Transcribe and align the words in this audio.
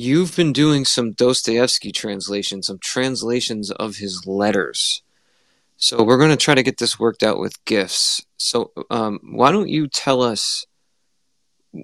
you've 0.00 0.34
been 0.34 0.54
doing 0.54 0.86
some 0.86 1.12
Dostoevsky 1.12 1.92
translations, 1.92 2.68
some 2.68 2.78
translations 2.78 3.70
of 3.70 3.96
his 3.96 4.26
letters. 4.26 5.02
So 5.76 6.02
we're 6.02 6.16
going 6.16 6.30
to 6.30 6.38
try 6.38 6.54
to 6.54 6.62
get 6.62 6.78
this 6.78 6.98
worked 6.98 7.22
out 7.22 7.38
with 7.38 7.62
gifts. 7.66 8.24
So 8.38 8.72
um, 8.88 9.20
why 9.22 9.52
don't 9.52 9.68
you 9.68 9.88
tell 9.88 10.22
us 10.22 10.64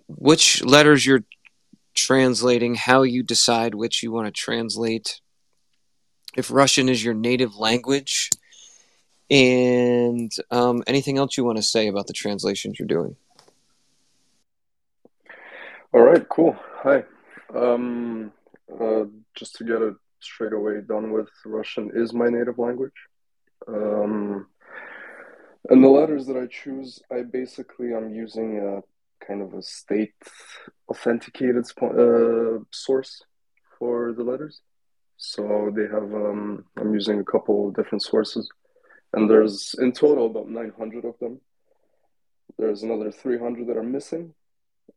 which 0.09 0.65
letters 0.65 1.05
you're 1.05 1.25
translating, 1.95 2.75
how 2.75 3.03
you 3.03 3.23
decide 3.23 3.75
which 3.75 4.03
you 4.03 4.11
want 4.11 4.27
to 4.27 4.33
translate, 4.33 5.21
if 6.39 6.51
Russian 6.51 6.89
is 6.89 7.05
your 7.05 7.15
native 7.15 7.57
language, 7.57 8.31
and 9.31 10.33
um, 10.51 10.83
anything 10.87 11.19
else 11.19 11.37
you 11.37 11.45
want 11.45 11.59
to 11.59 11.63
say 11.63 11.87
about 11.89 12.07
the 12.07 12.15
translations 12.15 12.79
you're 12.79 12.89
doing. 12.89 13.17
All 15.93 16.01
right, 16.01 16.27
cool. 16.31 16.57
Hi. 16.83 17.05
Um, 17.55 18.33
uh, 18.81 19.05
just 19.35 19.55
to 19.57 19.65
get 19.65 19.83
it 19.83 19.95
straight 20.21 20.53
away 20.53 20.81
done 20.87 21.13
with, 21.13 21.29
Russian 21.45 21.91
is 21.95 22.13
my 22.13 22.29
native 22.29 22.59
language. 22.59 22.93
Um, 23.69 24.47
and 25.69 25.83
the 25.83 25.89
letters 25.89 26.27
that 26.27 26.37
I 26.37 26.47
choose, 26.47 27.01
I 27.11 27.23
basically 27.23 27.95
I'm 27.95 28.13
using 28.15 28.59
a 28.59 29.27
kind 29.27 29.43
of 29.43 29.55
a 29.55 29.63
state 29.63 30.15
authenticated 30.89 31.65
uh, 31.83 32.59
source 32.71 33.23
for 33.79 34.13
the 34.13 34.23
letters. 34.23 34.61
So 35.17 35.73
they 35.75 35.85
have 35.85 36.13
um, 36.15 36.65
I'm 36.77 36.93
using 36.93 37.21
a 37.21 37.25
couple 37.25 37.71
different 37.71 38.03
sources, 38.03 38.49
and 39.15 39.29
there's 39.31 39.75
in 39.79 39.93
total 39.93 40.27
about 40.27 40.49
900 40.49 41.05
of 41.05 41.19
them. 41.19 41.41
There's 42.59 42.83
another 42.83 43.11
300 43.11 43.67
that 43.67 43.77
are 43.77 43.83
missing, 43.83 44.35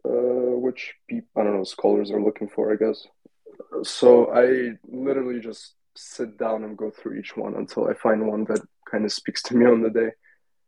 uh, 0.05 0.55
which 0.65 0.93
I 1.11 1.43
don't 1.43 1.57
know 1.57 1.63
scholars 1.63 2.11
are 2.11 2.21
looking 2.21 2.49
for, 2.49 2.71
I 2.71 2.75
guess. 2.75 3.05
So 3.83 4.31
I 4.33 4.71
literally 4.87 5.39
just 5.39 5.75
sit 5.95 6.37
down 6.37 6.63
and 6.63 6.77
go 6.77 6.89
through 6.89 7.19
each 7.19 7.35
one 7.35 7.55
until 7.55 7.87
I 7.87 7.93
find 7.93 8.27
one 8.27 8.45
that 8.45 8.61
kind 8.89 9.05
of 9.05 9.11
speaks 9.11 9.41
to 9.43 9.55
me 9.55 9.65
on 9.65 9.81
the 9.81 9.89
day, 9.89 10.11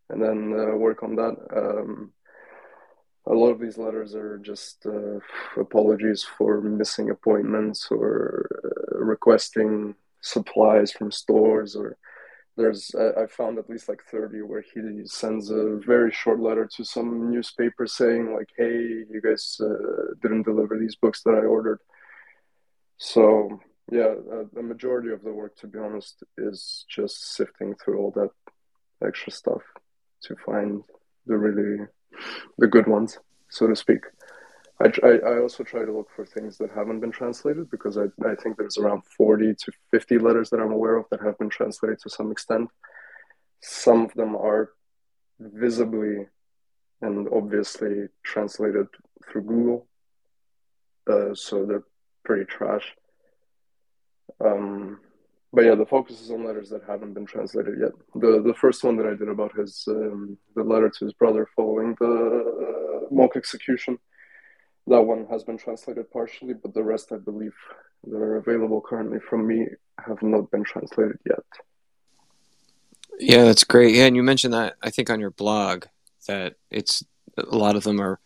and 0.09 0.21
then 0.21 0.53
uh, 0.57 0.75
work 0.75 1.03
on 1.03 1.15
that. 1.15 1.35
Um, 1.55 2.13
a 3.27 3.33
lot 3.33 3.51
of 3.51 3.59
these 3.59 3.77
letters 3.77 4.15
are 4.15 4.37
just 4.39 4.85
uh, 4.85 5.19
apologies 5.59 6.23
for 6.23 6.59
missing 6.59 7.11
appointments 7.11 7.87
or 7.91 8.47
uh, 8.65 8.97
requesting 8.97 9.95
supplies 10.21 10.91
from 10.91 11.11
stores 11.11 11.75
or 11.75 11.97
there's 12.57 12.93
I 12.95 13.27
found 13.27 13.57
at 13.57 13.69
least 13.69 13.87
like 13.87 14.01
30 14.11 14.41
where 14.41 14.61
he 14.61 14.81
sends 15.05 15.49
a 15.49 15.79
very 15.85 16.11
short 16.11 16.39
letter 16.39 16.69
to 16.75 16.83
some 16.83 17.31
newspaper 17.31 17.87
saying 17.87 18.33
like 18.33 18.49
hey 18.57 19.05
you 19.09 19.21
guys 19.23 19.57
uh, 19.61 20.13
didn't 20.21 20.43
deliver 20.43 20.77
these 20.77 20.95
books 20.95 21.23
that 21.23 21.31
I 21.31 21.45
ordered. 21.45 21.79
So 22.97 23.61
yeah 23.91 24.13
uh, 24.33 24.43
the 24.53 24.63
majority 24.63 25.11
of 25.11 25.23
the 25.23 25.31
work 25.31 25.55
to 25.57 25.67
be 25.67 25.79
honest 25.79 26.23
is 26.37 26.85
just 26.89 27.35
sifting 27.35 27.75
through 27.75 27.99
all 27.99 28.11
that 28.11 28.29
extra 29.05 29.31
stuff 29.31 29.61
to 30.23 30.35
find 30.45 30.83
the 31.25 31.37
really 31.37 31.85
the 32.57 32.67
good 32.67 32.87
ones 32.87 33.17
so 33.49 33.67
to 33.67 33.75
speak 33.75 34.03
I, 34.81 35.09
I, 35.09 35.39
also 35.39 35.63
try 35.63 35.83
to 35.85 35.91
look 35.91 36.09
for 36.15 36.25
things 36.25 36.57
that 36.57 36.71
haven't 36.71 37.01
been 37.01 37.11
translated 37.11 37.69
because 37.69 37.97
I, 37.97 38.05
I 38.25 38.35
think 38.35 38.57
there's 38.57 38.77
around 38.77 39.03
40 39.17 39.53
to 39.53 39.71
50 39.91 40.17
letters 40.19 40.49
that 40.49 40.59
I'm 40.59 40.71
aware 40.71 40.95
of 40.95 41.05
that 41.11 41.21
have 41.21 41.37
been 41.37 41.49
translated 41.49 41.99
to 41.99 42.09
some 42.09 42.31
extent. 42.31 42.69
Some 43.61 44.01
of 44.05 44.13
them 44.13 44.35
are 44.35 44.71
visibly 45.39 46.27
and 47.01 47.27
obviously 47.33 48.07
translated 48.23 48.87
through 49.29 49.41
Google, 49.43 49.87
uh, 51.09 51.33
so 51.33 51.65
they're 51.65 51.83
pretty 52.23 52.45
trash. 52.45 52.95
Um, 54.43 54.99
but 55.53 55.65
yeah, 55.65 55.75
the 55.75 55.85
focus 55.85 56.21
is 56.21 56.31
on 56.31 56.45
letters 56.45 56.69
that 56.69 56.83
haven't 56.87 57.13
been 57.13 57.25
translated 57.25 57.75
yet. 57.79 57.91
The 58.15 58.41
the 58.41 58.53
first 58.53 58.83
one 58.83 58.95
that 58.97 59.05
I 59.05 59.15
did 59.15 59.27
about 59.27 59.57
his 59.57 59.83
um, 59.87 60.37
the 60.55 60.63
letter 60.63 60.89
to 60.89 61.05
his 61.05 61.13
brother 61.13 61.47
following 61.55 61.95
the 61.99 62.05
uh, 62.07 63.13
mock 63.13 63.35
execution 63.35 63.99
that 64.87 65.01
one 65.01 65.25
has 65.29 65.43
been 65.43 65.57
translated 65.57 66.11
partially, 66.11 66.53
but 66.53 66.73
the 66.73 66.83
rest, 66.83 67.11
I 67.11 67.17
believe, 67.17 67.55
that 68.05 68.17
are 68.17 68.37
available 68.37 68.81
currently 68.81 69.19
from 69.19 69.47
me 69.47 69.67
have 70.05 70.21
not 70.21 70.49
been 70.51 70.63
translated 70.63 71.17
yet. 71.25 71.45
Yeah, 73.19 73.43
that's 73.43 73.63
great. 73.63 73.95
Yeah, 73.95 74.05
and 74.05 74.15
you 74.15 74.23
mentioned 74.23 74.53
that 74.53 74.75
I 74.81 74.89
think 74.89 75.09
on 75.09 75.19
your 75.19 75.31
blog 75.31 75.85
that 76.27 76.55
it's 76.69 77.03
a 77.37 77.55
lot 77.55 77.75
of 77.75 77.83
them 77.83 78.01
are 78.01 78.19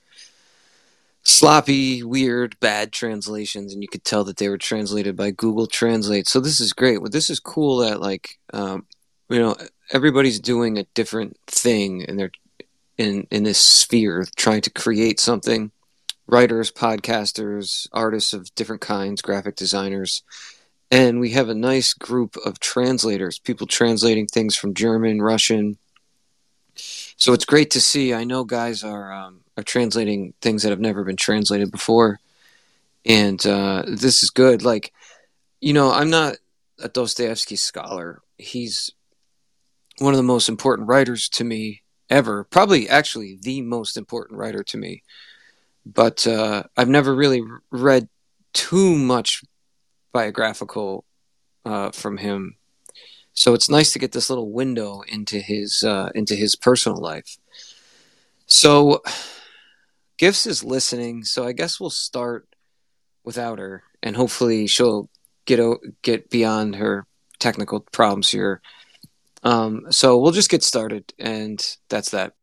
sloppy, 1.23 2.03
weird, 2.03 2.57
bad 2.59 2.93
translations, 2.93 3.73
and 3.73 3.81
you 3.81 3.89
could 3.89 4.05
tell 4.05 4.23
that 4.23 4.37
they 4.37 4.47
were 4.47 4.57
translated 4.57 5.15
by 5.15 5.31
Google 5.31 5.67
Translate. 5.67 6.27
So 6.27 6.39
this 6.39 6.61
is 6.61 6.71
great. 6.71 7.01
Well, 7.01 7.09
this 7.09 7.29
is 7.29 7.39
cool 7.39 7.77
that 7.77 7.99
like 7.99 8.39
um, 8.53 8.85
you 9.29 9.39
know 9.39 9.55
everybody's 9.91 10.39
doing 10.39 10.77
a 10.77 10.85
different 10.93 11.37
thing, 11.47 12.05
and 12.05 12.17
they're 12.17 12.31
in 12.97 13.27
in 13.31 13.43
this 13.43 13.59
sphere 13.59 14.25
trying 14.37 14.61
to 14.61 14.69
create 14.69 15.19
something 15.19 15.71
writers, 16.27 16.71
podcasters, 16.71 17.87
artists 17.91 18.33
of 18.33 18.53
different 18.55 18.81
kinds, 18.81 19.21
graphic 19.21 19.55
designers. 19.55 20.23
And 20.91 21.19
we 21.19 21.31
have 21.31 21.49
a 21.49 21.55
nice 21.55 21.93
group 21.93 22.35
of 22.45 22.59
translators, 22.59 23.39
people 23.39 23.67
translating 23.67 24.27
things 24.27 24.55
from 24.55 24.73
German, 24.73 25.21
Russian. 25.21 25.77
So 26.75 27.33
it's 27.33 27.45
great 27.45 27.71
to 27.71 27.81
see. 27.81 28.13
I 28.13 28.23
know 28.23 28.43
guys 28.43 28.83
are 28.83 29.11
um, 29.11 29.41
are 29.57 29.63
translating 29.63 30.33
things 30.41 30.63
that 30.63 30.69
have 30.69 30.79
never 30.79 31.03
been 31.03 31.15
translated 31.15 31.71
before, 31.71 32.19
and 33.05 33.43
uh, 33.45 33.83
this 33.87 34.21
is 34.21 34.29
good. 34.29 34.63
Like, 34.63 34.93
you 35.61 35.73
know, 35.73 35.91
I'm 35.91 36.09
not 36.09 36.35
a 36.79 36.89
Dostoevsky 36.89 37.55
scholar. 37.55 38.21
He's 38.37 38.91
one 39.99 40.13
of 40.13 40.17
the 40.17 40.23
most 40.23 40.49
important 40.49 40.89
writers 40.89 41.29
to 41.29 41.45
me 41.45 41.81
ever. 42.09 42.43
Probably, 42.43 42.89
actually, 42.89 43.39
the 43.41 43.61
most 43.61 43.95
important 43.95 44.37
writer 44.37 44.63
to 44.63 44.77
me 44.77 45.03
but 45.85 46.25
uh, 46.25 46.63
I've 46.75 46.89
never 46.89 47.13
really 47.15 47.41
read 47.71 48.09
too 48.53 48.95
much 48.95 49.43
biographical 50.11 51.05
uh, 51.65 51.91
from 51.91 52.17
him. 52.17 52.55
So 53.33 53.53
it's 53.53 53.69
nice 53.69 53.91
to 53.93 53.99
get 53.99 54.13
this 54.13 54.29
little 54.29 54.51
window 54.51 55.01
into 55.07 55.39
his 55.39 55.83
uh, 55.83 56.09
into 56.15 56.35
his 56.35 56.55
personal 56.55 56.99
life. 56.99 57.37
So 58.47 59.01
Gifts 60.17 60.45
is 60.45 60.63
listening, 60.63 61.25
so 61.25 61.45
I 61.45 61.51
guess 61.51 61.79
we'll 61.79 61.89
start 61.89 62.47
without 63.25 63.59
her, 63.59 63.83
and 64.01 64.15
hopefully 64.15 64.65
she'll 64.67 65.09
get 65.45 65.59
o- 65.59 65.81
get 66.03 66.29
beyond 66.29 66.75
her 66.75 67.05
technical 67.39 67.81
problems 67.91 68.29
here. 68.31 68.61
Um, 69.43 69.91
so 69.91 70.17
we'll 70.17 70.31
just 70.31 70.49
get 70.49 70.63
started, 70.63 71.13
and 71.19 71.59
that's 71.89 72.11
that. 72.11 72.33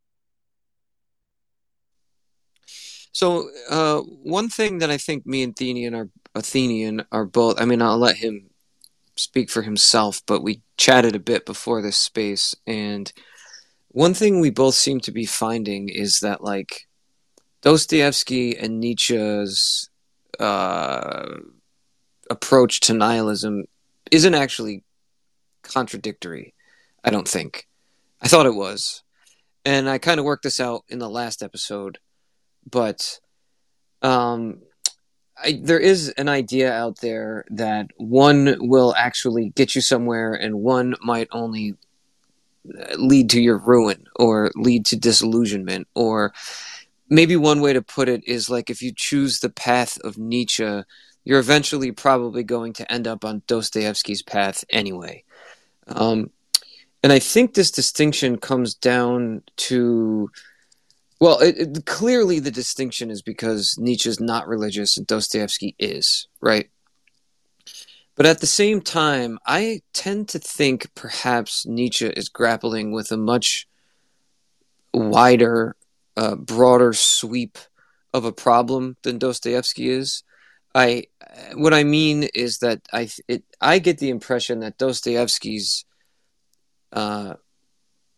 So 3.13 3.51
uh, 3.69 4.01
one 4.01 4.49
thing 4.49 4.79
that 4.79 4.91
I 4.91 4.97
think 4.97 5.27
me 5.27 5.43
and 5.43 5.53
Athenian 5.53 5.95
are 5.95 6.09
Athenian 6.35 7.05
are 7.13 7.27
both. 7.27 7.61
I 7.61 7.67
mean, 7.67 7.83
I'll 7.83 7.99
let 7.99 8.17
him 8.17 8.51
speak 9.17 9.51
for 9.51 9.63
himself, 9.63 10.23
but 10.27 10.43
we 10.43 10.63
chatted 10.79 11.15
a 11.15 11.21
bit 11.21 11.45
before 11.45 11.83
this 11.83 11.99
space, 11.99 12.55
and 12.67 13.13
one 13.89 14.15
thing 14.15 14.41
we 14.41 14.49
both 14.49 14.75
seem 14.75 15.01
to 15.01 15.13
be 15.13 15.27
finding 15.27 15.91
is 15.91 16.21
that 16.21 16.43
like 16.43 16.89
Dostoevsky 17.61 18.57
and 18.57 18.81
Nietzsche's 18.81 19.91
uh, 20.41 21.37
approach 22.31 22.81
to 22.81 22.95
nihilism 22.95 23.65
isn't 24.11 24.35
actually 24.35 24.85
contradictory. 25.63 26.55
I 27.05 27.11
don't 27.11 27.29
think. 27.29 27.69
I 28.23 28.29
thought 28.29 28.47
it 28.47 28.55
was, 28.55 29.03
and 29.67 29.91
I 29.91 29.99
kind 29.99 30.19
of 30.19 30.25
worked 30.25 30.45
this 30.45 30.61
out 30.61 30.85
in 30.89 30.99
the 30.99 31.11
last 31.11 31.43
episode 31.43 31.99
but 32.71 33.21
um, 34.03 34.61
I, 35.43 35.61
there 35.63 35.79
is 35.79 36.11
an 36.11 36.29
idea 36.29 36.73
out 36.73 37.01
there 37.01 37.45
that 37.51 37.89
one 37.97 38.57
will 38.61 38.95
actually 38.97 39.51
get 39.51 39.75
you 39.75 39.81
somewhere, 39.81 40.35
and 40.35 40.63
one 40.63 40.95
might 41.03 41.29
only 41.33 41.75
uh, 42.69 42.95
lead 42.97 43.31
to 43.31 43.41
your 43.41 43.59
ruin 43.59 44.07
or 44.17 44.51
lead 44.55 44.87
to 44.87 44.97
disillusionment. 44.97 45.89
Or 45.95 46.33
maybe 47.09 47.37
one 47.37 47.61
way 47.61 47.73
to 47.73 47.83
put 47.83 48.09
it 48.09 48.27
is 48.27 48.51
like 48.51 48.71
if 48.71 48.83
you 48.83 48.93
choose 48.95 49.41
the 49.41 49.51
path 49.51 49.99
of 50.05 50.19
Nietzsche, 50.19 50.83
you're 51.25 51.41
eventually 51.41 51.93
probably 51.93 52.43
going 52.43 52.73
to 52.75 52.93
end 52.93 53.07
up 53.07 53.25
on 53.25 53.43
Dostoevsky's 53.47 54.23
path 54.23 54.65
anyway. 54.71 55.25
Um, 55.89 56.31
and 57.03 57.13
I 57.13 57.19
think 57.19 57.55
this 57.55 57.71
distinction 57.71 58.39
comes 58.39 58.75
down 58.75 59.43
to 59.57 60.31
well, 61.23 61.39
it, 61.39 61.57
it, 61.57 61.87
clearly 61.87 62.41
the 62.41 62.51
distinction 62.51 63.09
is 63.09 63.23
because 63.23 63.77
Nietzsche 63.79 64.09
is 64.09 64.19
not 64.19 64.49
religious 64.49 64.97
and 64.97 65.07
Dostoevsky 65.07 65.77
is, 65.79 66.27
right? 66.41 66.69
But 68.17 68.27
at 68.27 68.41
the 68.41 68.49
same 68.49 68.81
time, 68.81 69.39
I 69.47 69.83
tend 69.93 70.31
to 70.31 70.41
think 70.41 70.93
perhaps 70.97 71.65
Nietzsche 71.65 72.09
is 72.09 72.29
grappling 72.29 72.91
with 72.91 73.13
a 73.13 73.17
much 73.17 73.69
wider, 74.93 75.77
uh, 76.17 76.35
broader 76.35 76.93
sweep 76.93 77.57
of 78.13 78.25
a 78.25 78.33
problem 78.33 78.97
than 79.05 79.19
Dostoevsky 79.19 79.91
is. 79.91 80.25
I 80.75 81.05
what 81.55 81.73
I 81.73 81.85
mean 81.85 82.25
is 82.35 82.59
that 82.59 82.81
I 82.93 83.09
it, 83.29 83.45
I 83.61 83.79
get 83.79 83.99
the 83.99 84.11
impression 84.11 84.59
that 84.61 84.77
Dostoevsky's 84.77 85.85
uh, 86.93 87.35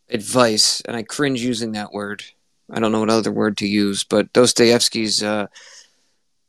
advice, 0.09 0.81
and 0.81 0.97
I 0.97 1.03
cringe 1.03 1.43
using 1.43 1.73
that 1.73 1.93
word. 1.93 2.23
I 2.71 2.79
don't 2.79 2.91
know 2.91 3.01
what 3.01 3.09
other 3.09 3.31
word 3.31 3.57
to 3.57 3.67
use, 3.67 4.03
but 4.03 4.33
Dostoevsky's 4.33 5.21
uh, 5.21 5.47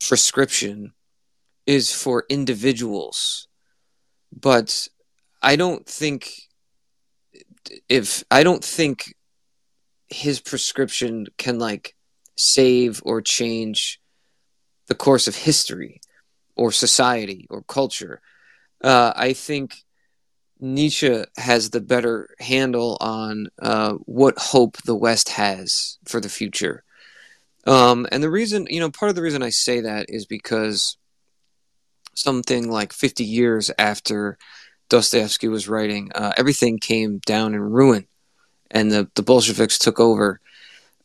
prescription 0.01 0.93
is 1.67 1.93
for 1.93 2.25
individuals. 2.29 3.49
But 4.33 4.89
I 5.43 5.57
don't 5.57 5.87
think 5.87 6.31
if 7.89 8.25
I 8.31 8.43
don't 8.43 8.65
think 8.65 9.15
his 10.09 10.41
prescription 10.41 11.27
can 11.37 11.59
like 11.59 11.95
save 12.37 13.03
or 13.05 13.21
change 13.21 14.01
the 14.87 14.95
course 14.95 15.27
of 15.27 15.37
history 15.37 16.01
or 16.55 16.73
society 16.73 17.47
or 17.51 17.63
culture. 17.63 18.21
Uh, 18.83 19.13
I 19.17 19.33
think 19.33 19.85
Nietzsche 20.59 21.25
has 21.37 21.71
the 21.71 21.81
better 21.81 22.31
handle 22.41 22.97
on 23.01 23.49
uh, 23.61 23.95
what 24.05 24.39
hope 24.39 24.79
the 24.83 24.95
West 24.95 25.31
has 25.31 25.99
for 26.05 26.21
the 26.21 26.29
future. 26.29 26.83
Um, 27.67 28.07
and 28.13 28.23
the 28.23 28.31
reason, 28.31 28.67
you 28.71 28.81
know, 28.81 28.91
part 28.91 29.11
of 29.11 29.17
the 29.17 29.23
reason 29.23 29.43
I 29.43 29.51
say 29.51 29.81
that 29.81 30.07
is 30.09 30.25
because 30.25 30.97
something 32.15 32.71
like 32.71 32.93
50 32.93 33.25
years 33.25 33.71
after 33.79 34.39
Dostoevsky 34.89 35.49
was 35.49 35.69
writing, 35.69 36.11
uh, 36.15 36.33
everything 36.37 36.79
came 36.79 37.19
down 37.27 37.55
in 37.55 37.61
ruin 37.61 38.07
and 38.71 38.91
the, 38.91 39.11
the 39.15 39.23
Bolsheviks 39.23 39.79
took 39.79 40.01
over. 40.01 40.41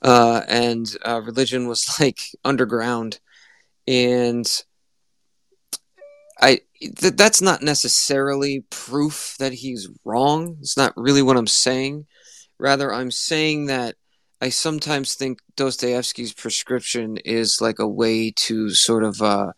Uh, 0.01 0.42
and 0.48 0.95
uh, 1.06 1.21
religion 1.21 1.68
was 1.68 1.95
like 2.00 2.19
underground. 2.44 3.19
And 3.88 4.48
I 6.41 6.61
th- 6.79 7.15
that's 7.15 7.41
not 7.41 7.61
necessarily 7.61 8.63
proof 8.69 9.35
that 9.39 9.53
he's 9.53 9.89
wrong. 10.03 10.57
It's 10.61 10.77
not 10.77 10.93
really 10.95 11.21
what 11.21 11.38
I'm 11.38 11.47
saying. 11.47 12.07
Rather, 12.57 12.93
I'm 12.93 13.11
saying 13.11 13.67
that 13.67 13.95
I 14.41 14.49
sometimes 14.49 15.13
think 15.13 15.39
Dostoevsky's 15.55 16.33
prescription 16.33 17.17
is 17.17 17.59
like 17.61 17.79
a 17.79 17.88
way 17.88 18.31
to 18.31 18.71
sort 18.71 19.03
of 19.03 19.21
uh, 19.21 19.53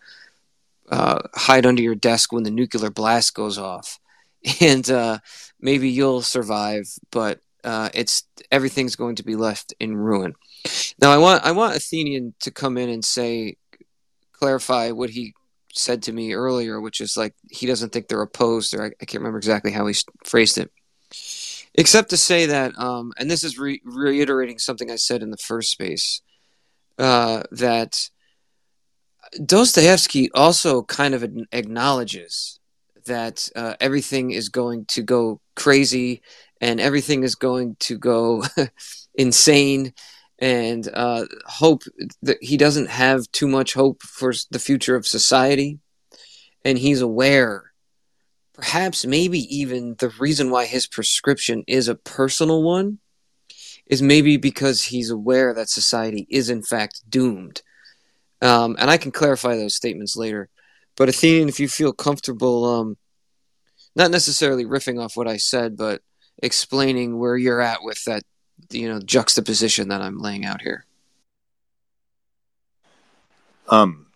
uh, 0.89 1.19
hide 1.33 1.65
under 1.65 1.81
your 1.81 1.95
desk 1.95 2.33
when 2.33 2.43
the 2.43 2.51
nuclear 2.51 2.89
blast 2.89 3.33
goes 3.33 3.57
off, 3.57 3.99
and 4.61 4.89
uh, 4.91 5.19
maybe 5.61 5.89
you'll 5.89 6.21
survive, 6.21 6.85
but 7.11 7.39
uh, 7.63 7.89
it's 7.93 8.23
everything's 8.51 8.97
going 8.97 9.15
to 9.15 9.23
be 9.23 9.37
left 9.37 9.73
in 9.79 9.95
ruin. 9.95 10.35
Now, 11.01 11.11
I 11.11 11.17
want 11.17 11.45
I 11.45 11.51
want 11.53 11.77
Athenian 11.77 12.33
to 12.41 12.51
come 12.51 12.77
in 12.77 12.89
and 12.89 13.05
say 13.05 13.55
clarify 14.33 14.91
what 14.91 15.11
he 15.11 15.33
said 15.73 16.03
to 16.03 16.13
me 16.13 16.33
earlier, 16.33 16.79
which 16.79 17.01
is 17.01 17.17
like 17.17 17.33
he 17.49 17.65
doesn't 17.65 17.91
think 17.91 18.07
they're 18.07 18.21
opposed, 18.21 18.73
or 18.73 18.83
I, 18.83 18.87
I 18.87 19.05
can't 19.05 19.21
remember 19.21 19.37
exactly 19.37 19.71
how 19.71 19.85
he 19.87 19.95
phrased 20.23 20.57
it. 20.57 20.71
Except 21.75 22.11
to 22.11 22.17
say 22.17 22.45
that, 22.45 22.77
um, 22.77 23.13
and 23.17 23.29
this 23.29 23.43
is 23.43 23.57
re- 23.57 23.81
reiterating 23.83 24.59
something 24.59 24.91
I 24.91 24.95
said 24.95 25.23
in 25.23 25.31
the 25.31 25.37
first 25.37 25.71
space, 25.71 26.21
uh, 26.99 27.43
that 27.51 28.09
Dostoevsky 29.43 30.31
also 30.33 30.83
kind 30.83 31.15
of 31.15 31.25
acknowledges 31.51 32.59
that 33.05 33.49
uh, 33.55 33.73
everything 33.79 34.31
is 34.31 34.49
going 34.49 34.85
to 34.85 35.01
go 35.01 35.41
crazy 35.55 36.21
and 36.61 36.79
everything 36.79 37.23
is 37.23 37.35
going 37.35 37.75
to 37.79 37.97
go 37.97 38.43
insane 39.15 39.93
and 40.43 40.89
uh, 40.93 41.25
hope 41.45 41.83
that 42.21 42.37
he 42.41 42.57
doesn't 42.57 42.89
have 42.89 43.31
too 43.31 43.47
much 43.47 43.73
hope 43.73 44.01
for 44.01 44.33
the 44.51 44.59
future 44.59 44.97
of 44.97 45.07
society. 45.07 45.79
And 46.65 46.77
he's 46.77 46.99
aware, 46.99 47.71
perhaps, 48.51 49.05
maybe 49.05 49.39
even 49.55 49.95
the 49.99 50.09
reason 50.19 50.49
why 50.49 50.65
his 50.65 50.85
prescription 50.85 51.63
is 51.65 51.87
a 51.87 51.95
personal 51.95 52.61
one 52.61 52.99
is 53.85 54.01
maybe 54.01 54.35
because 54.35 54.83
he's 54.83 55.09
aware 55.09 55.53
that 55.53 55.69
society 55.69 56.27
is, 56.29 56.49
in 56.49 56.61
fact, 56.61 57.09
doomed. 57.09 57.61
Um, 58.41 58.75
and 58.77 58.91
I 58.91 58.97
can 58.97 59.13
clarify 59.13 59.55
those 59.55 59.75
statements 59.75 60.17
later. 60.17 60.49
But 60.97 61.07
Athenian, 61.07 61.47
if 61.47 61.61
you 61.61 61.69
feel 61.69 61.93
comfortable, 61.93 62.65
um, 62.65 62.97
not 63.95 64.11
necessarily 64.11 64.65
riffing 64.65 65.01
off 65.01 65.15
what 65.15 65.29
I 65.29 65.37
said, 65.37 65.77
but 65.77 66.01
explaining 66.41 67.17
where 67.17 67.37
you're 67.37 67.61
at 67.61 67.81
with 67.81 68.03
that 68.07 68.23
you 68.71 68.89
know 68.89 68.99
juxtaposition 68.99 69.89
that 69.89 70.01
I'm 70.01 70.19
laying 70.19 70.45
out 70.45 70.61
here. 70.61 70.85
Um, 73.69 74.07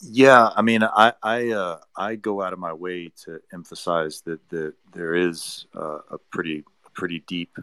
yeah, 0.00 0.50
I 0.54 0.62
mean, 0.62 0.82
I 0.82 1.12
I 1.22 1.50
uh, 1.50 1.78
I 1.96 2.16
go 2.16 2.42
out 2.42 2.52
of 2.52 2.58
my 2.58 2.72
way 2.72 3.10
to 3.24 3.40
emphasize 3.52 4.20
that 4.22 4.46
that 4.50 4.74
there 4.92 5.14
is 5.14 5.66
uh, 5.74 5.98
a 6.10 6.18
pretty 6.30 6.64
pretty 6.94 7.20
deep 7.26 7.56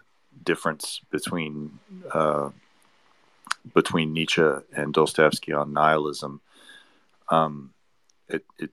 difference 0.43 1.01
between 1.11 1.79
uh, 2.13 2.49
between 3.73 4.13
Nietzsche 4.13 4.47
and 4.75 4.93
Dostoevsky 4.93 5.53
on 5.53 5.73
nihilism. 5.73 6.41
Um, 7.29 7.73
it, 8.27 8.45
it 8.59 8.71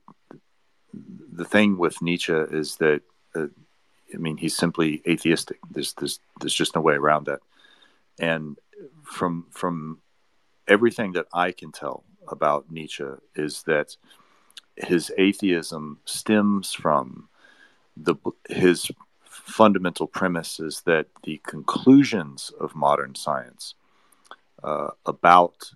the 1.33 1.45
thing 1.45 1.77
with 1.77 2.01
Nietzsche 2.01 2.33
is 2.33 2.75
that 2.77 3.01
uh, 3.35 3.47
I 4.13 4.17
mean 4.17 4.37
he's 4.37 4.55
simply 4.55 5.01
atheistic. 5.07 5.59
There's 5.69 5.93
there's 5.93 6.19
there's 6.39 6.53
just 6.53 6.75
no 6.75 6.81
way 6.81 6.95
around 6.95 7.25
that 7.25 7.39
and 8.19 8.57
from 9.03 9.45
from 9.51 9.99
everything 10.67 11.13
that 11.13 11.27
I 11.33 11.51
can 11.51 11.71
tell 11.71 12.03
about 12.27 12.71
Nietzsche 12.71 13.03
is 13.35 13.63
that 13.63 13.95
his 14.75 15.11
atheism 15.17 15.99
stems 16.05 16.73
from 16.73 17.29
the 17.95 18.15
his 18.49 18.91
fundamental 19.23 20.07
premise 20.07 20.59
is 20.59 20.81
that 20.85 21.07
the 21.23 21.41
conclusions 21.45 22.51
of 22.59 22.75
modern 22.75 23.15
science 23.15 23.75
uh, 24.63 24.89
about 25.05 25.71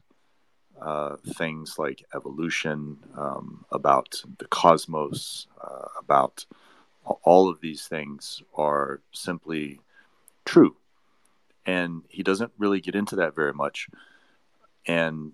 uh, 0.81 1.17
things 1.35 1.77
like 1.77 2.05
evolution, 2.15 2.97
um, 3.17 3.65
about 3.71 4.21
the 4.37 4.45
cosmos, 4.45 5.47
uh, 5.61 5.87
about 5.99 6.45
all 7.23 7.49
of 7.49 7.61
these 7.61 7.87
things 7.87 8.41
are 8.55 9.01
simply 9.11 9.79
true. 10.45 10.75
And 11.65 12.03
he 12.09 12.23
doesn't 12.23 12.51
really 12.57 12.79
get 12.79 12.95
into 12.95 13.17
that 13.17 13.35
very 13.35 13.53
much. 13.53 13.89
And 14.87 15.33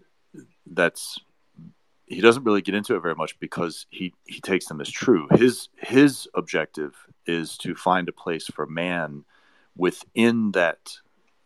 that's 0.66 1.20
he 2.06 2.22
doesn't 2.22 2.44
really 2.44 2.62
get 2.62 2.76
into 2.76 2.96
it 2.96 3.02
very 3.02 3.16
much 3.16 3.40
because 3.40 3.86
he 3.90 4.14
he 4.26 4.42
takes 4.42 4.68
them 4.68 4.82
as 4.82 4.90
true. 4.90 5.28
His 5.32 5.70
his 5.78 6.28
objective 6.34 6.96
is 7.26 7.58
to 7.60 7.76
find 7.76 8.10
a 8.10 8.14
place 8.14 8.48
for 8.48 8.66
man 8.66 9.24
within 9.76 10.52
that 10.52 10.98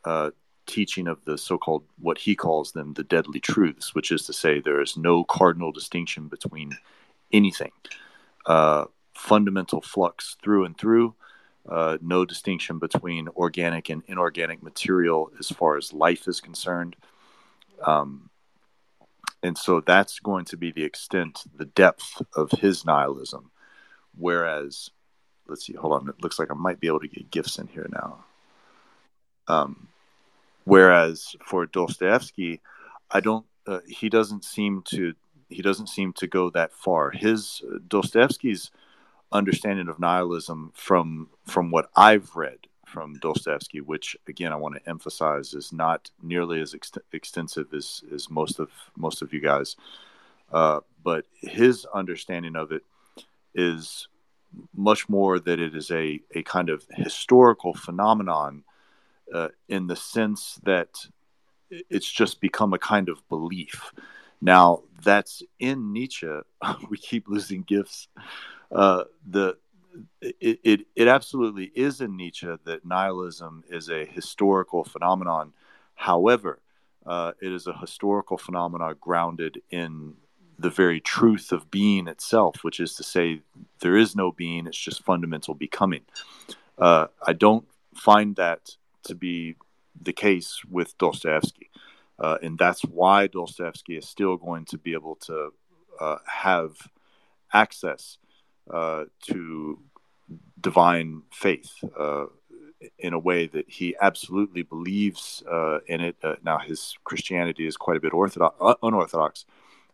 uh, 0.03 0.31
teaching 0.65 1.07
of 1.07 1.23
the 1.25 1.37
so-called 1.37 1.83
what 1.99 2.17
he 2.17 2.35
calls 2.35 2.73
them 2.73 2.93
the 2.93 3.03
deadly 3.03 3.39
truths 3.39 3.95
which 3.95 4.11
is 4.11 4.25
to 4.25 4.33
say 4.33 4.59
there 4.59 4.81
is 4.81 4.97
no 4.97 5.23
cardinal 5.23 5.71
distinction 5.71 6.27
between 6.27 6.77
anything. 7.31 7.71
Uh, 8.45 8.85
fundamental 9.17 9.81
flux 9.81 10.37
through 10.41 10.63
and 10.65 10.77
through 10.77 11.15
uh, 11.67 11.97
no 12.01 12.23
distinction 12.23 12.79
between 12.79 13.27
organic 13.29 13.89
and 13.89 14.03
inorganic 14.07 14.63
material 14.63 15.31
as 15.39 15.49
far 15.49 15.75
as 15.75 15.91
life 15.91 16.27
is 16.27 16.39
concerned. 16.39 16.95
Um, 17.85 18.29
and 19.43 19.57
so 19.57 19.81
that's 19.81 20.19
going 20.19 20.45
to 20.45 20.57
be 20.57 20.71
the 20.71 20.83
extent, 20.83 21.43
the 21.55 21.65
depth 21.65 22.21
of 22.35 22.51
his 22.51 22.85
nihilism. 22.85 23.51
Whereas, 24.17 24.91
let's 25.47 25.65
see, 25.65 25.73
hold 25.73 25.93
on, 25.93 26.09
it 26.09 26.21
looks 26.21 26.39
like 26.39 26.49
I 26.49 26.55
might 26.55 26.79
be 26.79 26.87
able 26.87 27.01
to 27.01 27.07
get 27.07 27.31
gifts 27.31 27.59
in 27.59 27.67
here 27.67 27.87
now. 27.91 28.23
Um, 29.47 29.87
whereas 30.63 31.35
for 31.45 31.65
Dostoevsky, 31.65 32.61
I 33.11 33.19
don't, 33.19 33.45
uh, 33.67 33.79
he 33.87 34.09
doesn't 34.09 34.43
seem 34.43 34.83
to, 34.89 35.13
he 35.49 35.61
doesn't 35.61 35.87
seem 35.87 36.13
to 36.13 36.27
go 36.27 36.49
that 36.51 36.73
far. 36.73 37.11
His 37.11 37.61
uh, 37.69 37.79
Dostoevsky's 37.87 38.71
understanding 39.31 39.89
of 39.89 39.99
nihilism 39.99 40.71
from 40.73 41.29
from 41.45 41.71
what 41.71 41.89
I've 41.95 42.35
read 42.35 42.59
from 42.85 43.15
Dostoevsky, 43.15 43.81
which 43.81 44.15
again 44.27 44.53
I 44.53 44.55
want 44.55 44.75
to 44.75 44.89
emphasize 44.89 45.53
is 45.53 45.73
not 45.73 46.09
nearly 46.21 46.61
as 46.61 46.73
ex- 46.73 46.91
extensive 47.11 47.73
as, 47.73 48.03
as 48.13 48.29
most 48.29 48.59
of 48.59 48.69
most 48.95 49.21
of 49.21 49.33
you 49.33 49.41
guys, 49.41 49.75
uh, 50.51 50.79
but 51.03 51.25
his 51.41 51.85
understanding 51.93 52.55
of 52.55 52.71
it 52.71 52.83
is 53.53 54.07
much 54.75 55.09
more 55.09 55.39
that 55.39 55.59
it 55.59 55.75
is 55.75 55.91
a 55.91 56.21
a 56.33 56.43
kind 56.43 56.69
of 56.69 56.85
historical 56.91 57.73
phenomenon 57.73 58.63
uh, 59.33 59.49
in 59.67 59.87
the 59.87 59.95
sense 59.95 60.59
that 60.63 60.89
it's 61.69 62.09
just 62.09 62.39
become 62.39 62.73
a 62.73 62.79
kind 62.79 63.09
of 63.09 63.27
belief. 63.27 63.91
Now 64.39 64.83
that's 65.03 65.43
in 65.59 65.91
Nietzsche. 65.91 66.27
we 66.89 66.97
keep 66.97 67.27
losing 67.27 67.63
gifts 67.63 68.07
uh, 68.71 69.03
the 69.25 69.57
it, 70.21 70.59
it, 70.63 70.81
it 70.95 71.07
absolutely 71.07 71.71
is 71.75 72.01
in 72.01 72.15
Nietzsche 72.15 72.47
that 72.65 72.85
nihilism 72.85 73.63
is 73.69 73.89
a 73.89 74.05
historical 74.05 74.83
phenomenon. 74.83 75.53
However, 75.95 76.59
uh, 77.05 77.31
it 77.41 77.51
is 77.51 77.67
a 77.67 77.73
historical 77.73 78.37
phenomenon 78.37 78.95
grounded 78.99 79.61
in 79.71 80.15
the 80.59 80.69
very 80.69 80.99
truth 80.99 81.51
of 81.51 81.71
being 81.71 82.07
itself, 82.07 82.63
which 82.63 82.79
is 82.79 82.95
to 82.95 83.03
say, 83.03 83.41
there 83.79 83.95
is 83.95 84.15
no 84.15 84.31
being; 84.31 84.67
it's 84.67 84.77
just 84.77 85.03
fundamental 85.03 85.53
becoming. 85.53 86.01
Uh, 86.77 87.07
I 87.25 87.33
don't 87.33 87.65
find 87.95 88.35
that 88.35 88.75
to 89.03 89.15
be 89.15 89.55
the 89.99 90.13
case 90.13 90.61
with 90.69 90.97
Dostoevsky, 90.97 91.69
uh, 92.19 92.37
and 92.41 92.57
that's 92.57 92.81
why 92.81 93.27
Dostoevsky 93.27 93.97
is 93.97 94.07
still 94.07 94.35
going 94.37 94.65
to 94.65 94.77
be 94.77 94.93
able 94.93 95.15
to 95.27 95.53
uh, 95.99 96.17
have 96.25 96.75
access 97.53 98.17
uh, 98.71 99.05
to 99.21 99.79
divine 100.59 101.23
faith 101.31 101.71
uh, 101.97 102.25
in 102.99 103.13
a 103.13 103.19
way 103.19 103.47
that 103.47 103.69
he 103.69 103.95
absolutely 104.01 104.61
believes 104.61 105.43
uh, 105.49 105.79
in 105.87 106.01
it. 106.01 106.15
Uh, 106.23 106.35
now, 106.43 106.57
his 106.57 106.95
Christianity 107.03 107.65
is 107.65 107.77
quite 107.77 107.97
a 107.97 107.99
bit 107.99 108.13
orthodox, 108.13 108.55
uh, 108.59 108.75
unorthodox, 108.83 109.45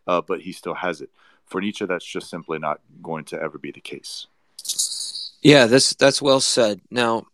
but 0.06 0.42
he 0.42 0.52
still 0.52 0.74
has 0.74 1.02
it. 1.02 1.10
For 1.46 1.62
Nietzsche, 1.62 1.86
that's 1.86 2.06
just 2.06 2.30
simply 2.30 2.58
not 2.60 2.80
going 3.02 3.26
to 3.26 3.42
ever 3.42 3.58
be 3.58 3.72
the 3.72 3.82
case. 3.82 4.28
Yeah, 5.42 5.66
that's 5.66 5.94
that's 5.96 6.22
well 6.22 6.40
said. 6.40 6.80
Now, 6.90 7.26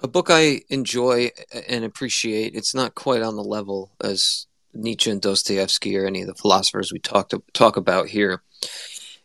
a 0.00 0.08
book 0.08 0.28
I 0.30 0.62
enjoy 0.70 1.32
and 1.68 1.84
appreciate. 1.84 2.54
It's 2.54 2.74
not 2.74 2.94
quite 2.94 3.20
on 3.20 3.34
the 3.34 3.42
level 3.42 3.90
as 4.00 4.46
Nietzsche 4.72 5.10
and 5.10 5.20
Dostoevsky 5.20 5.96
or 5.96 6.06
any 6.06 6.22
of 6.22 6.28
the 6.28 6.34
philosophers 6.34 6.92
we 6.92 7.00
talked 7.00 7.34
talk 7.52 7.76
about 7.76 8.08
here. 8.08 8.42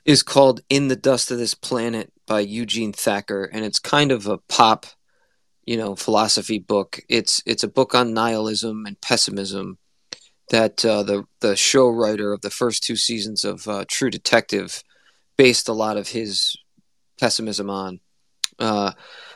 Is 0.05 0.23
called 0.23 0.61
"In 0.69 0.89
the 0.89 0.95
Dust 0.95 1.31
of 1.31 1.37
This 1.37 1.53
Planet" 1.53 2.11
by 2.27 2.41
Eugene 2.41 2.93
Thacker, 2.93 3.45
and 3.45 3.63
it's 3.63 3.79
kind 3.79 4.11
of 4.11 4.27
a 4.27 4.37
pop, 4.37 4.85
you 5.65 5.77
know, 5.77 5.95
philosophy 5.95 6.59
book. 6.59 6.99
It's 7.07 7.41
it's 7.45 7.63
a 7.63 7.69
book 7.69 7.95
on 7.95 8.13
nihilism 8.13 8.85
and 8.85 8.99
pessimism 8.99 9.77
that 10.49 10.83
uh, 10.83 11.03
the 11.03 11.23
the 11.39 11.55
show 11.55 11.87
writer 11.87 12.33
of 12.33 12.41
the 12.41 12.49
first 12.49 12.83
two 12.83 12.95
seasons 12.95 13.43
of 13.43 13.67
uh, 13.67 13.85
True 13.87 14.09
Detective 14.09 14.83
based 15.37 15.69
a 15.69 15.73
lot 15.73 15.97
of 15.97 16.09
his 16.09 16.57
pessimism 17.19 17.69
on. 17.69 17.99
Uh, 18.59 18.91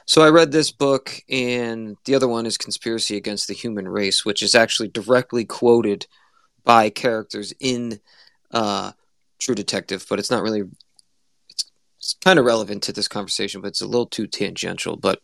so 0.05 0.21
I 0.21 0.29
read 0.29 0.51
this 0.51 0.71
book, 0.71 1.21
and 1.29 1.97
the 2.05 2.15
other 2.15 2.27
one 2.27 2.45
is 2.45 2.57
Conspiracy 2.57 3.17
Against 3.17 3.47
the 3.47 3.53
Human 3.53 3.87
Race, 3.87 4.23
which 4.23 4.41
is 4.41 4.55
actually 4.55 4.89
directly 4.89 5.43
quoted 5.43 6.07
by 6.63 6.89
characters 6.89 7.53
in 7.59 7.99
uh, 8.51 8.91
True 9.39 9.55
Detective, 9.55 10.05
but 10.09 10.19
it's 10.19 10.31
not 10.31 10.43
really 10.43 10.63
it's 11.49 11.71
it's 11.97 12.15
kind 12.23 12.39
of 12.39 12.45
relevant 12.45 12.83
to 12.83 12.93
this 12.93 13.07
conversation, 13.07 13.61
but 13.61 13.69
it's 13.69 13.81
a 13.81 13.87
little 13.87 14.05
too 14.05 14.27
tangential. 14.27 14.95
But 14.95 15.21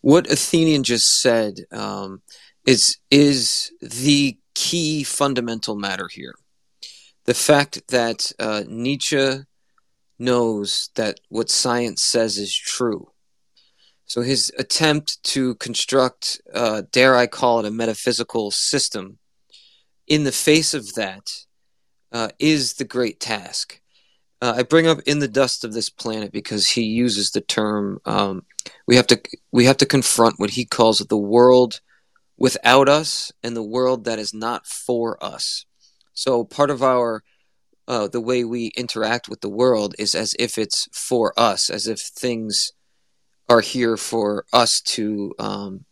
what 0.00 0.30
Athenian 0.30 0.82
just 0.82 1.20
said 1.20 1.60
um, 1.72 2.22
is 2.64 2.98
is 3.10 3.72
the 3.80 4.38
key 4.54 5.04
fundamental 5.04 5.76
matter 5.76 6.08
here. 6.10 6.34
The 7.24 7.34
fact 7.34 7.88
that 7.88 8.32
uh, 8.38 8.64
Nietzsche 8.66 9.40
knows 10.18 10.90
that 10.94 11.20
what 11.28 11.50
science 11.50 12.02
says 12.02 12.38
is 12.38 12.54
true. 12.54 13.10
So 14.06 14.22
his 14.22 14.52
attempt 14.56 15.22
to 15.24 15.56
construct, 15.56 16.40
uh, 16.54 16.82
dare 16.92 17.16
I 17.16 17.26
call 17.26 17.58
it, 17.58 17.66
a 17.66 17.70
metaphysical 17.70 18.50
system 18.52 19.18
in 20.06 20.22
the 20.22 20.32
face 20.32 20.74
of 20.74 20.94
that 20.94 21.45
uh, 22.12 22.28
is 22.38 22.74
the 22.74 22.84
great 22.84 23.20
task. 23.20 23.80
Uh, 24.40 24.54
I 24.58 24.62
bring 24.62 24.86
up 24.86 24.98
in 25.06 25.18
the 25.18 25.28
dust 25.28 25.64
of 25.64 25.72
this 25.72 25.88
planet 25.88 26.30
because 26.30 26.70
he 26.70 26.82
uses 26.82 27.30
the 27.30 27.40
term. 27.40 28.00
Um, 28.04 28.44
we 28.86 28.96
have 28.96 29.06
to 29.08 29.20
we 29.50 29.64
have 29.64 29.78
to 29.78 29.86
confront 29.86 30.38
what 30.38 30.50
he 30.50 30.64
calls 30.64 30.98
the 30.98 31.16
world 31.16 31.80
without 32.36 32.88
us 32.88 33.32
and 33.42 33.56
the 33.56 33.62
world 33.62 34.04
that 34.04 34.18
is 34.18 34.34
not 34.34 34.66
for 34.66 35.22
us. 35.24 35.64
So 36.12 36.44
part 36.44 36.70
of 36.70 36.82
our 36.82 37.22
uh, 37.88 38.08
the 38.08 38.20
way 38.20 38.44
we 38.44 38.72
interact 38.76 39.28
with 39.28 39.40
the 39.40 39.48
world 39.48 39.94
is 39.98 40.14
as 40.14 40.34
if 40.38 40.58
it's 40.58 40.88
for 40.92 41.32
us, 41.38 41.70
as 41.70 41.86
if 41.86 42.00
things 42.00 42.72
are 43.48 43.60
here 43.60 43.96
for 43.96 44.44
us 44.52 44.80
to 44.80 45.34
um, 45.38 45.84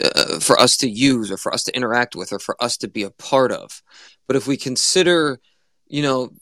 uh, 0.00 0.38
for 0.40 0.58
us 0.58 0.76
to 0.78 0.88
use 0.88 1.30
or 1.30 1.36
for 1.36 1.52
us 1.52 1.64
to 1.64 1.76
interact 1.76 2.14
with 2.16 2.32
or 2.32 2.38
for 2.38 2.56
us 2.62 2.76
to 2.76 2.88
be 2.88 3.02
a 3.02 3.10
part 3.10 3.52
of. 3.52 3.82
But 4.26 4.36
if 4.36 4.46
we 4.46 4.56
consider, 4.56 5.40
you 5.86 6.02
know, 6.02 6.32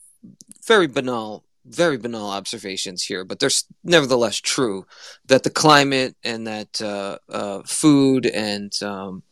very 0.67 0.87
banal, 0.87 1.45
very 1.65 1.97
banal 1.97 2.31
observations 2.31 3.05
here, 3.05 3.25
but 3.25 3.39
they're 3.39 3.51
nevertheless 3.85 4.37
true 4.37 4.87
that 5.27 5.43
the 5.43 5.51
climate 5.51 6.17
and 6.25 6.47
that 6.47 6.81
uh, 6.81 7.19
uh, 7.29 7.63
food 7.67 8.27
and 8.27 8.73
um, 8.83 9.23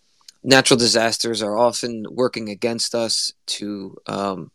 natural 0.42 0.78
disasters 0.78 1.42
are 1.42 1.56
often 1.56 2.04
working 2.10 2.48
against 2.48 2.94
us 2.94 3.32
to 3.46 3.96
um, 4.06 4.50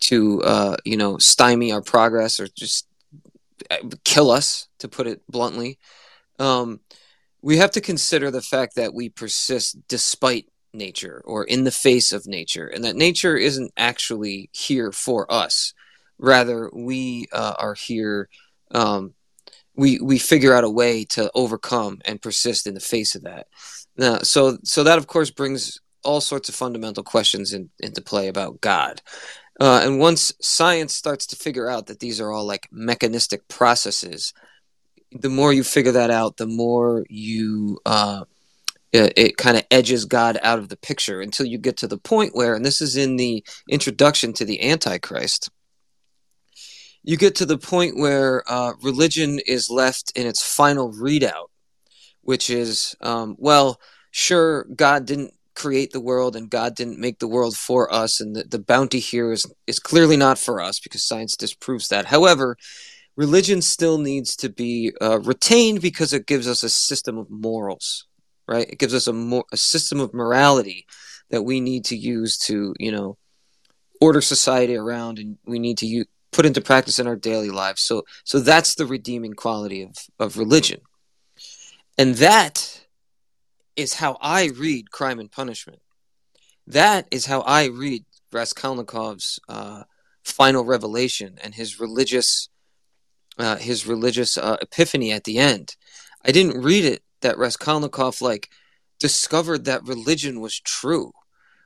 to 0.00 0.42
uh, 0.42 0.76
you 0.84 0.96
know 0.96 1.18
stymie 1.18 1.72
our 1.72 1.82
progress 1.82 2.38
or 2.40 2.48
just 2.56 2.86
uh, 3.70 3.76
kill 4.04 4.30
us, 4.30 4.68
to 4.78 4.88
put 4.88 5.06
it 5.06 5.22
bluntly. 5.28 5.78
Um, 6.38 6.80
we 7.42 7.56
have 7.58 7.70
to 7.72 7.80
consider 7.80 8.30
the 8.30 8.42
fact 8.42 8.74
that 8.76 8.94
we 8.94 9.08
persist 9.08 9.78
despite 9.88 10.46
nature 10.76 11.22
or 11.24 11.44
in 11.44 11.64
the 11.64 11.70
face 11.70 12.12
of 12.12 12.26
nature, 12.26 12.66
and 12.66 12.84
that 12.84 12.96
nature 12.96 13.36
isn't 13.36 13.72
actually 13.76 14.50
here 14.52 14.92
for 14.92 15.30
us. 15.32 15.74
Rather, 16.18 16.70
we 16.72 17.26
uh, 17.32 17.54
are 17.58 17.74
here. 17.74 18.28
Um, 18.70 19.14
we 19.74 20.00
we 20.00 20.18
figure 20.18 20.54
out 20.54 20.64
a 20.64 20.70
way 20.70 21.04
to 21.04 21.30
overcome 21.34 22.00
and 22.04 22.22
persist 22.22 22.66
in 22.66 22.74
the 22.74 22.80
face 22.80 23.14
of 23.14 23.22
that. 23.24 23.46
Now, 23.96 24.18
so 24.18 24.58
so 24.64 24.84
that 24.84 24.98
of 24.98 25.06
course 25.06 25.30
brings 25.30 25.80
all 26.04 26.20
sorts 26.20 26.48
of 26.48 26.54
fundamental 26.54 27.02
questions 27.02 27.52
in, 27.52 27.68
into 27.80 28.00
play 28.00 28.28
about 28.28 28.60
God. 28.60 29.02
Uh, 29.58 29.80
and 29.82 29.98
once 29.98 30.32
science 30.40 30.94
starts 30.94 31.26
to 31.26 31.36
figure 31.36 31.68
out 31.68 31.86
that 31.86 31.98
these 32.00 32.20
are 32.20 32.30
all 32.30 32.44
like 32.44 32.68
mechanistic 32.70 33.48
processes, 33.48 34.32
the 35.12 35.30
more 35.30 35.52
you 35.52 35.64
figure 35.64 35.92
that 35.92 36.10
out, 36.10 36.36
the 36.36 36.46
more 36.46 37.04
you 37.08 37.78
uh, 37.86 38.24
it, 38.92 39.12
it 39.16 39.36
kind 39.36 39.56
of 39.56 39.64
edges 39.70 40.04
God 40.04 40.38
out 40.42 40.58
of 40.58 40.68
the 40.68 40.76
picture 40.76 41.20
until 41.20 41.46
you 41.46 41.58
get 41.58 41.76
to 41.78 41.88
the 41.88 41.98
point 41.98 42.34
where, 42.34 42.54
and 42.54 42.64
this 42.64 42.80
is 42.80 42.96
in 42.96 43.16
the 43.16 43.44
introduction 43.68 44.32
to 44.34 44.44
the 44.44 44.62
Antichrist, 44.70 45.50
you 47.02 47.16
get 47.16 47.36
to 47.36 47.46
the 47.46 47.58
point 47.58 47.96
where 47.96 48.42
uh, 48.50 48.72
religion 48.82 49.38
is 49.46 49.70
left 49.70 50.12
in 50.16 50.26
its 50.26 50.42
final 50.42 50.92
readout, 50.92 51.50
which 52.22 52.50
is, 52.50 52.96
um, 53.00 53.36
well, 53.38 53.80
sure, 54.10 54.64
God 54.74 55.06
didn't 55.06 55.32
create 55.54 55.92
the 55.92 56.00
world 56.00 56.34
and 56.36 56.50
God 56.50 56.74
didn't 56.74 56.98
make 56.98 57.18
the 57.18 57.28
world 57.28 57.56
for 57.56 57.92
us, 57.92 58.20
and 58.20 58.34
the, 58.34 58.44
the 58.44 58.58
bounty 58.58 58.98
here 58.98 59.32
is, 59.32 59.46
is 59.66 59.78
clearly 59.78 60.16
not 60.16 60.38
for 60.38 60.60
us 60.60 60.80
because 60.80 61.04
science 61.04 61.36
disproves 61.36 61.88
that. 61.88 62.06
However, 62.06 62.56
religion 63.16 63.62
still 63.62 63.98
needs 63.98 64.36
to 64.36 64.48
be 64.48 64.92
uh, 65.00 65.20
retained 65.20 65.80
because 65.80 66.12
it 66.12 66.26
gives 66.26 66.48
us 66.48 66.62
a 66.62 66.68
system 66.68 67.18
of 67.18 67.30
morals, 67.30 68.06
right? 68.46 68.68
It 68.68 68.78
gives 68.78 68.94
us 68.94 69.06
a, 69.06 69.12
mo- 69.12 69.44
a 69.52 69.56
system 69.56 70.00
of 70.00 70.14
morality 70.14 70.86
that 71.30 71.42
we 71.42 71.60
need 71.60 71.84
to 71.86 71.96
use 71.96 72.38
to, 72.38 72.74
you 72.78 72.92
know, 72.92 73.16
order 74.00 74.20
society 74.20 74.76
around, 74.76 75.18
and 75.18 75.38
we 75.46 75.58
need 75.58 75.78
to 75.78 76.04
put 76.32 76.46
into 76.46 76.60
practice 76.60 76.98
in 76.98 77.06
our 77.06 77.16
daily 77.16 77.50
lives. 77.50 77.82
So 77.82 78.04
so 78.24 78.40
that's 78.40 78.74
the 78.74 78.86
redeeming 78.86 79.32
quality 79.32 79.82
of, 79.82 79.96
of 80.18 80.38
religion. 80.38 80.80
And 81.98 82.16
that 82.16 82.86
is 83.74 83.94
how 83.94 84.18
I 84.20 84.50
read 84.56 84.90
Crime 84.90 85.18
and 85.18 85.32
Punishment. 85.32 85.80
That 86.66 87.06
is 87.10 87.26
how 87.26 87.40
I 87.40 87.66
read 87.66 88.04
Raskolnikov's 88.32 89.40
uh, 89.48 89.84
final 90.24 90.64
revelation 90.64 91.38
and 91.42 91.54
his 91.54 91.80
religious 91.80 92.48
uh, 93.38 93.56
his 93.56 93.86
religious 93.86 94.36
uh, 94.36 94.56
epiphany 94.60 95.12
at 95.12 95.24
the 95.24 95.38
end. 95.38 95.76
I 96.24 96.32
didn't 96.32 96.60
read 96.60 96.84
it 96.84 97.02
that 97.20 97.38
Raskolnikov 97.38 98.20
like 98.20 98.50
discovered 98.98 99.64
that 99.64 99.86
religion 99.86 100.40
was 100.40 100.58
true 100.60 101.12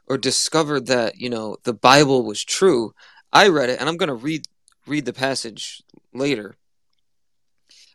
or 0.06 0.18
discovered 0.18 0.86
that 0.86 1.18
you 1.18 1.30
know 1.30 1.56
the 1.64 1.74
Bible 1.74 2.24
was 2.24 2.44
true. 2.44 2.92
I 3.32 3.48
read 3.48 3.70
it, 3.70 3.80
and 3.80 3.88
I'm 3.88 3.96
going 3.96 4.08
to 4.08 4.14
read 4.14 4.42
read 4.86 5.04
the 5.04 5.12
passage 5.12 5.82
later. 6.12 6.56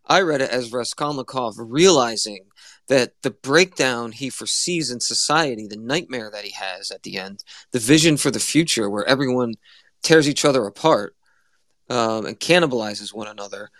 I 0.07 0.21
read 0.21 0.41
it 0.41 0.51
as 0.51 0.71
Raskolnikov 0.71 1.55
realizing 1.57 2.45
that 2.87 3.13
the 3.23 3.31
breakdown 3.31 4.11
he 4.11 4.29
foresees 4.29 4.91
in 4.91 4.99
society, 4.99 5.67
the 5.67 5.75
nightmare 5.75 6.29
that 6.31 6.43
he 6.43 6.51
has 6.51 6.91
at 6.91 7.03
the 7.03 7.17
end, 7.17 7.43
the 7.71 7.79
vision 7.79 8.15
for 8.15 8.29
the 8.29 8.39
future 8.39 8.89
where 8.89 9.05
everyone 9.05 9.55
tears 10.03 10.29
each 10.29 10.45
other 10.45 10.65
apart 10.67 11.15
um, 11.89 12.25
and 12.25 12.39
cannibalizes 12.39 13.13
one 13.13 13.27
another, 13.27 13.71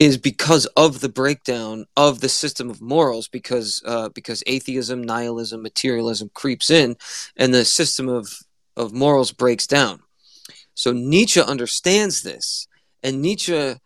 is 0.00 0.18
because 0.18 0.66
of 0.76 1.00
the 1.00 1.08
breakdown 1.08 1.86
of 1.96 2.20
the 2.20 2.28
system 2.28 2.70
of 2.70 2.80
morals. 2.80 3.28
Because 3.28 3.82
uh, 3.84 4.08
because 4.10 4.42
atheism, 4.46 5.02
nihilism, 5.02 5.62
materialism 5.62 6.30
creeps 6.34 6.70
in, 6.70 6.96
and 7.36 7.54
the 7.54 7.64
system 7.64 8.08
of 8.08 8.28
of 8.76 8.92
morals 8.92 9.32
breaks 9.32 9.66
down. 9.66 10.00
So 10.74 10.92
Nietzsche 10.92 11.40
understands 11.40 12.22
this, 12.22 12.66
and 13.02 13.22
Nietzsche 13.22 13.76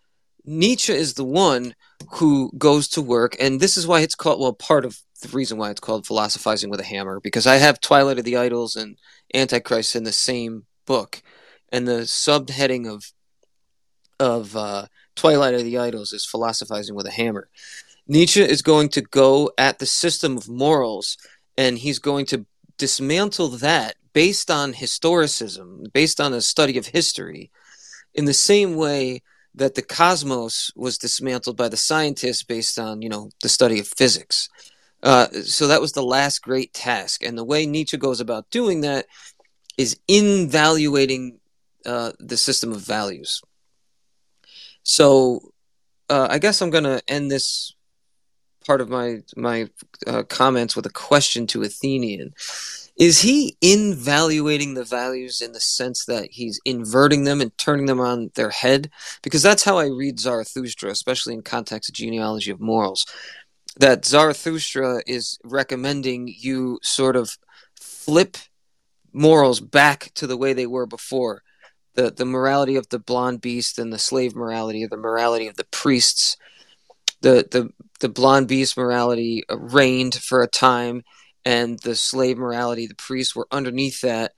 Nietzsche 0.45 0.95
is 0.95 1.15
the 1.15 1.25
one 1.25 1.75
who 2.13 2.51
goes 2.57 2.89
to 2.89 3.03
work, 3.03 3.37
and 3.39 3.61
this 3.61 3.77
is 3.77 3.87
why 3.87 4.01
it's 4.01 4.15
called 4.15 4.41
well 4.41 4.55
part 4.55 4.85
of 4.85 4.99
the 5.21 5.29
reason 5.29 5.59
why 5.59 5.71
it's 5.71 5.81
called 5.81 6.07
philosophizing 6.07 6.71
with 6.71 6.81
a 6.81 6.85
hammer 6.85 7.21
because 7.21 7.47
I 7.47 7.57
have 7.57 7.81
Twilight 7.81 8.19
of 8.19 8.25
the 8.25 8.37
Idols 8.37 8.77
and 8.77 8.97
Antichrist 9.35 9.97
in 9.97 10.05
the 10.05 10.13
same 10.13 10.65
book, 10.87 11.23
and 11.71 11.87
the 11.87 12.03
subheading 12.03 12.89
of 12.91 13.13
of 14.19 14.57
uh, 14.57 14.87
Twilight 15.19 15.55
of 15.55 15.65
the 15.65 15.79
Idols 15.79 16.13
is 16.13 16.25
philosophizing 16.25 16.95
with 16.95 17.07
a 17.07 17.11
hammer. 17.11 17.49
Nietzsche 18.07 18.41
is 18.41 18.63
going 18.63 18.89
to 18.91 19.03
go 19.03 19.51
at 19.59 19.81
the 19.81 19.87
system 19.87 20.37
of 20.37 20.49
morals, 20.49 21.19
and 21.57 21.77
he's 21.77 21.99
going 21.99 22.25
to 22.27 22.47
dismantle 22.79 23.49
that 23.49 23.97
based 24.13 24.49
on 24.49 24.73
historicism, 24.75 25.93
based 25.93 26.21
on 26.21 26.33
a 26.33 26.41
study 26.41 26.79
of 26.79 26.87
history, 26.87 27.51
in 28.15 28.27
the 28.27 28.33
same 28.33 28.77
way 28.77 29.23
that 29.55 29.75
the 29.75 29.83
cosmos 29.83 30.71
was 30.77 30.97
dismantled 30.97 31.57
by 31.57 31.69
the 31.69 31.77
scientists 31.77 32.45
based 32.45 32.79
on 32.79 33.03
you 33.03 33.09
know 33.09 33.31
the 33.43 33.49
study 33.49 33.81
of 33.81 33.89
physics. 33.89 34.49
Uh, 35.03 35.27
so 35.43 35.67
that 35.67 35.81
was 35.81 35.93
the 35.93 36.03
last 36.03 36.43
great 36.43 36.73
task, 36.73 37.25
and 37.25 37.37
the 37.37 37.45
way 37.45 37.67
Nietzsche 37.67 37.97
goes 37.97 38.21
about 38.21 38.51
doing 38.51 38.83
that 38.83 39.07
is 39.77 39.99
invaluating 40.07 41.41
uh, 41.85 42.13
the 42.21 42.37
system 42.37 42.73
of 42.73 42.81
values. 42.81 43.43
So 44.89 45.53
uh, 46.09 46.29
I 46.31 46.39
guess 46.39 46.63
I'm 46.63 46.71
going 46.71 46.85
to 46.85 47.03
end 47.07 47.31
this 47.31 47.75
part 48.67 48.81
of 48.81 48.89
my 48.89 49.19
my 49.37 49.69
uh, 50.07 50.23
comments 50.23 50.75
with 50.75 50.87
a 50.87 50.91
question 50.91 51.47
to 51.49 51.63
Athenian. 51.63 52.33
Is 52.97 53.21
he 53.21 53.57
invaluating 53.61 54.75
the 54.75 54.85
values 54.85 55.43
in 55.43 55.53
the 55.53 55.61
sense 55.61 56.07
that 56.07 56.31
he's 56.33 56.59
inverting 56.65 57.25
them 57.25 57.43
and 57.43 57.57
turning 57.59 57.85
them 57.85 58.01
on 58.01 58.31
their 58.35 58.49
head? 58.49 58.91
Because 59.23 59.43
that's 59.43 59.63
how 59.63 59.77
I 59.77 59.87
read 59.87 60.19
Zarathustra, 60.19 60.91
especially 60.91 61.35
in 61.35 61.43
context 61.43 61.91
of 61.91 61.95
genealogy 61.95 62.51
of 62.51 62.59
morals. 62.59 63.05
That 63.77 64.07
Zarathustra 64.07 65.03
is 65.07 65.39
recommending 65.45 66.35
you 66.35 66.81
sort 66.83 67.15
of 67.15 67.37
flip 67.77 68.39
morals 69.13 69.61
back 69.61 70.11
to 70.15 70.27
the 70.27 70.39
way 70.39 70.55
they 70.55 70.67
were 70.67 70.87
before. 70.87 71.43
The, 71.99 72.13
the 72.13 72.25
morality 72.25 72.77
of 72.77 72.89
the 72.91 72.99
blonde 73.01 73.41
beast 73.41 73.79
and 73.79 73.93
the 73.93 73.99
slave 73.99 74.37
morality, 74.37 74.85
or 74.85 74.89
the 74.89 74.97
morality 74.97 75.49
of 75.49 75.57
the 75.57 75.65
priests, 75.65 76.37
the, 77.23 77.47
the, 77.51 77.71
the 78.01 78.09
blonde 78.09 78.47
beast 78.47 78.77
morality 78.77 79.43
reigned 79.51 80.15
for 80.15 80.43
a 80.43 80.47
time 80.47 81.03
and 81.45 81.79
the 81.79 81.95
slave 81.95 82.37
morality, 82.37 82.87
the 82.87 82.95
priests 82.95 83.35
were 83.35 83.49
underneath 83.51 84.03
that, 84.03 84.33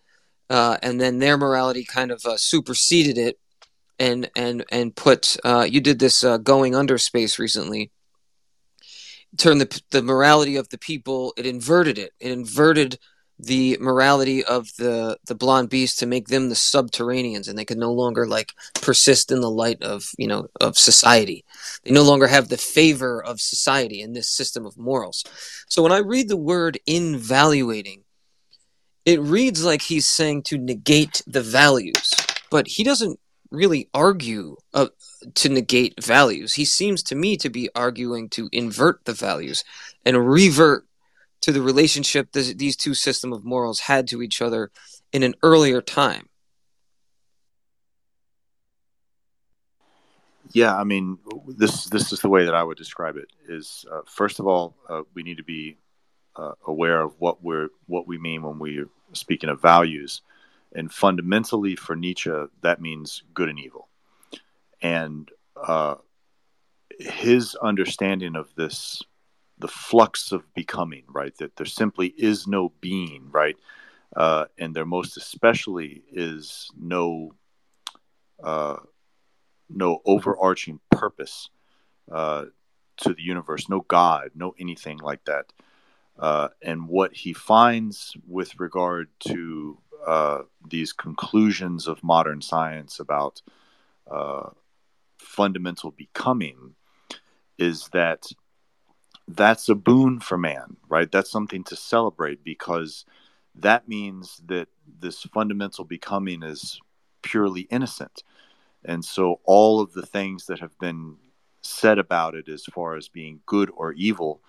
uh, 0.49 0.77
and 0.81 1.01
then 1.01 1.19
their 1.19 1.37
morality 1.37 1.85
kind 1.85 2.13
of 2.13 2.25
uh, 2.25 2.37
superseded 2.37 3.19
it, 3.19 3.37
and 3.99 4.31
and 4.37 4.65
and 4.71 4.95
put. 4.95 5.37
Uh, 5.45 5.67
you 5.69 5.81
did 5.81 5.99
this 5.99 6.23
uh, 6.23 6.39
going 6.39 6.77
under 6.77 6.99
space 6.99 7.39
recently. 7.39 7.91
Turn 9.37 9.59
the 9.59 9.83
the 9.91 10.03
morality 10.03 10.55
of 10.55 10.69
the 10.69 10.79
people. 10.79 11.35
It 11.37 11.47
inverted 11.47 11.99
it. 11.99 12.13
It 12.21 12.31
inverted 12.31 12.99
the 13.43 13.77
morality 13.81 14.45
of 14.45 14.69
the 14.77 15.17
the 15.27 15.35
blonde 15.35 15.71
beast 15.71 15.99
to 15.99 16.07
make 16.07 16.29
them 16.29 16.49
the 16.49 16.55
subterraneans 16.55 17.49
and 17.49 17.59
they 17.59 17.65
could 17.65 17.79
no 17.79 17.93
longer 17.93 18.27
like 18.27 18.53
persist 18.75 19.33
in 19.33 19.41
the 19.41 19.51
light 19.51 19.83
of 19.83 20.11
you 20.19 20.27
know 20.27 20.47
of 20.61 20.77
society. 20.77 21.45
They 21.85 21.93
no 21.93 22.03
longer 22.03 22.27
have 22.27 22.49
the 22.49 22.57
favor 22.57 23.23
of 23.23 23.41
society 23.41 24.01
in 24.01 24.13
this 24.13 24.29
system 24.29 24.67
of 24.67 24.77
morals. 24.77 25.25
So 25.69 25.83
when 25.83 25.93
i 25.93 25.99
read 25.99 26.29
the 26.29 26.37
word 26.37 26.79
invaluating 26.87 28.05
it 29.07 29.21
reads 29.21 29.65
like 29.65 29.83
he's 29.83 30.07
saying 30.07 30.43
to 30.43 30.59
negate 30.59 31.23
the 31.27 31.43
values 31.43 32.13
but 32.51 32.67
he 32.67 32.85
doesn't 32.85 33.19
really 33.51 33.89
argue 33.95 34.57
uh, 34.75 34.89
to 35.35 35.49
negate 35.49 36.03
values. 36.03 36.55
He 36.55 36.65
seems 36.65 37.03
to 37.05 37.15
me 37.15 37.37
to 37.39 37.51
be 37.51 37.69
arguing 37.75 38.29
to 38.31 38.49
invert 38.53 39.05
the 39.05 39.13
values 39.13 39.65
and 40.05 40.29
revert 40.29 40.85
to 41.41 41.53
the 41.53 41.63
relationship 41.63 42.33
this, 42.33 42.53
these 42.55 42.77
two 42.77 42.95
system 42.95 43.33
of 43.33 43.45
morals 43.45 43.81
had 43.81 44.07
to 44.09 44.23
each 44.23 44.43
other 44.43 44.71
in 45.13 45.23
an 45.23 45.35
earlier 45.43 45.81
time. 45.81 46.29
Yeah, 50.53 50.77
I 50.77 50.83
mean, 50.83 51.19
this 51.47 51.85
this 51.85 52.13
is 52.13 52.21
the 52.21 52.29
way 52.29 52.45
that 52.45 52.55
I 52.55 52.65
would 52.65 52.77
describe 52.77 53.17
it. 53.17 53.29
Is 53.49 53.85
uh, 53.91 54.01
first 54.07 54.41
of 54.41 54.49
all, 54.49 54.75
uh, 54.89 55.03
we 55.15 55.23
need 55.23 55.37
to 55.37 55.45
be 55.45 55.77
uh, 56.35 56.53
aware 56.67 57.01
of 57.03 57.15
what 57.21 57.43
we're 57.43 57.69
what 57.87 58.09
we 58.09 58.19
mean 58.19 58.43
when 58.43 58.59
we're 58.59 58.89
speaking 59.13 59.49
of 59.49 59.63
values, 59.63 60.23
and 60.75 60.93
fundamentally 60.93 61.77
for 61.77 61.95
Nietzsche, 61.95 62.33
that 62.63 62.81
means 62.81 63.23
good 63.33 63.49
and 63.49 63.61
evil, 63.61 63.89
and 64.83 65.31
uh, 65.57 65.95
his 66.99 67.55
understanding 67.55 68.35
of 68.35 68.53
this 68.57 69.03
the 69.61 69.69
flux 69.69 70.33
of 70.33 70.53
becoming, 70.55 71.05
right? 71.09 71.37
That 71.39 71.57
there 71.57 71.67
simply 71.67 72.09
is 72.17 72.47
no 72.47 72.73
being, 72.81 73.29
right? 73.31 73.57
Uh, 74.17 74.47
and 74.59 74.75
there 74.75 74.87
most 74.87 75.17
especially 75.17 76.03
is 76.11 76.71
no 76.79 77.33
uh, 78.43 78.77
no 79.69 80.01
overarching 80.05 80.81
purpose 80.91 81.51
uh, 82.11 82.47
to 82.97 83.15
the 83.15 83.23
universe, 83.23 83.69
no 83.69 83.81
God, 83.81 84.31
no 84.35 84.55
anything 84.59 84.99
like 84.99 85.25
that. 85.27 85.53
Uh, 86.19 86.49
and 86.63 86.89
what 86.89 87.15
he 87.15 87.33
finds 87.33 88.15
with 88.27 88.59
regard 88.59 89.09
to 89.21 89.79
uh, 90.07 90.43
these 90.69 90.93
conclusions 90.93 91.87
of 91.87 92.03
modern 92.03 92.43
science 92.43 93.01
about 93.01 93.41
uh, 94.11 94.51
fundamental 95.19 95.93
becoming 95.93 96.75
is 97.59 97.89
that 97.93 98.27
that's 99.37 99.69
a 99.69 99.75
boon 99.75 100.21
for 100.21 100.39
man, 100.39 100.77
right? 100.89 101.11
That's 101.11 101.31
something 101.31 101.65
to 101.65 101.77
celebrate 101.77 102.45
because 102.45 103.05
that 103.55 103.89
means 103.89 104.41
that 104.47 104.69
this 105.01 105.23
fundamental 105.23 105.85
becoming 105.85 106.43
is 106.43 106.81
purely 107.23 107.63
innocent. 107.63 108.23
And 108.85 109.05
so 109.05 109.41
all 109.45 109.81
of 109.81 109.93
the 109.93 110.07
things 110.07 110.47
that 110.47 110.61
have 110.61 110.79
been 110.79 111.17
said 111.63 111.99
about 111.99 112.35
it 112.35 112.49
as 112.49 112.65
far 112.65 112.97
as 112.97 113.09
being 113.09 113.41
good 113.47 113.71
or 113.75 113.93
evil 113.93 114.41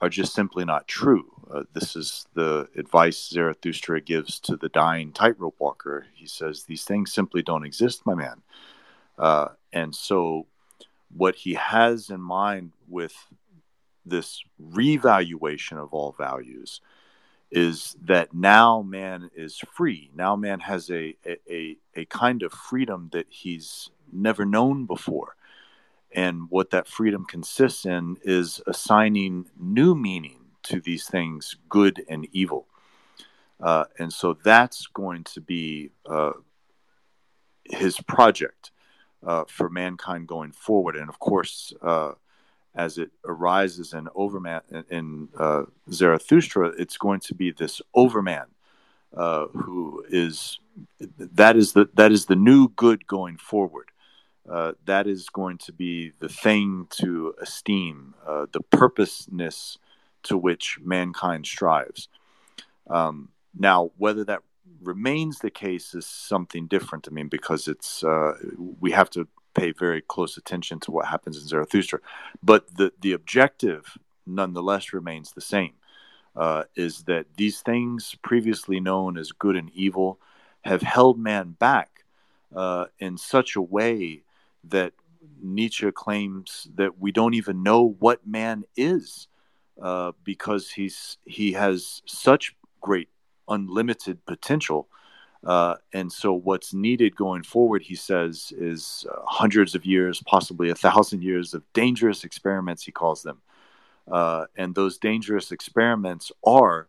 are 0.00 0.08
just 0.08 0.34
simply 0.34 0.64
not 0.64 0.88
true. 0.88 1.30
Uh, 1.52 1.62
this 1.72 1.94
is 1.96 2.26
the 2.34 2.68
advice 2.76 3.28
Zarathustra 3.28 4.00
gives 4.00 4.40
to 4.40 4.56
the 4.56 4.68
dying 4.68 5.12
tightrope 5.12 5.56
walker. 5.58 6.06
He 6.14 6.26
says, 6.26 6.64
These 6.64 6.84
things 6.84 7.12
simply 7.12 7.42
don't 7.42 7.64
exist, 7.64 8.04
my 8.04 8.14
man. 8.14 8.42
Uh, 9.18 9.48
and 9.72 9.94
so, 9.94 10.46
what 11.14 11.34
he 11.36 11.54
has 11.54 12.10
in 12.10 12.20
mind 12.20 12.72
with 12.88 13.14
this 14.04 14.42
revaluation 14.58 15.78
of 15.78 15.92
all 15.92 16.14
values 16.18 16.80
is 17.50 17.96
that 18.02 18.32
now 18.32 18.82
man 18.82 19.30
is 19.34 19.58
free. 19.74 20.10
Now 20.14 20.36
man 20.36 20.60
has 20.60 20.90
a, 20.90 21.14
a, 21.26 21.76
a 21.94 22.04
kind 22.06 22.42
of 22.42 22.52
freedom 22.52 23.10
that 23.12 23.26
he's 23.28 23.90
never 24.10 24.44
known 24.44 24.86
before. 24.86 25.36
And 26.14 26.46
what 26.50 26.70
that 26.70 26.88
freedom 26.88 27.24
consists 27.24 27.86
in 27.86 28.16
is 28.22 28.60
assigning 28.66 29.46
new 29.58 29.94
meaning 29.94 30.40
to 30.64 30.80
these 30.80 31.06
things, 31.06 31.56
good 31.68 32.04
and 32.08 32.26
evil. 32.32 32.66
Uh, 33.60 33.84
and 33.98 34.12
so 34.12 34.36
that's 34.44 34.86
going 34.88 35.24
to 35.24 35.40
be 35.40 35.90
uh, 36.06 36.32
his 37.64 38.00
project 38.00 38.72
uh, 39.26 39.44
for 39.48 39.68
mankind 39.68 40.26
going 40.26 40.52
forward. 40.52 40.96
And 40.96 41.08
of 41.08 41.18
course, 41.18 41.72
uh, 41.82 42.12
as 42.74 42.98
it 42.98 43.10
arises 43.24 43.92
in 43.92 44.08
Overman 44.14 44.62
in 44.90 45.28
uh, 45.38 45.64
Zarathustra, 45.90 46.72
it's 46.78 46.96
going 46.96 47.20
to 47.20 47.34
be 47.34 47.50
this 47.50 47.82
Overman 47.94 48.46
uh, 49.16 49.46
who 49.48 50.04
is 50.08 50.58
that 51.18 51.56
is 51.56 51.72
the 51.72 51.88
that 51.94 52.12
is 52.12 52.26
the 52.26 52.36
new 52.36 52.68
good 52.68 53.06
going 53.06 53.36
forward. 53.36 53.88
Uh, 54.50 54.72
that 54.86 55.06
is 55.06 55.28
going 55.28 55.56
to 55.56 55.72
be 55.72 56.12
the 56.18 56.28
thing 56.28 56.86
to 56.90 57.32
esteem, 57.40 58.14
uh, 58.26 58.46
the 58.52 58.60
purposeness 58.60 59.78
to 60.24 60.36
which 60.36 60.78
mankind 60.82 61.46
strives. 61.46 62.08
Um, 62.90 63.28
now, 63.56 63.92
whether 63.98 64.24
that 64.24 64.40
remains 64.82 65.38
the 65.38 65.50
case 65.50 65.94
is 65.94 66.06
something 66.06 66.66
different. 66.66 67.06
I 67.08 67.12
mean, 67.12 67.28
because 67.28 67.68
it's 67.68 68.02
uh, 68.02 68.34
we 68.80 68.90
have 68.92 69.10
to 69.10 69.28
pay 69.54 69.72
very 69.72 70.00
close 70.00 70.36
attention 70.36 70.80
to 70.80 70.90
what 70.90 71.06
happens 71.06 71.36
in 71.36 71.46
Zarathustra. 71.46 72.00
But 72.42 72.76
the, 72.76 72.92
the 73.00 73.12
objective, 73.12 73.98
nonetheless, 74.26 74.92
remains 74.92 75.32
the 75.32 75.40
same 75.40 75.72
uh, 76.36 76.64
is 76.74 77.04
that 77.04 77.26
these 77.36 77.60
things 77.60 78.16
previously 78.22 78.80
known 78.80 79.18
as 79.18 79.32
good 79.32 79.56
and 79.56 79.70
evil 79.74 80.18
have 80.62 80.82
held 80.82 81.18
man 81.18 81.56
back 81.58 82.04
uh, 82.54 82.86
in 82.98 83.16
such 83.18 83.56
a 83.56 83.62
way 83.62 84.22
that 84.64 84.92
Nietzsche 85.42 85.90
claims 85.92 86.68
that 86.74 86.98
we 86.98 87.12
don't 87.12 87.34
even 87.34 87.62
know 87.62 87.96
what 87.98 88.26
man 88.26 88.64
is 88.76 89.28
uh, 89.80 90.12
because 90.24 90.70
he's 90.70 91.18
he 91.24 91.52
has 91.52 92.02
such 92.06 92.54
great 92.80 93.08
unlimited 93.48 94.24
potential 94.26 94.88
uh, 95.44 95.74
and 95.92 96.12
so, 96.12 96.32
what's 96.32 96.72
needed 96.72 97.16
going 97.16 97.42
forward, 97.42 97.82
he 97.82 97.96
says, 97.96 98.52
is 98.56 99.06
uh, 99.10 99.22
hundreds 99.24 99.74
of 99.74 99.84
years, 99.84 100.22
possibly 100.24 100.70
a 100.70 100.74
thousand 100.74 101.22
years 101.22 101.52
of 101.52 101.64
dangerous 101.72 102.22
experiments, 102.24 102.84
he 102.84 102.92
calls 102.92 103.22
them, 103.22 103.42
Uh, 104.10 104.46
and 104.56 104.74
those 104.74 104.98
dangerous 104.98 105.52
experiments 105.52 106.32
are 106.44 106.88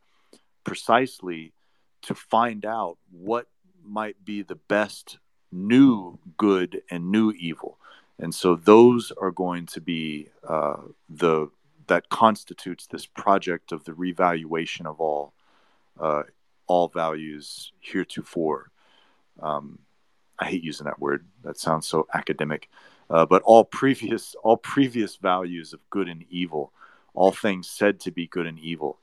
precisely 0.63 1.54
to 2.02 2.13
find 2.13 2.66
out 2.66 2.98
what 3.12 3.48
might 3.84 4.24
be 4.24 4.44
the 4.44 4.60
best 4.68 5.20
new 5.52 6.20
good 6.38 6.82
and 6.89 7.12
new 7.12 7.32
evil. 7.32 7.78
And 8.20 8.34
so 8.34 8.56
those 8.56 9.12
are 9.22 9.32
going 9.32 9.66
to 9.68 9.82
be 9.82 10.30
uh, 10.48 10.78
the 11.10 11.50
that 11.88 12.10
constitutes 12.10 12.88
this 12.88 13.06
project 13.06 13.72
of 13.72 13.84
the 13.84 13.94
revaluation 13.94 14.86
of 14.86 15.02
all 15.02 15.34
uh, 16.00 16.24
all 16.67 16.88
values 16.88 17.71
heretofore. 17.80 18.71
Um, 19.41 19.80
I 20.39 20.45
hate 20.45 20.63
using 20.63 20.86
that 20.86 20.99
word. 20.99 21.26
That 21.43 21.58
sounds 21.58 21.88
so 21.88 22.08
academic. 22.13 22.69
Uh, 23.10 23.26
but 23.26 23.41
all 23.43 23.65
previous 23.65 24.36
all 24.43 24.58
previous 24.58 25.17
values 25.17 25.73
of 25.73 25.80
good 25.89 26.08
and 26.08 26.26
evil, 26.30 26.71
all 27.13 27.32
things 27.32 27.69
said 27.69 27.99
to 27.99 28.12
be 28.12 28.28
good 28.28 28.47
and 28.47 28.60
evil, 28.60 28.97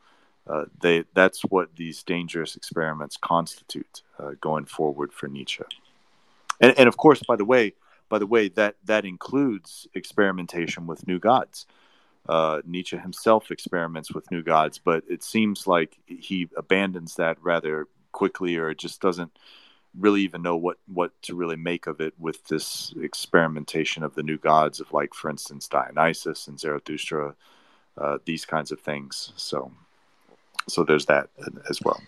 uh, 0.47 0.65
they 0.81 1.05
that's 1.15 1.43
what 1.43 1.77
these 1.77 2.03
dangerous 2.03 2.57
experiments 2.57 3.17
constitute 3.17 4.03
uh, 4.19 4.33
going 4.41 4.65
forward 4.65 5.13
for 5.13 5.29
Nietzsche. 5.29 5.63
And, 6.61 6.77
and 6.79 6.89
of 6.89 6.97
course, 6.97 7.23
by 7.23 7.37
the 7.37 7.45
way, 7.45 7.75
by 8.09 8.19
the 8.19 8.27
way, 8.27 8.49
that 8.49 8.77
that 8.85 9.05
includes 9.05 9.87
experimentation 9.95 10.87
with 10.87 11.07
new 11.07 11.19
gods. 11.19 11.67
Uh, 12.29 12.61
Nietzsche 12.65 12.97
himself 12.97 13.51
experiments 13.51 14.13
with 14.13 14.31
new 14.31 14.43
gods, 14.43 14.79
but 14.79 15.03
it 15.09 15.23
seems 15.23 15.67
like 15.67 15.99
he 16.07 16.49
abandons 16.57 17.17
that 17.17 17.39
rather 17.43 17.89
quickly, 18.13 18.57
or 18.57 18.75
just 18.75 19.01
doesn't 19.01 19.37
really 19.99 20.23
even 20.23 20.43
know 20.43 20.57
what 20.57 20.79
what 20.87 21.11
to 21.23 21.35
really 21.35 21.57
make 21.57 21.87
of 21.87 22.01
it 22.01 22.15
with 22.19 22.47
this 22.47 22.95
experimentation 23.01 24.05
of 24.05 24.15
the 24.15 24.23
new 24.23 24.39
gods 24.39 24.79
of 24.79 24.93
like 24.93 25.13
for 25.13 25.29
instance 25.29 25.67
dionysus 25.67 26.47
and 26.47 26.61
zarathustra 26.61 27.35
uh, 27.99 28.19
these 28.25 28.45
kinds 28.45 28.73
of 28.73 28.81
things. 28.81 29.33
So 29.37 29.73
so 30.69 30.85
there's 30.85 31.07
that 31.07 31.29
as 31.69 31.81
well. 31.83 32.01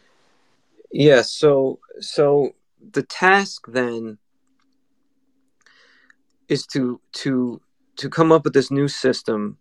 Yeah 0.92 1.22
so 1.22 1.80
so 2.00 2.54
the 2.92 3.02
task 3.02 3.66
then 3.68 4.18
is 6.48 6.66
to 6.66 7.00
to 7.12 7.60
to 7.96 8.08
come 8.08 8.32
up 8.32 8.44
with 8.44 8.52
this 8.52 8.70
new 8.70 8.88
system 8.88 9.58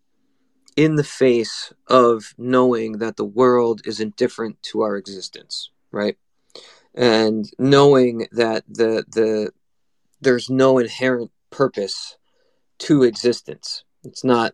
in 0.76 0.96
the 0.96 1.04
face 1.04 1.74
of 1.88 2.34
knowing 2.38 3.00
that 3.00 3.18
the 3.18 3.26
world 3.26 3.82
is 3.86 4.00
indifferent 4.00 4.62
to 4.64 4.82
our 4.82 4.96
existence 4.96 5.70
right? 5.92 6.18
And 6.96 7.50
knowing 7.60 8.28
that 8.32 8.64
the 8.68 9.06
the 9.10 9.52
there's 10.20 10.50
no 10.50 10.78
inherent 10.78 11.32
purpose 11.50 12.18
to 12.80 13.04
existence. 13.04 13.84
It's 14.04 14.24
not 14.24 14.54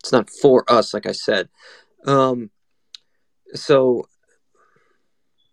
it's 0.00 0.12
not 0.12 0.30
for 0.30 0.64
us 0.70 0.94
like 0.94 1.06
i 1.06 1.12
said. 1.12 1.48
Um 2.06 2.50
so 3.54 4.08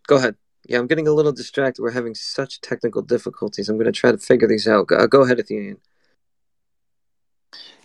go 0.08 0.18
ahead. 0.18 0.36
Yeah 0.68 0.80
i'm 0.80 0.88
getting 0.88 1.08
a 1.08 1.14
little 1.14 1.34
distracted. 1.34 1.82
We're 1.82 1.92
having 1.92 2.16
such 2.16 2.62
technical 2.62 3.02
difficulties. 3.02 3.68
I'm 3.68 3.78
going 3.78 3.86
to 3.86 3.92
try 3.92 4.12
to 4.12 4.18
figure 4.18 4.48
these 4.48 4.68
out. 4.68 4.88
Go, 4.88 5.06
go 5.08 5.24
ahead 5.24 5.40
athenian 5.40 5.78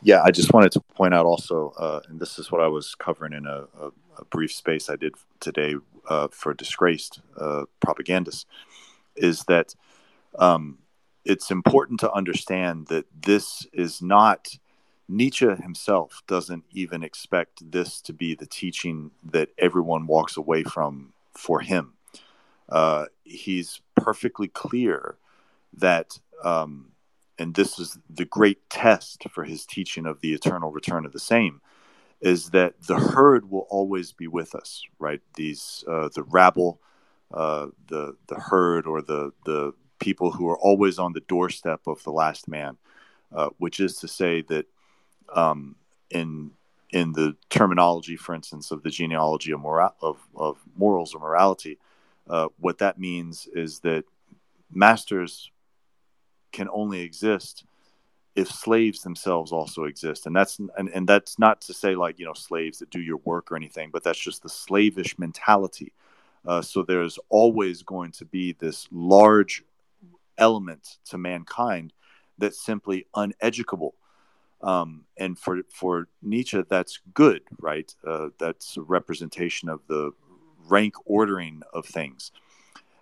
yeah 0.02 0.22
i 0.24 0.30
just 0.30 0.52
wanted 0.52 0.72
to 0.72 0.80
point 0.80 1.14
out 1.14 1.26
also 1.26 1.72
uh, 1.78 2.00
and 2.08 2.20
this 2.20 2.38
is 2.38 2.50
what 2.50 2.60
i 2.60 2.66
was 2.68 2.94
covering 2.94 3.32
in 3.32 3.46
a, 3.46 3.64
a, 3.80 3.90
a 4.18 4.24
brief 4.30 4.52
space 4.52 4.88
i 4.88 4.96
did 4.96 5.14
today 5.40 5.74
uh, 6.08 6.28
for 6.30 6.54
disgraced 6.54 7.20
uh, 7.38 7.64
propagandists 7.80 8.46
is 9.16 9.44
that 9.44 9.74
um, 10.38 10.78
it's 11.24 11.50
important 11.50 12.00
to 12.00 12.12
understand 12.12 12.86
that 12.86 13.04
this 13.22 13.66
is 13.72 14.00
not 14.00 14.48
Nietzsche 15.08 15.46
himself 15.46 16.22
doesn't 16.28 16.64
even 16.70 17.02
expect 17.02 17.70
this 17.70 18.00
to 18.02 18.12
be 18.12 18.34
the 18.34 18.46
teaching 18.46 19.10
that 19.24 19.48
everyone 19.58 20.06
walks 20.06 20.36
away 20.36 20.62
from 20.62 21.12
for 21.34 21.60
him. 21.60 21.94
Uh, 22.68 23.06
he's 23.24 23.80
perfectly 23.96 24.46
clear 24.46 25.16
that, 25.76 26.20
um, 26.44 26.92
and 27.40 27.54
this 27.54 27.78
is 27.78 27.98
the 28.08 28.26
great 28.26 28.68
test 28.68 29.24
for 29.30 29.44
his 29.44 29.64
teaching 29.64 30.04
of 30.06 30.20
the 30.20 30.34
eternal 30.34 30.70
return 30.70 31.06
of 31.06 31.12
the 31.12 31.18
same, 31.18 31.62
is 32.20 32.50
that 32.50 32.74
the 32.86 32.98
herd 32.98 33.50
will 33.50 33.66
always 33.70 34.12
be 34.12 34.28
with 34.28 34.54
us, 34.54 34.82
right? 34.98 35.22
These 35.34 35.82
uh, 35.88 36.10
the 36.14 36.22
rabble, 36.22 36.80
uh, 37.32 37.68
the 37.88 38.16
the 38.28 38.36
herd, 38.36 38.86
or 38.86 39.00
the 39.00 39.32
the 39.46 39.72
people 39.98 40.32
who 40.32 40.48
are 40.48 40.58
always 40.58 40.98
on 40.98 41.14
the 41.14 41.20
doorstep 41.20 41.80
of 41.86 42.02
the 42.04 42.12
last 42.12 42.46
man, 42.46 42.76
uh, 43.34 43.48
which 43.56 43.80
is 43.80 43.96
to 43.96 44.08
say 44.08 44.42
that 44.42 44.66
um, 45.34 45.76
in 46.10 46.50
in 46.90 47.12
the 47.12 47.36
terminology, 47.48 48.16
for 48.16 48.34
instance, 48.34 48.70
of 48.70 48.82
the 48.82 48.90
genealogy 48.90 49.52
of, 49.52 49.60
mora- 49.60 49.94
of, 50.02 50.18
of 50.34 50.58
morals 50.74 51.14
or 51.14 51.20
morality, 51.20 51.78
uh, 52.28 52.48
what 52.58 52.78
that 52.78 52.98
means 52.98 53.48
is 53.54 53.78
that 53.78 54.04
masters 54.72 55.52
can 56.52 56.68
only 56.72 57.00
exist 57.00 57.64
if 58.36 58.48
slaves 58.48 59.02
themselves 59.02 59.52
also 59.52 59.84
exist. 59.84 60.26
And 60.26 60.34
that's 60.34 60.58
and, 60.58 60.88
and 60.88 61.08
that's 61.08 61.38
not 61.38 61.60
to 61.62 61.74
say 61.74 61.94
like 61.94 62.18
you 62.18 62.26
know 62.26 62.34
slaves 62.34 62.78
that 62.78 62.90
do 62.90 63.00
your 63.00 63.18
work 63.18 63.50
or 63.50 63.56
anything 63.56 63.90
but 63.92 64.02
that's 64.04 64.18
just 64.18 64.42
the 64.42 64.48
slavish 64.48 65.18
mentality. 65.18 65.92
Uh, 66.46 66.62
so 66.62 66.82
there's 66.82 67.18
always 67.28 67.82
going 67.82 68.12
to 68.12 68.24
be 68.24 68.52
this 68.52 68.88
large 68.90 69.62
element 70.38 70.98
to 71.04 71.18
mankind 71.18 71.92
that's 72.38 72.64
simply 72.64 73.06
uneducable. 73.14 73.92
Um, 74.62 75.04
and 75.16 75.38
for 75.38 75.62
for 75.72 76.08
Nietzsche 76.22 76.62
that's 76.68 77.00
good 77.14 77.42
right? 77.60 77.92
Uh, 78.06 78.28
that's 78.38 78.76
a 78.76 78.82
representation 78.82 79.68
of 79.68 79.80
the 79.88 80.12
rank 80.68 80.94
ordering 81.04 81.62
of 81.72 81.86
things 81.86 82.30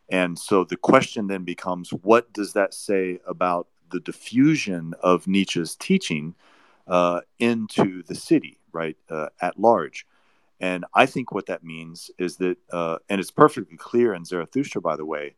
and 0.08 0.38
so 0.38 0.64
the 0.64 0.76
question 0.76 1.26
then 1.26 1.44
becomes 1.44 1.90
what 1.90 2.32
does 2.32 2.52
that 2.54 2.74
say 2.74 3.20
about 3.26 3.68
the 3.90 4.00
diffusion 4.00 4.94
of 5.02 5.26
Nietzsche's 5.26 5.76
teaching 5.76 6.34
uh, 6.86 7.20
into 7.38 8.02
the 8.04 8.14
city, 8.14 8.58
right, 8.72 8.96
uh, 9.10 9.28
at 9.40 9.58
large. 9.58 10.06
And 10.60 10.84
I 10.94 11.06
think 11.06 11.32
what 11.32 11.46
that 11.46 11.62
means 11.62 12.10
is 12.18 12.36
that, 12.38 12.56
uh, 12.72 12.98
and 13.08 13.20
it's 13.20 13.30
perfectly 13.30 13.76
clear 13.76 14.14
in 14.14 14.24
Zarathustra, 14.24 14.80
by 14.80 14.96
the 14.96 15.04
way, 15.04 15.34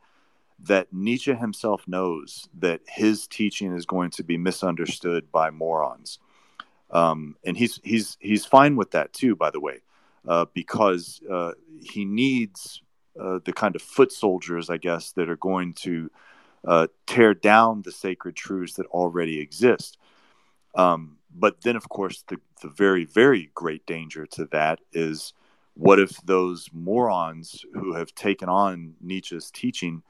that 0.62 0.92
Nietzsche 0.92 1.34
himself 1.34 1.86
knows 1.86 2.48
that 2.58 2.80
his 2.86 3.26
teaching 3.26 3.74
is 3.74 3.86
going 3.86 4.10
to 4.10 4.22
be 4.22 4.36
misunderstood 4.36 5.30
by 5.30 5.50
morons. 5.50 6.18
Um, 6.90 7.36
and 7.44 7.56
he's 7.56 7.80
he's 7.84 8.16
he's 8.20 8.44
fine 8.44 8.76
with 8.76 8.90
that 8.90 9.12
too, 9.12 9.36
by 9.36 9.50
the 9.50 9.60
way, 9.60 9.80
uh, 10.26 10.46
because 10.52 11.20
uh, 11.30 11.52
he 11.80 12.04
needs 12.04 12.82
uh, 13.18 13.40
the 13.44 13.52
kind 13.52 13.76
of 13.76 13.82
foot 13.82 14.12
soldiers, 14.12 14.70
I 14.70 14.76
guess, 14.76 15.12
that 15.12 15.28
are 15.28 15.36
going 15.36 15.74
to 15.74 16.10
uh, 16.66 16.86
tear 17.06 17.34
down 17.34 17.82
the 17.82 17.92
sacred 17.92 18.36
truths 18.36 18.74
that 18.74 18.86
already 18.86 19.40
exist. 19.40 19.98
Um, 20.74 21.16
but 21.34 21.62
then, 21.62 21.76
of 21.76 21.88
course, 21.88 22.24
the, 22.28 22.38
the 22.62 22.68
very, 22.68 23.04
very 23.04 23.50
great 23.54 23.86
danger 23.86 24.26
to 24.26 24.46
that 24.46 24.80
is 24.92 25.32
what 25.74 25.98
if 25.98 26.20
those 26.22 26.68
morons 26.72 27.64
who 27.74 27.94
have 27.94 28.14
taken 28.14 28.48
on 28.48 28.94
Nietzsche's 29.00 29.50
teaching 29.50 30.02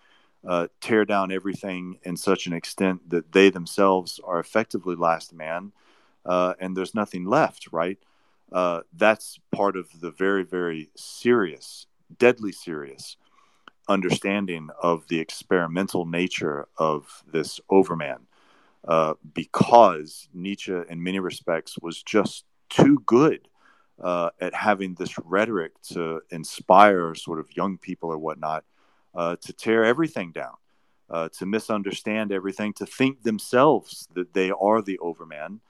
uh, 0.47 0.69
tear 0.81 1.05
down 1.05 1.31
everything 1.31 1.99
in 2.03 2.17
such 2.17 2.47
an 2.47 2.53
extent 2.53 3.11
that 3.11 3.33
they 3.33 3.51
themselves 3.51 4.19
are 4.25 4.41
effectively 4.41 4.97
last 4.97 5.33
man 5.33 5.73
uh, 6.25 6.55
and 6.59 6.77
there's 6.77 6.95
nothing 6.95 7.25
left, 7.25 7.69
right? 7.73 7.99
Uh, 8.53 8.81
that's 8.93 9.39
part 9.53 9.77
of 9.77 10.01
the 10.01 10.11
very, 10.11 10.45
very 10.45 10.91
serious, 10.97 11.87
deadly 12.19 12.53
serious 12.53 13.17
understanding 13.89 14.69
of 14.83 15.07
the 15.09 15.19
experimental 15.19 16.07
nature 16.07 16.69
of 16.79 17.25
this 17.33 17.61
overman 17.69 18.27
uh, 18.87 19.15
because 19.35 20.29
Nietzsche, 20.33 20.75
in 20.89 21.03
many 21.03 21.19
respects, 21.19 21.79
was 21.81 22.03
just 22.03 22.45
too 22.69 23.03
good 23.05 23.49
uh, 24.01 24.31
at 24.41 24.55
having 24.55 24.95
this 24.95 25.19
rhetoric 25.19 25.73
to 25.83 26.23
inspire 26.31 27.15
sort 27.15 27.39
of 27.41 27.55
young 27.57 27.77
people 27.77 28.11
or 28.11 28.19
whatnot 28.19 28.65
uh, 29.15 29.37
to 29.37 29.53
tear 29.53 29.85
everything 29.85 30.33
down, 30.33 30.55
uh, 31.11 31.29
to 31.31 31.45
misunderstand 31.45 32.33
everything, 32.33 32.73
to 32.73 32.87
think 32.87 33.23
themselves 33.23 34.09
that 34.15 34.33
they 34.33 34.51
are 34.51 34.81
the 34.81 34.99
overman, 35.01 35.61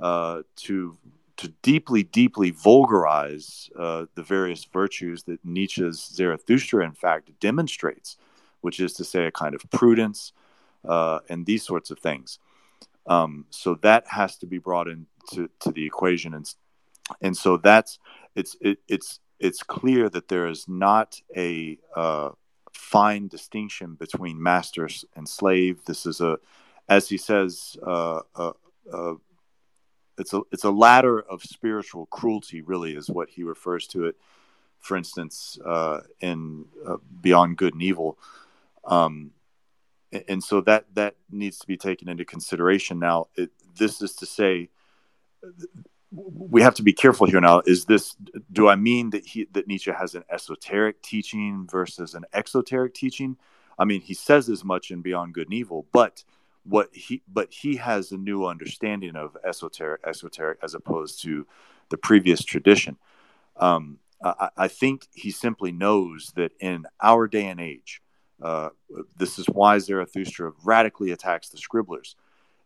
uh, 0.00 0.42
to 0.54 0.96
to 1.36 1.48
deeply, 1.62 2.02
deeply 2.02 2.50
vulgarize 2.52 3.70
uh, 3.78 4.06
the 4.14 4.22
various 4.22 4.64
virtues 4.64 5.24
that 5.24 5.44
Nietzsche's 5.44 6.00
Zarathustra, 6.00 6.84
in 6.84 6.92
fact, 6.92 7.30
demonstrates, 7.40 8.16
which 8.62 8.80
is 8.80 8.94
to 8.94 9.04
say, 9.04 9.26
a 9.26 9.30
kind 9.30 9.54
of 9.54 9.68
prudence 9.70 10.32
uh, 10.86 11.20
and 11.28 11.44
these 11.46 11.62
sorts 11.62 11.90
of 11.90 11.98
things. 11.98 12.38
Um, 13.06 13.46
so 13.50 13.74
that 13.82 14.06
has 14.08 14.36
to 14.38 14.46
be 14.46 14.58
brought 14.58 14.88
into 14.88 15.48
to 15.60 15.70
the 15.70 15.86
equation, 15.86 16.34
and 16.34 16.52
and 17.20 17.36
so 17.36 17.56
that's 17.56 17.98
it's 18.34 18.56
it, 18.60 18.78
it's 18.88 19.20
it's 19.38 19.62
clear 19.62 20.08
that 20.08 20.28
there 20.28 20.48
is 20.48 20.66
not 20.66 21.20
a 21.36 21.78
uh, 21.94 22.30
fine 22.72 23.28
distinction 23.28 23.94
between 23.94 24.42
masters 24.42 25.04
and 25.14 25.28
slave. 25.28 25.84
This 25.86 26.06
is 26.06 26.20
a, 26.20 26.38
as 26.88 27.08
he 27.08 27.18
says, 27.18 27.76
uh, 27.86 28.22
a, 28.34 28.52
a 28.92 29.14
it's 30.18 30.32
a 30.32 30.42
it's 30.50 30.64
a 30.64 30.70
ladder 30.70 31.20
of 31.20 31.42
spiritual 31.42 32.06
cruelty. 32.06 32.62
Really, 32.62 32.94
is 32.94 33.08
what 33.08 33.30
he 33.30 33.42
refers 33.42 33.86
to 33.88 34.06
it. 34.06 34.16
For 34.78 34.96
instance, 34.96 35.58
uh, 35.64 36.00
in 36.20 36.66
uh, 36.86 36.96
Beyond 37.20 37.56
Good 37.56 37.74
and 37.74 37.82
Evil, 37.82 38.18
um, 38.84 39.32
and 40.28 40.42
so 40.42 40.60
that 40.62 40.86
that 40.94 41.16
needs 41.30 41.58
to 41.58 41.66
be 41.66 41.76
taken 41.76 42.08
into 42.08 42.24
consideration. 42.24 42.98
Now, 42.98 43.28
it, 43.34 43.50
this 43.76 44.00
is 44.00 44.14
to 44.16 44.26
say, 44.26 44.70
we 46.10 46.62
have 46.62 46.74
to 46.76 46.82
be 46.82 46.92
careful 46.92 47.26
here. 47.26 47.40
Now, 47.40 47.62
is 47.66 47.86
this? 47.86 48.16
Do 48.52 48.68
I 48.68 48.76
mean 48.76 49.10
that 49.10 49.26
he 49.26 49.46
that 49.52 49.66
Nietzsche 49.66 49.90
has 49.90 50.14
an 50.14 50.24
esoteric 50.30 51.02
teaching 51.02 51.66
versus 51.70 52.14
an 52.14 52.24
exoteric 52.32 52.94
teaching? 52.94 53.36
I 53.78 53.84
mean, 53.84 54.00
he 54.00 54.14
says 54.14 54.48
as 54.48 54.64
much 54.64 54.90
in 54.90 55.02
Beyond 55.02 55.34
Good 55.34 55.48
and 55.48 55.54
Evil, 55.54 55.86
but 55.92 56.24
what 56.68 56.88
he 56.92 57.22
but 57.28 57.52
he 57.52 57.76
has 57.76 58.12
a 58.12 58.16
new 58.16 58.44
understanding 58.44 59.16
of 59.16 59.36
esoteric 59.44 60.00
esoteric 60.06 60.58
as 60.62 60.74
opposed 60.74 61.22
to 61.22 61.46
the 61.90 61.96
previous 61.96 62.44
tradition. 62.44 62.96
Um, 63.56 63.98
I, 64.22 64.68
think 64.68 65.08
he 65.12 65.30
simply 65.30 65.72
knows 65.72 66.32
that 66.36 66.52
in 66.58 66.86
our 67.02 67.28
day 67.28 67.46
and 67.46 67.60
age, 67.60 68.00
uh, 68.42 68.70
this 69.16 69.38
is 69.38 69.46
why 69.46 69.78
Zarathustra 69.78 70.52
radically 70.64 71.10
attacks 71.10 71.50
the 71.50 71.58
scribblers, 71.58 72.16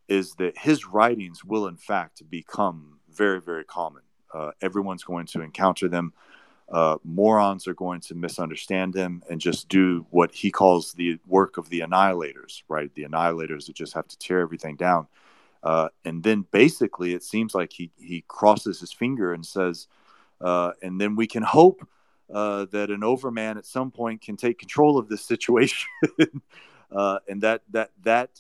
is 0.09 0.35
that 0.37 0.57
his 0.57 0.87
writings 0.87 1.45
will 1.45 1.67
in 1.67 1.77
fact 1.77 2.23
become 2.31 2.99
very 3.11 3.41
very 3.41 3.65
common. 3.65 4.03
Uh, 4.33 4.53
everyone's 4.63 5.05
going 5.05 5.27
to 5.27 5.43
encounter 5.43 5.89
them 5.89 6.13
uh, 6.71 6.99
morons 7.03 7.67
are 7.67 7.75
going 7.75 8.01
to 8.01 8.15
misunderstand 8.15 8.95
him 8.95 9.23
and 9.29 9.41
just 9.41 9.69
do 9.69 10.07
what 10.11 10.33
he 10.33 10.51
calls 10.51 10.93
the 10.93 11.19
work 11.27 11.57
of 11.57 11.69
the 11.69 11.81
annihilators, 11.81 12.63
right? 12.69 12.95
The 12.95 13.05
annihilators 13.05 13.67
that 13.67 13.75
just 13.75 13.95
have 13.95 14.07
to 14.09 14.19
tear 14.19 14.41
everything 14.41 14.77
down. 14.77 15.09
Uh, 15.63 15.89
and 16.05 16.23
then 16.23 16.47
basically, 16.53 17.13
it 17.13 17.25
seems 17.25 17.55
like 17.55 17.73
he, 17.73 17.91
he 17.99 18.25
crosses 18.29 18.81
his 18.81 18.93
finger 18.93 19.35
and 19.35 19.45
says, 19.45 19.89
uh, 20.41 20.73
and 20.81 21.01
then 21.01 21.17
we 21.17 21.27
can 21.27 21.43
hope 21.43 21.87
uh, 22.33 22.67
that 22.71 22.91
an 22.91 23.03
overman 23.03 23.59
at 23.59 23.67
some 23.67 23.91
point 23.91 24.23
can 24.23 24.37
take 24.37 24.59
control 24.59 24.99
of 24.99 25.09
this 25.09 25.23
situation. 25.23 25.89
Uh, 26.93 27.21
and 27.29 27.43
that, 27.43 27.63
that, 27.71 27.91
that 28.03 28.31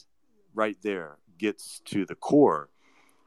right 0.54 0.76
there 0.82 1.18
gets 1.38 1.80
to 1.84 2.04
the 2.04 2.16
core 2.16 2.68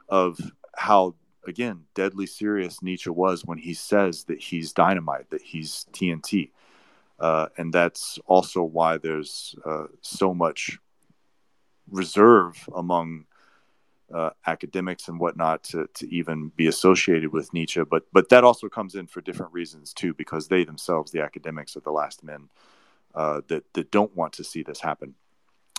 of 0.10 0.38
how 0.76 1.16
again 1.48 1.84
deadly 1.94 2.26
serious 2.26 2.82
Nietzsche 2.82 3.10
was 3.10 3.46
when 3.46 3.58
he 3.58 3.74
says 3.74 4.24
that 4.26 4.40
he's 4.40 4.72
dynamite, 4.74 5.30
that 5.30 5.42
he's 5.42 5.86
TNT, 5.92 6.52
uh, 7.20 7.48
and 7.58 7.74
that's 7.74 8.20
also 8.26 8.64
why 8.64 8.98
there's 8.98 9.56
uh, 9.66 9.86
so 10.02 10.34
much 10.34 10.78
reserve 11.90 12.58
among 12.76 13.26
uh, 14.14 14.30
academics 14.46 15.08
and 15.08 15.20
whatnot 15.20 15.64
to, 15.64 15.88
to 15.96 16.14
even 16.14 16.50
be 16.56 16.68
associated 16.68 17.32
with 17.32 17.54
Nietzsche. 17.54 17.84
But 17.84 18.04
but 18.14 18.30
that 18.30 18.44
also 18.44 18.70
comes 18.70 18.96
in 18.96 19.08
for 19.08 19.22
different 19.22 19.54
reasons 19.54 19.94
too, 19.94 20.14
because 20.14 20.48
they 20.48 20.64
themselves, 20.64 21.12
the 21.12 21.22
academics, 21.22 21.76
are 21.76 21.82
the 21.82 21.92
last 21.92 22.24
men 22.24 22.50
uh, 23.16 23.42
that 23.48 23.64
that 23.74 23.92
don't 23.92 24.16
want 24.16 24.34
to 24.34 24.44
see 24.44 24.64
this 24.64 24.80
happen. 24.80 25.16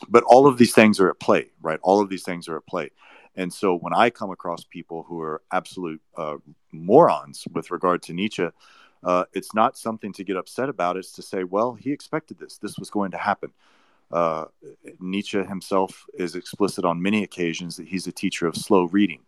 But 0.08 0.24
all 0.24 0.46
of 0.46 0.58
these 0.58 0.74
things 0.74 1.00
are 1.00 1.08
at 1.08 1.20
play, 1.20 1.50
right? 1.62 1.78
All 1.82 2.00
of 2.00 2.08
these 2.08 2.24
things 2.24 2.48
are 2.48 2.56
at 2.56 2.66
play. 2.66 2.90
And 3.36 3.52
so 3.52 3.76
when 3.76 3.92
I 3.92 4.10
come 4.10 4.30
across 4.30 4.64
people 4.64 5.02
who 5.02 5.20
are 5.20 5.42
absolute 5.52 6.00
uh, 6.16 6.36
morons 6.72 7.46
with 7.52 7.70
regard 7.70 8.02
to 8.02 8.12
Nietzsche, 8.12 8.48
uh, 9.02 9.24
it's 9.32 9.54
not 9.54 9.76
something 9.76 10.12
to 10.14 10.24
get 10.24 10.36
upset 10.36 10.68
about. 10.68 10.96
It's 10.96 11.12
to 11.12 11.22
say, 11.22 11.44
well, 11.44 11.74
he 11.74 11.92
expected 11.92 12.38
this. 12.38 12.58
This 12.58 12.78
was 12.78 12.90
going 12.90 13.10
to 13.10 13.18
happen. 13.18 13.52
Uh, 14.10 14.46
Nietzsche 15.00 15.42
himself 15.42 16.06
is 16.14 16.36
explicit 16.36 16.84
on 16.84 17.02
many 17.02 17.24
occasions 17.24 17.76
that 17.76 17.88
he's 17.88 18.06
a 18.06 18.12
teacher 18.12 18.46
of 18.46 18.56
slow 18.56 18.84
reading. 18.84 19.22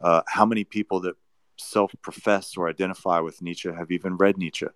Uh, 0.00 0.22
how 0.26 0.44
many 0.44 0.64
people 0.64 1.00
that 1.00 1.14
self-profess 1.56 2.56
or 2.56 2.68
identify 2.68 3.20
with 3.20 3.40
Nietzsche 3.40 3.70
have 3.72 3.90
even 3.90 4.16
read 4.16 4.36
Nietzsche? 4.36 4.66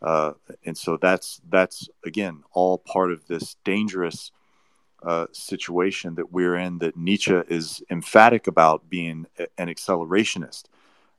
Uh, 0.00 0.32
and 0.64 0.76
so 0.76 0.96
that's 0.96 1.40
that's 1.48 1.88
again 2.04 2.42
all 2.52 2.78
part 2.78 3.12
of 3.12 3.26
this 3.28 3.56
dangerous 3.64 4.32
uh, 5.04 5.26
situation 5.32 6.14
that 6.14 6.32
we're 6.32 6.56
in 6.56 6.78
that 6.78 6.96
Nietzsche 6.96 7.40
is 7.48 7.82
emphatic 7.90 8.46
about 8.46 8.88
being 8.88 9.26
an 9.58 9.66
accelerationist. 9.66 10.64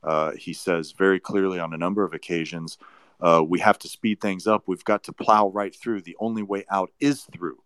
Uh, 0.03 0.31
he 0.31 0.53
says 0.53 0.91
very 0.91 1.19
clearly 1.19 1.59
on 1.59 1.73
a 1.73 1.77
number 1.77 2.03
of 2.03 2.13
occasions, 2.13 2.77
uh, 3.21 3.43
we 3.45 3.59
have 3.59 3.79
to 3.79 3.87
speed 3.87 4.19
things 4.19 4.47
up. 4.47 4.63
We've 4.67 4.83
got 4.83 5.03
to 5.03 5.13
plow 5.13 5.49
right 5.49 5.75
through. 5.75 6.01
The 6.01 6.17
only 6.19 6.43
way 6.43 6.65
out 6.69 6.91
is 6.99 7.23
through. 7.23 7.61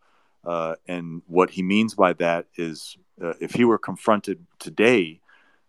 Uh, 0.46 0.76
and 0.88 1.22
what 1.28 1.50
he 1.52 1.64
means 1.64 1.94
by 1.94 2.14
that 2.14 2.46
is 2.58 2.98
uh, 3.22 3.34
if 3.42 3.54
he 3.54 3.66
were 3.66 3.78
confronted 3.80 4.46
today 4.60 5.20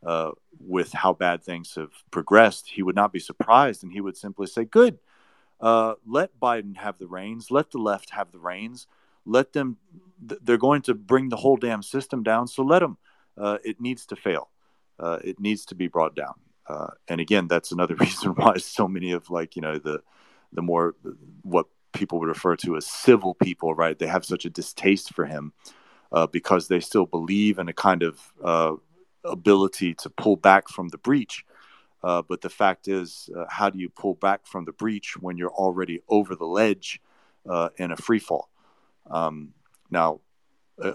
uh, 0.06 0.30
with 0.60 0.92
how 0.92 1.12
bad 1.12 1.42
things 1.42 1.74
have 1.74 1.92
progressed, 2.10 2.68
he 2.68 2.82
would 2.82 2.96
not 2.96 3.12
be 3.12 3.18
surprised 3.18 3.82
and 3.82 3.92
he 3.92 4.00
would 4.00 4.16
simply 4.16 4.46
say, 4.46 4.64
Good, 4.64 4.98
let 5.60 6.38
Biden 6.40 6.76
have 6.76 6.98
the 6.98 7.06
reins, 7.06 7.50
let 7.50 7.70
the 7.70 7.78
left 7.78 8.10
have 8.10 8.30
the 8.30 8.38
reins 8.38 8.86
let 9.24 9.52
them 9.52 9.76
they're 10.20 10.56
going 10.56 10.82
to 10.82 10.94
bring 10.94 11.28
the 11.28 11.36
whole 11.36 11.56
damn 11.56 11.82
system 11.82 12.22
down 12.22 12.46
so 12.48 12.62
let 12.62 12.80
them 12.80 12.96
uh, 13.38 13.58
it 13.64 13.80
needs 13.80 14.06
to 14.06 14.16
fail. 14.16 14.50
Uh, 14.98 15.18
it 15.22 15.38
needs 15.38 15.64
to 15.66 15.74
be 15.74 15.86
brought 15.86 16.14
down. 16.14 16.34
Uh, 16.66 16.88
and 17.06 17.20
again 17.20 17.48
that's 17.48 17.72
another 17.72 17.94
reason 18.00 18.32
why 18.32 18.56
so 18.58 18.86
many 18.86 19.12
of 19.12 19.30
like 19.30 19.56
you 19.56 19.62
know 19.62 19.78
the 19.78 20.02
the 20.52 20.60
more 20.60 20.94
what 21.42 21.66
people 21.94 22.18
would 22.20 22.28
refer 22.28 22.56
to 22.56 22.76
as 22.76 22.86
civil 22.86 23.34
people 23.34 23.74
right? 23.74 23.98
They 23.98 24.06
have 24.06 24.24
such 24.24 24.44
a 24.44 24.50
distaste 24.50 25.14
for 25.14 25.24
him 25.24 25.52
uh, 26.12 26.26
because 26.26 26.68
they 26.68 26.80
still 26.80 27.06
believe 27.06 27.58
in 27.58 27.68
a 27.68 27.72
kind 27.72 28.02
of 28.02 28.20
uh, 28.44 28.74
ability 29.24 29.94
to 29.94 30.10
pull 30.10 30.36
back 30.36 30.68
from 30.68 30.88
the 30.88 30.98
breach. 30.98 31.44
Uh, 32.02 32.22
but 32.22 32.42
the 32.42 32.50
fact 32.50 32.86
is 32.86 33.30
how 33.48 33.70
do 33.70 33.78
you 33.78 33.88
pull 33.88 34.14
back 34.14 34.46
from 34.46 34.64
the 34.64 34.72
breach 34.72 35.16
when 35.18 35.36
you're 35.36 35.50
already 35.50 36.00
over 36.08 36.36
the 36.36 36.46
ledge 36.46 37.00
in 37.78 37.90
a 37.90 37.96
free 37.96 38.18
fall 38.18 38.50
um, 39.10 39.54
now, 39.90 40.20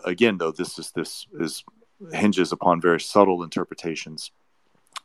again, 0.05 0.37
though, 0.37 0.51
this 0.51 0.79
is 0.79 0.91
this 0.91 1.27
is 1.39 1.63
hinges 2.11 2.51
upon 2.51 2.81
very 2.81 2.99
subtle 2.99 3.43
interpretations 3.43 4.31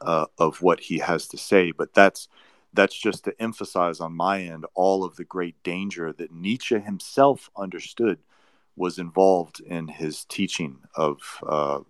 uh, 0.00 0.26
of 0.38 0.62
what 0.62 0.80
he 0.80 0.98
has 0.98 1.28
to 1.28 1.38
say, 1.38 1.72
but 1.72 1.94
that's 1.94 2.28
that's 2.74 2.96
just 2.96 3.24
to 3.24 3.42
emphasize 3.42 4.00
on 4.00 4.12
my 4.12 4.42
end 4.42 4.66
all 4.74 5.04
of 5.04 5.16
the 5.16 5.24
great 5.24 5.60
danger 5.62 6.12
that 6.12 6.32
Nietzsche 6.32 6.78
himself 6.78 7.50
understood 7.56 8.18
was 8.76 8.98
involved 8.98 9.60
in 9.60 9.88
his 9.88 10.24
teaching 10.26 10.78
of 10.94 11.18
uh, 11.48 11.80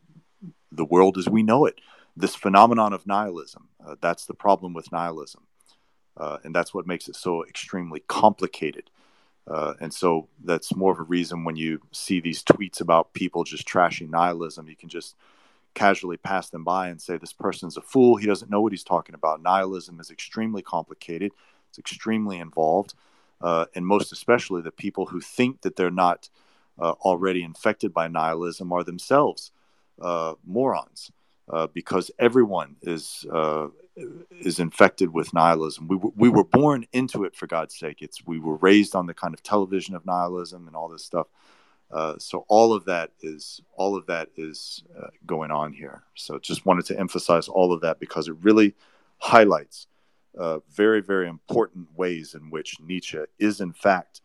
the 0.72 0.84
world 0.84 1.18
as 1.18 1.28
we 1.28 1.42
know 1.42 1.66
it. 1.66 1.80
This 2.16 2.34
phenomenon 2.34 2.92
of 2.92 3.06
nihilism. 3.06 3.68
Uh, 3.84 3.96
that's 4.00 4.26
the 4.26 4.34
problem 4.34 4.72
with 4.72 4.90
nihilism. 4.90 5.42
Uh, 6.16 6.38
and 6.42 6.54
that's 6.54 6.74
what 6.74 6.86
makes 6.86 7.08
it 7.08 7.16
so 7.16 7.44
extremely 7.44 8.00
complicated. 8.08 8.90
Uh, 9.48 9.74
and 9.80 9.92
so 9.92 10.28
that's 10.44 10.76
more 10.76 10.92
of 10.92 10.98
a 10.98 11.04
reason 11.04 11.44
when 11.44 11.56
you 11.56 11.80
see 11.90 12.20
these 12.20 12.42
tweets 12.42 12.80
about 12.80 13.14
people 13.14 13.44
just 13.44 13.66
trashing 13.66 14.10
nihilism, 14.10 14.68
you 14.68 14.76
can 14.76 14.88
just 14.88 15.16
casually 15.74 16.16
pass 16.16 16.50
them 16.50 16.64
by 16.64 16.88
and 16.88 17.00
say, 17.00 17.16
This 17.16 17.32
person's 17.32 17.76
a 17.76 17.80
fool. 17.80 18.16
He 18.16 18.26
doesn't 18.26 18.50
know 18.50 18.60
what 18.60 18.72
he's 18.72 18.84
talking 18.84 19.14
about. 19.14 19.42
Nihilism 19.42 20.00
is 20.00 20.10
extremely 20.10 20.62
complicated, 20.62 21.32
it's 21.70 21.78
extremely 21.78 22.38
involved. 22.38 22.94
Uh, 23.40 23.66
and 23.74 23.86
most 23.86 24.12
especially, 24.12 24.60
the 24.60 24.72
people 24.72 25.06
who 25.06 25.20
think 25.20 25.62
that 25.62 25.76
they're 25.76 25.90
not 25.90 26.28
uh, 26.78 26.92
already 27.02 27.42
infected 27.42 27.94
by 27.94 28.08
nihilism 28.08 28.72
are 28.72 28.82
themselves 28.82 29.52
uh, 30.02 30.34
morons. 30.44 31.10
Uh, 31.50 31.66
because 31.68 32.10
everyone 32.18 32.76
is 32.82 33.24
uh, 33.32 33.68
is 34.30 34.58
infected 34.58 35.12
with 35.12 35.32
nihilism. 35.34 35.88
We, 35.88 35.96
w- 35.96 36.14
we 36.16 36.28
were 36.28 36.44
born 36.44 36.86
into 36.92 37.24
it 37.24 37.34
for 37.34 37.46
God's 37.46 37.76
sake. 37.76 38.02
It's 38.02 38.24
we 38.26 38.38
were 38.38 38.56
raised 38.56 38.94
on 38.94 39.06
the 39.06 39.14
kind 39.14 39.34
of 39.34 39.42
television 39.42 39.94
of 39.94 40.06
nihilism 40.06 40.66
and 40.66 40.76
all 40.76 40.88
this 40.88 41.04
stuff. 41.04 41.26
Uh, 41.90 42.14
so 42.18 42.44
all 42.48 42.74
of 42.74 42.84
that 42.84 43.12
is 43.20 43.62
all 43.74 43.96
of 43.96 44.06
that 44.06 44.28
is 44.36 44.84
uh, 45.00 45.08
going 45.26 45.50
on 45.50 45.72
here. 45.72 46.02
So 46.14 46.38
just 46.38 46.66
wanted 46.66 46.84
to 46.86 46.98
emphasize 46.98 47.48
all 47.48 47.72
of 47.72 47.80
that 47.80 47.98
because 47.98 48.28
it 48.28 48.36
really 48.42 48.74
highlights 49.18 49.86
uh, 50.38 50.58
very 50.70 51.00
very 51.00 51.28
important 51.28 51.88
ways 51.96 52.34
in 52.34 52.50
which 52.50 52.78
Nietzsche 52.80 53.20
is 53.38 53.60
in 53.60 53.72
fact 53.72 54.20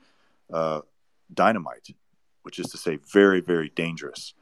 dynamite, 1.33 1.89
which 2.43 2.59
is 2.59 2.67
to 2.67 2.77
say 2.77 2.97
very 2.97 3.39
very 3.39 3.69
dangerous 3.69 4.33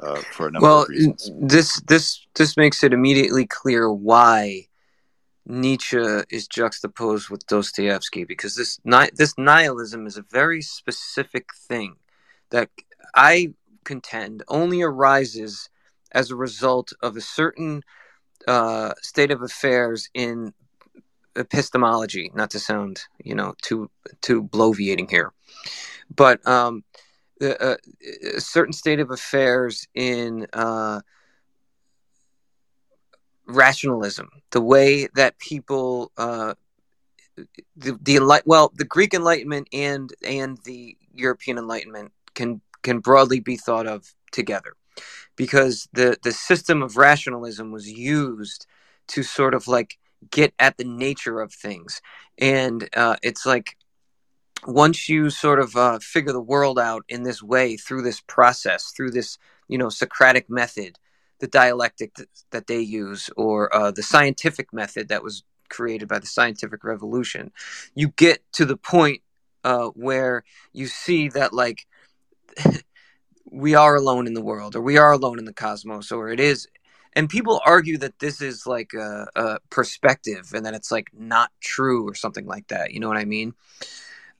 uh, 0.00 0.16
for 0.32 0.48
a 0.48 0.50
number 0.50 0.66
well, 0.66 0.82
of 0.82 0.88
reasons. 0.88 1.30
This 1.40 1.80
this 1.86 2.26
this 2.34 2.56
makes 2.56 2.82
it 2.82 2.92
immediately 2.92 3.46
clear 3.46 3.92
why 3.92 4.66
Nietzsche 5.46 5.98
is 6.30 6.48
juxtaposed 6.48 7.28
with 7.28 7.46
Dostoevsky 7.46 8.24
because 8.24 8.56
this 8.56 8.80
this 9.14 9.34
nihilism 9.36 10.06
is 10.06 10.16
a 10.16 10.22
very 10.22 10.62
specific 10.62 11.50
thing 11.54 11.96
that 12.50 12.70
I 13.14 13.52
contend 13.84 14.42
only 14.48 14.82
arises 14.82 15.68
as 16.12 16.30
a 16.30 16.36
result 16.36 16.92
of 17.02 17.16
a 17.16 17.20
certain 17.20 17.82
uh, 18.48 18.94
state 19.02 19.30
of 19.30 19.42
affairs 19.42 20.08
in 20.14 20.54
epistemology. 21.36 22.30
Not 22.34 22.50
to 22.50 22.60
sound 22.60 23.02
you 23.22 23.34
know 23.34 23.54
too 23.60 23.90
too 24.22 24.44
bloviating 24.44 25.10
here, 25.10 25.32
but 26.14 26.46
um, 26.46 26.84
a, 27.42 27.76
a 28.36 28.40
certain 28.40 28.72
state 28.72 29.00
of 29.00 29.10
affairs 29.10 29.86
in 29.94 30.46
uh, 30.52 31.00
rationalism, 33.46 34.28
the 34.50 34.60
way 34.60 35.08
that 35.14 35.38
people 35.38 36.12
uh, 36.16 36.54
the 37.76 37.98
the 38.02 38.42
well 38.46 38.72
the 38.74 38.84
Greek 38.84 39.14
Enlightenment 39.14 39.68
and 39.72 40.12
and 40.24 40.58
the 40.64 40.96
European 41.14 41.58
Enlightenment 41.58 42.12
can 42.34 42.60
can 42.82 43.00
broadly 43.00 43.40
be 43.40 43.56
thought 43.56 43.86
of 43.86 44.14
together 44.32 44.74
because 45.36 45.88
the 45.92 46.16
the 46.22 46.32
system 46.32 46.82
of 46.82 46.96
rationalism 46.96 47.70
was 47.70 47.90
used 47.90 48.66
to 49.08 49.22
sort 49.22 49.54
of 49.54 49.68
like 49.68 49.98
get 50.30 50.54
at 50.58 50.76
the 50.76 50.84
nature 50.84 51.40
of 51.40 51.52
things. 51.52 52.00
And 52.38 52.88
uh, 52.96 53.16
it's 53.22 53.44
like 53.44 53.76
once 54.66 55.08
you 55.08 55.30
sort 55.30 55.60
of 55.60 55.76
uh, 55.76 55.98
figure 56.00 56.32
the 56.32 56.40
world 56.40 56.78
out 56.78 57.04
in 57.08 57.22
this 57.22 57.42
way 57.42 57.76
through 57.76 58.02
this 58.02 58.20
process 58.20 58.92
through 58.96 59.10
this 59.10 59.38
you 59.68 59.78
know 59.78 59.88
socratic 59.88 60.48
method 60.48 60.98
the 61.44 61.48
dialectic 61.48 62.14
th- 62.14 62.28
that 62.52 62.68
they 62.68 62.80
use 62.80 63.28
or 63.36 63.74
uh, 63.76 63.90
the 63.90 64.02
scientific 64.02 64.72
method 64.72 65.08
that 65.08 65.22
was 65.22 65.44
created 65.68 66.08
by 66.08 66.18
the 66.18 66.26
scientific 66.26 66.82
revolution 66.82 67.52
you 67.94 68.08
get 68.08 68.42
to 68.50 68.64
the 68.64 68.78
point 68.78 69.20
uh, 69.62 69.88
where 69.88 70.42
you 70.72 70.86
see 70.86 71.28
that 71.28 71.52
like 71.52 71.86
we 73.52 73.74
are 73.74 73.94
alone 73.94 74.26
in 74.26 74.32
the 74.32 74.40
world 74.40 74.74
or 74.74 74.80
we 74.80 74.96
are 74.96 75.12
alone 75.12 75.38
in 75.38 75.44
the 75.44 75.52
cosmos 75.52 76.10
or 76.10 76.30
it 76.30 76.40
is 76.40 76.66
and 77.12 77.28
people 77.28 77.60
argue 77.66 77.98
that 77.98 78.18
this 78.20 78.40
is 78.40 78.66
like 78.66 78.94
a, 78.94 79.26
a 79.36 79.58
perspective 79.68 80.50
and 80.54 80.64
that 80.64 80.72
it's 80.72 80.90
like 80.90 81.10
not 81.12 81.50
true 81.60 82.08
or 82.08 82.14
something 82.14 82.46
like 82.46 82.68
that 82.68 82.92
you 82.92 83.00
know 83.00 83.08
what 83.08 83.18
i 83.18 83.26
mean? 83.26 83.52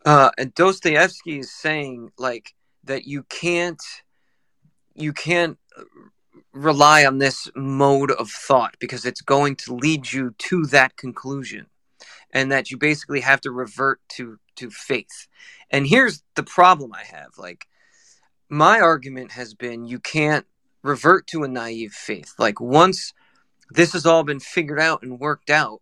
Uh, 0.06 0.30
and 0.38 0.54
dostoevsky 0.54 1.40
is 1.40 1.52
saying 1.52 2.10
like 2.16 2.54
that 2.84 3.06
you 3.06 3.24
can't 3.24 3.82
you 4.94 5.12
can't 5.12 5.58
rely 6.54 7.04
on 7.04 7.18
this 7.18 7.50
mode 7.56 8.12
of 8.12 8.30
thought 8.30 8.76
because 8.80 9.04
it's 9.04 9.22
going 9.22 9.56
to 9.56 9.74
lead 9.74 10.12
you 10.12 10.34
to 10.38 10.66
that 10.66 10.96
conclusion 10.96 11.66
and 12.32 12.52
that 12.52 12.70
you 12.70 12.78
basically 12.78 13.20
have 13.20 13.40
to 13.42 13.50
revert 13.50 14.00
to 14.08 14.38
to 14.56 14.70
faith 14.70 15.28
and 15.70 15.88
here's 15.88 16.22
the 16.36 16.44
problem 16.44 16.92
i 16.94 17.02
have 17.04 17.30
like 17.38 17.66
my 18.48 18.80
argument 18.80 19.32
has 19.32 19.54
been 19.54 19.84
you 19.84 19.98
can't 19.98 20.46
revert 20.82 21.26
to 21.28 21.42
a 21.42 21.48
naive 21.48 21.92
faith. 21.92 22.34
Like 22.38 22.60
once 22.60 23.12
this 23.70 23.92
has 23.92 24.06
all 24.06 24.24
been 24.24 24.40
figured 24.40 24.80
out 24.80 25.02
and 25.02 25.20
worked 25.20 25.50
out, 25.50 25.80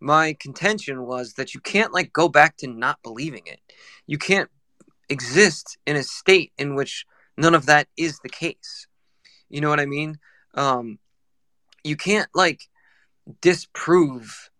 my 0.00 0.36
contention 0.40 1.04
was 1.06 1.34
that 1.34 1.54
you 1.54 1.60
can't 1.60 1.92
like 1.92 2.12
go 2.12 2.28
back 2.28 2.56
to 2.58 2.66
not 2.66 3.02
believing 3.02 3.42
it. 3.46 3.60
You 4.06 4.18
can't 4.18 4.50
exist 5.08 5.78
in 5.86 5.96
a 5.96 6.02
state 6.02 6.52
in 6.58 6.74
which 6.74 7.06
none 7.36 7.54
of 7.54 7.66
that 7.66 7.88
is 7.96 8.20
the 8.20 8.28
case. 8.28 8.86
You 9.48 9.60
know 9.60 9.68
what 9.68 9.80
I 9.80 9.86
mean? 9.86 10.18
Um, 10.54 10.98
you 11.84 11.96
can't 11.96 12.28
like 12.34 12.62
disprove 13.40 14.50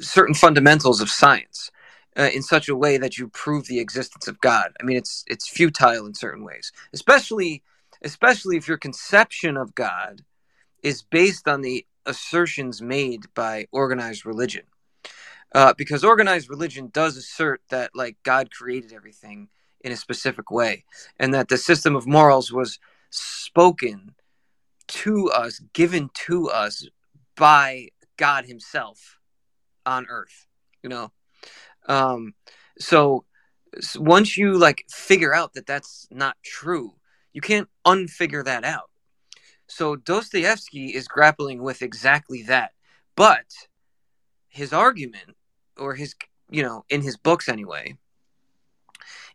certain 0.00 0.34
fundamentals 0.34 1.00
of 1.00 1.08
science 1.08 1.70
uh, 2.16 2.30
in 2.34 2.42
such 2.42 2.68
a 2.68 2.76
way 2.76 2.98
that 2.98 3.18
you 3.18 3.28
prove 3.28 3.66
the 3.66 3.80
existence 3.80 4.28
of 4.28 4.40
God. 4.40 4.72
I 4.80 4.84
mean, 4.84 4.96
it's 4.96 5.24
it's 5.26 5.48
futile 5.48 6.06
in 6.06 6.14
certain 6.14 6.44
ways, 6.44 6.72
especially 6.92 7.62
especially 8.02 8.56
if 8.56 8.66
your 8.66 8.78
conception 8.78 9.56
of 9.56 9.74
God 9.74 10.22
is 10.82 11.02
based 11.02 11.46
on 11.46 11.60
the 11.60 11.86
assertions 12.06 12.80
made 12.80 13.26
by 13.34 13.66
organized 13.72 14.24
religion. 14.24 14.64
Uh, 15.52 15.74
because 15.76 16.04
organized 16.04 16.48
religion 16.48 16.90
does 16.92 17.16
assert 17.16 17.60
that 17.70 17.90
like 17.94 18.16
God 18.22 18.50
created 18.52 18.92
everything 18.92 19.48
in 19.80 19.92
a 19.92 19.96
specific 19.96 20.50
way, 20.50 20.84
and 21.18 21.34
that 21.34 21.48
the 21.48 21.56
system 21.56 21.96
of 21.96 22.06
morals 22.06 22.52
was 22.52 22.78
spoken 23.10 24.14
to 24.88 25.30
us, 25.30 25.60
given 25.72 26.10
to 26.26 26.48
us 26.48 26.86
by 27.36 27.88
God 28.16 28.46
Himself 28.46 29.18
on 29.86 30.06
Earth. 30.08 30.46
You 30.82 30.90
know, 30.90 31.12
um, 31.86 32.34
so, 32.78 33.24
so 33.80 34.00
once 34.00 34.36
you 34.36 34.56
like 34.56 34.84
figure 34.90 35.34
out 35.34 35.54
that 35.54 35.66
that's 35.66 36.06
not 36.10 36.36
true, 36.42 36.94
you 37.32 37.40
can't 37.40 37.68
unfigure 37.86 38.44
that 38.44 38.64
out. 38.64 38.90
So 39.66 39.94
Dostoevsky 39.94 40.88
is 40.88 41.06
grappling 41.06 41.62
with 41.62 41.82
exactly 41.82 42.42
that. 42.44 42.72
But 43.14 43.46
his 44.48 44.72
argument, 44.72 45.36
or 45.78 45.94
his, 45.94 46.14
you 46.50 46.62
know, 46.62 46.84
in 46.88 47.02
his 47.02 47.16
books 47.16 47.48
anyway, 47.48 47.96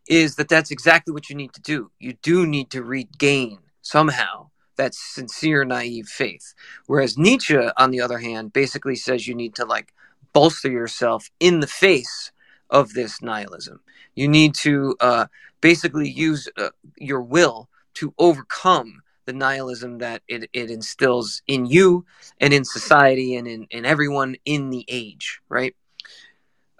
is 0.08 0.36
that 0.36 0.50
that's 0.50 0.72
exactly 0.72 1.14
what 1.14 1.30
you 1.30 1.36
need 1.36 1.54
to 1.54 1.62
do. 1.62 1.92
You 2.00 2.14
do 2.22 2.46
need 2.46 2.70
to 2.72 2.84
regain 2.84 3.60
somehow 3.86 4.50
that 4.76 4.94
sincere, 4.94 5.64
naive 5.64 6.08
faith. 6.08 6.54
Whereas 6.88 7.18
Nietzsche, 7.18 7.58
on 7.78 7.92
the 7.92 8.02
other 8.02 8.18
hand, 8.18 8.52
basically 8.52 8.96
says 8.96 9.28
you 9.28 9.36
need 9.36 9.56
to 9.56 9.66
like 9.66 9.94
bolster 10.34 10.70
yourself 10.70 11.30
in 11.40 11.62
the 11.62 11.68
face 11.68 12.32
of 12.70 12.94
this 12.94 13.22
nihilism. 13.22 13.80
You 14.16 14.28
need 14.28 14.56
to 14.56 14.96
uh, 15.00 15.28
basically 15.62 16.10
use 16.10 16.50
uh, 16.58 16.70
your 16.98 17.22
will 17.22 17.70
to 17.96 18.14
overcome 18.18 19.02
the 19.26 19.34
nihilism 19.34 20.00
that 20.00 20.22
it, 20.28 20.50
it 20.52 20.70
instills 20.70 21.42
in 21.48 21.66
you 21.66 22.06
and 22.42 22.54
in 22.54 22.66
society 22.66 23.36
and 23.36 23.48
in, 23.48 23.68
in 23.70 23.86
everyone 23.86 24.36
in 24.46 24.70
the 24.72 24.84
age, 24.88 25.42
right? 25.48 25.76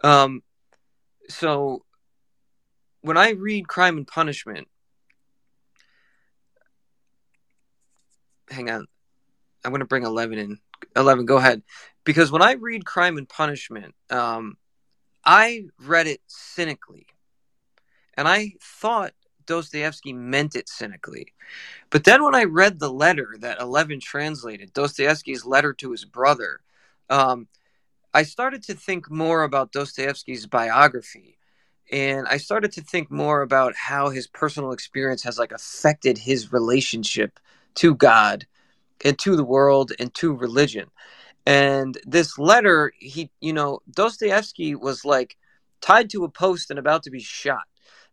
Um, 0.04 0.44
so 1.30 1.86
when 3.02 3.18
I 3.18 3.32
read 3.32 3.68
Crime 3.68 3.98
and 3.98 4.08
Punishment, 4.08 4.68
hang 8.50 8.70
on, 8.70 8.88
I'm 9.64 9.72
going 9.72 9.80
to 9.80 9.86
bring 9.86 10.04
11 10.04 10.38
in. 10.38 10.60
11, 10.96 11.26
go 11.26 11.38
ahead. 11.38 11.64
Because 12.04 12.32
when 12.32 12.42
I 12.42 12.54
read 12.54 12.86
Crime 12.86 13.18
and 13.18 13.28
Punishment, 13.28 13.96
um, 14.10 14.58
I 15.26 15.66
read 15.80 16.08
it 16.08 16.22
cynically. 16.28 17.08
And 18.16 18.28
I 18.28 18.54
thought 18.62 19.14
Dostoevsky 19.46 20.14
meant 20.14 20.56
it 20.56 20.70
cynically. 20.70 21.34
But 21.90 22.04
then 22.04 22.24
when 22.24 22.36
I 22.36 22.44
read 22.44 22.80
the 22.80 22.92
letter 22.92 23.36
that 23.40 23.60
Eleven 23.60 24.00
translated, 24.00 24.74
Dostoevsky's 24.74 25.46
letter 25.46 25.74
to 25.74 25.92
his 25.92 26.06
brother, 26.06 26.62
um, 27.10 27.48
I 28.14 28.24
started 28.24 28.64
to 28.64 28.74
think 28.74 29.10
more 29.12 29.44
about 29.44 29.72
Dostoevsky's 29.72 30.48
biography. 30.48 31.38
And 31.92 32.28
I 32.28 32.38
started 32.38 32.72
to 32.74 32.82
think 32.82 33.12
more 33.12 33.42
about 33.42 33.76
how 33.76 34.10
his 34.10 34.28
personal 34.28 34.72
experience 34.72 35.24
has 35.24 35.38
like 35.38 35.52
affected 35.52 36.18
his 36.18 36.52
relationship 36.52 37.40
to 37.76 37.96
God 37.96 38.46
and 39.04 39.18
to 39.20 39.36
the 39.36 39.44
world 39.44 39.92
and 40.00 40.14
to 40.16 40.34
religion. 40.34 40.90
And 41.46 41.98
this 42.06 42.40
letter, 42.40 42.94
he, 42.98 43.30
you 43.40 43.54
know, 43.54 43.82
Dostoevsky 43.92 44.76
was 44.76 45.06
like 45.06 45.38
tied 45.82 46.10
to 46.12 46.24
a 46.24 46.30
post 46.30 46.70
and 46.70 46.80
about 46.80 47.04
to 47.04 47.12
be 47.12 47.20
shot. 47.20 47.64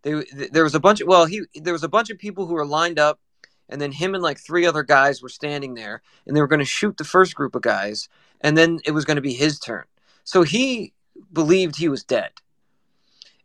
They 0.03 0.25
there 0.51 0.64
was 0.64 0.75
a 0.75 0.81
bunch 0.81 1.01
of 1.01 1.09
well 1.09 1.27
he 1.27 1.42
there 1.55 1.72
was 1.72 1.85
a 1.85 1.88
bunch 1.88 2.11
of 2.11 2.18
people 2.18 2.46
who 2.46 2.55
were 2.55 2.66
lined 2.66 2.98
up 2.98 3.20
and 3.68 3.81
then 3.81 3.92
him 3.92 4.14
and 4.14 4.22
like 4.22 4.38
three 4.38 4.66
other 4.66 4.83
guys 4.83 5.22
were 5.22 5.29
standing 5.29 5.75
there 5.75 6.03
and 6.27 6.37
they 6.37 6.40
were 6.40 6.48
going 6.48 6.59
to 6.59 6.64
shoot 6.64 6.96
the 6.96 7.05
first 7.05 7.35
group 7.35 7.55
of 7.55 7.62
guys 7.62 8.09
and 8.40 8.57
then 8.57 8.81
it 8.85 8.90
was 8.90 9.05
going 9.05 9.16
to 9.16 9.22
be 9.22 9.33
his 9.33 9.59
turn. 9.59 9.85
So 10.25 10.42
he 10.42 10.92
believed 11.33 11.77
he 11.77 11.88
was 11.88 12.05
dead. 12.05 12.33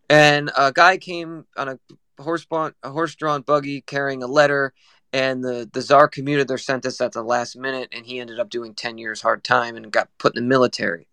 And 0.09 0.51
a 0.57 0.71
guy 0.71 0.97
came 0.97 1.45
on 1.55 1.69
a 1.69 1.79
horse 2.21 2.45
a 2.51 2.89
horse-drawn 2.89 3.41
buggy 3.43 3.81
carrying 3.81 4.23
a 4.23 4.27
letter 4.27 4.73
and 5.13 5.43
the, 5.43 5.69
the 5.71 5.81
czar 5.81 6.07
commuted 6.07 6.47
their 6.47 6.57
sentence 6.57 6.99
at 7.01 7.13
the 7.13 7.23
last 7.23 7.55
minute 7.55 7.89
and 7.91 8.05
he 8.05 8.19
ended 8.19 8.39
up 8.39 8.49
doing 8.49 8.73
10 8.73 8.97
years 8.97 9.21
hard 9.21 9.43
time 9.43 9.75
and 9.75 9.91
got 9.91 10.09
put 10.17 10.35
in 10.35 10.43
the 10.43 10.49
military 10.49 11.07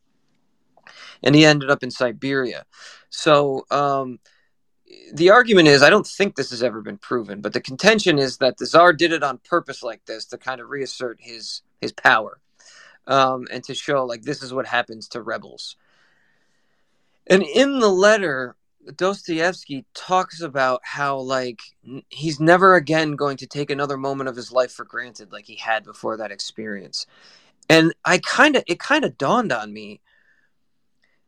and 1.22 1.34
he 1.34 1.44
ended 1.44 1.70
up 1.70 1.82
in 1.82 1.90
siberia 1.90 2.64
so 3.10 3.64
um, 3.70 4.18
the 5.12 5.30
argument 5.30 5.68
is 5.68 5.82
I 5.82 5.90
don't 5.90 6.06
think 6.06 6.34
this 6.34 6.50
has 6.50 6.62
ever 6.62 6.80
been 6.80 6.98
proven, 6.98 7.40
but 7.40 7.52
the 7.52 7.60
contention 7.60 8.18
is 8.18 8.38
that 8.38 8.58
the 8.58 8.66
czar 8.66 8.92
did 8.92 9.12
it 9.12 9.22
on 9.22 9.38
purpose 9.38 9.82
like 9.82 10.04
this 10.06 10.24
to 10.26 10.38
kind 10.38 10.60
of 10.60 10.70
reassert 10.70 11.18
his 11.20 11.62
his 11.80 11.92
power 11.92 12.40
um, 13.06 13.46
and 13.50 13.62
to 13.64 13.74
show 13.74 14.04
like 14.04 14.22
this 14.22 14.42
is 14.42 14.52
what 14.52 14.66
happens 14.66 15.08
to 15.08 15.22
rebels. 15.22 15.76
And 17.26 17.42
in 17.42 17.78
the 17.78 17.88
letter, 17.88 18.56
Dostoevsky 18.96 19.84
talks 19.94 20.40
about 20.40 20.80
how 20.84 21.18
like 21.18 21.60
he's 22.08 22.40
never 22.40 22.74
again 22.74 23.16
going 23.16 23.36
to 23.38 23.46
take 23.46 23.70
another 23.70 23.96
moment 23.96 24.28
of 24.28 24.36
his 24.36 24.52
life 24.52 24.72
for 24.72 24.84
granted 24.84 25.32
like 25.32 25.46
he 25.46 25.56
had 25.56 25.84
before 25.84 26.16
that 26.16 26.32
experience. 26.32 27.06
And 27.68 27.94
I 28.04 28.18
kind 28.18 28.56
of 28.56 28.64
it 28.66 28.78
kind 28.78 29.04
of 29.04 29.18
dawned 29.18 29.52
on 29.52 29.72
me 29.72 30.00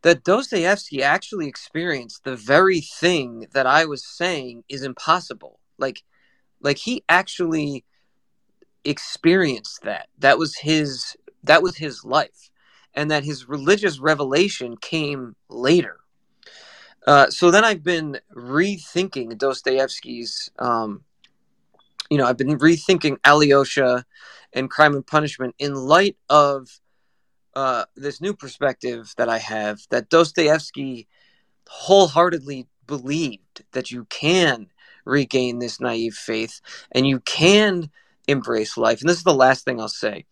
that 0.03 0.23
Dostoevsky 0.23 1.03
actually 1.03 1.47
experienced 1.47 2.23
the 2.23 2.35
very 2.35 2.81
thing 2.81 3.47
that 3.53 3.65
I 3.65 3.85
was 3.85 4.05
saying 4.05 4.63
is 4.69 4.83
impossible. 4.83 5.59
Like, 5.77 6.03
like 6.61 6.77
he 6.77 7.03
actually 7.09 7.83
experienced 8.83 9.81
that. 9.83 10.07
That 10.19 10.37
was 10.37 10.57
his. 10.57 11.17
That 11.43 11.61
was 11.63 11.77
his 11.77 12.03
life, 12.03 12.49
and 12.93 13.09
that 13.11 13.23
his 13.23 13.47
religious 13.47 13.99
revelation 13.99 14.75
came 14.77 15.35
later. 15.49 15.99
Uh, 17.07 17.29
so 17.29 17.49
then 17.49 17.63
I've 17.63 17.83
been 17.83 18.19
rethinking 18.35 19.37
Dostoevsky's. 19.37 20.51
Um, 20.59 21.05
you 22.09 22.17
know, 22.17 22.25
I've 22.25 22.37
been 22.37 22.57
rethinking 22.57 23.17
Alyosha 23.25 24.05
and 24.53 24.69
Crime 24.69 24.93
and 24.93 25.07
Punishment 25.07 25.55
in 25.57 25.73
light 25.73 26.17
of 26.29 26.67
uh, 27.55 27.85
this 27.95 28.21
new 28.21 28.33
perspective 28.33 29.13
that 29.17 29.29
I 29.29 29.37
have 29.39 29.79
that 29.89 30.09
Dostoevsky 30.09 31.07
wholeheartedly 31.67 32.67
believed 32.85 33.63
that 33.71 33.89
you 33.89 34.05
can 34.05 34.67
regain 35.05 35.59
this 35.59 35.79
naive 35.79 36.13
faith 36.13 36.61
and 36.91 37.07
you 37.07 37.21
can 37.21 37.89
embrace 38.27 38.77
life. 38.77 38.99
And 38.99 39.09
this 39.09 39.17
is 39.17 39.23
the 39.23 39.33
last 39.33 39.63
thing 39.63 39.79
I'll 39.79 39.87
say 39.87 40.25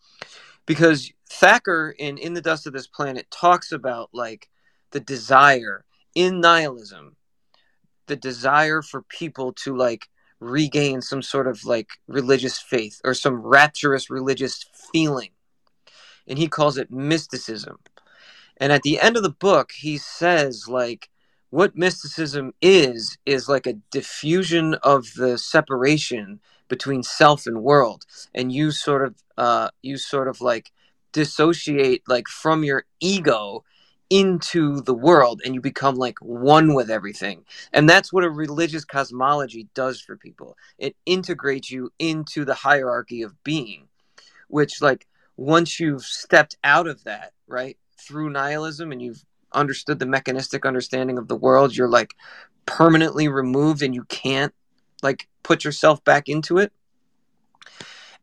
because 0.65 1.11
Thacker 1.29 1.95
in 1.97 2.17
In 2.17 2.33
the 2.33 2.41
Dust 2.41 2.67
of 2.67 2.73
This 2.73 2.87
Planet 2.87 3.27
talks 3.31 3.71
about 3.71 4.09
like 4.13 4.49
the 4.91 4.99
desire 4.99 5.85
in 6.15 6.39
nihilism, 6.41 7.15
the 8.07 8.15
desire 8.15 8.81
for 8.81 9.03
people 9.03 9.53
to 9.53 9.75
like 9.75 10.07
regain 10.39 11.01
some 11.01 11.21
sort 11.21 11.47
of 11.47 11.63
like 11.65 11.89
religious 12.07 12.59
faith 12.59 12.99
or 13.03 13.13
some 13.13 13.41
rapturous 13.41 14.09
religious 14.09 14.65
feeling 14.91 15.29
and 16.27 16.37
he 16.37 16.47
calls 16.47 16.77
it 16.77 16.91
mysticism. 16.91 17.77
And 18.57 18.71
at 18.71 18.83
the 18.83 18.99
end 18.99 19.17
of 19.17 19.23
the 19.23 19.29
book, 19.29 19.71
he 19.73 19.97
says, 19.97 20.67
like, 20.67 21.09
what 21.49 21.75
mysticism 21.75 22.53
is, 22.61 23.17
is 23.25 23.47
like 23.47 23.67
a 23.67 23.77
diffusion 23.91 24.75
of 24.75 25.13
the 25.15 25.37
separation 25.37 26.39
between 26.67 27.03
self 27.03 27.45
and 27.45 27.63
world. 27.63 28.05
And 28.33 28.51
you 28.51 28.71
sort 28.71 29.05
of, 29.05 29.15
uh, 29.37 29.69
you 29.81 29.97
sort 29.97 30.27
of 30.27 30.41
like 30.41 30.71
dissociate, 31.11 32.03
like, 32.07 32.27
from 32.27 32.63
your 32.63 32.85
ego 32.99 33.63
into 34.09 34.81
the 34.81 34.93
world 34.93 35.41
and 35.43 35.55
you 35.55 35.61
become 35.61 35.95
like 35.95 36.19
one 36.19 36.73
with 36.73 36.89
everything. 36.89 37.43
And 37.73 37.89
that's 37.89 38.13
what 38.13 38.23
a 38.23 38.29
religious 38.29 38.85
cosmology 38.85 39.67
does 39.73 39.99
for 40.01 40.15
people. 40.15 40.57
It 40.77 40.95
integrates 41.05 41.71
you 41.71 41.91
into 41.99 42.45
the 42.45 42.53
hierarchy 42.53 43.21
of 43.21 43.43
being, 43.43 43.87
which, 44.47 44.81
like, 44.81 45.07
once 45.37 45.79
you've 45.79 46.03
stepped 46.03 46.57
out 46.63 46.87
of 46.87 47.03
that, 47.03 47.33
right, 47.47 47.77
through 47.97 48.29
nihilism 48.29 48.91
and 48.91 49.01
you've 49.01 49.25
understood 49.51 49.99
the 49.99 50.05
mechanistic 50.05 50.65
understanding 50.65 51.17
of 51.17 51.27
the 51.27 51.35
world, 51.35 51.75
you're 51.75 51.89
like 51.89 52.13
permanently 52.65 53.27
removed 53.27 53.81
and 53.81 53.95
you 53.95 54.03
can't 54.05 54.53
like 55.01 55.27
put 55.43 55.63
yourself 55.63 56.03
back 56.03 56.29
into 56.29 56.57
it. 56.57 56.71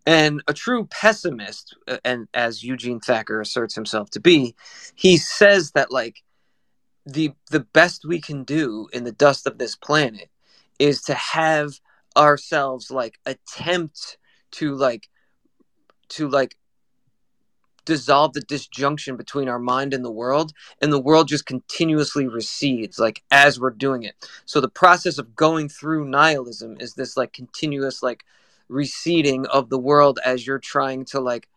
And 0.05 0.43
a 0.49 0.55
true 0.55 0.87
pessimist, 0.87 1.77
uh, 1.87 1.99
and 2.05 2.29
as 2.35 2.65
Eugene 2.65 3.01
Thacker 3.01 3.41
asserts 3.41 3.75
himself 3.75 4.11
to 4.11 4.21
be, 4.21 4.55
he 4.95 5.17
says 5.17 5.73
that 5.73 5.93
like 5.93 6.23
the 7.07 7.33
the 7.51 7.61
best 7.61 8.05
we 8.05 8.21
can 8.21 8.45
do 8.45 8.89
in 8.93 9.05
the 9.05 9.13
dust 9.13 9.47
of 9.47 9.59
this 9.59 9.77
planet 9.77 10.29
is 10.79 11.03
to 11.03 11.15
have 11.15 11.81
ourselves 12.17 12.91
like 12.91 13.19
attempt 13.27 14.19
to 14.53 14.75
like 14.75 15.09
to 16.09 16.29
like 16.29 16.57
dissolve 17.85 18.33
the 18.33 18.41
disjunction 18.43 19.17
between 19.17 19.49
our 19.49 19.59
mind 19.59 19.93
and 19.93 20.05
the 20.05 20.11
world 20.11 20.53
and 20.81 20.93
the 20.93 21.01
world 21.01 21.27
just 21.29 21.47
continuously 21.47 22.29
recedes 22.29 22.99
like 22.99 23.23
as 23.31 23.59
we're 23.59 23.71
doing 23.71 24.05
it. 24.05 24.15
So 24.45 24.61
the 24.61 24.69
process 24.69 25.19
of 25.19 25.35
going 25.35 25.69
through 25.69 26.09
nihilism 26.09 26.77
is 26.81 26.95
this 26.95 27.17
like 27.17 27.33
continuous 27.33 28.03
like 28.03 28.25
receding 28.69 29.47
of 29.47 29.69
the 29.69 29.79
world 29.79 30.19
as 30.25 30.47
you're 30.47 30.59
trying 30.59 31.05
to 31.05 31.21
like 31.21 31.49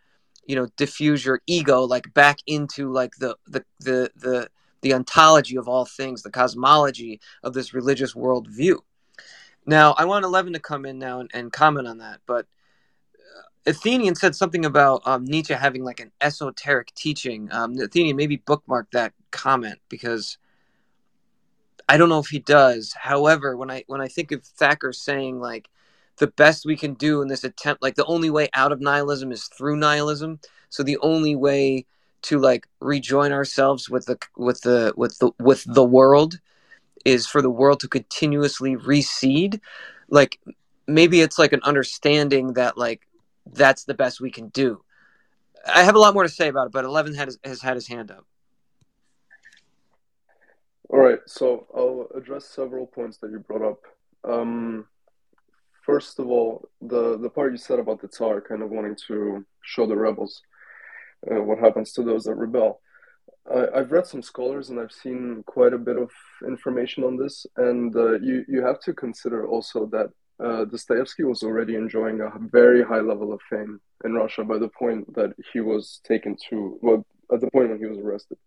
you 0.46 0.56
know 0.56 0.68
diffuse 0.78 1.26
your 1.26 1.42
ego 1.48 1.82
like 1.82 2.14
back 2.14 2.40
into 2.48 2.92
like 2.92 3.16
the 3.20 3.36
the 3.48 3.64
the 3.80 4.12
the, 4.16 4.50
the 4.82 4.94
ontology 4.94 5.58
of 5.58 5.68
all 5.68 5.86
things 5.86 6.22
the 6.22 6.30
cosmology 6.30 7.20
of 7.44 7.54
this 7.54 7.74
religious 7.74 8.16
world 8.16 8.48
view 8.48 8.84
now 9.66 9.94
i 9.98 10.06
want 10.06 10.26
11 10.26 10.54
to 10.54 10.60
come 10.60 10.86
in 10.86 11.00
now 11.00 11.20
and, 11.20 11.32
and 11.34 11.52
comment 11.52 11.88
on 11.88 11.98
that 12.00 12.20
but 12.26 12.46
Athenian 13.68 14.16
said 14.16 14.36
something 14.36 14.66
about 14.66 15.02
um, 15.08 15.26
Nietzsche 15.26 15.54
having 15.54 15.84
like 15.84 16.00
an 16.00 16.12
esoteric 16.22 16.94
teaching. 16.94 17.50
Um, 17.52 17.80
Athenian 17.80 18.16
maybe 18.16 18.38
bookmark 18.38 18.92
that 18.92 19.14
comment 19.32 19.80
because 19.90 20.38
I 21.90 21.98
don't 21.98 22.10
know 22.10 22.20
if 22.20 22.28
he 22.28 22.40
does. 22.40 22.94
However, 23.00 23.58
when 23.58 23.72
I 23.72 23.84
when 23.88 24.02
I 24.02 24.08
think 24.08 24.32
of 24.32 24.44
Thacker 24.44 24.94
saying 24.94 25.40
like 25.40 25.68
the 26.18 26.28
best 26.28 26.66
we 26.66 26.76
can 26.76 26.94
do 26.94 27.22
in 27.22 27.28
this 27.28 27.44
attempt, 27.44 27.82
like 27.82 27.96
the 27.96 28.06
only 28.06 28.30
way 28.30 28.50
out 28.54 28.72
of 28.72 28.82
nihilism 28.82 29.32
is 29.32 29.46
through 29.46 29.76
nihilism. 29.78 30.40
So 30.70 30.84
the 30.84 30.98
only 31.00 31.36
way 31.36 31.86
to 32.24 32.40
like 32.40 32.68
rejoin 32.80 33.32
ourselves 33.32 33.90
with 33.90 34.06
the 34.06 34.18
with 34.36 34.62
the 34.62 34.94
with 34.96 35.20
the 35.20 35.32
with 35.40 35.64
the 35.68 35.84
world 35.84 36.40
is 37.06 37.28
for 37.28 37.42
the 37.42 37.50
world 37.50 37.80
to 37.82 37.88
continuously 37.88 38.76
recede. 38.76 39.62
Like 40.10 40.40
maybe 40.88 41.22
it's 41.22 41.38
like 41.38 41.54
an 41.54 41.62
understanding 41.64 42.54
that 42.54 42.78
like 42.78 43.08
that's 43.46 43.84
the 43.84 43.94
best 43.94 44.20
we 44.20 44.32
can 44.32 44.50
do. 44.50 44.82
I 45.68 45.84
have 45.84 45.96
a 45.96 46.00
lot 46.00 46.14
more 46.14 46.24
to 46.24 46.30
say 46.30 46.48
about 46.48 46.68
it, 46.68 46.74
but 46.74 46.86
Eleven 46.86 47.16
has, 47.16 47.40
has 47.44 47.62
had 47.62 47.76
his 47.76 47.88
hand 47.88 48.12
up. 48.12 48.26
All 50.90 51.00
right, 51.00 51.20
so 51.26 51.66
I'll 51.76 52.08
address 52.16 52.46
several 52.46 52.86
points 52.86 53.18
that 53.18 53.32
you 53.32 53.40
brought 53.40 53.64
up. 53.64 53.80
Um, 54.24 54.86
first 55.86 56.20
of 56.20 56.28
all, 56.28 56.68
the 56.82 57.18
the 57.18 57.30
part 57.30 57.52
you 57.52 57.58
said 57.58 57.80
about 57.80 58.02
the 58.02 58.08
Tsar 58.08 58.42
kind 58.42 58.62
of 58.64 58.70
wanting 58.70 58.98
to 59.08 59.46
show 59.62 59.86
the 59.86 59.96
rebels 59.96 60.42
uh, 61.32 61.42
what 61.42 61.60
happens 61.60 61.92
to 61.94 62.04
those 62.04 62.24
that 62.24 62.36
rebel. 62.36 62.82
I, 63.52 63.78
have 63.78 63.92
read 63.92 64.08
some 64.08 64.24
scholars 64.24 64.70
and 64.70 64.80
I've 64.80 64.92
seen 64.92 65.44
quite 65.46 65.74
a 65.74 65.78
bit 65.78 65.98
of 65.98 66.10
information 66.48 67.04
on 67.04 67.16
this, 67.16 67.46
and 67.58 67.96
uh, 67.96 68.20
you 68.20 68.44
you 68.48 68.66
have 68.66 68.80
to 68.82 68.94
consider 68.94 69.48
also 69.48 69.86
that 69.88 70.10
uh, 70.44 70.66
Dostoevsky 70.66 71.24
was 71.24 71.44
already 71.44 71.76
enjoying 71.76 72.22
a 72.22 72.32
very 72.40 72.84
high 72.84 73.00
level 73.00 73.32
of 73.32 73.42
fame 73.50 73.80
in 74.04 74.14
Russia 74.14 74.44
by 74.44 74.58
the 74.58 74.68
point 74.68 75.14
that 75.16 75.34
he 75.54 75.62
was 75.62 76.02
taken 76.04 76.36
to, 76.50 76.78
well, 76.82 77.06
at 77.34 77.40
the 77.40 77.50
point 77.52 77.70
when 77.70 77.80
he 77.80 77.86
was 77.86 78.00
arrested. 78.00 78.38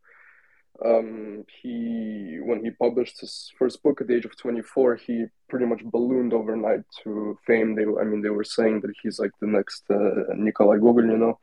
Um, 0.84 1.44
he, 1.60 2.38
when 2.40 2.64
he 2.64 2.70
published 2.70 3.20
his 3.20 3.50
first 3.58 3.82
book 3.82 4.00
at 4.00 4.06
the 4.06 4.14
age 4.14 4.24
of 4.24 4.36
24, 4.36 4.96
he 4.96 5.24
pretty 5.48 5.66
much 5.66 5.84
ballooned 5.84 6.32
overnight 6.32 6.82
to 7.02 7.36
fame. 7.46 7.74
They, 7.74 7.82
I 7.82 8.04
mean, 8.04 8.22
they 8.22 8.30
were 8.30 8.44
saying 8.44 8.82
that 8.82 8.92
he's 9.02 9.18
like 9.18 9.32
the 9.40 9.48
next 9.48 9.84
uh, 9.90 10.34
Nikolai 10.36 10.78
Gogol, 10.78 11.06
you 11.06 11.18
know. 11.18 11.38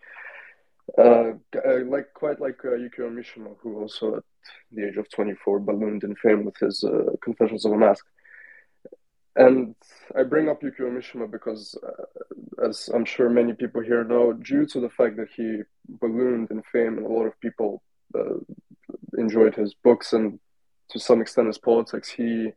Uh, 0.97 1.33
like 1.85 2.13
quite 2.13 2.39
like 2.39 2.63
uh, 2.63 2.69
Yukio 2.69 3.09
Mishima, 3.11 3.55
who 3.59 3.81
also 3.81 4.17
at 4.17 4.23
the 4.71 4.87
age 4.87 4.97
of 4.97 5.09
24 5.09 5.59
ballooned 5.59 6.03
in 6.03 6.15
fame 6.15 6.45
with 6.45 6.55
his 6.57 6.83
uh, 6.83 7.11
Confessions 7.21 7.65
of 7.65 7.73
a 7.73 7.77
Mask. 7.77 8.05
And 9.35 9.75
I 10.17 10.23
bring 10.23 10.47
up 10.47 10.61
Yukio 10.61 10.89
Mishima 10.89 11.29
because, 11.29 11.77
uh, 11.83 12.65
as 12.65 12.89
I'm 12.93 13.03
sure 13.03 13.29
many 13.29 13.51
people 13.51 13.81
here 13.81 14.05
know, 14.05 14.31
due 14.31 14.65
to 14.67 14.79
the 14.79 14.89
fact 14.89 15.17
that 15.17 15.27
he 15.35 15.63
ballooned 15.99 16.51
in 16.51 16.61
fame 16.71 16.97
and 16.97 17.05
a 17.05 17.09
lot 17.09 17.25
of 17.25 17.37
people 17.41 17.81
uh, 18.17 18.37
enjoyed 19.17 19.55
his 19.55 19.73
books 19.73 20.13
and 20.13 20.39
to 20.89 20.99
some 20.99 21.21
extent 21.21 21.47
his 21.47 21.57
politics, 21.57 22.09
he 22.09 22.51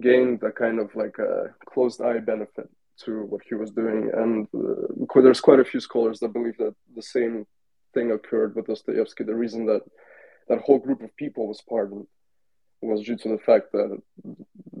gained 0.00 0.42
a 0.42 0.52
kind 0.52 0.78
of 0.78 0.94
like 0.94 1.18
a 1.18 1.54
closed 1.66 2.00
eye 2.00 2.18
benefit 2.18 2.68
to 3.04 3.22
what 3.24 3.42
he 3.48 3.54
was 3.54 3.70
doing. 3.70 4.10
And 4.12 4.48
uh, 4.54 5.20
there's 5.22 5.40
quite 5.40 5.60
a 5.60 5.64
few 5.64 5.80
scholars 5.80 6.20
that 6.20 6.32
believe 6.32 6.56
that 6.58 6.74
the 6.94 7.02
same 7.02 7.46
thing 7.94 8.10
occurred 8.10 8.54
with 8.54 8.66
Dostoevsky. 8.66 9.24
The 9.24 9.34
reason 9.34 9.66
that 9.66 9.82
that 10.48 10.60
whole 10.60 10.78
group 10.78 11.02
of 11.02 11.16
people 11.16 11.46
was 11.46 11.62
pardoned 11.62 12.06
was 12.80 13.04
due 13.04 13.16
to 13.16 13.28
the 13.28 13.38
fact 13.38 13.72
that 13.72 14.00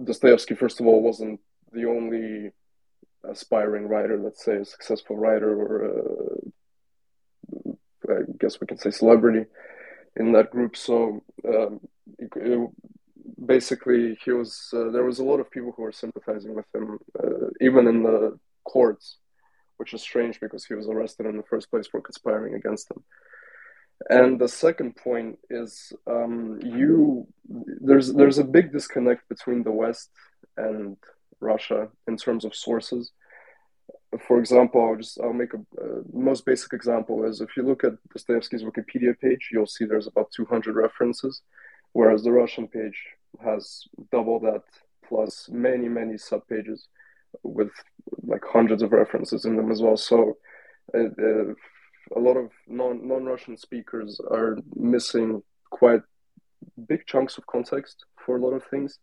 Dostoevsky, 0.04 0.54
first 0.54 0.80
of 0.80 0.86
all, 0.86 1.02
wasn't 1.02 1.40
the 1.72 1.84
only 1.84 2.52
aspiring 3.28 3.88
writer, 3.88 4.18
let's 4.18 4.44
say 4.44 4.56
a 4.56 4.64
successful 4.64 5.16
writer 5.16 5.50
or 5.50 5.84
a, 5.84 5.92
I 8.10 8.22
guess 8.38 8.60
we 8.60 8.66
can 8.66 8.78
say 8.78 8.90
celebrity 8.90 9.46
in 10.16 10.32
that 10.32 10.50
group. 10.50 10.76
So 10.76 11.22
um, 11.46 11.80
it, 12.18 12.30
it, 12.36 12.70
basically, 13.44 14.18
he 14.24 14.32
was 14.32 14.70
uh, 14.72 14.90
there 14.90 15.04
was 15.04 15.18
a 15.18 15.24
lot 15.24 15.40
of 15.40 15.50
people 15.50 15.72
who 15.76 15.82
were 15.82 15.92
sympathizing 15.92 16.54
with 16.54 16.66
him, 16.74 16.98
uh, 17.22 17.48
even 17.60 17.86
in 17.86 18.02
the 18.02 18.38
courts, 18.64 19.18
which 19.76 19.94
is 19.94 20.02
strange 20.02 20.40
because 20.40 20.64
he 20.64 20.74
was 20.74 20.88
arrested 20.88 21.26
in 21.26 21.36
the 21.36 21.42
first 21.50 21.70
place 21.70 21.86
for 21.86 22.00
conspiring 22.00 22.54
against 22.54 22.88
them. 22.88 23.02
And 24.10 24.40
the 24.40 24.48
second 24.48 24.96
point 24.96 25.38
is 25.50 25.92
um, 26.06 26.60
you 26.62 27.26
there's 27.80 28.12
there's 28.12 28.38
a 28.38 28.44
big 28.44 28.72
disconnect 28.72 29.28
between 29.28 29.64
the 29.64 29.72
West 29.72 30.10
and 30.56 30.96
Russia 31.40 31.88
in 32.06 32.16
terms 32.16 32.44
of 32.44 32.54
sources. 32.54 33.12
For 34.26 34.38
example, 34.38 34.84
I'll 34.84 34.96
just 34.96 35.20
I'll 35.20 35.32
make 35.32 35.52
a 35.54 35.58
uh, 35.80 36.02
most 36.12 36.46
basic 36.46 36.72
example 36.72 37.24
is 37.24 37.40
if 37.40 37.56
you 37.56 37.62
look 37.62 37.84
at 37.84 37.92
Dostoevsky's 38.12 38.64
Wikipedia 38.64 39.18
page, 39.18 39.50
you'll 39.52 39.66
see 39.66 39.84
there's 39.84 40.06
about 40.06 40.32
200 40.34 40.74
references, 40.74 41.42
whereas 41.92 42.24
the 42.24 42.32
Russian 42.32 42.68
page 42.68 42.98
has 43.44 43.84
double 44.10 44.40
that 44.40 44.62
plus 45.06 45.48
many 45.50 45.88
many 45.88 46.14
subpages 46.14 46.88
with 47.42 47.70
like 48.22 48.42
hundreds 48.44 48.82
of 48.82 48.92
references 48.92 49.44
in 49.44 49.56
them 49.56 49.70
as 49.70 49.82
well. 49.82 49.96
So. 49.96 50.36
Uh, 50.94 51.08
uh, 51.22 51.52
a 52.16 52.18
lot 52.18 52.36
of 52.36 52.50
non 52.66 53.06
non 53.06 53.24
Russian 53.24 53.56
speakers 53.56 54.20
are 54.30 54.56
missing 54.74 55.42
quite 55.70 56.02
big 56.86 57.06
chunks 57.06 57.38
of 57.38 57.46
context 57.46 58.04
for 58.24 58.36
a 58.36 58.40
lot 58.40 58.52
of 58.52 58.64
things. 58.64 58.98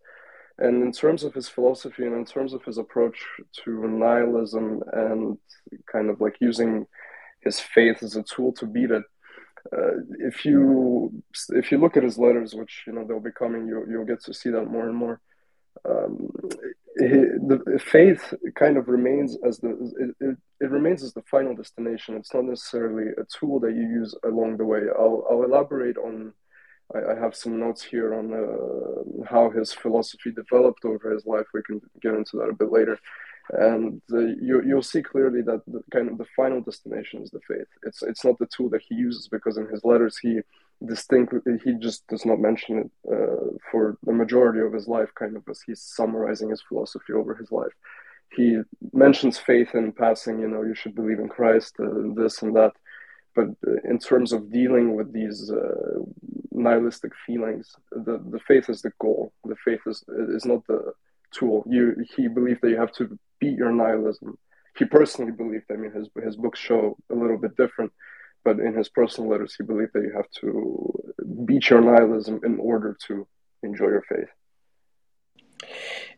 And 0.57 0.83
in 0.83 0.91
terms 0.91 1.23
of 1.23 1.33
his 1.33 1.49
philosophy 1.49 2.05
and 2.05 2.15
in 2.15 2.25
terms 2.25 2.53
of 2.53 2.63
his 2.63 2.77
approach 2.77 3.21
to 3.63 3.87
nihilism 3.87 4.83
and 4.93 5.37
kind 5.91 6.09
of 6.09 6.21
like 6.21 6.37
using 6.39 6.87
his 7.41 7.59
faith 7.59 8.01
as 8.01 8.15
a 8.15 8.23
tool 8.23 8.53
to 8.53 8.65
beat 8.65 8.91
it, 8.91 9.03
uh, 9.73 9.97
if 10.19 10.45
you 10.45 11.11
if 11.49 11.71
you 11.71 11.77
look 11.79 11.97
at 11.97 12.03
his 12.03 12.17
letters, 12.17 12.53
which 12.53 12.83
you 12.85 12.93
know 12.93 13.03
they'll 13.03 13.19
be 13.19 13.31
coming, 13.31 13.67
you 13.67 13.85
you'll 13.89 14.05
get 14.05 14.23
to 14.23 14.33
see 14.33 14.49
that 14.49 14.65
more 14.65 14.87
and 14.87 14.95
more. 14.95 15.19
Um, 15.83 16.29
the 16.95 17.81
faith 17.83 18.33
kind 18.55 18.77
of 18.77 18.87
remains 18.87 19.37
as 19.45 19.59
the 19.59 19.69
it, 19.99 20.25
it, 20.25 20.37
it, 20.61 20.71
remains 20.71 21.03
as 21.03 21.13
the 21.13 21.23
final 21.23 21.55
destination. 21.55 22.15
It's 22.15 22.33
not 22.33 22.45
necessarily 22.45 23.11
a 23.17 23.25
tool 23.25 23.59
that 23.61 23.73
you 23.73 23.81
use 23.81 24.15
along 24.23 24.57
the 24.57 24.65
way. 24.65 24.81
I'll 24.97 25.25
I'll 25.29 25.43
elaborate 25.43 25.97
on. 25.97 26.33
I, 26.93 27.13
I 27.13 27.19
have 27.19 27.35
some 27.35 27.59
notes 27.59 27.83
here 27.83 28.13
on 28.13 28.33
uh, 28.33 29.25
how 29.29 29.49
his 29.49 29.73
philosophy 29.73 30.31
developed 30.31 30.85
over 30.85 31.11
his 31.11 31.25
life. 31.25 31.45
We 31.53 31.63
can 31.63 31.81
get 32.01 32.13
into 32.13 32.37
that 32.37 32.49
a 32.49 32.53
bit 32.53 32.71
later 32.71 32.99
and 33.51 34.01
uh, 34.11 34.17
you 34.17 34.63
you'll 34.65 34.81
see 34.81 35.03
clearly 35.03 35.41
that 35.41 35.61
the 35.67 35.83
kind 35.91 36.09
of 36.09 36.17
the 36.17 36.25
final 36.35 36.61
destination 36.61 37.21
is 37.21 37.29
the 37.29 37.39
faith. 37.47 37.67
It's 37.83 38.01
it's 38.01 38.25
not 38.25 38.39
the 38.39 38.47
tool 38.47 38.69
that 38.69 38.81
he 38.87 38.95
uses 38.95 39.27
because 39.27 39.57
in 39.57 39.67
his 39.67 39.83
letters 39.83 40.17
he 40.17 40.39
distinctly 40.85 41.39
he 41.63 41.73
just 41.73 42.07
does 42.07 42.25
not 42.25 42.39
mention 42.39 42.79
it 42.79 42.91
uh, 43.11 43.55
for 43.71 43.97
the 44.03 44.13
majority 44.13 44.61
of 44.61 44.73
his 44.73 44.87
life, 44.87 45.09
kind 45.15 45.35
of 45.35 45.43
as 45.49 45.61
he's 45.65 45.81
summarizing 45.81 46.49
his 46.49 46.61
philosophy 46.67 47.13
over 47.13 47.35
his 47.35 47.51
life. 47.51 47.71
He 48.35 48.59
mentions 48.91 49.37
faith 49.37 49.75
in 49.75 49.93
passing, 49.93 50.39
you 50.39 50.47
know, 50.47 50.63
you 50.63 50.75
should 50.75 50.95
believe 50.95 51.19
in 51.19 51.29
Christ, 51.29 51.75
uh, 51.79 51.85
this 52.15 52.41
and 52.41 52.55
that. 52.55 52.73
But 53.35 53.47
uh, 53.67 53.81
in 53.83 53.99
terms 53.99 54.31
of 54.31 54.51
dealing 54.51 54.95
with 54.95 55.11
these 55.11 55.51
uh, 55.51 55.99
nihilistic 56.51 57.11
feelings, 57.25 57.75
the, 57.91 58.23
the 58.29 58.39
faith 58.47 58.69
is 58.69 58.81
the 58.81 58.91
goal. 58.99 59.33
The 59.43 59.57
faith 59.63 59.81
is 59.85 60.03
is 60.35 60.45
not 60.45 60.65
the 60.67 60.93
tool. 61.31 61.63
You 61.67 62.05
he 62.15 62.27
believed 62.27 62.61
that 62.61 62.69
you 62.69 62.77
have 62.77 62.93
to 62.93 63.19
beat 63.39 63.57
your 63.57 63.71
nihilism. 63.71 64.37
He 64.77 64.85
personally 64.85 65.31
believed. 65.31 65.65
I 65.69 65.75
mean, 65.75 65.91
his 65.91 66.07
his 66.23 66.35
books 66.37 66.59
show 66.59 66.97
a 67.11 67.15
little 67.15 67.37
bit 67.37 67.57
different, 67.57 67.91
but 68.43 68.59
in 68.59 68.73
his 68.73 68.89
personal 68.89 69.29
letters, 69.29 69.55
he 69.57 69.63
believed 69.63 69.91
that 69.93 70.03
you 70.03 70.13
have 70.15 70.29
to 70.41 71.13
beat 71.45 71.69
your 71.69 71.81
nihilism 71.81 72.39
in 72.43 72.57
order 72.59 72.97
to 73.07 73.27
enjoy 73.63 73.87
your 73.87 74.05
faith. 74.07 74.29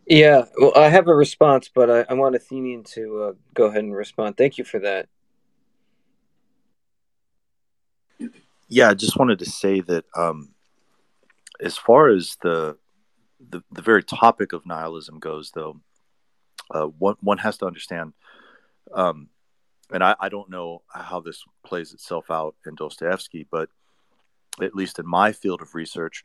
Yeah, 0.05 0.45
well, 0.57 0.71
I 0.75 0.89
have 0.89 1.07
a 1.07 1.15
response, 1.15 1.69
but 1.73 1.89
I, 1.89 2.05
I 2.09 2.13
want 2.13 2.35
Athenian 2.35 2.83
to 2.95 3.23
uh, 3.23 3.33
go 3.53 3.65
ahead 3.65 3.83
and 3.83 3.95
respond. 3.95 4.37
Thank 4.37 4.57
you 4.57 4.63
for 4.63 4.79
that. 4.79 5.09
Yeah, 8.67 8.89
I 8.89 8.93
just 8.93 9.17
wanted 9.17 9.39
to 9.39 9.45
say 9.45 9.81
that 9.81 10.05
um, 10.15 10.49
as 11.61 11.77
far 11.77 12.09
as 12.09 12.37
the 12.41 12.77
the, 13.39 13.63
the 13.71 13.81
very 13.81 14.03
topic 14.03 14.51
of 14.51 14.65
nihilism 14.65 15.19
goes, 15.19 15.51
though, 15.51 15.79
uh, 16.71 16.85
one 16.85 17.15
one 17.21 17.37
has 17.37 17.57
to 17.57 17.65
understand, 17.65 18.13
um, 18.93 19.29
and 19.91 20.03
I, 20.03 20.15
I 20.19 20.29
don't 20.29 20.49
know 20.49 20.81
how 20.89 21.21
this 21.21 21.43
plays 21.65 21.93
itself 21.93 22.29
out 22.29 22.55
in 22.65 22.75
Dostoevsky, 22.75 23.47
but 23.49 23.69
at 24.61 24.75
least 24.75 24.99
in 24.99 25.07
my 25.07 25.31
field 25.31 25.61
of 25.61 25.75
research, 25.75 26.23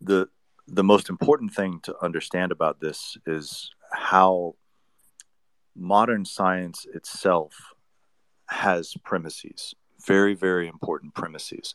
the 0.00 0.28
the 0.68 0.84
most 0.84 1.10
important 1.10 1.52
thing 1.52 1.80
to 1.82 1.94
understand 2.02 2.50
about 2.50 2.80
this 2.80 3.16
is 3.26 3.70
how 3.92 4.54
modern 5.76 6.24
science 6.24 6.86
itself 6.94 7.74
has 8.48 8.94
premises, 9.04 9.74
very 10.06 10.34
very 10.34 10.68
important 10.68 11.14
premises, 11.14 11.74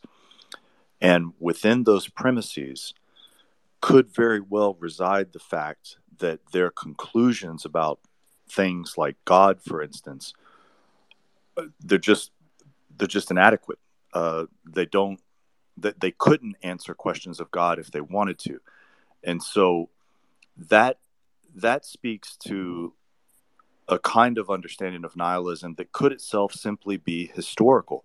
and 1.00 1.32
within 1.38 1.84
those 1.84 2.08
premises 2.08 2.94
could 3.80 4.14
very 4.14 4.40
well 4.40 4.74
reside 4.80 5.32
the 5.32 5.38
fact 5.38 5.96
that 6.18 6.40
their 6.52 6.70
conclusions 6.70 7.64
about 7.64 7.98
things 8.48 8.94
like 8.96 9.16
God, 9.24 9.60
for 9.60 9.82
instance, 9.82 10.34
uh, 11.56 11.64
they're 11.80 11.98
just 11.98 12.30
they're 12.96 13.08
just 13.08 13.30
inadequate. 13.30 13.78
Uh, 14.12 14.46
they 14.64 14.86
don't 14.86 15.20
that 15.76 16.00
they 16.00 16.12
couldn't 16.12 16.56
answer 16.62 16.94
questions 16.94 17.40
of 17.40 17.50
God 17.50 17.78
if 17.78 17.90
they 17.90 18.00
wanted 18.00 18.38
to, 18.40 18.60
and 19.24 19.42
so 19.42 19.90
that 20.56 20.98
that 21.54 21.84
speaks 21.84 22.36
to 22.36 22.94
a 23.88 23.98
kind 23.98 24.38
of 24.38 24.48
understanding 24.48 25.04
of 25.04 25.16
nihilism 25.16 25.74
that 25.74 25.92
could 25.92 26.12
itself 26.12 26.52
simply 26.52 26.96
be 26.96 27.26
historical. 27.34 28.04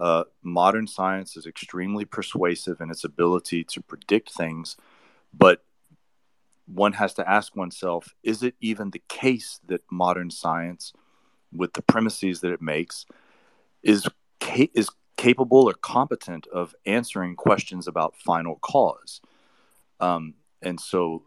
Uh, 0.00 0.24
modern 0.42 0.86
science 0.86 1.36
is 1.36 1.46
extremely 1.46 2.04
persuasive 2.04 2.80
in 2.80 2.90
its 2.90 3.04
ability 3.04 3.62
to 3.62 3.80
predict 3.82 4.32
things 4.32 4.76
but 5.34 5.62
one 6.66 6.92
has 6.94 7.14
to 7.14 7.28
ask 7.28 7.56
oneself 7.56 8.14
is 8.22 8.42
it 8.42 8.54
even 8.60 8.90
the 8.90 9.02
case 9.08 9.60
that 9.66 9.82
modern 9.90 10.30
science, 10.30 10.92
with 11.52 11.72
the 11.74 11.82
premises 11.82 12.40
that 12.40 12.52
it 12.52 12.62
makes, 12.62 13.04
is, 13.82 14.08
ca- 14.40 14.70
is 14.74 14.88
capable 15.16 15.68
or 15.68 15.74
competent 15.74 16.46
of 16.48 16.74
answering 16.86 17.36
questions 17.36 17.86
about 17.86 18.16
final 18.16 18.56
cause? 18.56 19.20
Um, 20.00 20.34
and 20.62 20.80
so 20.80 21.24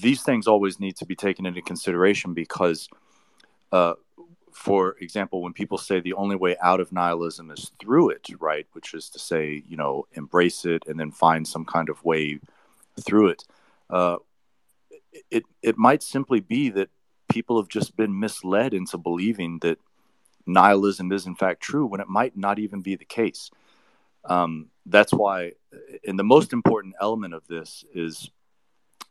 these 0.00 0.22
things 0.22 0.46
always 0.46 0.80
need 0.80 0.96
to 0.96 1.06
be 1.06 1.14
taken 1.14 1.46
into 1.46 1.62
consideration 1.62 2.34
because, 2.34 2.88
uh, 3.72 3.94
for 4.54 4.96
example, 5.00 5.42
when 5.42 5.52
people 5.52 5.76
say 5.76 5.98
the 5.98 6.14
only 6.14 6.36
way 6.36 6.56
out 6.62 6.80
of 6.80 6.92
nihilism 6.92 7.50
is 7.50 7.72
through 7.80 8.10
it, 8.10 8.28
right, 8.38 8.66
which 8.72 8.94
is 8.94 9.10
to 9.10 9.18
say, 9.18 9.64
you 9.68 9.76
know, 9.76 10.06
embrace 10.12 10.64
it 10.64 10.84
and 10.86 10.98
then 10.98 11.10
find 11.10 11.46
some 11.46 11.64
kind 11.64 11.88
of 11.88 12.02
way 12.04 12.38
through 13.00 13.28
it. 13.28 13.44
Uh, 13.90 14.18
it 15.28 15.42
it 15.60 15.76
might 15.76 16.04
simply 16.04 16.38
be 16.38 16.70
that 16.70 16.88
people 17.28 17.60
have 17.60 17.68
just 17.68 17.96
been 17.96 18.18
misled 18.18 18.72
into 18.72 18.96
believing 18.96 19.58
that 19.58 19.78
nihilism 20.46 21.10
is 21.10 21.26
in 21.26 21.34
fact 21.34 21.60
true 21.60 21.84
when 21.84 22.00
it 22.00 22.08
might 22.08 22.36
not 22.36 22.60
even 22.60 22.80
be 22.80 22.94
the 22.94 23.04
case. 23.04 23.50
Um, 24.24 24.70
that's 24.86 25.12
why, 25.12 25.52
and 26.06 26.16
the 26.16 26.24
most 26.24 26.52
important 26.52 26.94
element 27.00 27.34
of 27.34 27.46
this 27.48 27.84
is 27.92 28.30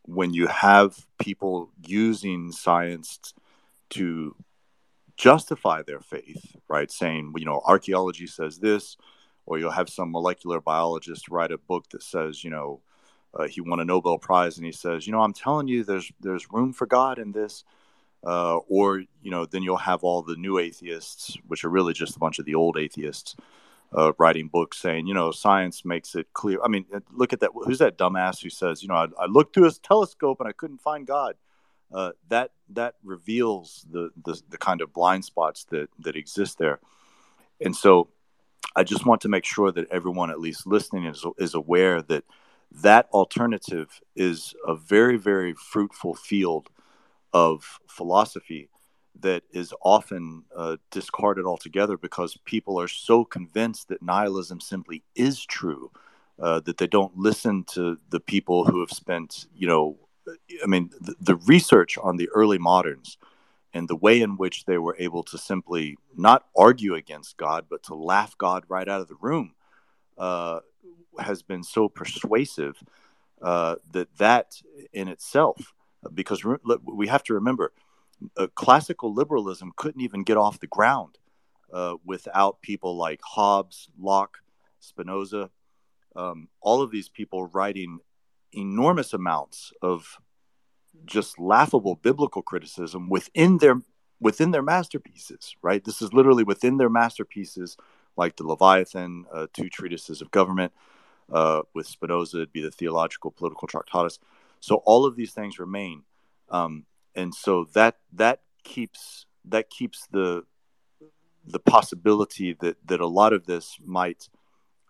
when 0.04 0.34
you 0.34 0.48
have 0.48 1.06
people 1.20 1.70
using 1.86 2.54
science 2.54 3.34
to 3.89 4.36
justify 5.18 5.82
their 5.82 5.99
faith, 5.99 6.55
right? 6.68 6.91
Saying, 6.91 7.34
you 7.38 7.45
know, 7.45 7.61
archaeology 7.66 8.28
says 8.28 8.59
this, 8.59 8.97
or 9.45 9.59
you'll 9.59 9.72
have 9.72 9.89
some 9.89 10.11
molecular 10.11 10.61
biologist 10.61 11.30
write 11.30 11.51
a 11.51 11.57
book 11.57 11.89
that 11.91 12.03
says, 12.03 12.43
you 12.43 12.49
know, 12.49 12.82
uh, 13.34 13.47
he 13.47 13.61
won 13.61 13.80
a 13.80 13.86
Nobel 13.86 14.20
Prize, 14.20 14.57
and 14.57 14.66
he 14.66 14.72
says, 14.72 15.07
"You 15.07 15.14
know, 15.14 15.22
I'm 15.22 15.34
telling 15.34 15.68
you, 15.68 15.84
there's 15.84 16.11
there's 16.20 16.51
room 16.51 16.72
for 16.72 16.86
God 16.86 17.18
in 17.18 17.32
this." 17.32 17.64
Uh, 18.26 18.57
or 18.70 18.99
you 19.22 19.32
know, 19.32 19.45
then 19.45 19.64
you'll 19.64 19.78
have 19.78 20.03
all 20.03 20.22
the 20.22 20.36
new 20.36 20.59
atheists, 20.59 21.36
which 21.47 21.66
are 21.66 21.70
really 21.70 21.93
just 21.93 22.16
a 22.16 22.20
bunch 22.20 22.39
of 22.39 22.45
the 22.45 22.55
old 22.55 22.78
atheists, 22.78 23.36
uh, 23.95 24.14
writing 24.18 24.47
books 24.47 24.78
saying, 24.78 25.07
you 25.07 25.14
know, 25.14 25.32
science 25.32 25.84
makes 25.84 26.16
it 26.16 26.28
clear. 26.34 26.59
I 26.64 26.68
mean, 26.68 26.86
look 27.11 27.34
at 27.34 27.41
that. 27.41 27.51
Who's 27.53 27.80
that 27.80 27.97
dumbass 27.97 28.41
who 28.41 28.49
says, 28.49 28.82
you 28.82 28.88
know, 28.88 28.95
I, 28.95 29.07
I 29.20 29.26
looked 29.26 29.53
through 29.53 29.66
his 29.66 29.80
telescope 29.80 30.39
and 30.39 30.47
I 30.47 30.53
couldn't 30.53 30.82
find 30.82 31.05
God. 31.05 31.36
Uh, 31.94 32.12
that 32.28 32.52
that 32.70 32.96
reveals 33.04 33.86
the, 33.91 34.10
the 34.26 34.41
the 34.50 34.58
kind 34.58 34.82
of 34.82 34.91
blind 34.94 35.24
spots 35.24 35.66
that 35.66 35.89
that 36.00 36.16
exist 36.16 36.58
there, 36.58 36.80
and 37.62 37.76
so 37.76 38.10
I 38.76 38.84
just 38.84 39.06
want 39.06 39.22
to 39.22 39.30
make 39.30 39.46
sure 39.46 39.72
that 39.72 39.89
everyone, 39.91 40.32
at 40.32 40.39
least 40.39 40.66
listening, 40.66 41.06
is 41.06 41.26
is 41.38 41.54
aware 41.54 42.02
that 42.02 42.24
that 42.82 43.08
alternative 43.14 44.02
is 44.16 44.56
a 44.66 44.76
very, 44.76 45.18
very 45.18 45.54
fruitful 45.54 46.16
field 46.16 46.70
of 47.32 47.80
philosophy 47.88 48.70
that 49.20 49.44
is 49.52 49.74
often 49.84 50.44
uh, 50.56 50.78
discarded 50.89 51.46
altogether 51.46 51.98
because 51.98 52.38
people 52.46 52.80
are 52.80 52.88
so 52.88 53.24
convinced 53.24 53.89
that 53.89 54.02
nihilism 54.02 54.60
simply 54.60 55.04
is 55.16 55.46
true 55.46 55.91
uh, 56.39 56.60
that 56.62 56.78
they 56.78 56.88
don't 56.88 57.16
listen 57.16 57.64
to 57.64 57.98
the 58.10 58.20
people 58.20 58.66
who 58.66 58.80
have 58.80 58.89
spent, 58.89 59.46
you 59.56 59.68
know, 59.68 59.98
I 60.64 60.68
mean, 60.68 60.90
the, 61.00 61.16
the, 61.20 61.36
research 61.36 61.98
on 61.98 62.18
the 62.18 62.30
early 62.30 62.58
moderns 62.58 63.18
and 63.74 63.88
the 63.88 63.96
way 63.96 64.22
in 64.22 64.38
which 64.38 64.66
they 64.66 64.78
were 64.78 64.96
able 65.00 65.24
to 65.24 65.38
simply 65.38 65.98
not 66.16 66.46
argue 66.56 66.96
against 66.96 67.38
God, 67.38 67.66
but 67.70 67.84
to 67.84 67.96
laugh 67.96 68.38
God 68.38 68.64
right 68.68 68.88
out 68.88 69.02
of 69.02 69.08
the 69.08 69.18
room. 69.20 69.54
Uh, 70.18 70.60
has 71.20 71.42
been 71.42 71.64
so 71.64 71.90
persuasive 71.90 72.84
uh, 73.42 73.76
that 73.92 74.16
that 74.18 74.56
in 74.94 75.08
itself, 75.08 75.74
because 76.14 76.44
we 76.86 77.08
have 77.08 77.24
to 77.24 77.34
remember, 77.34 77.74
uh, 78.38 78.48
classical 78.56 79.14
liberalism 79.14 79.72
couldn't 79.76 80.02
even 80.02 80.24
get 80.24 80.38
off 80.38 80.60
the 80.60 80.68
ground 80.68 81.18
uh, 81.74 81.96
without 82.06 82.62
people 82.62 82.96
like 82.96 83.20
Hobbes, 83.24 83.90
Locke, 84.00 84.38
Spinoza, 84.80 85.50
um, 86.16 86.48
all 86.62 86.82
of 86.82 86.92
these 86.92 87.10
people 87.10 87.48
writing 87.48 88.00
enormous 88.56 89.14
amounts 89.14 89.72
of 89.82 90.18
just 91.06 91.39
laughable 91.39 91.95
biblical 91.95 92.41
criticism 92.41 93.10
within 93.10 93.58
their 93.58 93.82
within 94.20 94.51
their 94.51 94.62
masterpieces. 94.62 95.56
Right, 95.62 95.84
this 95.84 96.01
is 96.01 96.14
literally 96.14 96.43
within 96.43 96.78
their 96.78 96.89
masterpieces, 96.89 97.78
like 98.16 98.36
the 98.36 98.47
Leviathan, 98.47 99.26
uh, 99.34 99.47
two 99.54 99.70
treatises 99.70 100.22
of 100.22 100.32
government. 100.32 100.74
Uh, 101.32 101.62
with 101.74 101.88
Spinoza, 101.88 102.38
it'd 102.38 102.51
be 102.51 102.62
the 102.62 102.70
Theological 102.70 103.32
Political 103.32 103.68
Tractatus. 103.68 104.20
So 104.60 104.76
all 104.86 105.06
of 105.06 105.16
these 105.16 105.32
things 105.32 105.58
remain, 105.58 106.04
um, 106.49 106.86
and 107.16 107.34
so 107.34 107.66
that 107.74 107.97
that 108.14 108.41
keeps 108.64 109.26
that 109.45 109.70
keeps 109.70 110.08
the 110.12 110.43
the 111.45 111.60
possibility 111.60 112.54
that 112.54 112.78
that 112.86 113.01
a 113.01 113.08
lot 113.08 113.34
of 113.34 113.45
this 113.45 113.78
might 113.84 114.30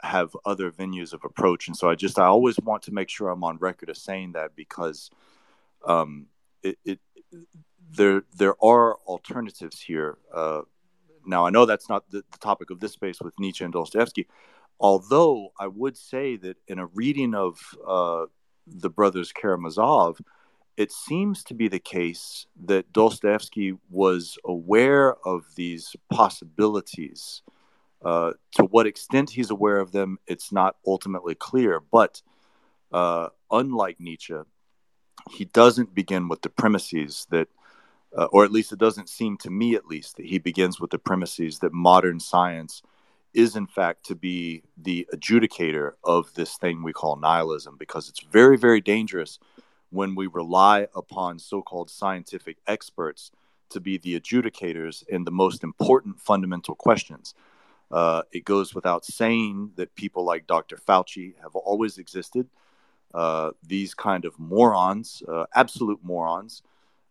have 0.03 0.35
other 0.45 0.69
venues 0.69 1.13
of 1.13 1.23
approach. 1.23 1.67
And 1.67 1.75
so 1.75 1.89
I 1.89 1.95
just 1.95 2.19
I 2.19 2.25
always 2.25 2.59
want 2.59 2.83
to 2.83 2.93
make 2.93 3.09
sure 3.09 3.29
I'm 3.29 3.43
on 3.43 3.57
record 3.57 3.89
of 3.89 3.97
saying 3.97 4.33
that 4.33 4.55
because 4.55 5.09
um, 5.85 6.27
it, 6.61 6.77
it 6.85 6.99
there 7.91 8.23
there 8.37 8.55
are 8.63 8.95
alternatives 9.05 9.79
here. 9.79 10.17
Uh, 10.33 10.61
now 11.25 11.45
I 11.45 11.49
know 11.49 11.65
that's 11.65 11.89
not 11.89 12.09
the, 12.11 12.23
the, 12.31 12.37
topic 12.39 12.69
of 12.69 12.79
this 12.79 12.91
space 12.91 13.21
with 13.21 13.39
Nietzsche 13.39 13.63
and 13.63 13.73
Dostoevsky, 13.73 14.27
although 14.79 15.53
I 15.57 15.67
would 15.67 15.97
say 15.97 16.35
that 16.37 16.57
in 16.67 16.79
a 16.79 16.87
reading 16.87 17.33
of 17.33 17.59
uh, 17.87 18.25
the 18.67 18.89
brothers 18.89 19.31
Karamazov, 19.31 20.19
it 20.75 20.91
seems 20.91 21.43
to 21.45 21.53
be 21.53 21.67
the 21.67 21.79
case 21.79 22.45
that 22.65 22.91
Dostoevsky 22.91 23.77
was 23.89 24.37
aware 24.43 25.15
of 25.25 25.45
these 25.55 25.95
possibilities. 26.11 27.41
Uh, 28.03 28.33
to 28.51 28.65
what 28.65 28.87
extent 28.87 29.29
he's 29.29 29.49
aware 29.49 29.79
of 29.79 29.91
them, 29.91 30.19
it's 30.27 30.51
not 30.51 30.75
ultimately 30.85 31.35
clear. 31.35 31.79
But 31.79 32.21
uh, 32.91 33.29
unlike 33.49 33.99
Nietzsche, 33.99 34.35
he 35.31 35.45
doesn't 35.45 35.95
begin 35.95 36.27
with 36.27 36.41
the 36.41 36.49
premises 36.49 37.25
that, 37.29 37.47
uh, 38.17 38.25
or 38.25 38.43
at 38.43 38.51
least 38.51 38.73
it 38.73 38.79
doesn't 38.79 39.09
seem 39.09 39.37
to 39.37 39.49
me, 39.49 39.75
at 39.75 39.87
least, 39.87 40.17
that 40.17 40.25
he 40.25 40.37
begins 40.37 40.79
with 40.79 40.91
the 40.91 40.99
premises 40.99 41.59
that 41.59 41.73
modern 41.73 42.19
science 42.19 42.81
is, 43.33 43.55
in 43.55 43.65
fact, 43.65 44.05
to 44.05 44.15
be 44.15 44.63
the 44.77 45.07
adjudicator 45.13 45.93
of 46.03 46.31
this 46.35 46.57
thing 46.57 46.83
we 46.83 46.93
call 46.93 47.15
nihilism, 47.15 47.77
because 47.77 48.09
it's 48.09 48.21
very, 48.31 48.57
very 48.57 48.81
dangerous 48.81 49.39
when 49.89 50.13
we 50.13 50.27
rely 50.27 50.87
upon 50.95 51.39
so 51.39 51.61
called 51.61 51.89
scientific 51.89 52.57
experts 52.67 53.31
to 53.69 53.79
be 53.79 53.97
the 53.97 54.19
adjudicators 54.19 55.07
in 55.07 55.23
the 55.23 55.31
most 55.31 55.63
important 55.63 56.19
fundamental 56.19 56.75
questions. 56.75 57.33
Uh, 57.93 58.23
it 58.31 58.43
goes 58.43 58.73
without 58.73 59.05
saying 59.05 59.71
that 59.75 59.93
people 59.93 60.25
like 60.25 60.47
Dr. 60.47 60.77
Fauci 60.77 61.35
have 61.43 61.55
always 61.55 61.99
existed. 61.99 62.47
Uh, 63.13 63.51
these 63.61 63.93
kind 63.93 64.25
of 64.25 64.39
morons, 64.39 65.21
uh, 65.27 65.45
absolute 65.53 65.99
morons, 66.03 66.63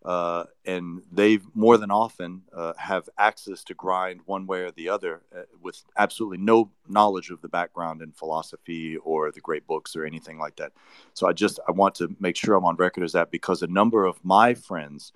uh, 0.04 0.44
and 0.64 1.00
they 1.12 1.38
more 1.54 1.78
than 1.78 1.92
often 1.92 2.42
uh, 2.52 2.72
have 2.76 3.08
access 3.16 3.62
to 3.62 3.74
grind 3.74 4.20
one 4.26 4.44
way 4.48 4.62
or 4.62 4.72
the 4.72 4.88
other 4.88 5.20
uh, 5.36 5.42
with 5.62 5.80
absolutely 5.96 6.38
no 6.38 6.68
knowledge 6.88 7.30
of 7.30 7.40
the 7.40 7.48
background 7.48 8.02
in 8.02 8.10
philosophy 8.10 8.96
or 8.96 9.30
the 9.30 9.40
great 9.40 9.64
books 9.68 9.94
or 9.94 10.04
anything 10.04 10.40
like 10.40 10.56
that. 10.56 10.72
So 11.14 11.28
I 11.28 11.32
just 11.32 11.60
I 11.68 11.70
want 11.70 11.94
to 11.96 12.16
make 12.18 12.34
sure 12.34 12.56
I'm 12.56 12.64
on 12.64 12.74
record 12.74 13.04
as 13.04 13.12
that 13.12 13.30
because 13.30 13.62
a 13.62 13.68
number 13.68 14.04
of 14.04 14.24
my 14.24 14.54
friends 14.54 15.12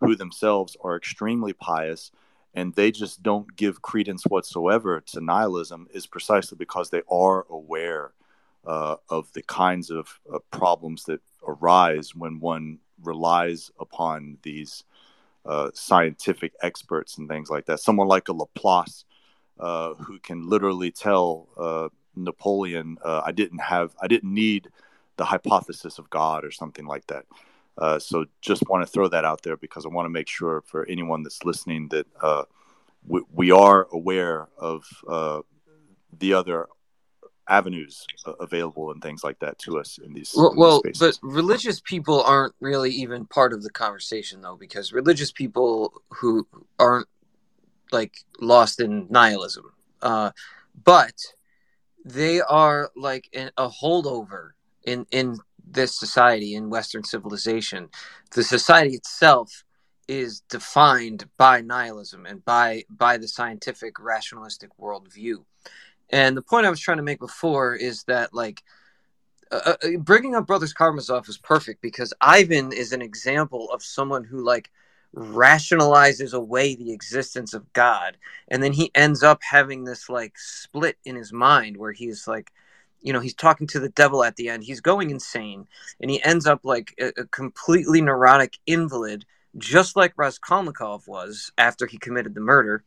who 0.00 0.14
themselves 0.14 0.76
are 0.82 0.94
extremely 0.94 1.54
pious 1.54 2.12
and 2.56 2.74
they 2.74 2.90
just 2.90 3.22
don't 3.22 3.54
give 3.54 3.82
credence 3.82 4.24
whatsoever 4.24 5.00
to 5.02 5.20
nihilism 5.20 5.86
is 5.92 6.06
precisely 6.06 6.56
because 6.56 6.88
they 6.90 7.02
are 7.10 7.46
aware 7.50 8.12
uh, 8.66 8.96
of 9.10 9.30
the 9.34 9.42
kinds 9.42 9.90
of 9.90 10.18
uh, 10.32 10.38
problems 10.50 11.04
that 11.04 11.20
arise 11.46 12.14
when 12.14 12.40
one 12.40 12.78
relies 13.04 13.70
upon 13.78 14.38
these 14.42 14.84
uh, 15.44 15.70
scientific 15.74 16.52
experts 16.62 17.18
and 17.18 17.28
things 17.28 17.50
like 17.50 17.66
that. 17.66 17.78
Someone 17.78 18.08
like 18.08 18.28
a 18.28 18.32
Laplace, 18.32 19.04
uh, 19.60 19.94
who 19.94 20.18
can 20.18 20.48
literally 20.48 20.90
tell 20.90 21.48
uh, 21.56 21.88
Napoleon, 22.16 22.98
uh, 23.04 23.22
"I 23.24 23.32
didn't 23.32 23.60
have, 23.60 23.94
I 24.00 24.06
didn't 24.08 24.32
need 24.34 24.70
the 25.16 25.24
hypothesis 25.24 25.98
of 25.98 26.10
God" 26.10 26.44
or 26.44 26.50
something 26.50 26.86
like 26.86 27.06
that. 27.08 27.26
Uh, 27.78 27.98
so, 27.98 28.24
just 28.40 28.62
want 28.68 28.84
to 28.84 28.90
throw 28.90 29.08
that 29.08 29.24
out 29.24 29.42
there 29.42 29.56
because 29.56 29.84
I 29.84 29.88
want 29.88 30.06
to 30.06 30.10
make 30.10 30.28
sure 30.28 30.62
for 30.62 30.86
anyone 30.86 31.22
that's 31.22 31.44
listening 31.44 31.88
that 31.88 32.06
uh, 32.22 32.44
we, 33.06 33.22
we, 33.32 33.50
are 33.50 33.86
aware 33.92 34.48
of 34.58 34.84
the 36.18 36.32
other 36.32 36.68
avenues 37.48 38.06
available 38.40 38.90
and 38.90 39.00
things 39.00 39.22
like 39.22 39.38
that 39.38 39.58
to 39.60 39.78
us 39.78 39.98
in 40.04 40.12
these 40.12 40.32
well, 40.36 40.50
in 40.50 40.56
well 40.56 40.82
but 40.98 41.18
religious 41.22 41.80
people 41.80 42.22
aren't 42.22 42.54
really 42.60 42.90
even 42.90 43.24
part 43.26 43.52
of 43.52 43.62
the 43.62 43.70
conversation 43.70 44.40
though 44.40 44.56
because 44.56 44.92
religious 44.92 45.30
people 45.30 46.02
who 46.10 46.46
aren't 46.78 47.06
like 47.92 48.16
lost 48.40 48.80
in 48.80 49.06
nihilism 49.10 49.72
uh, 50.02 50.30
but 50.84 51.14
they 52.04 52.40
are 52.40 52.90
like 52.96 53.28
a 53.56 53.68
holdover 53.68 54.50
in 54.84 55.06
in 55.12 55.38
this 55.66 55.98
society 55.98 56.54
in 56.54 56.70
western 56.70 57.02
civilization 57.02 57.88
the 58.32 58.42
society 58.42 58.94
itself 58.94 59.64
is 60.08 60.40
defined 60.48 61.28
by 61.36 61.60
nihilism 61.60 62.26
and 62.26 62.44
by 62.44 62.84
by 62.88 63.16
the 63.16 63.28
scientific 63.28 63.98
rationalistic 63.98 64.70
worldview. 64.78 65.44
And 66.10 66.36
the 66.36 66.42
point 66.42 66.66
I 66.66 66.70
was 66.70 66.80
trying 66.80 66.98
to 66.98 67.02
make 67.02 67.18
before 67.18 67.74
is 67.74 68.04
that 68.04 68.32
like 68.32 68.62
uh, 69.50 69.74
uh, 69.82 69.96
bringing 69.98 70.34
up 70.34 70.46
Brothers 70.46 70.72
Karamazov 70.72 71.28
is 71.28 71.38
perfect 71.38 71.80
because 71.82 72.12
Ivan 72.20 72.72
is 72.72 72.92
an 72.92 73.02
example 73.02 73.70
of 73.72 73.82
someone 73.82 74.24
who 74.24 74.44
like 74.44 74.70
rationalizes 75.14 76.34
away 76.34 76.74
the 76.74 76.92
existence 76.92 77.54
of 77.54 77.72
God, 77.72 78.16
and 78.48 78.62
then 78.62 78.72
he 78.72 78.90
ends 78.94 79.22
up 79.22 79.40
having 79.42 79.84
this 79.84 80.08
like 80.08 80.38
split 80.38 80.96
in 81.04 81.16
his 81.16 81.32
mind 81.32 81.76
where 81.76 81.92
he's 81.92 82.28
like, 82.28 82.52
you 83.06 83.12
know, 83.12 83.20
he's 83.20 83.34
talking 83.34 83.66
to 83.68 83.80
the 83.80 83.88
devil 83.90 84.22
at 84.24 84.36
the 84.36 84.48
end. 84.48 84.64
He's 84.64 84.80
going 84.80 85.10
insane, 85.10 85.66
and 86.00 86.10
he 86.10 86.22
ends 86.22 86.46
up 86.46 86.60
like 86.64 86.94
a, 87.00 87.08
a 87.20 87.24
completely 87.26 88.00
neurotic 88.02 88.58
invalid, 88.66 89.24
just 89.56 89.96
like 89.96 90.12
Raskolnikov 90.16 91.08
was 91.08 91.52
after 91.56 91.86
he 91.86 91.96
committed 91.96 92.34
the 92.34 92.40
murder 92.40 92.84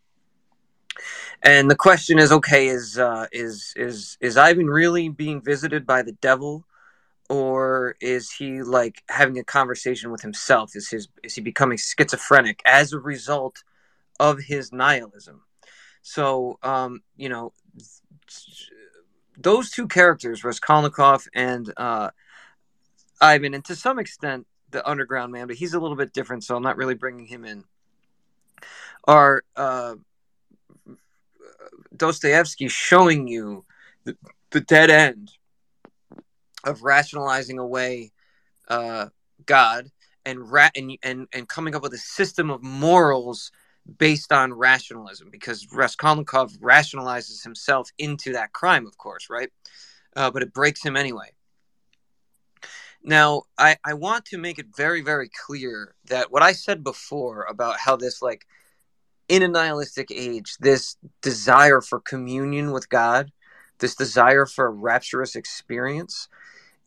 and 1.41 1.69
the 1.69 1.75
question 1.75 2.19
is, 2.19 2.31
okay, 2.31 2.67
is 2.67 2.97
uh, 2.97 3.27
is 3.31 3.73
is 3.75 4.17
is 4.19 4.37
Ivan 4.37 4.67
really 4.67 5.09
being 5.09 5.41
visited 5.41 5.85
by 5.85 6.01
the 6.01 6.11
devil, 6.13 6.65
or 7.29 7.95
is 8.01 8.31
he 8.31 8.61
like 8.61 9.03
having 9.09 9.39
a 9.39 9.43
conversation 9.43 10.11
with 10.11 10.21
himself? 10.21 10.75
Is 10.75 10.89
his 10.89 11.07
is 11.23 11.35
he 11.35 11.41
becoming 11.41 11.77
schizophrenic 11.77 12.61
as 12.65 12.93
a 12.93 12.99
result 12.99 13.63
of 14.19 14.39
his 14.39 14.73
nihilism? 14.73 15.43
So, 16.01 16.59
um, 16.63 17.01
you 17.15 17.29
know, 17.29 17.53
those 19.41 19.71
two 19.71 19.87
characters, 19.87 20.43
Raskolnikov 20.43 21.27
and 21.33 21.71
uh, 21.77 22.09
Ivan, 23.21 23.53
and 23.53 23.65
to 23.65 23.75
some 23.75 23.99
extent 23.99 24.45
the 24.71 24.87
Underground 24.87 25.31
Man, 25.31 25.47
but 25.47 25.55
he's 25.55 25.73
a 25.73 25.79
little 25.79 25.97
bit 25.97 26.13
different, 26.13 26.43
so 26.43 26.55
I'm 26.55 26.63
not 26.63 26.77
really 26.77 26.95
bringing 26.95 27.25
him 27.25 27.45
in. 27.45 27.63
Are 29.07 29.43
uh, 29.55 29.95
Dostoevsky 31.95 32.67
showing 32.67 33.27
you 33.27 33.65
the, 34.03 34.15
the 34.51 34.61
dead 34.61 34.89
end 34.89 35.31
of 36.63 36.83
rationalizing 36.83 37.57
away 37.57 38.11
uh, 38.67 39.07
God 39.45 39.89
and, 40.25 40.51
ra- 40.51 40.69
and 40.75 40.97
and 41.01 41.27
and 41.33 41.47
coming 41.47 41.75
up 41.75 41.81
with 41.81 41.93
a 41.93 41.97
system 41.97 42.51
of 42.51 42.61
morals 42.61 43.51
based 43.97 44.31
on 44.31 44.53
rationalism 44.53 45.29
because 45.31 45.67
Raskolnikov 45.71 46.53
rationalizes 46.59 47.43
himself 47.43 47.91
into 47.97 48.33
that 48.33 48.53
crime, 48.53 48.85
of 48.85 48.97
course, 48.97 49.29
right? 49.29 49.49
Uh, 50.15 50.31
but 50.31 50.41
it 50.41 50.53
breaks 50.53 50.83
him 50.83 50.95
anyway. 50.95 51.31
Now, 53.03 53.43
I, 53.57 53.77
I 53.85 53.93
want 53.93 54.25
to 54.25 54.37
make 54.37 54.59
it 54.59 54.67
very, 54.75 55.01
very 55.01 55.29
clear 55.29 55.95
that 56.07 56.31
what 56.31 56.43
I 56.43 56.51
said 56.51 56.83
before 56.83 57.45
about 57.49 57.79
how 57.79 57.95
this 57.95 58.21
like 58.21 58.45
in 59.29 59.43
a 59.43 59.47
nihilistic 59.47 60.11
age, 60.11 60.57
this 60.59 60.97
desire 61.21 61.81
for 61.81 61.99
communion 61.99 62.71
with 62.71 62.89
God, 62.89 63.31
this 63.77 63.95
desire 63.95 64.45
for 64.45 64.65
a 64.65 64.71
rapturous 64.71 65.35
experience, 65.35 66.27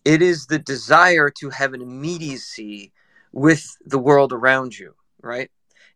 it 0.05 0.21
is 0.21 0.47
the 0.47 0.59
desire 0.59 1.31
to 1.31 1.51
have 1.51 1.73
an 1.73 1.81
immediacy 1.81 2.93
with 3.33 3.77
the 3.87 3.99
world 3.99 4.33
around 4.33 4.79
you, 4.79 4.95
right? 5.23 5.51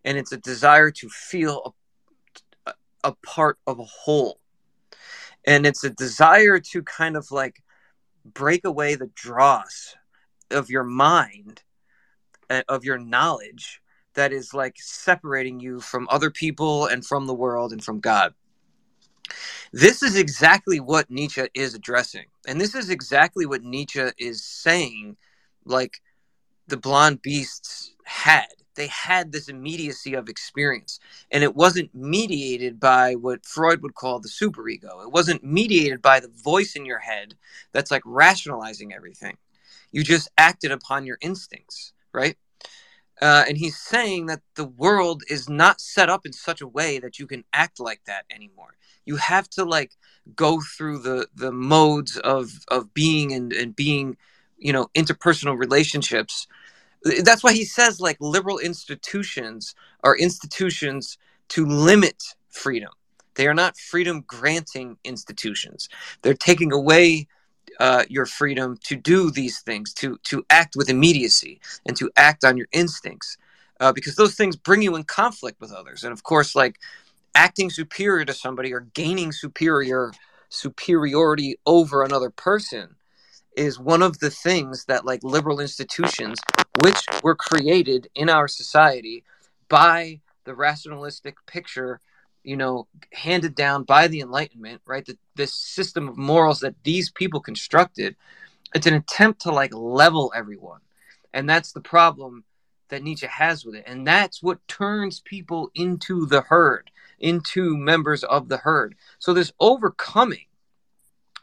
And 0.06 0.16
it's 0.16 0.32
a 0.32 0.38
desire 0.38 0.90
to 0.92 1.08
feel 1.10 1.74
a, 2.64 2.72
a 3.04 3.12
part 3.26 3.58
of 3.66 3.78
a 3.78 3.84
whole. 3.84 4.40
And 5.46 5.66
it's 5.66 5.84
a 5.84 5.90
desire 5.90 6.58
to 6.58 6.82
kind 6.82 7.16
of 7.16 7.30
like 7.30 7.62
break 8.24 8.64
away 8.64 8.94
the 8.94 9.10
dross 9.14 9.94
of 10.50 10.70
your 10.70 10.84
mind, 10.84 11.62
uh, 12.48 12.62
of 12.68 12.84
your 12.84 12.98
knowledge, 12.98 13.82
that 14.14 14.32
is 14.32 14.54
like 14.54 14.76
separating 14.78 15.60
you 15.60 15.80
from 15.80 16.08
other 16.10 16.30
people 16.30 16.86
and 16.86 17.04
from 17.04 17.26
the 17.26 17.34
world 17.34 17.72
and 17.72 17.84
from 17.84 18.00
God. 18.00 18.32
This 19.72 20.02
is 20.02 20.16
exactly 20.16 20.80
what 20.80 21.10
Nietzsche 21.10 21.46
is 21.54 21.74
addressing. 21.74 22.26
And 22.46 22.60
this 22.60 22.74
is 22.74 22.90
exactly 22.90 23.44
what 23.44 23.62
Nietzsche 23.62 24.08
is 24.18 24.44
saying, 24.44 25.16
like 25.64 26.00
the 26.66 26.76
blonde 26.76 27.22
beasts 27.22 27.94
had. 28.04 28.46
They 28.76 28.86
had 28.86 29.32
this 29.32 29.48
immediacy 29.48 30.14
of 30.14 30.28
experience. 30.28 31.00
And 31.30 31.42
it 31.42 31.56
wasn't 31.56 31.94
mediated 31.94 32.78
by 32.78 33.14
what 33.14 33.44
Freud 33.44 33.82
would 33.82 33.94
call 33.94 34.20
the 34.20 34.28
superego. 34.28 35.02
It 35.02 35.10
wasn't 35.10 35.42
mediated 35.44 36.00
by 36.00 36.20
the 36.20 36.28
voice 36.28 36.76
in 36.76 36.86
your 36.86 37.00
head 37.00 37.34
that's 37.72 37.90
like 37.90 38.02
rationalizing 38.04 38.92
everything. 38.92 39.36
You 39.92 40.04
just 40.04 40.30
acted 40.38 40.72
upon 40.72 41.06
your 41.06 41.18
instincts, 41.20 41.92
right? 42.12 42.36
Uh, 43.20 43.44
and 43.48 43.56
he's 43.56 43.78
saying 43.78 44.26
that 44.26 44.42
the 44.56 44.64
world 44.64 45.22
is 45.30 45.48
not 45.48 45.80
set 45.80 46.10
up 46.10 46.26
in 46.26 46.32
such 46.32 46.60
a 46.60 46.68
way 46.68 46.98
that 46.98 47.18
you 47.18 47.26
can 47.26 47.44
act 47.52 47.80
like 47.80 48.02
that 48.06 48.24
anymore. 48.30 48.74
You 49.06 49.16
have 49.16 49.48
to 49.50 49.64
like 49.64 49.92
go 50.34 50.60
through 50.60 50.98
the 50.98 51.28
the 51.34 51.52
modes 51.52 52.16
of 52.18 52.50
of 52.68 52.92
being 52.92 53.32
and 53.32 53.52
and 53.52 53.74
being, 53.74 54.16
you 54.58 54.72
know, 54.72 54.88
interpersonal 54.94 55.58
relationships. 55.58 56.46
That's 57.04 57.44
why 57.44 57.52
he 57.52 57.64
says 57.64 58.00
like 58.00 58.16
liberal 58.20 58.58
institutions 58.58 59.74
are 60.04 60.16
institutions 60.16 61.18
to 61.50 61.66
limit 61.66 62.22
freedom. 62.50 62.90
They 63.36 63.46
are 63.46 63.54
not 63.54 63.78
freedom 63.78 64.24
granting 64.26 64.98
institutions. 65.04 65.88
They're 66.22 66.34
taking 66.34 66.72
away 66.72 67.28
uh, 67.80 68.04
your 68.08 68.26
freedom 68.26 68.78
to 68.84 68.96
do 68.96 69.30
these 69.30 69.60
things, 69.60 69.92
to 69.94 70.18
to 70.24 70.44
act 70.50 70.76
with 70.76 70.90
immediacy, 70.90 71.60
and 71.86 71.96
to 71.96 72.10
act 72.16 72.44
on 72.44 72.56
your 72.56 72.68
instincts, 72.72 73.36
uh, 73.80 73.92
because 73.92 74.16
those 74.16 74.34
things 74.34 74.56
bring 74.56 74.82
you 74.82 74.96
in 74.96 75.04
conflict 75.04 75.60
with 75.60 75.72
others. 75.72 76.04
And 76.04 76.12
of 76.12 76.22
course, 76.22 76.54
like 76.56 76.78
acting 77.34 77.70
superior 77.70 78.24
to 78.26 78.34
somebody 78.34 78.74
or 78.74 78.80
gaining 78.80 79.32
superior 79.32 80.12
superiority 80.50 81.56
over 81.66 82.02
another 82.04 82.30
person 82.30 82.96
is 83.56 83.78
one 83.78 84.02
of 84.02 84.18
the 84.18 84.30
things 84.30 84.84
that 84.84 85.04
like 85.04 85.24
liberal 85.24 85.60
institutions 85.60 86.38
which 86.82 87.02
were 87.22 87.34
created 87.34 88.08
in 88.14 88.28
our 88.28 88.46
society 88.46 89.24
by 89.68 90.20
the 90.44 90.54
rationalistic 90.54 91.36
picture 91.46 92.00
you 92.46 92.56
know, 92.56 92.86
handed 93.12 93.56
down 93.56 93.82
by 93.82 94.06
the 94.06 94.20
Enlightenment, 94.20 94.80
right? 94.86 95.04
The, 95.04 95.18
this 95.34 95.52
system 95.52 96.08
of 96.08 96.16
morals 96.16 96.60
that 96.60 96.76
these 96.84 97.10
people 97.10 97.40
constructed, 97.40 98.14
it's 98.72 98.86
an 98.86 98.94
attempt 98.94 99.42
to 99.42 99.50
like 99.50 99.74
level 99.74 100.32
everyone. 100.34 100.80
And 101.34 101.50
that's 101.50 101.72
the 101.72 101.80
problem 101.80 102.44
that 102.88 103.02
Nietzsche 103.02 103.26
has 103.26 103.64
with 103.64 103.74
it. 103.74 103.84
And 103.86 104.06
that's 104.06 104.44
what 104.44 104.66
turns 104.68 105.20
people 105.20 105.72
into 105.74 106.24
the 106.24 106.42
herd, 106.42 106.92
into 107.18 107.76
members 107.76 108.22
of 108.22 108.48
the 108.48 108.58
herd. 108.58 108.94
So 109.18 109.34
this 109.34 109.52
overcoming, 109.58 110.45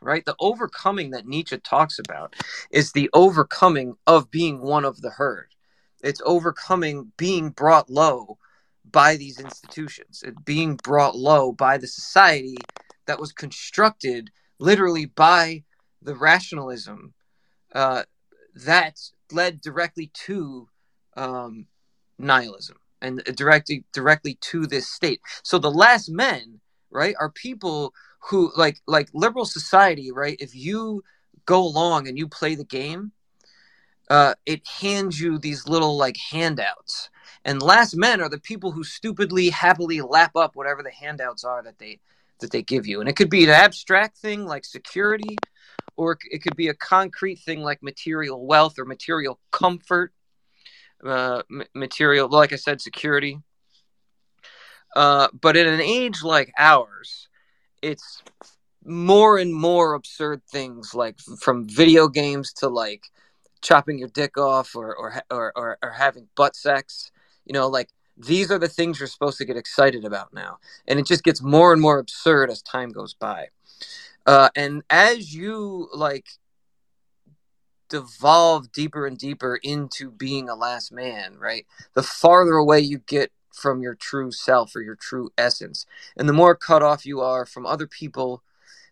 right? 0.04 0.26
The 0.26 0.36
overcoming 0.40 1.12
that 1.12 1.28
Nietzsche 1.28 1.58
talks 1.58 2.00
about 2.00 2.36
is 2.72 2.92
the 2.92 3.10
overcoming 3.14 3.96
of 4.06 4.32
being 4.32 4.62
one 4.62 4.86
of 4.86 5.02
the 5.02 5.12
herd. 5.12 5.50
It's 6.04 6.22
overcoming 6.26 7.12
being 7.18 7.50
brought 7.50 7.90
low 7.90 8.38
by 8.92 9.16
these 9.16 9.40
institutions, 9.40 10.24
it 10.26 10.46
being 10.46 10.76
brought 10.76 11.16
low 11.16 11.52
by 11.52 11.78
the 11.78 11.88
society 11.88 12.58
that 13.08 13.20
was 13.20 13.32
constructed 13.32 14.30
literally 14.60 15.06
by 15.06 15.64
the 16.02 16.16
rationalism 16.16 17.14
uh, 17.74 18.04
that 18.56 19.00
led 19.32 19.62
directly 19.62 20.12
to 20.14 20.68
um, 21.18 21.66
nihilism 22.20 22.78
and 23.02 23.22
directly 23.36 23.84
directly 23.94 24.36
to 24.42 24.66
this 24.66 24.88
state. 24.88 25.22
So 25.44 25.58
the 25.58 25.72
last 25.72 26.10
men, 26.10 26.62
right, 26.90 27.16
are 27.20 27.30
people 27.30 27.94
who 28.30 28.52
like 28.56 28.82
like 28.88 29.10
liberal 29.14 29.46
society, 29.46 30.12
right? 30.12 30.38
If 30.40 30.56
you 30.56 31.04
go 31.46 31.62
along 31.62 32.08
and 32.08 32.18
you 32.18 32.28
play 32.28 32.56
the 32.56 32.64
game, 32.64 33.12
uh, 34.10 34.36
it 34.46 34.66
hands 34.68 35.20
you 35.20 35.38
these 35.38 35.68
little 35.68 35.98
like 35.98 36.18
handouts 36.18 37.10
and 37.46 37.62
last 37.62 37.96
men 37.96 38.22
are 38.22 38.30
the 38.30 38.40
people 38.40 38.72
who 38.72 38.84
stupidly 38.84 39.50
happily 39.50 40.02
lap 40.02 40.36
up 40.36 40.56
whatever 40.56 40.84
the 40.84 40.92
handouts 40.92 41.44
are 41.44 41.64
that 41.64 41.80
they 41.80 42.00
that 42.40 42.52
they 42.52 42.62
give 42.62 42.86
you 42.86 43.00
and 43.00 43.10
it 43.10 43.16
could 43.16 43.30
be 43.30 43.44
an 43.44 43.50
abstract 43.50 44.18
thing 44.18 44.46
like 44.46 44.66
security 44.66 45.38
or 45.96 46.18
it 46.32 46.40
could 46.40 46.56
be 46.56 46.68
a 46.68 46.74
concrete 46.74 47.40
thing 47.40 47.62
like 47.62 47.82
material 47.82 48.46
wealth 48.46 48.78
or 48.78 48.86
material 48.86 49.40
comfort 49.52 50.14
uh, 51.06 51.42
material 51.74 52.28
like 52.30 52.54
i 52.54 52.58
said 52.58 52.82
security 52.82 53.40
uh, 54.96 55.28
but 55.40 55.58
in 55.58 55.68
an 55.68 55.82
age 55.82 56.24
like 56.24 56.52
ours 56.58 57.30
it's 57.84 58.24
more 58.86 59.38
and 59.38 59.54
more 59.54 59.94
absurd 59.94 60.42
things 60.50 60.94
like 60.96 61.20
from 61.40 61.68
video 61.68 62.08
games 62.08 62.52
to 62.54 62.68
like 62.68 63.04
chopping 63.62 63.98
your 63.98 64.10
dick 64.10 64.38
off 64.38 64.76
or 64.76 64.96
or 64.96 65.22
or, 65.30 65.54
or, 65.56 65.78
or 65.84 65.92
having 65.92 66.28
butt 66.36 66.56
sex. 66.56 67.12
You 67.46 67.54
know 67.54 67.68
like 67.68 67.90
these 68.18 68.52
are 68.52 68.60
the 68.60 68.68
things 68.68 69.00
you're 69.00 69.08
supposed 69.08 69.38
to 69.40 69.46
get 69.46 69.58
excited 69.58 70.06
about 70.06 70.34
now. 70.34 70.60
And 70.88 71.00
it 71.00 71.06
just 71.06 71.24
gets 71.24 71.42
more 71.42 71.74
and 71.74 71.82
more 71.82 72.00
absurd 72.00 72.50
as 72.50 72.62
time 72.62 72.90
goes 72.90 73.14
by. 73.14 73.48
Uh, 74.26 74.50
and 74.56 74.84
as 74.90 75.34
you 75.34 75.90
like 75.94 76.28
devolve 77.90 78.72
deeper 78.72 79.06
and 79.06 79.18
deeper 79.18 79.60
into 79.62 80.10
being 80.10 80.50
a 80.50 80.56
last 80.56 80.92
man 80.92 81.38
right 81.38 81.68
the 81.94 82.02
farther 82.02 82.54
away 82.54 82.80
you 82.80 82.98
get 82.98 83.32
from 83.54 83.82
your 83.82 83.96
true 83.96 84.32
self 84.32 84.76
or 84.76 84.82
your 84.82 84.96
true 84.96 85.30
essence 85.38 85.86
and 86.18 86.28
the 86.28 86.34
more 86.34 86.56
cut 86.56 86.84
off 86.84 87.06
you 87.06 87.22
are 87.22 87.46
from 87.46 87.66
other 87.66 87.88
people 87.88 88.44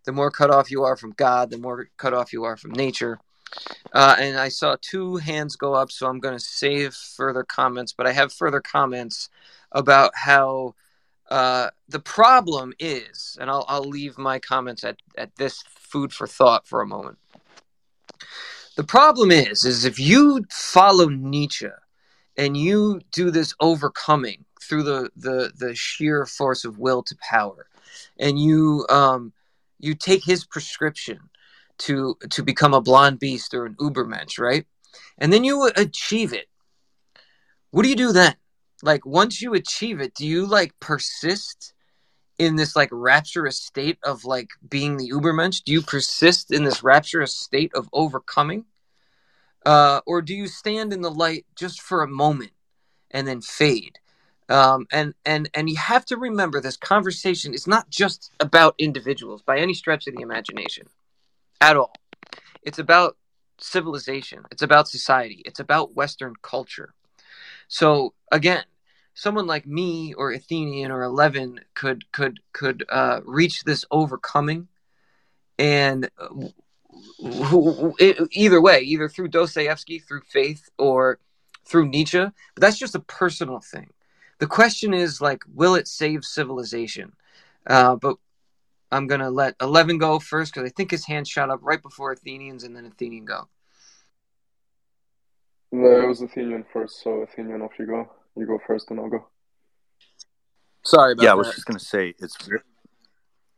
the 0.06 0.12
more 0.12 0.32
cut 0.32 0.50
off 0.50 0.72
you 0.72 0.84
are 0.84 0.96
from 0.96 1.12
god 1.12 1.50
the 1.50 1.58
more 1.58 1.90
cut 1.98 2.14
off 2.14 2.32
you 2.32 2.44
are 2.44 2.58
from 2.58 2.72
nature 2.72 3.20
uh, 3.94 4.16
and 4.20 4.38
I 4.38 4.50
saw 4.50 4.78
two 4.82 5.18
hands 5.18 5.56
go 5.56 5.74
up, 5.74 5.92
so 5.92 6.08
I'm 6.08 6.20
going 6.20 6.38
to 6.38 6.44
save 6.44 6.94
further 6.94 7.44
comments. 7.44 7.94
But 7.94 8.08
I 8.08 8.14
have 8.14 8.32
further 8.32 8.62
comments 8.62 9.30
about 9.72 10.12
how 10.16 10.76
uh, 11.30 11.70
the 11.88 12.00
problem 12.00 12.74
is, 12.80 13.38
and 13.40 13.50
I'll, 13.50 13.66
I'll 13.68 13.88
leave 13.88 14.18
my 14.18 14.40
comments 14.40 14.84
at, 14.84 14.98
at 15.18 15.36
this 15.36 15.64
food 15.70 16.14
for 16.14 16.28
thought 16.28 16.68
for 16.68 16.82
a 16.82 16.88
moment. 16.88 17.18
The 18.76 18.84
problem 18.84 19.32
is, 19.32 19.66
is 19.66 19.86
if 19.86 20.00
you 20.00 20.46
follow 20.50 21.08
Nietzsche 21.08 21.68
and 22.38 22.56
you 22.56 23.02
do 23.12 23.32
this 23.32 23.54
overcoming 23.60 24.46
through 24.62 24.84
the, 24.84 25.10
the, 25.16 25.52
the 25.58 25.76
sheer 25.76 26.26
force 26.26 26.66
of 26.66 26.78
will 26.78 27.04
to 27.04 27.16
power, 27.30 27.68
and 28.20 28.40
you 28.40 28.86
um, 28.90 29.34
you 29.80 29.96
take 29.96 30.24
his 30.24 30.46
prescription 30.46 31.20
to 31.80 32.16
to 32.30 32.44
become 32.44 32.74
a 32.74 32.82
blonde 32.82 33.20
beast 33.20 33.54
or 33.54 33.66
an 33.66 33.76
ubermensch 33.76 34.40
right? 34.40 34.66
And 35.18 35.34
then 35.34 35.44
you 35.44 35.70
achieve 35.76 36.34
it. 36.34 36.48
What 37.72 37.84
do 37.84 37.90
you 37.90 37.96
do 37.96 38.12
then? 38.12 38.36
Like 38.84 39.06
once 39.06 39.42
you 39.42 39.54
achieve 39.54 40.00
it 40.00 40.14
do 40.14 40.26
you 40.26 40.46
like 40.46 40.80
persist 40.80 41.74
in 42.38 42.56
this 42.56 42.76
like 42.76 42.90
rapturous 42.92 43.60
state 43.60 43.98
of 44.04 44.26
like 44.26 44.50
being 44.68 44.98
the 44.98 45.10
ubermensch 45.10 45.64
do 45.64 45.72
you 45.72 45.82
persist 45.82 46.52
in 46.52 46.64
this 46.64 46.84
rapturous 46.84 47.36
state 47.36 47.72
of 47.74 47.90
overcoming? 47.94 48.66
Uh, 49.66 50.02
or 50.08 50.22
do 50.22 50.34
you 50.34 50.48
stand 50.48 50.92
in 50.92 51.02
the 51.02 51.12
light 51.12 51.46
just 51.56 51.82
for 51.82 52.02
a 52.02 52.08
moment 52.08 52.52
and 53.12 53.28
then 53.28 53.42
fade 53.42 54.00
um, 54.52 54.86
and 54.92 55.14
and 55.26 55.50
and 55.54 55.70
you 55.70 55.78
have 55.78 56.06
to 56.06 56.18
remember 56.18 56.60
this 56.60 56.78
conversation 56.78 57.54
is 57.54 57.68
not 57.68 57.90
just 57.90 58.32
about 58.40 58.76
individuals 58.78 59.42
by 59.42 59.58
any 59.58 59.74
stretch 59.74 60.08
of 60.08 60.16
the 60.16 60.22
imagination 60.22 60.88
at 61.62 61.78
all. 61.78 61.94
It's 62.62 62.80
about 62.80 63.18
civilization, 63.60 64.44
it's 64.52 64.62
about 64.62 64.90
society, 64.90 65.42
it's 65.46 65.60
about 65.60 65.96
Western 65.96 66.34
culture. 66.42 66.94
So 67.70 68.14
again, 68.32 68.64
someone 69.14 69.48
like 69.48 69.66
me 69.66 70.14
or 70.14 70.32
Athenian 70.32 70.92
or 70.92 71.04
Eleven 71.04 71.62
could 71.74 72.12
could 72.12 72.42
could 72.52 72.84
uh, 72.90 73.22
reach 73.24 73.64
this 73.64 73.86
overcoming, 73.90 74.68
and 75.58 76.10
uh, 76.20 76.50
either 78.32 78.62
way, 78.62 78.82
either 78.82 79.08
through 79.08 79.30
Dostoevsky, 79.30 80.00
through 80.00 80.22
faith, 80.28 80.70
or 80.78 81.20
through 81.64 81.88
Nietzsche. 81.88 82.20
But 82.20 82.34
that's 82.62 82.78
just 82.78 82.96
a 82.96 83.00
personal 83.00 83.62
thing. 83.62 83.92
The 84.42 84.48
question 84.48 84.92
is 84.92 85.22
like, 85.22 85.44
will 85.54 85.76
it 85.76 85.88
save 85.88 86.26
civilization? 86.26 87.14
Uh, 87.68 87.96
but 87.96 88.18
I'm 88.92 89.06
gonna 89.06 89.30
let 89.30 89.56
Eleven 89.62 90.00
go 90.00 90.18
first 90.18 90.52
because 90.52 90.68
I 90.68 90.74
think 90.76 90.90
his 90.90 91.06
hand 91.06 91.28
shot 91.28 91.52
up 91.52 91.60
right 91.62 91.80
before 91.80 92.12
Athenians, 92.12 92.64
and 92.64 92.76
then 92.76 92.88
Athenian 92.88 93.26
go. 93.26 93.48
No, 95.72 96.02
it 96.02 96.08
was 96.08 96.24
Athenian 96.24 96.66
first, 96.74 97.04
so 97.04 97.22
Athenian, 97.22 97.62
off 97.62 97.74
you 97.78 97.86
go. 97.86 98.10
You 98.36 98.48
go 98.48 98.60
first, 98.66 98.90
and 98.90 99.00
I'll 99.00 99.10
go. 99.10 99.28
Sorry 100.84 101.12
about 101.14 101.22
that. 101.22 101.24
yeah, 101.24 101.30
that. 101.30 101.34
I 101.34 101.36
was 101.36 101.54
just 101.54 101.68
gonna 101.68 101.78
say 101.78 102.16
it's 102.18 102.44
very, 102.44 102.62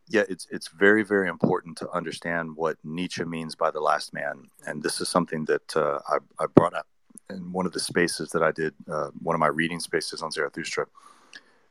yeah, 0.10 0.24
it's 0.28 0.48
it's 0.52 0.68
very 0.68 1.04
very 1.04 1.30
important 1.30 1.78
to 1.78 1.90
understand 1.92 2.58
what 2.58 2.76
Nietzsche 2.84 3.24
means 3.24 3.56
by 3.56 3.72
the 3.72 3.80
last 3.80 4.14
man, 4.14 4.50
and 4.68 4.84
this 4.84 5.00
is 5.00 5.08
something 5.08 5.46
that 5.46 5.78
uh, 5.78 6.00
I, 6.10 6.18
I 6.44 6.48
brought 6.48 6.74
up 6.74 6.88
in 7.34 7.52
one 7.52 7.66
of 7.66 7.74
the 7.74 7.80
spaces 7.80 8.30
that 8.30 8.44
I 8.44 8.52
did, 8.52 8.74
uh, 8.90 9.10
one 9.22 9.36
of 9.36 9.40
my 9.40 9.48
reading 9.48 9.80
spaces 9.80 10.22
on 10.22 10.32
Zarathustra, 10.32 10.86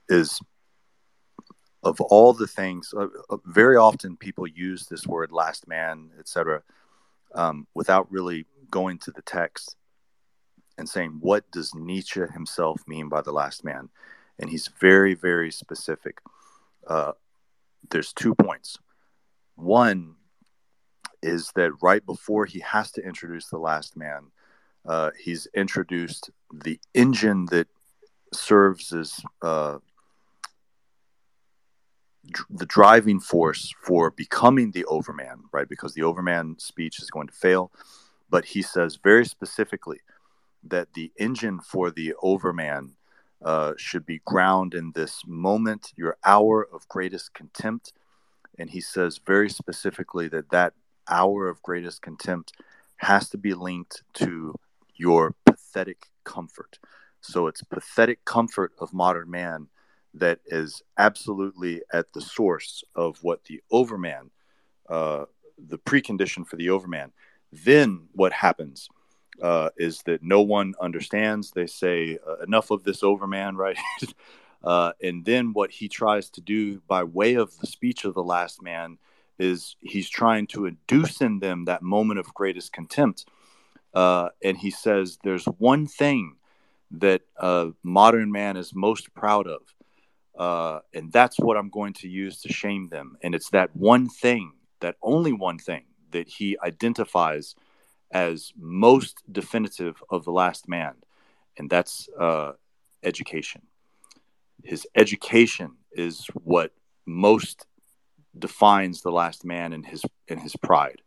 is 0.09 0.41
of 1.83 2.01
all 2.01 2.33
the 2.33 2.47
things, 2.47 2.95
uh, 2.97 3.09
uh, 3.31 3.37
very 3.47 3.77
often 3.77 4.17
people 4.17 4.47
use 4.47 4.87
this 4.87 5.07
word 5.07 5.33
"last 5.33 5.67
man," 5.67 6.11
etc., 6.19 6.63
um, 7.35 7.67
without 7.75 8.11
really 8.11 8.47
going 8.71 8.99
to 8.99 9.11
the 9.11 9.23
text 9.23 9.77
and 10.79 10.89
saying 10.89 11.19
what 11.21 11.51
does 11.51 11.75
Nietzsche 11.75 12.21
himself 12.33 12.81
mean 12.87 13.09
by 13.09 13.21
the 13.21 13.33
last 13.33 13.65
man, 13.65 13.89
and 14.39 14.49
he's 14.49 14.69
very, 14.81 15.15
very 15.15 15.51
specific. 15.51 16.21
Uh, 16.87 17.13
there's 17.91 18.13
two 18.13 18.35
points. 18.35 18.79
One 19.57 20.17
is 21.23 21.53
that 21.55 21.73
right 21.83 22.05
before 22.05 22.47
he 22.47 22.61
has 22.61 22.91
to 22.93 23.03
introduce 23.03 23.49
the 23.49 23.59
last 23.59 23.97
man, 23.97 24.32
uh, 24.87 25.11
he's 25.19 25.47
introduced 25.55 26.31
the 26.53 26.81
engine 26.95 27.47
that 27.47 27.69
serves 28.33 28.93
as 28.93 29.21
uh, 29.43 29.79
dr- 32.31 32.47
the 32.51 32.67
driving 32.67 33.21
force 33.21 33.73
for 33.85 34.11
becoming 34.11 34.73
the 34.73 34.85
overman, 34.87 35.45
right? 35.53 35.69
Because 35.69 35.95
the 35.95 36.03
overman 36.03 36.59
speech 36.59 37.01
is 37.01 37.11
going 37.11 37.29
to 37.29 37.35
fail. 37.35 37.71
But 38.29 38.47
he 38.47 38.63
says 38.63 38.99
very 39.03 39.27
specifically 39.27 40.01
that 40.65 40.95
the 40.95 41.13
engine 41.17 41.61
for 41.61 41.91
the 41.91 42.15
overman 42.23 42.95
uh, 43.45 43.75
should 43.77 44.07
be 44.07 44.21
ground 44.25 44.75
in 44.75 44.93
this 44.93 45.23
moment, 45.27 45.93
your 45.97 46.17
hour 46.25 46.67
of 46.73 46.89
greatest 46.89 47.35
contempt. 47.35 47.93
And 48.59 48.71
he 48.71 48.81
says 48.81 49.21
very 49.25 49.51
specifically 49.51 50.29
that 50.29 50.51
that 50.51 50.75
hour 51.09 51.49
of 51.49 51.63
greatest 51.63 52.03
contempt 52.03 52.53
has 52.97 53.29
to 53.31 53.39
be 53.39 53.55
linked 53.55 54.03
to 54.15 54.55
your 54.95 55.35
pathetic 55.45 56.07
comfort. 56.25 56.79
So 57.21 57.47
it's 57.47 57.63
pathetic 57.63 58.25
comfort 58.25 58.73
of 58.79 58.93
modern 58.93 59.31
man 59.31 59.69
that 60.15 60.41
is 60.47 60.83
absolutely 60.99 61.83
at 61.93 62.13
the 62.13 62.21
source 62.21 62.85
of 62.95 63.19
what 63.23 63.45
the 63.45 63.63
overman, 63.71 64.31
uh, 64.89 65.25
the 65.59 65.79
precondition 65.79 66.47
for 66.47 66.57
the 66.57 66.71
overman. 66.71 67.13
Then 67.53 68.09
what 68.13 68.33
happens 68.33 68.89
uh, 69.41 69.71
is 69.77 70.03
that 70.03 70.23
no 70.23 70.43
one 70.43 70.75
understands. 70.81 71.51
They 71.51 71.67
say 71.67 72.19
uh, 72.27 72.39
enough 72.39 72.71
of 72.71 72.85
this 72.85 73.03
overman, 73.03 73.57
right? 73.67 73.79
Uh, 74.63 74.93
and 75.03 75.25
then 75.25 75.53
what 75.53 75.71
he 75.71 75.89
tries 75.89 76.31
to 76.31 76.41
do 76.41 76.81
by 76.87 77.03
way 77.03 77.35
of 77.35 77.59
the 77.59 77.67
speech 77.67 78.05
of 78.05 78.15
the 78.15 78.23
last 78.23 78.63
man 78.63 78.99
is 79.39 79.77
he's 79.81 80.09
trying 80.09 80.47
to 80.47 80.67
induce 80.67 81.21
in 81.21 81.41
them 81.41 81.65
that 81.65 81.83
moment 81.83 82.21
of 82.21 82.33
greatest 82.35 82.73
contempt. 82.73 83.27
Uh, 83.95 84.29
and 84.43 84.57
he 84.57 84.71
says, 84.71 85.19
There's 85.23 85.45
one 85.45 85.87
thing 85.87 86.37
that 86.93 87.23
modern 87.83 88.33
man 88.33 88.57
is 88.57 88.75
most 88.75 89.15
proud 89.15 89.47
of. 89.47 89.63
Uh, 90.39 90.81
and 90.95 91.13
that's 91.13 91.39
what 91.39 91.57
I'm 91.57 91.69
going 91.69 91.93
to 91.95 92.09
use 92.09 92.41
to 92.43 92.53
shame 92.53 92.89
them. 92.89 93.17
And 93.23 93.35
it's 93.35 93.51
that 93.51 93.75
one 93.77 94.09
thing, 94.09 94.53
that 94.81 94.97
only 95.03 95.33
one 95.33 95.59
thing 95.59 95.85
that 96.11 96.29
he 96.29 96.57
identifies 96.63 97.55
as 98.11 98.53
most 98.59 99.23
definitive 99.31 100.03
of 100.11 100.25
the 100.25 100.33
last 100.33 100.69
man, 100.69 100.95
and 101.59 101.69
that's 101.69 102.09
uh, 102.19 102.53
education. 103.03 103.63
His 104.65 104.87
education 104.95 105.73
is 105.93 106.27
what 106.45 106.73
most 107.07 107.67
defines 108.39 109.03
the 109.03 109.11
last 109.11 109.45
man 109.45 109.73
and 109.73 109.85
his 109.85 110.03
and 110.29 110.41
his 110.41 110.57
pride 110.57 111.03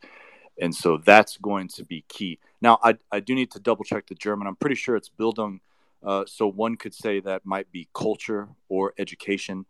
and 0.59 0.73
so 0.73 0.97
that's 0.97 1.37
going 1.37 1.67
to 1.67 1.83
be 1.83 2.05
key 2.07 2.39
now 2.67 2.75
i, 2.83 2.91
I 3.17 3.19
do 3.27 3.33
need 3.39 3.51
to 3.51 3.59
double 3.59 3.85
check 3.91 4.03
the 4.07 4.15
german. 4.25 4.47
I'm 4.47 4.59
pretty 4.63 4.79
sure 4.83 4.95
it's 4.95 5.11
bildung 5.19 5.59
uh, 6.05 6.23
so 6.27 6.47
one 6.47 6.75
could 6.77 6.93
say 6.93 7.19
that 7.19 7.45
might 7.45 7.71
be 7.71 7.89
culture 7.93 8.47
or 8.69 8.93
education. 8.97 9.65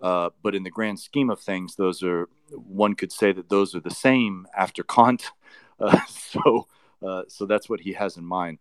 Uh, 0.00 0.30
but 0.42 0.54
in 0.54 0.62
the 0.62 0.70
grand 0.70 1.00
scheme 1.00 1.28
of 1.28 1.40
things 1.40 1.74
those 1.74 2.04
are 2.04 2.28
one 2.52 2.94
could 2.94 3.10
say 3.10 3.32
that 3.32 3.48
those 3.48 3.74
are 3.74 3.80
the 3.80 3.90
same 3.90 4.46
after 4.56 4.82
kant. 4.82 5.30
Uh, 5.80 5.96
so 6.08 6.66
uh, 7.06 7.22
so 7.28 7.46
that's 7.46 7.68
what 7.68 7.78
he 7.78 7.92
has 7.92 8.16
in 8.16 8.24
mind. 8.24 8.58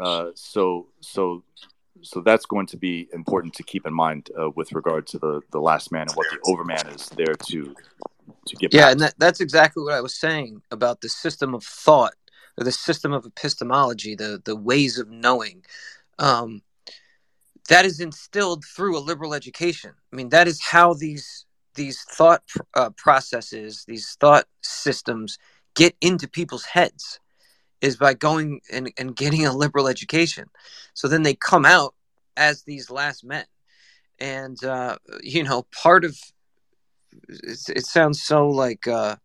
Uh, 0.00 0.30
so 0.34 0.86
so 1.00 1.44
so 2.00 2.22
that's 2.22 2.46
going 2.46 2.66
to 2.66 2.78
be 2.78 3.06
important 3.12 3.52
to 3.52 3.62
keep 3.62 3.86
in 3.86 3.92
mind 3.92 4.30
uh, 4.40 4.48
with 4.56 4.72
regard 4.72 5.06
to 5.06 5.18
the 5.18 5.42
the 5.50 5.60
last 5.60 5.92
man 5.92 6.06
and 6.08 6.16
what 6.16 6.26
the 6.30 6.38
overman 6.50 6.86
is 6.94 7.10
there 7.10 7.34
to 7.34 7.76
to 8.46 8.56
get. 8.56 8.72
Yeah, 8.72 8.90
and 8.90 9.00
that, 9.00 9.12
that's 9.18 9.40
exactly 9.40 9.82
what 9.84 9.92
I 9.92 10.00
was 10.00 10.14
saying 10.14 10.62
about 10.70 11.02
the 11.02 11.10
system 11.10 11.54
of 11.54 11.62
thought 11.62 12.14
or 12.58 12.64
the 12.64 12.72
system 12.72 13.12
of 13.12 13.26
epistemology, 13.26 14.14
the 14.14 14.40
the 14.44 14.56
ways 14.56 14.98
of 14.98 15.08
knowing. 15.10 15.64
Um, 16.18 16.62
that 17.68 17.84
is 17.84 18.00
instilled 18.00 18.64
through 18.64 18.96
a 18.96 19.00
liberal 19.00 19.34
education. 19.34 19.92
I 20.12 20.16
mean, 20.16 20.28
that 20.30 20.46
is 20.46 20.62
how 20.62 20.94
these 20.94 21.44
these 21.74 22.02
thought 22.02 22.42
uh, 22.74 22.90
processes, 22.90 23.84
these 23.86 24.16
thought 24.20 24.46
systems, 24.62 25.38
get 25.74 25.94
into 26.00 26.28
people's 26.28 26.64
heads 26.64 27.20
is 27.80 27.96
by 27.96 28.14
going 28.14 28.60
and, 28.72 28.90
and 28.98 29.14
getting 29.14 29.46
a 29.46 29.52
liberal 29.52 29.86
education. 29.86 30.46
So 30.94 31.08
then 31.08 31.22
they 31.22 31.34
come 31.34 31.64
out 31.64 31.94
as 32.36 32.62
these 32.62 32.90
last 32.90 33.24
men. 33.24 33.44
And, 34.18 34.62
uh, 34.64 34.96
you 35.22 35.44
know, 35.44 35.66
part 35.82 36.04
of 36.04 36.16
it 37.28 37.86
sounds 37.86 38.22
so 38.22 38.48
like 38.48 38.88
uh, 38.88 39.16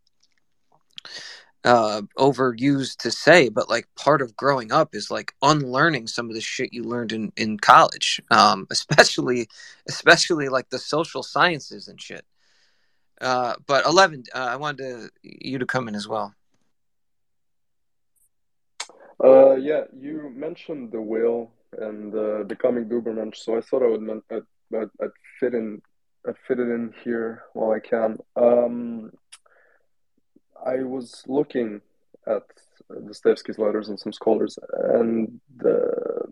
uh, 1.63 2.01
overused 2.17 2.97
to 2.97 3.11
say, 3.11 3.49
but 3.49 3.69
like 3.69 3.87
part 3.95 4.21
of 4.21 4.35
growing 4.35 4.71
up 4.71 4.95
is 4.95 5.11
like 5.11 5.33
unlearning 5.41 6.07
some 6.07 6.27
of 6.29 6.35
the 6.35 6.41
shit 6.41 6.73
you 6.73 6.83
learned 6.83 7.11
in, 7.11 7.31
in 7.37 7.57
college, 7.57 8.21
um, 8.31 8.67
especially, 8.71 9.47
especially 9.87 10.49
like 10.49 10.69
the 10.69 10.79
social 10.79 11.23
sciences 11.23 11.87
and 11.87 12.01
shit. 12.01 12.25
Uh, 13.19 13.53
but 13.67 13.85
11, 13.85 14.23
uh, 14.33 14.37
I 14.37 14.55
wanted 14.55 14.77
to, 14.77 15.09
you 15.21 15.59
to 15.59 15.65
come 15.65 15.87
in 15.87 15.95
as 15.95 16.07
well. 16.07 16.33
Uh, 19.23 19.55
yeah, 19.55 19.83
you 19.95 20.31
mentioned 20.35 20.91
the 20.91 21.01
will 21.01 21.51
and 21.77 22.15
uh, 22.15 22.43
becoming 22.43 22.85
Dubermensch, 22.85 23.35
so 23.35 23.55
I 23.55 23.61
thought 23.61 23.83
I 23.83 23.87
would 23.87 24.23
I'd, 24.31 24.41
I'd, 24.75 24.89
I'd, 24.99 25.09
fit 25.39 25.53
in 25.53 25.79
I'd 26.27 26.35
fit 26.47 26.59
it 26.59 26.63
in 26.63 26.93
here 27.03 27.43
while 27.53 27.71
I 27.71 27.79
can. 27.79 28.17
Um, 28.35 29.11
I 30.65 30.83
was 30.83 31.23
looking 31.27 31.81
at 32.27 32.43
Dostoevsky's 33.07 33.57
letters 33.57 33.89
and 33.89 33.99
some 33.99 34.13
scholars, 34.13 34.57
and 34.73 35.39
the, 35.57 36.25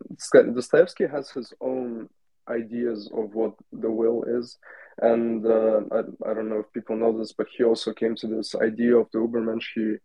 Dostoevsky 0.53 1.07
has 1.07 1.31
his 1.31 1.53
own 1.61 2.09
ideas 2.49 3.09
of 3.13 3.33
what 3.33 3.53
the 3.71 3.89
will 3.89 4.23
is. 4.23 4.57
And 5.01 5.45
uh, 5.45 5.81
I, 5.91 5.99
I 6.29 6.33
don't 6.33 6.49
know 6.49 6.59
if 6.59 6.73
people 6.73 6.97
know 6.97 7.17
this, 7.17 7.31
but 7.31 7.47
he 7.55 7.63
also 7.63 7.93
came 7.93 8.15
to 8.15 8.27
this 8.27 8.55
idea 8.55 8.97
of 8.97 9.07
the 9.11 9.19
Ubermensch. 9.19 9.67
He 9.75 9.95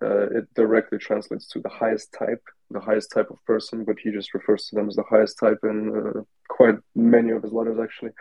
uh, 0.00 0.38
it 0.38 0.54
directly 0.54 0.96
translates 0.96 1.46
to 1.48 1.60
the 1.60 1.68
highest 1.68 2.14
type, 2.18 2.42
the 2.70 2.80
highest 2.80 3.12
type 3.12 3.30
of 3.30 3.44
person, 3.44 3.84
but 3.84 3.96
he 4.02 4.10
just 4.10 4.32
refers 4.32 4.66
to 4.66 4.74
them 4.74 4.88
as 4.88 4.96
the 4.96 5.02
highest 5.02 5.38
type 5.38 5.58
in 5.64 6.14
uh, 6.16 6.20
quite 6.48 6.76
many 6.94 7.30
of 7.30 7.42
his 7.42 7.52
letters, 7.52 7.78
actually. 7.80 8.12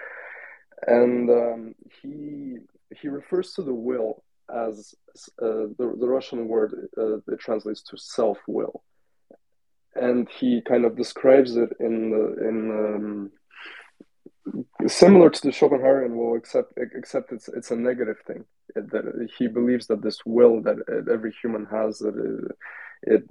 And 0.85 1.29
um, 1.29 1.75
he 2.01 2.57
he 3.01 3.07
refers 3.07 3.53
to 3.53 3.61
the 3.61 3.73
will 3.73 4.21
as 4.53 4.95
uh, 5.41 5.67
the, 5.77 5.95
the 5.99 6.07
Russian 6.07 6.47
word 6.47 6.87
uh, 6.97 7.17
it 7.17 7.39
translates 7.39 7.81
to 7.83 7.97
self 7.97 8.37
will, 8.47 8.83
and 9.95 10.29
he 10.29 10.61
kind 10.61 10.85
of 10.85 10.95
describes 10.95 11.57
it 11.57 11.69
in 11.79 12.11
the, 12.11 12.47
in 12.47 12.71
um, 12.71 13.31
similar 14.87 15.29
to 15.29 15.41
the 15.41 15.49
Schopenhauerian 15.49 16.15
will, 16.15 16.35
except 16.35 16.73
except 16.77 17.31
it's 17.31 17.47
it's 17.47 17.71
a 17.71 17.75
negative 17.75 18.17
thing. 18.25 18.45
That 18.75 19.29
he 19.37 19.47
believes 19.47 19.87
that 19.87 20.01
this 20.01 20.19
will 20.25 20.61
that 20.61 20.77
every 21.11 21.33
human 21.41 21.65
has 21.65 21.99
that 21.99 22.15
it 22.15 22.55
it, 23.03 23.23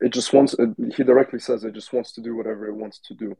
it 0.00 0.12
just 0.12 0.32
wants. 0.32 0.54
It, 0.58 0.70
he 0.96 1.02
directly 1.02 1.38
says 1.38 1.64
it 1.64 1.74
just 1.74 1.92
wants 1.92 2.12
to 2.12 2.20
do 2.20 2.36
whatever 2.36 2.66
it 2.66 2.74
wants 2.74 2.98
to 3.06 3.14
do, 3.14 3.36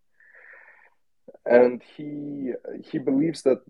and 1.46 1.82
he 1.96 2.52
he 2.90 2.98
believes 2.98 3.42
that 3.42 3.60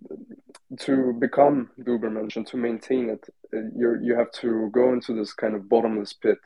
to 0.81 1.12
become 1.12 1.70
Dubermensch 1.81 2.37
and 2.37 2.47
to 2.49 2.57
maintain 2.57 3.11
it, 3.11 3.29
you 3.53 3.99
you 4.03 4.16
have 4.16 4.33
to 4.43 4.70
go 4.72 4.93
into 4.93 5.14
this 5.14 5.33
kind 5.33 5.55
of 5.55 5.68
bottomless 5.68 6.12
pit 6.14 6.39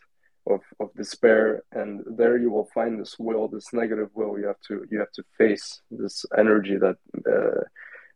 of, 0.46 0.60
of 0.80 0.92
despair. 0.94 1.62
And 1.72 2.02
there 2.06 2.36
you 2.36 2.50
will 2.50 2.68
find 2.74 3.00
this 3.00 3.16
will 3.18 3.48
this 3.48 3.72
negative 3.72 4.10
will. 4.14 4.38
You 4.38 4.46
have 4.46 4.60
to 4.68 4.84
you 4.90 4.98
have 4.98 5.12
to 5.12 5.24
face 5.38 5.80
this 5.90 6.26
energy 6.36 6.76
that 6.76 6.96
uh, 7.30 7.62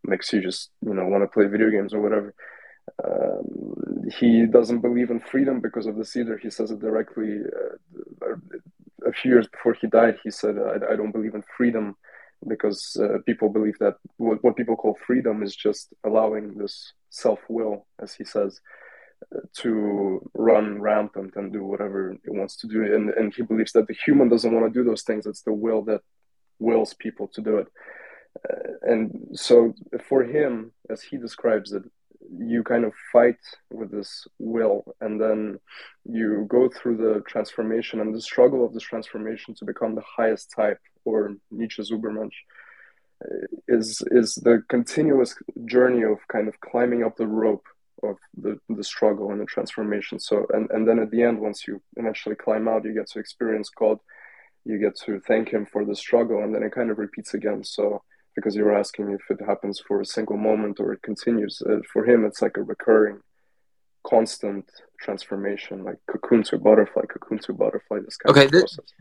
makes 0.03 0.33
you 0.33 0.41
just 0.43 0.71
you 0.85 0.95
know 0.95 1.07
want 1.07 1.23
to 1.23 1.29
play 1.29 1.47
video 1.47 1.71
games 1.71 1.95
or 1.95 2.01
whatever. 2.01 2.35
Um, 3.03 4.11
he 4.19 4.45
doesn't 4.45 4.81
believe 4.81 5.11
in 5.11 5.21
freedom 5.21 5.61
because 5.61 5.87
of 5.87 5.97
this 5.97 6.17
either. 6.17 6.37
He 6.37 6.51
says 6.51 6.71
it 6.71 6.81
directly 6.81 7.39
uh, 8.23 8.35
a 9.07 9.13
few 9.13 9.31
years 9.31 9.47
before 9.49 9.75
he 9.75 9.87
died 9.87 10.17
he 10.23 10.31
said 10.31 10.57
I, 10.59 10.93
I 10.93 10.97
don't 10.97 11.13
believe 11.13 11.35
in 11.35 11.45
freedom 11.57 11.97
because 12.49 12.97
uh, 13.01 13.19
people 13.27 13.49
believe 13.49 13.79
that 13.79 13.95
what, 14.17 14.43
what 14.43 14.57
people 14.57 14.77
call 14.77 14.99
freedom 15.07 15.43
is 15.43 15.55
just 15.55 15.93
allowing 16.05 16.55
this 16.55 16.93
self-will 17.11 17.87
as 18.01 18.15
he 18.15 18.25
says 18.25 18.61
to 19.55 20.31
run 20.35 20.81
rampant 20.81 21.35
and 21.37 21.53
do 21.53 21.65
whatever 21.65 22.13
it 22.13 22.21
wants 22.27 22.57
to 22.57 22.67
do. 22.67 22.83
And, 22.95 23.11
and 23.11 23.35
he 23.35 23.43
believes 23.43 23.73
that 23.73 23.87
the 23.87 23.97
human 24.05 24.29
doesn't 24.29 24.53
want 24.53 24.73
to 24.73 24.79
do 24.79 24.85
those 24.85 25.03
things. 25.03 25.27
It's 25.27 25.43
the 25.43 25.53
will 25.53 25.83
that 25.85 26.03
wills 26.59 26.95
people 26.95 27.29
to 27.29 27.41
do 27.41 27.59
it. 27.59 27.69
Uh, 28.49 28.73
and 28.83 29.29
so 29.33 29.75
for 30.09 30.25
him, 30.25 30.73
as 30.91 31.03
he 31.03 31.17
describes 31.17 31.73
it, 31.73 31.85
you 32.37 32.63
kind 32.63 32.85
of 32.85 32.93
fight 33.13 33.39
with 33.71 33.91
this 33.91 34.27
will 34.39 34.83
and 35.01 35.21
then 35.21 35.59
you 36.05 36.47
go 36.49 36.69
through 36.69 36.97
the 36.97 37.21
transformation 37.29 38.01
and 38.01 38.15
the 38.15 38.21
struggle 38.21 38.65
of 38.65 38.73
this 38.73 38.83
transformation 38.83 39.55
to 39.55 39.65
become 39.65 39.95
the 39.95 40.03
highest 40.17 40.51
type 40.55 40.79
or 41.05 41.37
Nietzsche's 41.51 41.91
Ubermensch 41.91 42.39
uh, 43.25 43.47
is 43.69 44.03
is 44.11 44.35
the 44.37 44.63
continuous 44.69 45.35
journey 45.67 46.03
of 46.03 46.19
kind 46.29 46.49
of 46.49 46.61
climbing 46.61 47.05
up 47.05 47.17
the 47.17 47.27
rope 47.27 47.65
of 48.03 48.17
the, 48.37 48.59
the 48.69 48.85
struggle 48.85 49.31
and 49.31 49.41
the 49.41 49.47
transformation. 49.47 50.19
So, 50.19 50.47
and, 50.53 50.71
and 50.71 50.87
then 50.87 50.99
at 50.99 51.11
the 51.11 51.23
end, 51.23 51.41
once 51.41 51.67
you 51.67 51.81
eventually 51.97 52.35
climb 52.37 52.69
out, 52.69 52.85
you 52.85 52.95
get 52.95 53.09
to 53.11 53.19
experience 53.19 53.71
God, 53.71 53.99
you 54.65 54.79
get 54.79 54.97
to 55.07 55.21
thank 55.21 55.51
Him 55.51 55.67
for 55.67 55.85
the 55.85 55.97
struggle, 55.97 56.43
and 56.43 56.55
then 56.55 56.63
it 56.63 56.73
kind 56.73 56.91
of 56.91 56.99
repeats 56.99 57.35
again. 57.35 57.65
So, 57.65 58.03
because 58.35 58.57
you 58.57 58.65
were 58.65 58.77
asking 58.77 59.11
if 59.11 59.23
it 59.31 59.45
happens 59.45 59.81
for 59.87 60.01
a 60.01 60.07
single 60.07 60.37
moment 60.37 60.81
or 60.81 60.93
it 60.93 61.03
continues, 61.03 61.63
uh, 61.63 61.79
for 61.93 62.05
Him, 62.05 62.25
it's 62.25 62.43
like 62.43 62.57
a 62.57 62.63
recurring, 62.63 63.21
constant 64.07 64.69
transformation, 65.01 65.85
like 65.85 65.99
cocoon 66.11 66.43
to 66.45 66.59
butterfly, 66.59 67.03
cocoon 67.03 67.39
to 67.39 67.53
butterfly. 67.53 68.01
This 68.01 68.17
kind 68.17 68.37
okay, 68.37 68.47
of 68.47 68.51
process. 68.51 68.93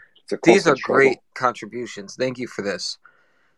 These 0.43 0.67
are 0.67 0.76
great 0.82 1.19
contributions. 1.34 2.15
Thank 2.15 2.38
you 2.38 2.47
for 2.47 2.61
this 2.61 2.97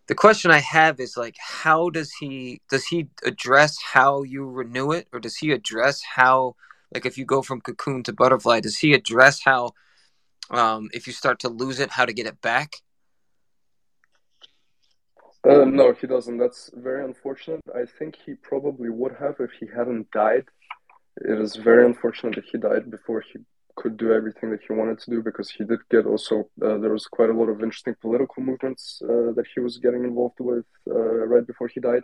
the 0.08 0.16
question 0.16 0.52
I 0.52 0.60
have 0.60 1.00
is 1.00 1.18
like, 1.18 1.36
how 1.40 1.90
does 1.90 2.12
he 2.20 2.62
does 2.70 2.86
he 2.86 3.08
address 3.24 3.78
how 3.82 4.24
you 4.24 4.50
renew 4.50 4.92
it, 4.92 5.08
or 5.12 5.20
does 5.20 5.38
he 5.38 5.52
address 5.52 6.02
how 6.04 6.56
like 6.94 7.06
if 7.06 7.18
you 7.18 7.26
go 7.26 7.42
from 7.42 7.62
cocoon 7.62 8.04
to 8.04 8.14
butterfly, 8.14 8.60
does 8.60 8.78
he 8.78 8.94
address 8.94 9.42
how 9.44 9.72
um, 10.52 10.90
if 10.94 11.08
you 11.08 11.14
start 11.14 11.40
to 11.40 11.50
lose 11.50 11.80
it, 11.80 11.92
how 11.92 12.06
to 12.06 12.14
get 12.14 12.28
it 12.28 12.40
back? 12.42 12.76
Uh, 15.48 15.66
no, 15.66 15.94
he 15.94 16.08
doesn't. 16.08 16.38
That's 16.38 16.72
very 16.74 17.04
unfortunate. 17.04 17.62
I 17.74 17.86
think 18.00 18.18
he 18.26 18.34
probably 18.36 18.90
would 18.90 19.16
have 19.20 19.36
if 19.40 19.52
he 19.60 19.68
hadn't 19.68 20.10
died. 20.12 20.46
It 21.18 21.40
is 21.40 21.56
very 21.56 21.86
unfortunate 21.86 22.36
that 22.36 22.46
he 22.52 22.58
died 22.58 22.92
before 22.92 23.22
he 23.22 23.40
could 23.76 23.98
do 23.98 24.14
everything 24.14 24.50
that 24.52 24.62
he 24.66 24.74
wanted 24.74 25.00
to 25.00 25.12
do 25.12 25.22
because 25.22 25.50
he 25.50 25.64
did 25.64 25.80
get 25.90 26.06
also 26.06 26.50
uh, 26.64 26.78
there 26.78 26.92
was 26.92 27.06
quite 27.06 27.30
a 27.30 27.34
lot 27.34 27.50
of 27.50 27.62
interesting 27.62 27.96
political 28.02 28.42
movements 28.44 29.02
uh, 29.04 29.32
that 29.36 29.46
he 29.54 29.60
was 29.60 29.78
getting 29.78 30.04
involved 30.04 30.40
with 30.40 30.66
uh, 30.90 31.26
right 31.28 31.46
before 31.46 31.68
he 31.68 31.80
died. 31.80 32.04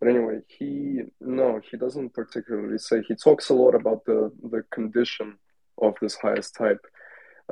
But 0.00 0.08
anyway 0.08 0.40
he 0.46 1.02
no 1.20 1.60
he 1.70 1.76
doesn't 1.76 2.14
particularly 2.14 2.78
say 2.78 3.02
he 3.06 3.14
talks 3.14 3.48
a 3.48 3.54
lot 3.54 3.74
about 3.74 4.04
the 4.04 4.30
the 4.42 4.62
condition 4.70 5.38
of 5.80 5.94
this 6.00 6.16
highest 6.16 6.54
type 6.56 6.84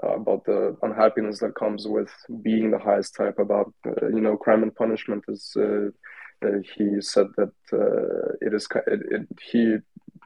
uh, 0.02 0.14
about 0.16 0.44
the 0.44 0.76
unhappiness 0.82 1.40
that 1.40 1.54
comes 1.54 1.86
with 1.86 2.10
being 2.42 2.70
the 2.70 2.78
highest 2.78 3.14
type 3.14 3.38
about 3.38 3.72
uh, 3.86 4.08
you 4.08 4.20
know 4.20 4.36
crime 4.36 4.62
and 4.62 4.74
punishment 4.74 5.24
is 5.28 5.56
uh, 5.56 5.88
he 6.76 7.00
said 7.00 7.26
that 7.36 7.52
it 8.42 8.52
is 8.52 8.68
it, 8.86 9.00
it, 9.10 9.26
he 9.40 9.76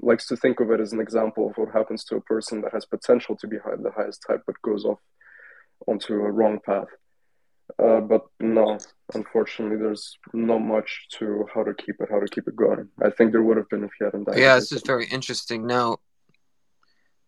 likes 0.03 0.27
to 0.27 0.37
think 0.37 0.61
of 0.61 0.71
it 0.71 0.81
as 0.81 0.93
an 0.93 1.01
example 1.01 1.49
of 1.51 1.57
what 1.57 1.73
happens 1.73 2.05
to 2.05 2.17
a 2.17 2.21
person 2.23 2.61
that 2.63 2.73
has 2.73 2.85
potential 2.85 3.37
to 3.37 3.47
be 3.47 3.57
the 3.57 3.93
highest 3.95 4.25
type 4.27 4.43
but 4.47 4.61
goes 4.63 4.85
off 4.85 4.99
onto 5.87 6.15
a 6.15 6.31
wrong 6.31 6.59
path. 6.65 6.89
Uh, 7.79 8.01
but 8.01 8.27
no, 8.41 8.79
unfortunately, 9.15 9.77
there's 9.77 10.19
not 10.33 10.59
much 10.59 11.07
to 11.19 11.47
how 11.55 11.63
to 11.63 11.73
keep 11.75 11.97
it, 12.01 12.09
how 12.11 12.19
to 12.19 12.27
keep 12.27 12.49
it 12.49 12.57
going. 12.57 12.89
I 13.03 13.11
think 13.11 13.33
there 13.33 13.43
would 13.43 13.57
have 13.57 13.69
been 13.69 13.85
if 13.85 13.91
he 13.99 14.05
hadn't 14.05 14.25
died. 14.25 14.39
Yeah, 14.39 14.57
this 14.57 14.73
is 14.73 14.83
very 14.85 15.07
interesting. 15.07 15.67
Now, 15.67 15.99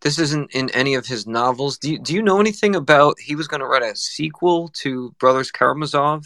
this 0.01 0.19
isn't 0.19 0.53
in 0.53 0.69
any 0.71 0.95
of 0.95 1.05
his 1.05 1.25
novels. 1.25 1.77
Do 1.77 1.93
you, 1.93 1.99
do 1.99 2.13
you 2.13 2.21
know 2.21 2.41
anything 2.41 2.75
about 2.75 3.19
he 3.19 3.35
was 3.35 3.47
going 3.47 3.61
to 3.61 3.67
write 3.67 3.83
a 3.83 3.95
sequel 3.95 4.67
to 4.81 5.15
Brothers 5.17 5.49
Karamazov, 5.49 6.25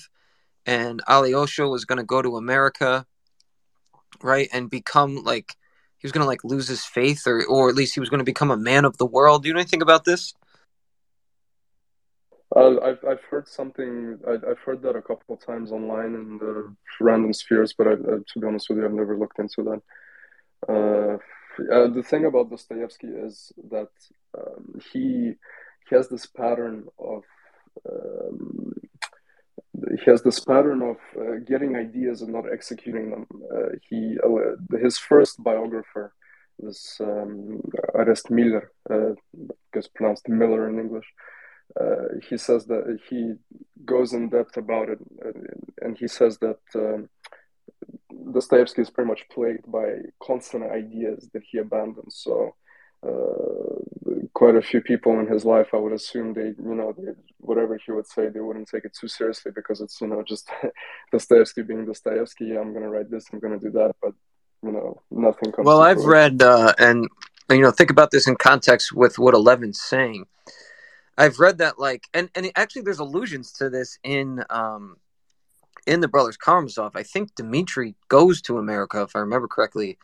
and 0.65 1.01
Alyosha 1.07 1.67
was 1.67 1.85
going 1.85 1.99
to 1.99 2.03
go 2.03 2.21
to 2.23 2.37
America, 2.37 3.05
right, 4.23 4.49
and 4.51 4.69
become 4.69 5.23
like 5.23 5.55
was 6.07 6.11
going 6.11 6.23
to 6.23 6.27
like 6.27 6.43
lose 6.43 6.67
his 6.67 6.83
faith, 6.83 7.27
or 7.27 7.45
or 7.45 7.69
at 7.69 7.75
least 7.75 7.93
he 7.93 7.99
was 7.99 8.09
going 8.09 8.19
to 8.19 8.23
become 8.25 8.51
a 8.51 8.57
man 8.57 8.85
of 8.85 8.97
the 8.97 9.05
world. 9.05 9.43
Do 9.43 9.49
you 9.49 9.53
know 9.53 9.59
anything 9.59 9.81
about 9.81 10.05
this? 10.05 10.33
Uh, 12.55 12.79
I've 12.81 13.03
I've 13.07 13.23
heard 13.29 13.47
something. 13.47 14.19
I, 14.27 14.31
have 14.47 14.59
heard 14.59 14.81
that 14.83 14.95
a 14.95 15.01
couple 15.01 15.35
of 15.35 15.45
times 15.45 15.71
online 15.71 16.15
in 16.15 16.37
the 16.37 16.73
random 17.01 17.33
spheres, 17.33 17.73
but 17.77 17.87
I, 17.87 17.91
uh, 17.91 17.95
to 17.95 18.39
be 18.39 18.47
honest 18.47 18.69
with 18.69 18.79
you, 18.79 18.85
I've 18.85 18.93
never 18.93 19.17
looked 19.17 19.39
into 19.39 19.63
that. 19.63 19.81
Uh, 20.67 21.17
the 21.57 22.03
thing 22.03 22.25
about 22.25 22.49
Dostoevsky 22.49 23.07
is 23.07 23.51
that 23.69 23.89
um, 24.37 24.79
he 24.91 25.33
he 25.89 25.95
has 25.95 26.07
this 26.07 26.25
pattern 26.25 26.87
of 26.97 27.23
um, 27.89 28.73
he 29.99 30.11
has 30.11 30.21
this 30.23 30.39
pattern 30.39 30.81
of 30.81 30.97
uh, 31.19 31.35
getting 31.45 31.75
ideas 31.75 32.21
and 32.21 32.33
not 32.33 32.51
executing 32.51 33.11
them. 33.11 33.27
Uh, 33.55 33.69
he 33.87 34.17
uh, 34.23 34.77
his 34.77 34.97
first 34.97 35.43
biographer, 35.43 36.13
this 36.59 36.97
um, 36.99 37.61
Orest 37.93 38.29
Miller, 38.29 38.71
uh, 38.89 39.13
pronounced 39.93 40.27
Miller 40.27 40.69
in 40.69 40.79
English. 40.79 41.05
Uh, 41.79 42.19
he 42.27 42.37
says 42.37 42.65
that 42.65 42.97
he 43.09 43.33
goes 43.85 44.13
in 44.13 44.29
depth 44.29 44.57
about 44.57 44.89
it, 44.89 44.99
and 45.81 45.97
he 45.97 46.07
says 46.07 46.37
that 46.39 46.59
um, 46.75 47.09
Dostoevsky 48.33 48.81
is 48.81 48.89
pretty 48.89 49.09
much 49.09 49.27
plagued 49.29 49.69
by 49.71 49.97
constant 50.23 50.63
ideas 50.63 51.29
that 51.33 51.43
he 51.49 51.59
abandons. 51.59 52.15
So 52.15 52.55
uh, 53.05 54.17
quite 54.33 54.55
a 54.55 54.61
few 54.61 54.81
people 54.81 55.19
in 55.19 55.27
his 55.27 55.45
life, 55.45 55.67
I 55.73 55.77
would 55.77 55.93
assume 55.93 56.33
they, 56.33 56.53
you 56.57 56.75
know, 56.75 56.93
they, 56.97 57.11
whatever 57.39 57.77
he 57.83 57.91
would 57.91 58.07
say, 58.07 58.29
they 58.29 58.39
wouldn't 58.39 58.69
take 58.69 58.85
it 58.85 58.95
too 58.99 59.07
seriously 59.07 59.51
because 59.55 59.81
it's, 59.81 59.99
you 60.01 60.07
know, 60.07 60.23
just 60.23 60.49
Dostoevsky 61.11 61.61
being 61.61 61.85
Dostoevsky. 61.85 62.55
I'm 62.57 62.71
going 62.71 62.83
to 62.83 62.89
write 62.89 63.09
this, 63.11 63.25
I'm 63.31 63.39
going 63.39 63.57
to 63.57 63.63
do 63.63 63.71
that, 63.71 63.95
but 64.01 64.13
you 64.63 64.71
know, 64.71 65.01
nothing 65.11 65.51
comes. 65.51 65.65
Well, 65.65 65.81
I've 65.81 66.05
read 66.05 66.41
uh, 66.41 66.73
and 66.79 67.07
you 67.49 67.61
know 67.61 67.71
think 67.71 67.89
about 67.89 68.11
this 68.11 68.27
in 68.27 68.35
context 68.35 68.93
with 68.93 69.19
what 69.19 69.33
Eleven's 69.33 69.81
saying. 69.81 70.25
I've 71.17 71.39
read 71.39 71.57
that 71.59 71.79
like, 71.79 72.05
and 72.13 72.29
and 72.35 72.51
actually, 72.55 72.83
there's 72.83 72.99
allusions 72.99 73.51
to 73.53 73.69
this 73.69 73.97
in 74.03 74.43
um, 74.49 74.97
in 75.85 76.01
the 76.01 76.07
Brothers 76.07 76.37
Karamazov. 76.37 76.95
I 76.95 77.03
think 77.03 77.35
Dmitri 77.35 77.95
goes 78.07 78.41
to 78.43 78.57
America, 78.57 79.01
if 79.01 79.15
I 79.15 79.19
remember 79.19 79.47
correctly 79.47 79.97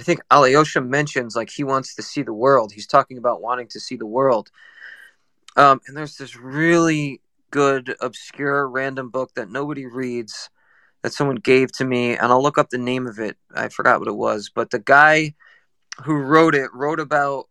I 0.00 0.04
think 0.04 0.20
Alyosha 0.30 0.80
mentions 0.80 1.34
like 1.34 1.50
he 1.50 1.64
wants 1.64 1.94
to 1.94 2.02
see 2.02 2.22
the 2.22 2.32
world. 2.32 2.72
He's 2.72 2.86
talking 2.86 3.18
about 3.18 3.40
wanting 3.40 3.68
to 3.68 3.80
see 3.80 3.96
the 3.96 4.06
world. 4.06 4.50
Um, 5.56 5.80
and 5.86 5.96
there's 5.96 6.16
this 6.16 6.36
really 6.36 7.20
good, 7.50 7.96
obscure, 8.00 8.68
random 8.68 9.08
book 9.08 9.32
that 9.36 9.50
nobody 9.50 9.86
reads 9.86 10.50
that 11.02 11.14
someone 11.14 11.36
gave 11.36 11.72
to 11.72 11.84
me, 11.84 12.16
and 12.16 12.26
I'll 12.32 12.42
look 12.42 12.58
up 12.58 12.70
the 12.70 12.78
name 12.78 13.06
of 13.06 13.18
it. 13.18 13.36
I 13.54 13.68
forgot 13.68 14.00
what 14.00 14.08
it 14.08 14.16
was, 14.16 14.50
but 14.54 14.70
the 14.70 14.78
guy 14.78 15.34
who 16.04 16.14
wrote 16.16 16.54
it 16.54 16.68
wrote 16.74 17.00
about 17.00 17.48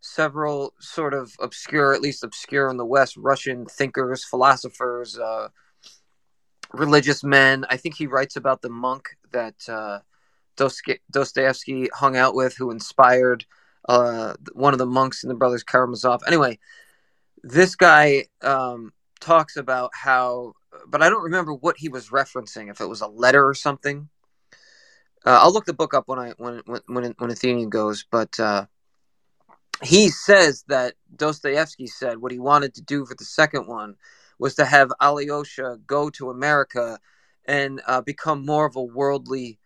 several 0.00 0.72
sort 0.78 1.12
of 1.12 1.34
obscure, 1.40 1.92
at 1.92 2.00
least 2.00 2.24
obscure 2.24 2.70
in 2.70 2.76
the 2.76 2.86
West, 2.86 3.16
Russian 3.16 3.66
thinkers, 3.66 4.24
philosophers, 4.24 5.18
uh, 5.18 5.48
religious 6.72 7.22
men. 7.22 7.66
I 7.68 7.76
think 7.76 7.96
he 7.96 8.06
writes 8.06 8.36
about 8.36 8.62
the 8.62 8.70
monk 8.70 9.16
that. 9.32 9.68
Uh, 9.68 9.98
Dostoevsky 10.56 11.88
hung 11.94 12.16
out 12.16 12.34
with, 12.34 12.56
who 12.56 12.70
inspired 12.70 13.44
uh, 13.88 14.34
one 14.52 14.72
of 14.72 14.78
the 14.78 14.86
monks 14.86 15.22
in 15.22 15.28
the 15.28 15.34
Brothers 15.34 15.62
Karamazov. 15.62 16.22
Anyway, 16.26 16.58
this 17.42 17.76
guy 17.76 18.24
um, 18.42 18.92
talks 19.20 19.56
about 19.56 19.90
how, 19.94 20.54
but 20.86 21.02
I 21.02 21.08
don't 21.08 21.24
remember 21.24 21.54
what 21.54 21.76
he 21.78 21.88
was 21.88 22.08
referencing. 22.08 22.70
If 22.70 22.80
it 22.80 22.88
was 22.88 23.00
a 23.00 23.06
letter 23.06 23.46
or 23.46 23.54
something, 23.54 24.08
uh, 25.24 25.40
I'll 25.42 25.52
look 25.52 25.66
the 25.66 25.74
book 25.74 25.94
up 25.94 26.04
when 26.06 26.18
I 26.18 26.34
when 26.38 26.62
when 26.86 27.14
when, 27.18 27.30
Athenian 27.30 27.68
goes. 27.68 28.04
But 28.10 28.38
uh, 28.38 28.66
he 29.82 30.08
says 30.08 30.64
that 30.68 30.94
Dostoevsky 31.14 31.86
said 31.86 32.18
what 32.18 32.32
he 32.32 32.38
wanted 32.38 32.74
to 32.74 32.82
do 32.82 33.04
for 33.04 33.14
the 33.14 33.24
second 33.24 33.66
one 33.66 33.96
was 34.38 34.54
to 34.56 34.64
have 34.64 34.92
Alyosha 35.00 35.78
go 35.86 36.10
to 36.10 36.30
America 36.30 36.98
and 37.46 37.80
uh, 37.86 38.00
become 38.00 38.44
more 38.44 38.66
of 38.66 38.76
a 38.76 38.82
worldly 38.82 39.58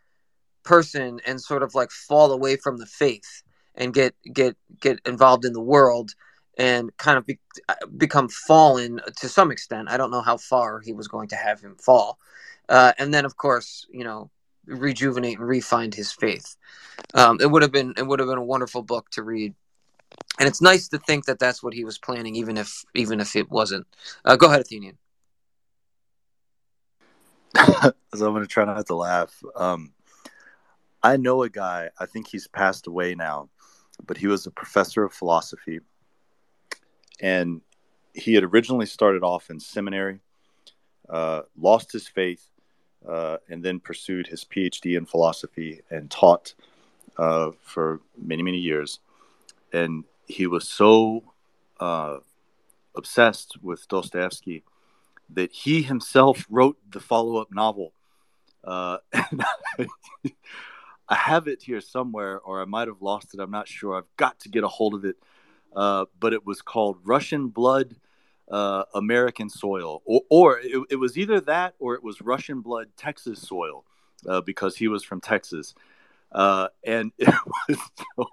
person 0.62 1.20
and 1.26 1.40
sort 1.40 1.62
of 1.62 1.74
like 1.74 1.90
fall 1.90 2.32
away 2.32 2.56
from 2.56 2.78
the 2.78 2.86
faith 2.86 3.42
and 3.74 3.94
get 3.94 4.14
get 4.32 4.56
get 4.80 4.98
involved 5.06 5.44
in 5.44 5.52
the 5.52 5.60
world 5.60 6.14
and 6.58 6.94
kind 6.98 7.16
of 7.16 7.24
be, 7.26 7.38
become 7.96 8.28
fallen 8.28 9.00
to 9.16 9.28
some 9.28 9.50
extent. 9.50 9.88
I 9.90 9.96
don't 9.96 10.10
know 10.10 10.20
how 10.20 10.36
far 10.36 10.80
he 10.80 10.92
was 10.92 11.08
going 11.08 11.28
to 11.28 11.36
have 11.36 11.60
him 11.60 11.76
fall, 11.76 12.18
uh, 12.68 12.92
and 12.98 13.12
then 13.14 13.24
of 13.24 13.36
course 13.36 13.86
you 13.90 14.04
know 14.04 14.30
rejuvenate 14.66 15.38
and 15.38 15.48
refine 15.48 15.92
his 15.92 16.12
faith. 16.12 16.56
Um, 17.14 17.38
it 17.40 17.50
would 17.50 17.62
have 17.62 17.72
been 17.72 17.94
it 17.96 18.06
would 18.06 18.20
have 18.20 18.28
been 18.28 18.38
a 18.38 18.44
wonderful 18.44 18.82
book 18.82 19.10
to 19.10 19.22
read, 19.22 19.54
and 20.38 20.48
it's 20.48 20.60
nice 20.62 20.88
to 20.88 20.98
think 20.98 21.24
that 21.26 21.38
that's 21.38 21.62
what 21.62 21.74
he 21.74 21.84
was 21.84 21.98
planning, 21.98 22.36
even 22.36 22.56
if 22.56 22.84
even 22.94 23.20
if 23.20 23.36
it 23.36 23.50
wasn't. 23.50 23.86
Uh, 24.24 24.36
go 24.36 24.46
ahead, 24.46 24.60
Athenian. 24.60 24.98
so 27.56 27.92
I'm 28.26 28.32
going 28.32 28.42
to 28.42 28.46
try 28.46 28.64
not 28.64 28.86
to 28.86 28.94
laugh. 28.94 29.42
Um, 29.56 29.92
I 31.02 31.16
know 31.16 31.42
a 31.42 31.48
guy, 31.48 31.90
I 31.98 32.06
think 32.06 32.28
he's 32.28 32.46
passed 32.46 32.86
away 32.86 33.14
now, 33.14 33.48
but 34.06 34.16
he 34.16 34.26
was 34.26 34.46
a 34.46 34.50
professor 34.50 35.04
of 35.04 35.12
philosophy. 35.12 35.80
And 37.20 37.60
he 38.12 38.34
had 38.34 38.44
originally 38.44 38.86
started 38.86 39.22
off 39.22 39.50
in 39.50 39.60
seminary, 39.60 40.20
uh, 41.08 41.42
lost 41.58 41.92
his 41.92 42.06
faith, 42.08 42.48
uh, 43.08 43.38
and 43.48 43.62
then 43.62 43.80
pursued 43.80 44.26
his 44.26 44.44
PhD 44.44 44.96
in 44.96 45.06
philosophy 45.06 45.80
and 45.90 46.10
taught 46.10 46.54
uh, 47.16 47.50
for 47.62 48.00
many, 48.20 48.42
many 48.42 48.58
years. 48.58 49.00
And 49.72 50.04
he 50.26 50.46
was 50.46 50.68
so 50.68 51.24
uh, 51.78 52.18
obsessed 52.94 53.56
with 53.62 53.88
Dostoevsky 53.88 54.64
that 55.30 55.52
he 55.52 55.82
himself 55.82 56.46
wrote 56.50 56.76
the 56.90 57.00
follow 57.00 57.36
up 57.36 57.48
novel. 57.52 57.92
Uh, 58.62 58.98
I 61.10 61.16
have 61.16 61.48
it 61.48 61.60
here 61.62 61.80
somewhere, 61.80 62.38
or 62.38 62.62
I 62.62 62.64
might 62.66 62.86
have 62.86 63.02
lost 63.02 63.34
it. 63.34 63.40
I'm 63.40 63.50
not 63.50 63.66
sure. 63.66 63.96
I've 63.96 64.16
got 64.16 64.38
to 64.40 64.48
get 64.48 64.62
a 64.62 64.68
hold 64.68 64.94
of 64.94 65.04
it. 65.04 65.16
Uh, 65.74 66.04
but 66.18 66.32
it 66.32 66.46
was 66.46 66.62
called 66.62 66.98
Russian 67.04 67.48
Blood, 67.48 67.96
uh, 68.50 68.84
American 68.94 69.50
Soil, 69.50 70.02
or, 70.04 70.22
or 70.30 70.58
it, 70.60 70.82
it, 70.90 70.96
was 70.96 71.18
either 71.18 71.40
that 71.40 71.74
or 71.78 71.94
it 71.94 72.02
was 72.02 72.20
Russian 72.20 72.60
Blood, 72.60 72.88
Texas 72.96 73.42
Soil, 73.42 73.84
uh, 74.28 74.40
because 74.40 74.76
he 74.76 74.88
was 74.88 75.04
from 75.04 75.20
Texas. 75.20 75.74
Uh, 76.32 76.68
and 76.84 77.12
it 77.18 77.34
was 77.68 78.26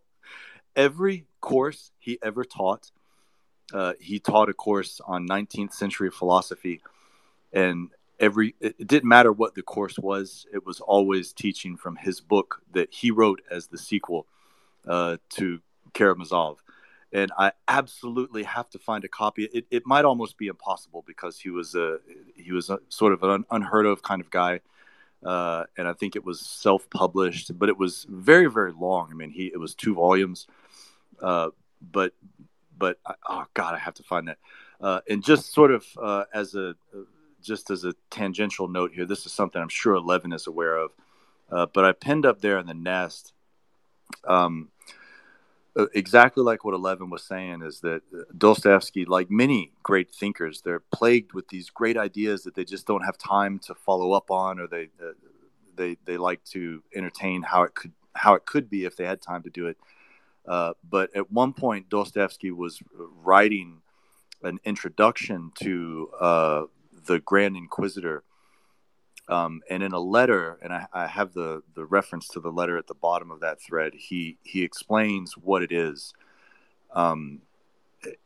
every 0.76 1.26
course 1.42 1.92
he 1.98 2.20
ever 2.22 2.44
taught. 2.44 2.92
Uh, 3.74 3.94
he 4.00 4.20
taught 4.20 4.50
a 4.50 4.54
course 4.54 5.02
on 5.06 5.28
19th 5.28 5.74
century 5.74 6.10
philosophy, 6.10 6.82
and 7.52 7.90
every 8.20 8.56
it 8.60 8.88
didn't 8.88 9.08
matter 9.08 9.32
what 9.32 9.56
the 9.56 9.62
course 9.62 9.98
was 10.00 10.46
it 10.54 10.66
was 10.66 10.80
always 10.80 11.34
teaching 11.34 11.78
from 11.78 11.96
his 11.96 12.20
book 12.20 12.62
that 12.72 12.92
he 12.94 13.12
wrote 13.12 13.42
as 13.52 13.68
the 13.68 13.78
sequel 13.78 14.26
uh, 14.88 15.18
to 15.30 15.60
karamazov. 15.94 16.58
And 17.14 17.32
i 17.38 17.52
absolutely 17.68 18.44
have 18.44 18.70
to 18.72 18.80
find 18.80 19.04
a 19.06 19.08
copy. 19.08 19.46
It, 19.46 19.66
it 19.72 19.84
might 19.86 20.06
almost 20.06 20.38
be 20.38 20.48
impossible 20.48 21.04
because 21.08 21.40
he 21.40 21.50
was 21.50 21.76
a 21.76 22.00
he 22.36 22.52
was 22.52 22.70
a, 22.70 22.80
sort 22.90 23.14
of 23.14 23.24
an 23.24 23.46
unheard 23.52 23.86
of 23.86 24.02
kind 24.02 24.22
of 24.22 24.30
guy 24.30 24.62
uh, 25.24 25.64
and 25.78 25.88
i 25.88 25.94
think 25.94 26.16
it 26.16 26.24
was 26.24 26.40
self-published 26.40 27.58
but 27.58 27.70
it 27.70 27.78
was 27.78 28.06
very 28.10 28.50
very 28.50 28.74
long. 28.74 29.10
I 29.12 29.16
mean 29.16 29.30
he 29.30 29.46
it 29.48 29.60
was 29.60 29.76
two 29.76 29.94
volumes 29.94 30.48
uh, 31.22 31.50
but 31.82 32.14
but 32.78 33.00
oh 33.30 33.46
god 33.54 33.76
i 33.76 33.78
have 33.78 33.94
to 33.96 34.04
find 34.04 34.28
that. 34.28 34.38
Uh, 34.80 35.00
and 35.10 35.24
just 35.24 35.54
sort 35.54 35.72
of 35.72 35.86
uh, 36.02 36.26
as 36.34 36.54
a 36.56 36.76
just 37.48 37.72
as 37.72 37.84
a 37.84 37.94
tangential 38.12 38.68
note 38.68 38.92
here, 38.94 39.06
this 39.06 39.26
is 39.26 39.32
something 39.32 39.62
I'm 39.62 39.70
sure 39.70 39.96
Eleven 39.96 40.34
is 40.34 40.48
aware 40.48 40.78
of, 40.78 40.92
uh, 41.52 41.66
but 41.74 41.86
I 41.86 41.94
pinned 41.94 42.26
up 42.26 42.42
there 42.42 42.60
in 42.60 42.68
the 42.68 42.74
nest. 42.74 43.34
Um, 44.26 44.70
uh, 45.78 45.86
exactly 45.94 46.44
like 46.44 46.64
what 46.64 46.74
Eleven 46.74 47.10
was 47.10 47.24
saying 47.24 47.62
is 47.62 47.82
that 47.82 48.02
uh, 48.14 48.24
Dostoevsky, 48.38 49.06
like 49.06 49.30
many 49.30 49.72
great 49.84 50.14
thinkers, 50.14 50.62
they're 50.62 50.80
plagued 50.80 51.34
with 51.34 51.48
these 51.50 51.70
great 51.70 51.98
ideas 51.98 52.44
that 52.44 52.56
they 52.56 52.66
just 52.66 52.88
don't 52.88 53.06
have 53.06 53.18
time 53.18 53.60
to 53.60 53.76
follow 53.76 54.12
up 54.12 54.32
on, 54.32 54.60
or 54.60 54.68
they 54.68 54.90
uh, 55.02 55.12
they 55.76 55.98
they 56.06 56.18
like 56.18 56.44
to 56.46 56.84
entertain 56.96 57.44
how 57.44 57.64
it 57.64 57.76
could 57.76 57.94
how 58.14 58.34
it 58.34 58.46
could 58.46 58.70
be 58.70 58.86
if 58.86 58.96
they 58.96 59.06
had 59.06 59.22
time 59.22 59.44
to 59.44 59.50
do 59.50 59.68
it. 59.68 59.78
Uh, 60.48 60.74
but 60.90 61.16
at 61.16 61.32
one 61.32 61.54
point, 61.54 61.90
Dostoevsky 61.90 62.52
was 62.52 62.82
writing 63.24 63.82
an 64.44 64.60
introduction 64.64 65.52
to 65.60 66.10
uh, 66.20 66.64
the 67.08 67.20
Grand 67.20 67.58
Inquisitor. 67.58 68.24
Um, 69.30 69.62
and 69.70 69.84
in 69.84 69.92
a 69.92 70.00
letter, 70.00 70.58
and 70.62 70.72
I, 70.72 70.88
I, 70.94 71.08
have 71.08 71.34
the, 71.34 71.62
the 71.76 71.84
reference 71.84 72.30
to 72.30 72.40
the 72.40 72.52
letter 72.52 72.78
at 72.78 72.88
the 72.88 72.94
bottom 72.94 73.30
of 73.30 73.42
that 73.42 73.62
thread, 73.62 73.94
he, 73.94 74.38
he 74.42 74.64
explains 74.64 75.34
what 75.34 75.62
it 75.62 75.72
is. 75.74 76.14
Um, 76.94 77.42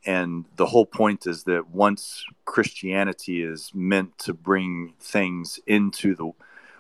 and 0.06 0.46
the 0.58 0.68
whole 0.68 0.86
point 0.86 1.26
is 1.26 1.44
that 1.46 1.70
once 1.72 2.24
Christianity 2.46 3.42
is 3.42 3.72
meant 3.74 4.18
to 4.20 4.34
bring 4.34 4.94
things 5.00 5.60
into 5.66 6.16
the 6.16 6.32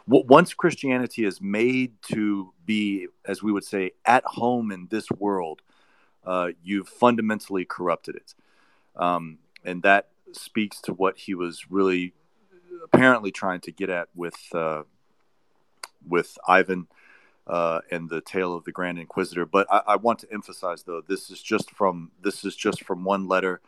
once 0.07 0.53
Christianity 0.53 1.25
is 1.25 1.39
made 1.39 1.93
to 2.11 2.53
be, 2.65 3.07
as 3.25 3.41
we 3.41 3.51
would 3.51 3.63
say, 3.63 3.91
at 4.05 4.23
home 4.25 4.71
in 4.71 4.87
this 4.89 5.09
world, 5.11 5.61
uh, 6.25 6.49
you've 6.63 6.89
fundamentally 6.89 7.65
corrupted 7.65 8.15
it. 8.15 8.33
Um, 8.95 9.37
and 9.63 9.83
that 9.83 10.09
speaks 10.35 10.81
to 10.81 10.93
what 10.93 11.17
he 11.17 11.33
was 11.33 11.69
really 11.69 12.13
apparently 12.83 13.31
trying 13.31 13.61
to 13.61 13.71
get 13.71 13.89
at 13.89 14.07
with 14.15 14.37
uh, 14.53 14.83
with 16.07 16.37
Ivan 16.47 16.87
uh, 17.47 17.81
and 17.91 18.09
the 18.09 18.21
tale 18.21 18.55
of 18.55 18.63
the 18.63 18.71
Grand 18.71 18.99
Inquisitor. 18.99 19.45
But 19.45 19.67
I, 19.71 19.81
I, 19.87 19.95
want 19.95 20.19
to 20.19 20.27
emphasize, 20.31 20.83
though, 20.83 21.01
this 21.07 21.29
is 21.29 21.41
just 21.41 21.71
from 21.71 22.11
this 22.21 22.43
is 22.43 22.55
just 22.55 22.83
from 22.83 23.03
one 23.03 23.27
letter, 23.27 23.61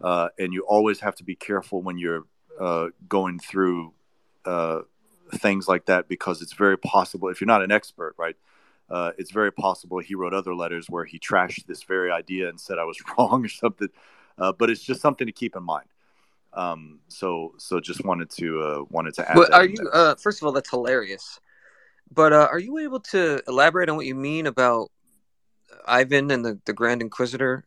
uh, 0.00 0.28
and 0.38 0.52
you 0.52 0.62
always 0.62 1.00
have 1.00 1.14
to 1.16 1.24
be 1.24 1.34
careful 1.34 1.82
when 1.82 1.98
you're 1.98 2.24
uh, 2.58 2.88
going 3.08 3.38
through 3.38 3.92
uh, 4.44 4.80
things 5.34 5.68
like 5.68 5.86
that 5.86 6.08
because 6.08 6.42
it's 6.42 6.52
very 6.52 6.76
possible 6.76 7.28
if 7.28 7.40
you're 7.40 7.46
not 7.46 7.62
an 7.62 7.72
expert, 7.72 8.14
right? 8.18 8.36
Uh, 8.88 9.12
it's 9.18 9.30
very 9.30 9.52
possible 9.52 10.00
he 10.00 10.16
wrote 10.16 10.34
other 10.34 10.54
letters 10.54 10.86
where 10.88 11.04
he 11.04 11.16
trashed 11.16 11.64
this 11.66 11.84
very 11.84 12.10
idea 12.10 12.48
and 12.48 12.58
said 12.58 12.76
I 12.76 12.84
was 12.84 12.98
wrong 13.18 13.44
or 13.44 13.48
something. 13.48 13.88
but 14.36 14.68
it's 14.68 14.82
just 14.82 15.00
something 15.00 15.26
to 15.26 15.32
keep 15.32 15.54
in 15.54 15.62
mind. 15.62 15.86
Um, 16.52 17.00
so 17.08 17.54
so 17.58 17.80
just 17.80 18.04
wanted 18.04 18.30
to 18.30 18.62
uh, 18.62 18.84
wanted 18.90 19.14
to 19.14 19.28
add. 19.28 19.36
But 19.36 19.52
are 19.52 19.64
you 19.64 19.88
uh, 19.92 20.16
first 20.16 20.40
of 20.40 20.46
all 20.46 20.52
that's 20.52 20.70
hilarious, 20.70 21.38
but 22.12 22.32
uh, 22.32 22.48
are 22.50 22.58
you 22.58 22.78
able 22.78 23.00
to 23.00 23.40
elaborate 23.46 23.88
on 23.88 23.96
what 23.96 24.06
you 24.06 24.16
mean 24.16 24.46
about 24.46 24.90
Ivan 25.86 26.30
and 26.30 26.44
the, 26.44 26.60
the 26.64 26.72
Grand 26.72 27.02
Inquisitor? 27.02 27.64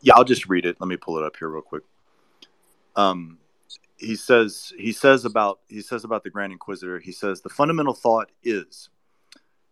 Yeah, 0.00 0.14
I'll 0.16 0.24
just 0.24 0.48
read 0.48 0.66
it. 0.66 0.76
Let 0.80 0.88
me 0.88 0.96
pull 0.96 1.16
it 1.18 1.24
up 1.24 1.36
here 1.36 1.48
real 1.48 1.62
quick. 1.62 1.84
Um, 2.96 3.38
he 3.96 4.16
says 4.16 4.72
he 4.76 4.90
says 4.90 5.24
about 5.24 5.60
he 5.68 5.80
says 5.80 6.02
about 6.02 6.24
the 6.24 6.30
Grand 6.30 6.52
Inquisitor. 6.52 6.98
He 6.98 7.12
says 7.12 7.40
the 7.40 7.48
fundamental 7.48 7.94
thought 7.94 8.30
is 8.42 8.90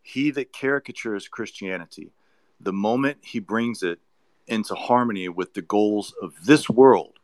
he 0.03 0.31
that 0.31 0.53
caricatures 0.53 1.29
Christianity, 1.29 2.13
the 2.61 2.73
moment 2.73 3.19
he 3.23 3.41
brings 3.41 3.83
it 3.83 3.99
into 4.51 4.75
harmony 4.75 5.29
with 5.29 5.55
the 5.55 5.63
goals 5.63 6.13
of 6.21 6.35
this 6.45 6.69
world. 6.69 7.19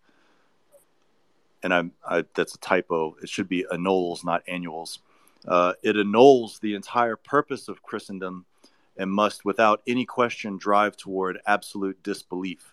And 1.63 1.75
I'm, 1.75 1.93
I, 2.09 2.25
that's 2.35 2.55
a 2.55 2.59
typo. 2.59 3.17
It 3.23 3.29
should 3.29 3.49
be 3.49 3.67
annuls, 3.71 4.25
not 4.25 4.43
annuals. 4.47 5.01
Uh, 5.47 5.75
it 5.83 5.97
annuls 5.97 6.59
the 6.61 6.75
entire 6.75 7.17
purpose 7.17 7.69
of 7.69 7.83
Christendom 7.83 8.47
and 8.97 9.11
must, 9.11 9.45
without 9.45 9.83
any 9.87 10.05
question, 10.05 10.57
drive 10.57 10.97
toward 10.97 11.41
absolute 11.47 12.03
disbelief. 12.03 12.73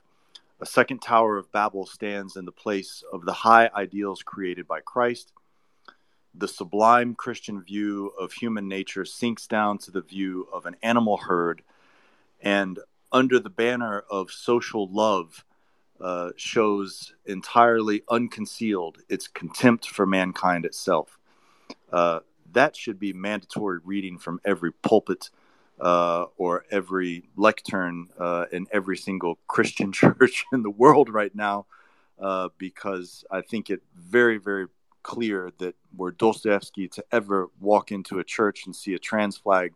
A 0.61 0.65
second 0.65 1.01
Tower 1.01 1.37
of 1.37 1.51
Babel 1.51 1.85
stands 1.85 2.37
in 2.37 2.45
the 2.45 2.51
place 2.51 3.03
of 3.11 3.25
the 3.25 3.33
high 3.33 3.69
ideals 3.75 4.23
created 4.23 4.67
by 4.67 4.79
Christ. 4.79 5.33
The 6.33 6.47
sublime 6.47 7.15
Christian 7.15 7.61
view 7.61 8.13
of 8.19 8.31
human 8.33 8.67
nature 8.67 9.05
sinks 9.05 9.45
down 9.45 9.77
to 9.79 9.91
the 9.91 10.01
view 10.01 10.47
of 10.53 10.65
an 10.65 10.75
animal 10.81 11.17
herd, 11.17 11.63
and 12.41 12.79
under 13.13 13.39
the 13.39 13.49
banner 13.49 14.03
of 14.09 14.31
social 14.31 14.89
love 14.91 15.45
uh, 16.01 16.31
shows 16.35 17.13
entirely 17.25 18.03
unconcealed 18.09 18.97
its 19.07 19.27
contempt 19.27 19.87
for 19.87 20.05
mankind 20.05 20.65
itself. 20.65 21.19
Uh, 21.91 22.19
that 22.51 22.75
should 22.75 22.99
be 22.99 23.13
mandatory 23.13 23.79
reading 23.85 24.17
from 24.17 24.39
every 24.43 24.73
pulpit 24.73 25.29
uh, 25.79 26.25
or 26.37 26.65
every 26.71 27.23
lectern 27.35 28.09
uh, 28.19 28.45
in 28.51 28.67
every 28.71 28.97
single 28.97 29.37
Christian 29.47 29.91
church 29.93 30.45
in 30.51 30.63
the 30.63 30.69
world 30.69 31.09
right 31.09 31.33
now, 31.33 31.65
uh, 32.19 32.49
because 32.57 33.23
I 33.31 33.41
think 33.41 33.69
it 33.69 33.81
very, 33.95 34.37
very 34.37 34.67
clear 35.03 35.51
that 35.59 35.75
were 35.95 36.11
Dostoevsky 36.11 36.87
to 36.89 37.03
ever 37.11 37.49
walk 37.59 37.91
into 37.91 38.19
a 38.19 38.23
church 38.23 38.65
and 38.65 38.75
see 38.75 38.93
a 38.93 38.99
trans 38.99 39.37
flag 39.37 39.73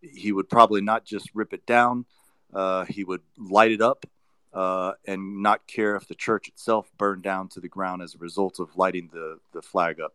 he 0.00 0.32
would 0.32 0.48
probably 0.48 0.80
not 0.80 1.04
just 1.04 1.30
rip 1.34 1.52
it 1.52 1.66
down, 1.66 2.06
uh, 2.52 2.84
he 2.84 3.04
would 3.04 3.22
light 3.38 3.70
it 3.70 3.80
up 3.80 4.06
uh, 4.52 4.92
and 5.06 5.42
not 5.42 5.66
care 5.66 5.96
if 5.96 6.08
the 6.08 6.14
church 6.14 6.48
itself 6.48 6.90
burned 6.98 7.22
down 7.22 7.48
to 7.48 7.60
the 7.60 7.68
ground 7.68 8.02
as 8.02 8.14
a 8.14 8.18
result 8.18 8.58
of 8.58 8.76
lighting 8.76 9.10
the, 9.12 9.38
the 9.52 9.62
flag 9.62 10.00
up. 10.00 10.14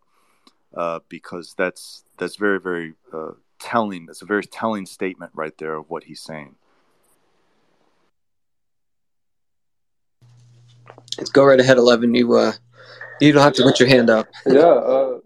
Uh, 0.73 0.99
because 1.07 1.53
that's 1.57 2.03
that's 2.17 2.35
very 2.35 2.59
very 2.59 2.95
uh, 3.13 3.31
telling. 3.59 4.07
That's 4.07 4.21
a 4.21 4.25
very 4.25 4.43
telling 4.43 4.85
statement 4.85 5.31
right 5.33 5.57
there 5.57 5.75
of 5.75 5.89
what 5.89 6.03
he's 6.03 6.19
saying. 6.19 6.55
Let's 11.17 11.29
go 11.29 11.45
right 11.45 11.59
ahead, 11.59 11.77
Eleven. 11.77 12.13
You 12.13 12.35
uh, 12.35 12.51
you 13.21 13.31
don't 13.31 13.41
have 13.41 13.53
to 13.53 13.63
put 13.63 13.79
your 13.79 13.87
hand 13.87 14.09
up. 14.09 14.27
yeah, 14.45 14.59
uh, 14.59 15.19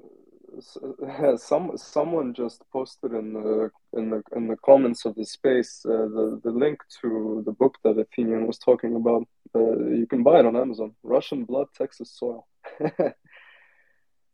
some 1.38 1.72
someone 1.76 2.34
just 2.34 2.64
posted 2.72 3.14
in 3.14 3.34
the 3.34 3.70
in 3.94 4.10
the 4.10 4.22
in 4.36 4.48
the 4.48 4.58
comments 4.58 5.06
of 5.06 5.16
the 5.16 5.26
space 5.26 5.84
uh, 5.86 6.08
the 6.16 6.42
the 6.44 6.52
link 6.52 6.80
to 7.02 7.44
the 7.46 7.52
book 7.52 7.78
that 7.84 7.98
Athenian 7.98 8.48
was 8.48 8.58
talking 8.58 8.96
about. 8.96 9.28
Uh, 9.56 9.78
you 9.90 10.06
can 10.08 10.24
buy 10.24 10.40
it 10.40 10.46
on 10.46 10.56
Amazon. 10.56 10.94
Russian 11.04 11.44
Blood, 11.44 11.68
Texas 11.76 12.12
Soil. 12.12 12.46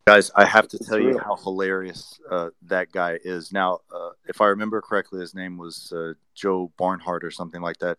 Guys, 0.06 0.30
I 0.36 0.44
have 0.44 0.68
to 0.68 0.78
tell 0.78 1.00
you 1.00 1.18
how 1.18 1.34
hilarious 1.34 2.20
uh, 2.30 2.50
that 2.62 2.92
guy 2.92 3.18
is. 3.24 3.52
Now, 3.52 3.80
uh, 3.92 4.10
if 4.28 4.40
I 4.40 4.46
remember 4.46 4.80
correctly, 4.80 5.20
his 5.20 5.34
name 5.34 5.58
was 5.58 5.92
uh, 5.92 6.12
Joe 6.32 6.70
Barnhart 6.76 7.24
or 7.24 7.32
something 7.32 7.60
like 7.60 7.78
that. 7.78 7.98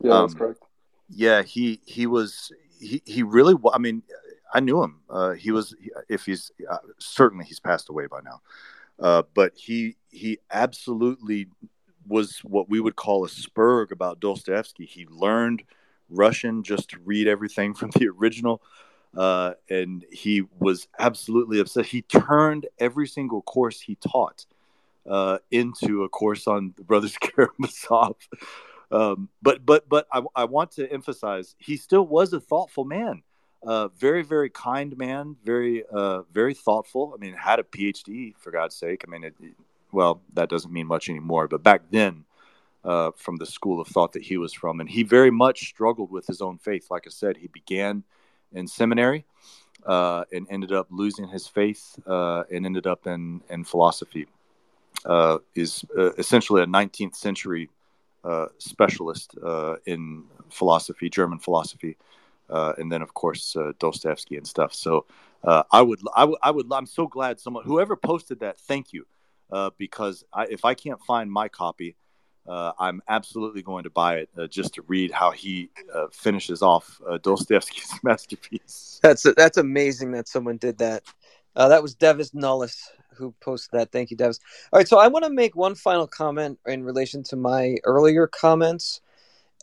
Yeah, 0.00 0.12
um, 0.12 0.26
that's 0.28 0.34
correct. 0.34 0.62
Yeah, 1.08 1.42
he 1.42 1.80
he 1.84 2.06
was 2.06 2.52
he 2.78 3.02
he 3.04 3.24
really. 3.24 3.56
I 3.72 3.78
mean, 3.78 4.04
I 4.52 4.60
knew 4.60 4.82
him. 4.82 5.00
Uh, 5.08 5.32
he 5.32 5.50
was, 5.50 5.74
if 6.08 6.24
he's 6.26 6.50
uh, 6.68 6.78
certainly 6.98 7.44
he's 7.44 7.60
passed 7.60 7.88
away 7.88 8.06
by 8.06 8.20
now, 8.24 8.40
uh, 8.98 9.22
but 9.34 9.52
he 9.56 9.96
he 10.10 10.38
absolutely 10.50 11.48
was 12.06 12.38
what 12.38 12.68
we 12.68 12.80
would 12.80 12.96
call 12.96 13.24
a 13.24 13.28
spurg 13.28 13.92
about 13.92 14.20
Dostoevsky. 14.20 14.86
He 14.86 15.06
learned 15.06 15.62
Russian 16.08 16.62
just 16.62 16.90
to 16.90 16.98
read 17.04 17.28
everything 17.28 17.74
from 17.80 17.90
the 17.90 18.08
original. 18.08 18.62
uh, 19.16 19.54
and 19.68 20.04
he 20.12 20.42
was 20.60 20.86
absolutely 20.98 21.58
upset. 21.60 21.86
He 21.86 22.02
turned 22.02 22.66
every 22.78 23.08
single 23.08 23.42
course 23.42 23.80
he 23.80 23.96
taught 23.96 24.46
uh, 25.08 25.38
into 25.50 26.04
a 26.04 26.08
course 26.08 26.46
on 26.46 26.74
the 26.76 26.84
Brothers 26.84 27.16
Karamazov. 27.20 28.16
Um, 28.92 29.28
but 29.40 29.64
but 29.64 29.88
but 29.88 30.06
I, 30.12 30.22
I, 30.34 30.44
want 30.44 30.72
to 30.72 30.90
emphasize 30.92 31.54
he 31.58 31.76
still 31.76 32.04
was 32.04 32.32
a 32.32 32.40
thoughtful 32.40 32.84
man, 32.84 33.22
uh, 33.62 33.88
very 33.88 34.22
very 34.22 34.50
kind 34.50 34.96
man, 34.96 35.36
very 35.44 35.84
uh, 35.92 36.22
very 36.32 36.54
thoughtful. 36.54 37.12
I 37.14 37.18
mean, 37.20 37.34
had 37.34 37.58
a 37.58 37.62
PhD 37.62 38.34
for 38.36 38.50
God's 38.50 38.76
sake. 38.76 39.04
I 39.06 39.10
mean, 39.10 39.24
it, 39.24 39.34
well 39.92 40.22
that 40.34 40.48
doesn't 40.48 40.72
mean 40.72 40.86
much 40.86 41.08
anymore, 41.08 41.48
but 41.48 41.62
back 41.62 41.82
then. 41.90 42.24
Uh, 42.82 43.10
from 43.14 43.36
the 43.36 43.44
school 43.44 43.78
of 43.78 43.86
thought 43.86 44.14
that 44.14 44.22
he 44.22 44.38
was 44.38 44.54
from, 44.54 44.80
and 44.80 44.88
he 44.88 45.02
very 45.02 45.30
much 45.30 45.68
struggled 45.68 46.10
with 46.10 46.26
his 46.26 46.40
own 46.40 46.56
faith. 46.56 46.90
Like 46.90 47.06
I 47.06 47.10
said, 47.10 47.36
he 47.36 47.46
began 47.48 48.04
in 48.54 48.66
seminary 48.66 49.26
uh, 49.86 50.24
and 50.32 50.46
ended 50.50 50.72
up 50.72 50.86
losing 50.90 51.28
his 51.28 51.46
faith 51.46 51.98
uh, 52.06 52.44
and 52.50 52.66
ended 52.66 52.86
up 52.86 53.06
in, 53.06 53.40
in 53.50 53.64
philosophy. 53.64 54.26
Uh, 55.04 55.38
is 55.54 55.84
essentially 56.18 56.62
a 56.62 56.66
19th 56.66 57.14
century 57.14 57.70
specialist 58.58 59.34
in 59.86 60.24
philosophy, 60.50 61.08
German 61.08 61.38
philosophy, 61.38 61.96
and 62.50 62.90
then 62.90 63.02
of 63.02 63.14
course 63.14 63.56
Dostoevsky 63.78 64.36
and 64.36 64.46
stuff. 64.46 64.74
So 64.74 65.06
I 65.44 65.82
would, 65.82 66.00
I 66.14 66.24
would, 66.24 66.38
I 66.42 66.50
would, 66.50 66.72
I'm 66.72 66.86
so 66.86 67.06
glad 67.06 67.40
someone, 67.40 67.64
whoever 67.64 67.96
posted 67.96 68.40
that, 68.40 68.58
thank 68.58 68.92
you, 68.92 69.06
because 69.78 70.24
I, 70.32 70.46
if 70.46 70.64
I 70.64 70.74
can't 70.74 71.00
find 71.02 71.30
my 71.30 71.48
copy, 71.48 71.96
uh, 72.50 72.72
I'm 72.78 73.02
absolutely 73.08 73.62
going 73.62 73.84
to 73.84 73.90
buy 73.90 74.16
it 74.16 74.30
uh, 74.36 74.46
just 74.46 74.74
to 74.74 74.82
read 74.82 75.10
how 75.10 75.30
he 75.30 75.70
uh, 75.94 76.06
finishes 76.10 76.62
off 76.62 77.00
uh, 77.08 77.18
Dostoevsky's 77.18 77.92
masterpiece. 78.02 78.98
That's 79.02 79.26
that's 79.36 79.56
amazing 79.56 80.12
that 80.12 80.28
someone 80.28 80.56
did 80.56 80.78
that. 80.78 81.02
Uh, 81.54 81.68
that 81.68 81.82
was 81.82 81.94
Devis 81.94 82.30
Nullis 82.30 82.80
who 83.14 83.34
posted 83.40 83.78
that. 83.78 83.92
Thank 83.92 84.10
you, 84.10 84.16
Devis. 84.16 84.40
All 84.72 84.78
right, 84.78 84.88
so 84.88 84.98
I 84.98 85.08
want 85.08 85.24
to 85.26 85.30
make 85.30 85.54
one 85.54 85.74
final 85.74 86.06
comment 86.06 86.58
in 86.66 86.82
relation 86.84 87.22
to 87.24 87.36
my 87.36 87.76
earlier 87.84 88.26
comments, 88.26 89.00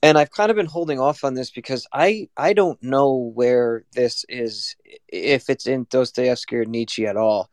and 0.03 0.17
I've 0.17 0.31
kind 0.31 0.51
of 0.51 0.57
been 0.57 0.67
holding 0.67 0.99
off 0.99 1.23
on 1.23 1.33
this 1.33 1.49
because 1.49 1.87
I 1.91 2.29
I 2.37 2.53
don't 2.53 2.81
know 2.83 3.31
where 3.33 3.83
this 3.93 4.25
is 4.29 4.75
if 5.07 5.49
it's 5.49 5.67
in 5.67 5.87
Dostoevsky 5.89 6.57
or 6.57 6.65
Nietzsche 6.65 7.07
at 7.07 7.17
all. 7.17 7.49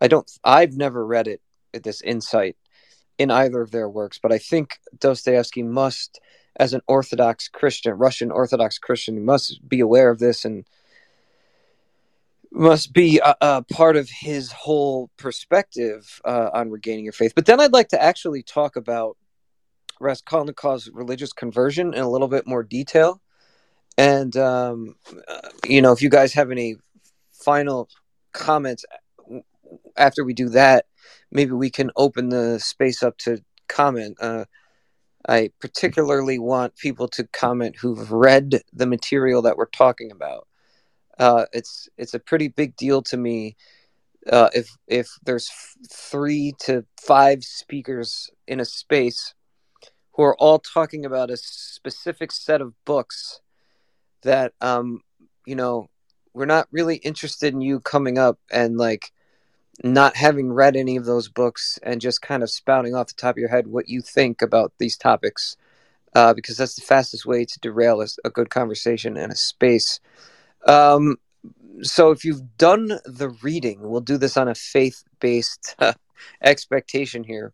I 0.00 0.08
don't. 0.08 0.30
I've 0.44 0.76
never 0.76 1.04
read 1.04 1.28
it. 1.28 1.40
This 1.72 2.00
insight 2.00 2.56
in 3.18 3.30
either 3.30 3.60
of 3.60 3.70
their 3.70 3.88
works, 3.88 4.18
but 4.18 4.32
I 4.32 4.38
think 4.38 4.78
Dostoevsky 4.98 5.62
must, 5.62 6.20
as 6.56 6.72
an 6.72 6.80
Orthodox 6.86 7.48
Christian, 7.48 7.92
Russian 7.94 8.30
Orthodox 8.30 8.78
Christian, 8.78 9.24
must 9.24 9.68
be 9.68 9.80
aware 9.80 10.08
of 10.10 10.18
this 10.18 10.44
and 10.44 10.64
must 12.50 12.92
be 12.92 13.18
a, 13.18 13.34
a 13.40 13.62
part 13.62 13.96
of 13.96 14.08
his 14.08 14.52
whole 14.52 15.10
perspective 15.16 16.20
uh, 16.24 16.50
on 16.54 16.70
regaining 16.70 17.04
your 17.04 17.12
faith. 17.12 17.32
But 17.34 17.46
then 17.46 17.60
I'd 17.60 17.72
like 17.72 17.88
to 17.88 18.02
actually 18.02 18.42
talk 18.42 18.76
about 18.76 19.16
Raskolnikov's 20.00 20.90
religious 20.92 21.32
conversion 21.32 21.94
in 21.94 22.00
a 22.00 22.10
little 22.10 22.28
bit 22.28 22.46
more 22.46 22.62
detail. 22.62 23.20
And, 23.96 24.36
um, 24.36 24.94
uh, 25.26 25.48
you 25.66 25.82
know, 25.82 25.92
if 25.92 26.02
you 26.02 26.08
guys 26.08 26.32
have 26.34 26.50
any 26.50 26.76
final 27.32 27.88
comments 28.32 28.84
after 29.96 30.24
we 30.24 30.34
do 30.34 30.48
that, 30.50 30.86
maybe 31.30 31.52
we 31.52 31.70
can 31.70 31.90
open 31.96 32.28
the 32.28 32.58
space 32.58 33.02
up 33.02 33.18
to 33.18 33.42
comment. 33.68 34.16
Uh, 34.20 34.44
I 35.28 35.50
particularly 35.60 36.38
want 36.38 36.76
people 36.76 37.08
to 37.08 37.26
comment 37.26 37.76
who've 37.80 38.10
read 38.10 38.62
the 38.72 38.86
material 38.86 39.42
that 39.42 39.56
we're 39.56 39.66
talking 39.66 40.10
about. 40.10 40.46
Uh, 41.18 41.46
it's 41.52 41.88
it's 41.98 42.14
a 42.14 42.20
pretty 42.20 42.48
big 42.48 42.76
deal 42.76 43.02
to 43.02 43.16
me 43.16 43.56
uh, 44.30 44.50
if 44.54 44.70
if 44.86 45.08
there's 45.24 45.48
f- 45.50 45.76
three 45.90 46.54
to 46.60 46.84
five 47.00 47.42
speakers 47.42 48.30
in 48.46 48.60
a 48.60 48.64
space 48.64 49.34
who 50.18 50.24
are 50.24 50.36
all 50.36 50.58
talking 50.58 51.06
about 51.06 51.30
a 51.30 51.38
specific 51.38 52.32
set 52.32 52.60
of 52.60 52.74
books 52.84 53.40
that 54.22 54.52
um 54.60 55.00
you 55.46 55.54
know 55.54 55.88
we're 56.34 56.44
not 56.44 56.68
really 56.72 56.96
interested 56.96 57.54
in 57.54 57.62
you 57.62 57.80
coming 57.80 58.18
up 58.18 58.38
and 58.50 58.76
like 58.76 59.12
not 59.84 60.16
having 60.16 60.52
read 60.52 60.76
any 60.76 60.96
of 60.96 61.04
those 61.04 61.28
books 61.28 61.78
and 61.82 62.00
just 62.00 62.20
kind 62.20 62.42
of 62.42 62.50
spouting 62.50 62.94
off 62.94 63.08
the 63.08 63.14
top 63.14 63.34
of 63.34 63.38
your 63.38 63.48
head 63.48 63.68
what 63.68 63.88
you 63.88 64.00
think 64.02 64.42
about 64.42 64.72
these 64.78 64.96
topics, 64.96 65.56
uh, 66.14 66.34
because 66.34 66.56
that's 66.56 66.74
the 66.74 66.82
fastest 66.82 67.24
way 67.24 67.44
to 67.44 67.60
derail 67.60 68.00
a, 68.00 68.06
a 68.24 68.30
good 68.30 68.50
conversation 68.50 69.16
and 69.16 69.32
a 69.32 69.36
space. 69.36 70.00
Um, 70.66 71.16
so 71.82 72.10
if 72.10 72.24
you've 72.24 72.56
done 72.58 72.88
the 73.04 73.30
reading, 73.42 73.88
we'll 73.88 74.00
do 74.00 74.18
this 74.18 74.36
on 74.36 74.48
a 74.48 74.54
faith 74.54 75.04
based 75.20 75.76
uh, 75.78 75.92
expectation 76.42 77.22
here. 77.22 77.52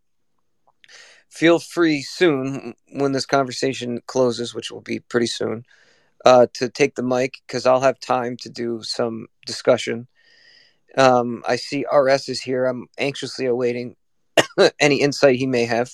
Feel 1.35 1.59
free 1.59 2.01
soon 2.01 2.75
when 2.93 3.11
this 3.11 3.25
conversation 3.25 4.01
closes, 4.07 4.55
which 4.55 4.71
will 4.71 4.81
be 4.81 4.99
pretty 4.99 5.27
soon, 5.27 5.65
uh, 6.25 6.47
to 6.53 6.69
take 6.69 6.95
the 6.95 7.03
mic 7.03 7.35
because 7.45 7.65
I'll 7.65 7.81
have 7.81 7.99
time 7.99 8.37
to 8.37 8.49
do 8.49 8.81
some 8.83 9.27
discussion 9.45 10.07
um, 10.97 11.43
I 11.47 11.57
see 11.57 11.85
RS 11.91 12.29
is 12.29 12.41
here. 12.41 12.65
I'm 12.65 12.87
anxiously 12.97 13.45
awaiting 13.45 13.95
any 14.79 15.01
insight 15.01 15.35
he 15.35 15.47
may 15.47 15.65
have. 15.65 15.93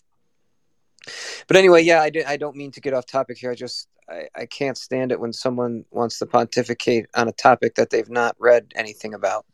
But 1.47 1.57
anyway, 1.57 1.84
yeah, 1.84 2.01
I, 2.01 2.11
I 2.27 2.38
don't 2.38 2.55
mean 2.55 2.72
to 2.72 2.81
get 2.81 2.93
off 2.93 3.05
topic 3.07 3.38
here. 3.39 3.51
I 3.51 3.55
just 3.55 3.88
I, 4.07 4.27
I 4.35 4.45
can't 4.45 4.77
stand 4.77 5.11
it 5.11 5.19
when 5.19 5.34
someone 5.34 5.85
wants 5.91 6.19
to 6.19 6.26
pontificate 6.26 7.07
on 7.15 7.27
a 7.27 7.34
topic 7.34 7.76
that 7.76 7.89
they've 7.89 8.09
not 8.09 8.35
read 8.39 8.72
anything 8.76 9.13
about, 9.13 9.45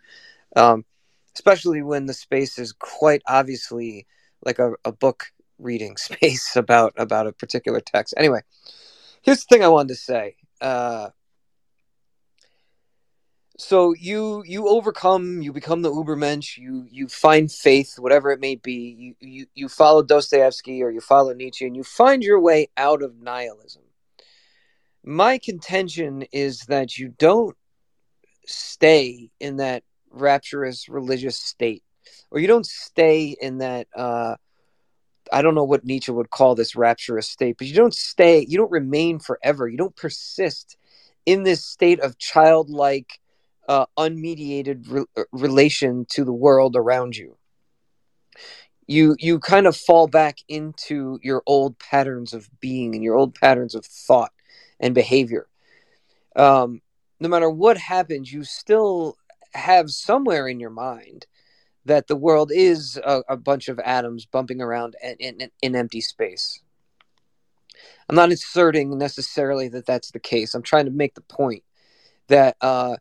um, 0.55 0.83
especially 1.35 1.81
when 1.81 2.05
the 2.05 2.13
space 2.13 2.59
is 2.59 2.73
quite 2.73 3.21
obviously 3.27 4.05
like 4.45 4.59
a, 4.59 4.73
a 4.83 4.91
book 4.91 5.27
reading 5.59 5.97
space 5.97 6.55
about 6.55 6.93
about 6.97 7.27
a 7.27 7.31
particular 7.31 7.81
text. 7.81 8.13
Anyway, 8.17 8.41
here's 9.21 9.39
the 9.39 9.55
thing 9.55 9.63
I 9.63 9.69
wanted 9.69 9.89
to 9.89 9.95
say. 9.95 10.35
Uh, 10.61 11.09
so 13.57 13.93
you 13.95 14.43
you 14.45 14.67
overcome 14.67 15.41
you 15.41 15.51
become 15.51 15.81
the 15.81 15.91
ubermensch 15.91 16.57
you 16.57 16.87
you 16.91 17.07
find 17.07 17.51
faith 17.51 17.95
whatever 17.97 18.31
it 18.31 18.39
may 18.39 18.55
be 18.55 18.95
you 18.97 19.15
you, 19.19 19.45
you 19.55 19.67
follow 19.67 20.03
dostoevsky 20.03 20.83
or 20.83 20.91
you 20.91 21.01
follow 21.01 21.33
nietzsche 21.33 21.65
and 21.65 21.75
you 21.75 21.83
find 21.83 22.21
your 22.21 22.39
way 22.39 22.69
out 22.77 23.01
of 23.01 23.19
nihilism 23.19 23.81
my 25.03 25.39
contention 25.39 26.23
is 26.31 26.61
that 26.67 26.97
you 26.97 27.09
don't 27.17 27.57
stay 28.45 29.31
in 29.39 29.57
that 29.57 29.83
rapturous 30.11 30.87
religious 30.87 31.39
state 31.39 31.83
or 32.29 32.39
you 32.39 32.47
don't 32.47 32.65
stay 32.65 33.35
in 33.41 33.57
that 33.57 33.87
uh 33.95 34.35
i 35.31 35.41
don't 35.41 35.55
know 35.55 35.63
what 35.63 35.85
nietzsche 35.85 36.11
would 36.11 36.29
call 36.29 36.55
this 36.55 36.75
rapturous 36.75 37.27
state 37.27 37.57
but 37.57 37.67
you 37.67 37.73
don't 37.73 37.93
stay 37.93 38.45
you 38.47 38.57
don't 38.57 38.71
remain 38.71 39.19
forever 39.19 39.67
you 39.67 39.77
don't 39.77 39.95
persist 39.95 40.77
in 41.25 41.43
this 41.43 41.63
state 41.63 41.99
of 41.99 42.17
childlike 42.17 43.19
uh, 43.67 43.85
unmediated 43.97 44.89
re- 44.89 45.05
uh, 45.17 45.23
relation 45.31 46.05
to 46.09 46.23
the 46.23 46.33
world 46.33 46.75
around 46.75 47.15
you. 47.15 47.37
You 48.87 49.15
you 49.19 49.39
kind 49.39 49.67
of 49.67 49.75
fall 49.75 50.07
back 50.07 50.37
into 50.47 51.19
your 51.21 51.43
old 51.45 51.77
patterns 51.77 52.33
of 52.33 52.49
being 52.61 52.95
and 52.95 53.03
your 53.03 53.15
old 53.15 53.35
patterns 53.35 53.75
of 53.75 53.85
thought 53.85 54.31
and 54.79 54.95
behavior. 54.95 55.47
Um, 56.37 56.81
no 57.19 57.27
matter 57.27 57.49
what 57.49 57.77
happens, 57.77 58.31
you 58.31 58.45
still 58.45 59.17
have 59.53 59.89
somewhere 59.89 60.47
in 60.47 60.59
your 60.59 60.69
mind 60.69 61.25
that 61.87 62.07
the 62.07 62.15
world 62.15 62.51
is 62.53 62.99
a, 63.03 63.23
a 63.29 63.37
bunch 63.37 63.69
of 63.69 63.79
atoms 63.79 64.25
bumping 64.25 64.61
around 64.61 64.95
in, 65.01 65.15
in, 65.39 65.51
in 65.61 65.75
empty 65.75 66.01
space. 66.01 66.61
I'm 68.09 68.15
not 68.15 68.31
asserting 68.31 68.97
necessarily 68.97 69.67
that 69.69 69.85
that's 69.85 70.11
the 70.11 70.19
case. 70.19 70.53
I'm 70.53 70.61
trying 70.61 70.85
to 70.85 70.91
make 70.91 71.15
the 71.15 71.21
point 71.21 71.63
that 72.27 72.57
uh, 72.61 72.97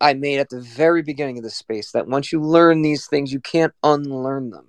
I 0.00 0.14
made 0.14 0.38
at 0.38 0.48
the 0.48 0.60
very 0.60 1.02
beginning 1.02 1.38
of 1.38 1.44
this 1.44 1.56
space 1.56 1.90
that 1.92 2.06
once 2.06 2.32
you 2.32 2.40
learn 2.40 2.82
these 2.82 3.06
things, 3.06 3.32
you 3.32 3.40
can't 3.40 3.72
unlearn 3.82 4.50
them. 4.50 4.68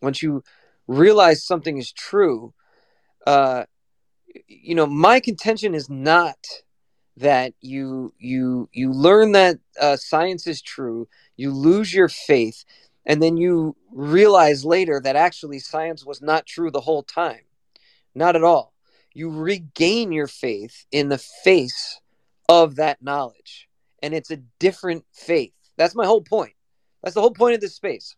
Once 0.00 0.22
you 0.22 0.42
realize 0.86 1.44
something 1.44 1.76
is 1.76 1.92
true, 1.92 2.54
uh, 3.26 3.64
you 4.46 4.74
know, 4.76 4.86
my 4.86 5.18
contention 5.18 5.74
is 5.74 5.90
not 5.90 6.38
that 7.20 7.54
you 7.60 8.12
you 8.18 8.68
you 8.72 8.92
learn 8.92 9.32
that 9.32 9.58
uh, 9.80 9.96
science 9.96 10.46
is 10.46 10.62
true, 10.62 11.08
you 11.36 11.52
lose 11.52 11.94
your 11.94 12.08
faith, 12.08 12.64
and 13.06 13.22
then 13.22 13.36
you 13.36 13.76
realize 13.92 14.64
later 14.64 15.00
that 15.02 15.16
actually 15.16 15.58
science 15.58 16.04
was 16.04 16.20
not 16.20 16.46
true 16.46 16.70
the 16.70 16.80
whole 16.80 17.02
time. 17.02 17.42
Not 18.14 18.36
at 18.36 18.44
all. 18.44 18.74
You 19.14 19.30
regain 19.30 20.12
your 20.12 20.26
faith 20.26 20.86
in 20.92 21.08
the 21.08 21.18
face 21.18 22.00
of 22.48 22.76
that 22.76 23.02
knowledge 23.02 23.68
and 24.02 24.14
it's 24.14 24.30
a 24.30 24.36
different 24.58 25.04
faith. 25.12 25.52
That's 25.76 25.94
my 25.94 26.06
whole 26.06 26.22
point. 26.22 26.54
That's 27.02 27.14
the 27.14 27.20
whole 27.20 27.32
point 27.32 27.54
of 27.54 27.60
this 27.60 27.74
space. 27.74 28.16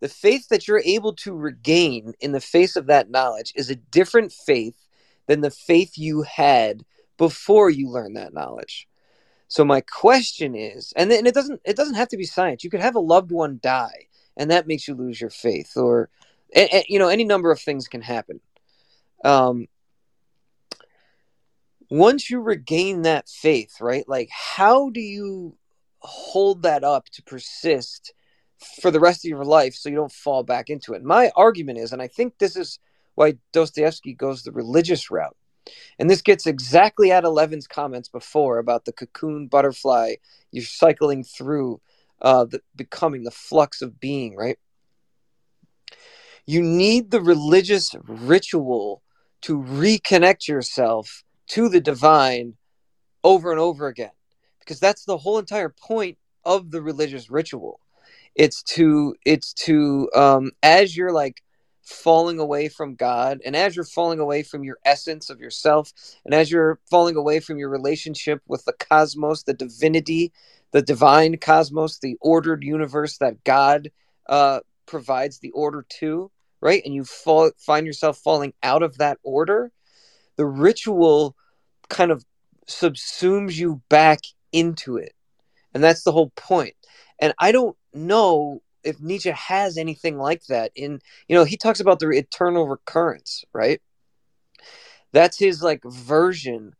The 0.00 0.08
faith 0.08 0.48
that 0.48 0.66
you're 0.66 0.82
able 0.84 1.14
to 1.16 1.36
regain 1.36 2.14
in 2.20 2.32
the 2.32 2.40
face 2.40 2.76
of 2.76 2.86
that 2.86 3.10
knowledge 3.10 3.52
is 3.54 3.68
a 3.68 3.76
different 3.76 4.32
faith 4.32 4.86
than 5.26 5.42
the 5.42 5.50
faith 5.50 5.98
you 5.98 6.22
had 6.22 6.84
before 7.20 7.68
you 7.68 7.86
learn 7.86 8.14
that 8.14 8.32
knowledge. 8.32 8.88
So 9.46 9.62
my 9.62 9.82
question 9.82 10.54
is, 10.54 10.94
and 10.96 11.12
it 11.12 11.34
doesn't 11.34 11.60
it 11.66 11.76
doesn't 11.76 11.96
have 11.96 12.08
to 12.08 12.16
be 12.16 12.24
science. 12.24 12.64
You 12.64 12.70
could 12.70 12.80
have 12.80 12.94
a 12.94 13.00
loved 13.00 13.30
one 13.30 13.60
die, 13.62 14.06
and 14.38 14.50
that 14.50 14.66
makes 14.66 14.88
you 14.88 14.94
lose 14.94 15.20
your 15.20 15.28
faith, 15.28 15.76
or 15.76 16.08
you 16.88 16.98
know 16.98 17.08
any 17.08 17.24
number 17.24 17.50
of 17.50 17.60
things 17.60 17.88
can 17.88 18.00
happen. 18.00 18.40
Um, 19.22 19.68
once 21.90 22.30
you 22.30 22.40
regain 22.40 23.02
that 23.02 23.28
faith, 23.28 23.82
right? 23.82 24.08
Like, 24.08 24.30
how 24.30 24.88
do 24.88 25.00
you 25.00 25.58
hold 25.98 26.62
that 26.62 26.84
up 26.84 27.10
to 27.10 27.22
persist 27.22 28.14
for 28.80 28.90
the 28.90 29.00
rest 29.00 29.26
of 29.26 29.28
your 29.28 29.44
life 29.44 29.74
so 29.74 29.90
you 29.90 29.96
don't 29.96 30.10
fall 30.10 30.42
back 30.42 30.70
into 30.70 30.94
it? 30.94 31.04
My 31.04 31.32
argument 31.36 31.80
is, 31.80 31.92
and 31.92 32.00
I 32.00 32.06
think 32.06 32.38
this 32.38 32.56
is 32.56 32.78
why 33.14 33.34
Dostoevsky 33.52 34.14
goes 34.14 34.42
the 34.42 34.52
religious 34.52 35.10
route. 35.10 35.36
And 35.98 36.08
this 36.08 36.22
gets 36.22 36.46
exactly 36.46 37.12
at 37.12 37.24
Eleven's 37.24 37.66
comments 37.66 38.08
before 38.08 38.58
about 38.58 38.84
the 38.84 38.92
cocoon 38.92 39.46
butterfly. 39.46 40.14
You're 40.50 40.64
cycling 40.64 41.24
through 41.24 41.80
uh, 42.22 42.44
the 42.46 42.60
becoming 42.74 43.24
the 43.24 43.30
flux 43.30 43.82
of 43.82 44.00
being, 44.00 44.36
right? 44.36 44.58
You 46.46 46.62
need 46.62 47.10
the 47.10 47.20
religious 47.20 47.94
ritual 48.06 49.02
to 49.42 49.58
reconnect 49.58 50.48
yourself 50.48 51.24
to 51.48 51.68
the 51.68 51.80
divine 51.80 52.54
over 53.24 53.50
and 53.50 53.60
over 53.60 53.86
again 53.86 54.10
because 54.60 54.80
that's 54.80 55.04
the 55.04 55.18
whole 55.18 55.38
entire 55.38 55.68
point 55.68 56.16
of 56.44 56.70
the 56.70 56.80
religious 56.80 57.30
ritual 57.30 57.80
it's 58.34 58.62
to 58.62 59.14
it's 59.26 59.52
to 59.52 60.08
um 60.14 60.50
as 60.62 60.96
you're 60.96 61.12
like 61.12 61.42
falling 61.90 62.38
away 62.38 62.68
from 62.68 62.94
god 62.94 63.40
and 63.44 63.56
as 63.56 63.74
you're 63.76 63.84
falling 63.84 64.20
away 64.20 64.42
from 64.42 64.64
your 64.64 64.78
essence 64.84 65.28
of 65.30 65.40
yourself 65.40 65.92
and 66.24 66.34
as 66.34 66.50
you're 66.50 66.78
falling 66.88 67.16
away 67.16 67.40
from 67.40 67.58
your 67.58 67.68
relationship 67.68 68.40
with 68.46 68.64
the 68.64 68.72
cosmos 68.72 69.42
the 69.42 69.54
divinity 69.54 70.32
the 70.72 70.82
divine 70.82 71.36
cosmos 71.36 71.98
the 71.98 72.16
ordered 72.20 72.62
universe 72.62 73.18
that 73.18 73.42
god 73.44 73.90
uh 74.28 74.60
provides 74.86 75.40
the 75.40 75.50
order 75.50 75.84
to 75.88 76.30
right 76.60 76.82
and 76.84 76.94
you 76.94 77.04
fall 77.04 77.50
find 77.58 77.86
yourself 77.86 78.18
falling 78.18 78.52
out 78.62 78.82
of 78.82 78.98
that 78.98 79.18
order 79.22 79.72
the 80.36 80.46
ritual 80.46 81.36
kind 81.88 82.10
of 82.10 82.24
subsumes 82.66 83.56
you 83.56 83.82
back 83.88 84.20
into 84.52 84.96
it. 84.96 85.12
And 85.74 85.84
that's 85.84 86.02
the 86.02 86.12
whole 86.12 86.30
point. 86.30 86.74
And 87.20 87.34
I 87.38 87.52
don't 87.52 87.76
know 87.92 88.62
if 88.84 89.00
Nietzsche 89.00 89.30
has 89.30 89.76
anything 89.76 90.18
like 90.18 90.44
that 90.46 90.72
in, 90.74 91.00
you 91.28 91.36
know, 91.36 91.44
he 91.44 91.56
talks 91.56 91.80
about 91.80 92.00
the 92.00 92.08
eternal 92.10 92.66
recurrence, 92.66 93.44
right? 93.52 93.80
That's 95.12 95.38
his 95.38 95.62
like 95.62 95.82
version 95.84 96.74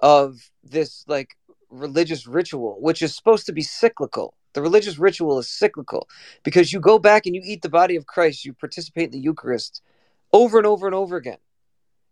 of 0.00 0.50
this 0.62 1.04
like 1.08 1.36
religious 1.70 2.26
ritual, 2.26 2.76
which 2.80 3.02
is 3.02 3.14
supposed 3.14 3.46
to 3.46 3.52
be 3.52 3.62
cyclical. 3.62 4.34
The 4.52 4.62
religious 4.62 4.98
ritual 4.98 5.38
is 5.38 5.48
cyclical 5.48 6.08
because 6.42 6.72
you 6.72 6.80
go 6.80 6.98
back 6.98 7.26
and 7.26 7.34
you 7.34 7.42
eat 7.44 7.62
the 7.62 7.68
body 7.68 7.96
of 7.96 8.06
Christ, 8.06 8.44
you 8.44 8.52
participate 8.52 9.06
in 9.06 9.10
the 9.12 9.20
Eucharist 9.20 9.82
over 10.32 10.58
and 10.58 10.66
over 10.66 10.86
and 10.86 10.94
over 10.94 11.16
again. 11.16 11.38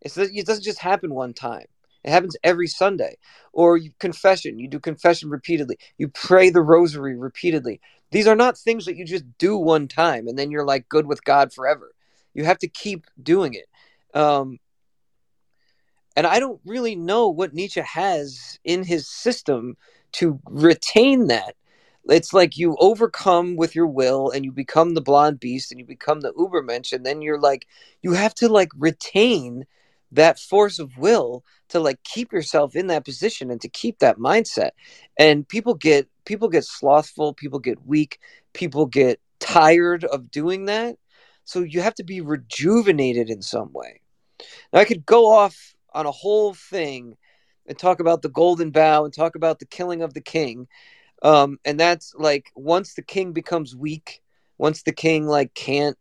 It's, 0.01 0.17
it 0.17 0.47
doesn't 0.47 0.65
just 0.65 0.79
happen 0.79 1.13
one 1.13 1.35
time. 1.35 1.67
It 2.09 2.13
happens 2.13 2.37
every 2.43 2.69
Sunday. 2.69 3.19
Or 3.53 3.77
you 3.77 3.91
confession, 3.99 4.59
you 4.59 4.67
do 4.67 4.81
confession 4.81 5.29
repeatedly. 5.29 5.79
You 5.99 6.09
pray 6.09 6.49
the 6.49 6.63
rosary 6.63 7.17
repeatedly. 7.17 7.81
These 8.11 8.27
are 8.27 8.35
not 8.35 8.57
things 8.57 8.87
that 8.87 8.97
you 8.97 9.05
just 9.05 9.27
do 9.37 9.59
one 9.59 9.89
time 9.89 10.27
and 10.27 10.39
then 10.39 10.51
you're 10.51 10.65
like 10.65 10.89
good 10.89 11.07
with 11.07 11.23
God 11.25 11.53
forever. 11.53 11.93
You 12.33 12.45
have 12.45 12.59
to 12.61 12.69
keep 12.69 13.05
doing 13.23 13.55
it. 13.55 13.67
Um, 14.19 14.59
and 16.17 16.27
I 16.27 16.41
don't 16.41 16.61
really 16.65 16.97
know 16.97 17.29
what 17.29 17.53
Nietzsche 17.53 17.83
has 17.83 18.59
in 18.65 18.85
his 18.85 19.07
system 19.07 19.77
to 20.13 20.41
retain 20.47 21.27
that. 21.27 21.57
It's 22.09 22.33
like 22.33 22.57
you 22.57 22.75
overcome 22.81 23.57
with 23.57 23.75
your 23.75 23.87
will 23.87 24.31
and 24.31 24.47
you 24.47 24.51
become 24.51 24.95
the 24.95 25.03
blonde 25.03 25.41
beast 25.41 25.71
and 25.71 25.79
you 25.79 25.85
become 25.85 26.23
the 26.23 26.33
Ubermensch. 26.33 26.95
And 26.95 27.05
then 27.05 27.21
you're 27.21 27.39
like, 27.39 27.67
you 28.01 28.15
have 28.15 28.35
to 28.37 28.49
like 28.49 28.71
retain 28.79 29.67
that 30.13 30.39
force 30.39 30.79
of 30.79 30.97
will 30.97 31.45
to 31.69 31.81
like 31.81 32.03
keep 32.05 32.33
yourself 32.33 32.75
in 32.75 32.87
that 32.89 33.05
position 33.05 33.51
and 33.51 33.61
to 33.61 33.69
keep 33.69 33.99
that 33.99 34.19
mindset. 34.19 34.71
And 35.19 35.47
people 35.47 35.75
get 35.75 36.09
people 36.25 36.49
get 36.49 36.65
slothful 36.65 37.35
people 37.35 37.59
get 37.59 37.87
weak 37.87 38.19
people 38.53 38.87
get 38.87 39.21
tired 39.41 40.05
of 40.05 40.31
doing 40.31 40.67
that. 40.67 40.97
So 41.45 41.61
you 41.61 41.81
have 41.81 41.95
to 41.95 42.05
be 42.05 42.21
rejuvenated 42.21 43.31
in 43.31 43.43
some 43.43 43.73
way. 43.73 44.01
Now 44.73 44.81
i 44.81 44.85
could 44.85 45.07
go 45.07 45.31
off 45.31 45.75
on 45.93 46.07
a 46.07 46.11
whole 46.11 46.55
thing 46.55 47.17
and 47.67 47.79
talk 47.79 48.01
about 48.01 48.23
the 48.23 48.29
golden 48.29 48.71
bough 48.71 49.05
and 49.05 49.13
talk 49.13 49.35
about 49.35 49.59
the 49.59 49.67
killing 49.67 50.03
of 50.03 50.15
the 50.15 50.21
king. 50.21 50.69
Um, 51.23 51.59
and 51.65 51.79
that's 51.79 52.15
like 52.17 52.51
once 52.55 52.95
the 52.95 53.03
king 53.03 53.33
becomes 53.33 53.75
weak 53.75 54.23
once 54.59 54.83
the 54.83 54.93
king 54.93 55.27
like 55.27 55.55
can't 55.55 55.97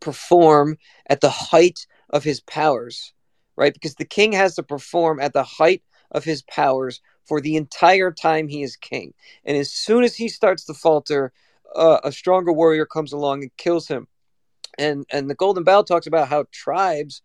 perform 0.00 0.78
at 1.08 1.20
the 1.20 1.30
height 1.30 1.86
of 2.10 2.24
his 2.24 2.40
powers 2.40 3.12
right? 3.56 3.74
Because 3.74 3.94
the 3.94 4.04
king 4.04 4.32
has 4.32 4.54
to 4.56 4.62
perform 4.62 5.20
at 5.20 5.32
the 5.32 5.42
height 5.42 5.82
of 6.10 6.24
his 6.24 6.42
powers 6.42 7.00
for 7.24 7.40
the 7.40 7.56
entire 7.56 8.12
time 8.12 8.48
he 8.48 8.62
is 8.62 8.76
king. 8.76 9.12
And 9.44 9.56
as 9.56 9.72
soon 9.72 10.04
as 10.04 10.14
he 10.16 10.28
starts 10.28 10.64
to 10.66 10.74
falter, 10.74 11.32
uh, 11.74 12.00
a 12.04 12.12
stronger 12.12 12.52
warrior 12.52 12.86
comes 12.86 13.12
along 13.12 13.42
and 13.42 13.56
kills 13.56 13.88
him. 13.88 14.06
And 14.78 15.06
and 15.10 15.28
the 15.30 15.34
Golden 15.34 15.64
Bough 15.64 15.82
talks 15.82 16.06
about 16.06 16.28
how 16.28 16.44
tribes 16.52 17.22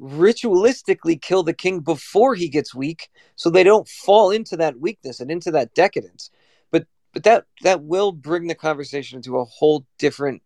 ritualistically 0.00 1.20
kill 1.20 1.42
the 1.42 1.52
king 1.52 1.80
before 1.80 2.34
he 2.34 2.48
gets 2.48 2.74
weak, 2.74 3.08
so 3.34 3.50
they 3.50 3.64
don't 3.64 3.88
fall 3.88 4.30
into 4.30 4.56
that 4.56 4.80
weakness 4.80 5.20
and 5.20 5.30
into 5.30 5.50
that 5.50 5.74
decadence. 5.74 6.30
But 6.70 6.86
but 7.12 7.22
that 7.24 7.44
that 7.62 7.82
will 7.82 8.12
bring 8.12 8.46
the 8.46 8.54
conversation 8.54 9.16
into 9.16 9.38
a 9.38 9.44
whole 9.44 9.86
different 9.98 10.42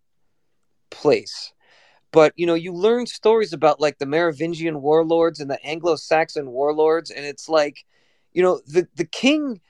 place 0.91 1.53
but 2.13 2.33
you 2.37 2.47
know 2.47 2.55
you 2.55 2.73
learn 2.73 3.07
stories 3.07 3.53
about 3.53 3.81
like 3.81 3.99
the 3.99 4.07
merovingian 4.07 4.81
warlords 4.83 5.41
and 5.41 5.51
the 5.51 5.65
anglo-saxon 5.65 6.51
warlords 6.51 7.11
and 7.11 7.25
it's 7.25 7.49
like 7.49 7.85
you 8.33 8.43
know 8.43 8.61
the 8.67 8.87
the 8.97 9.05
king 9.05 9.61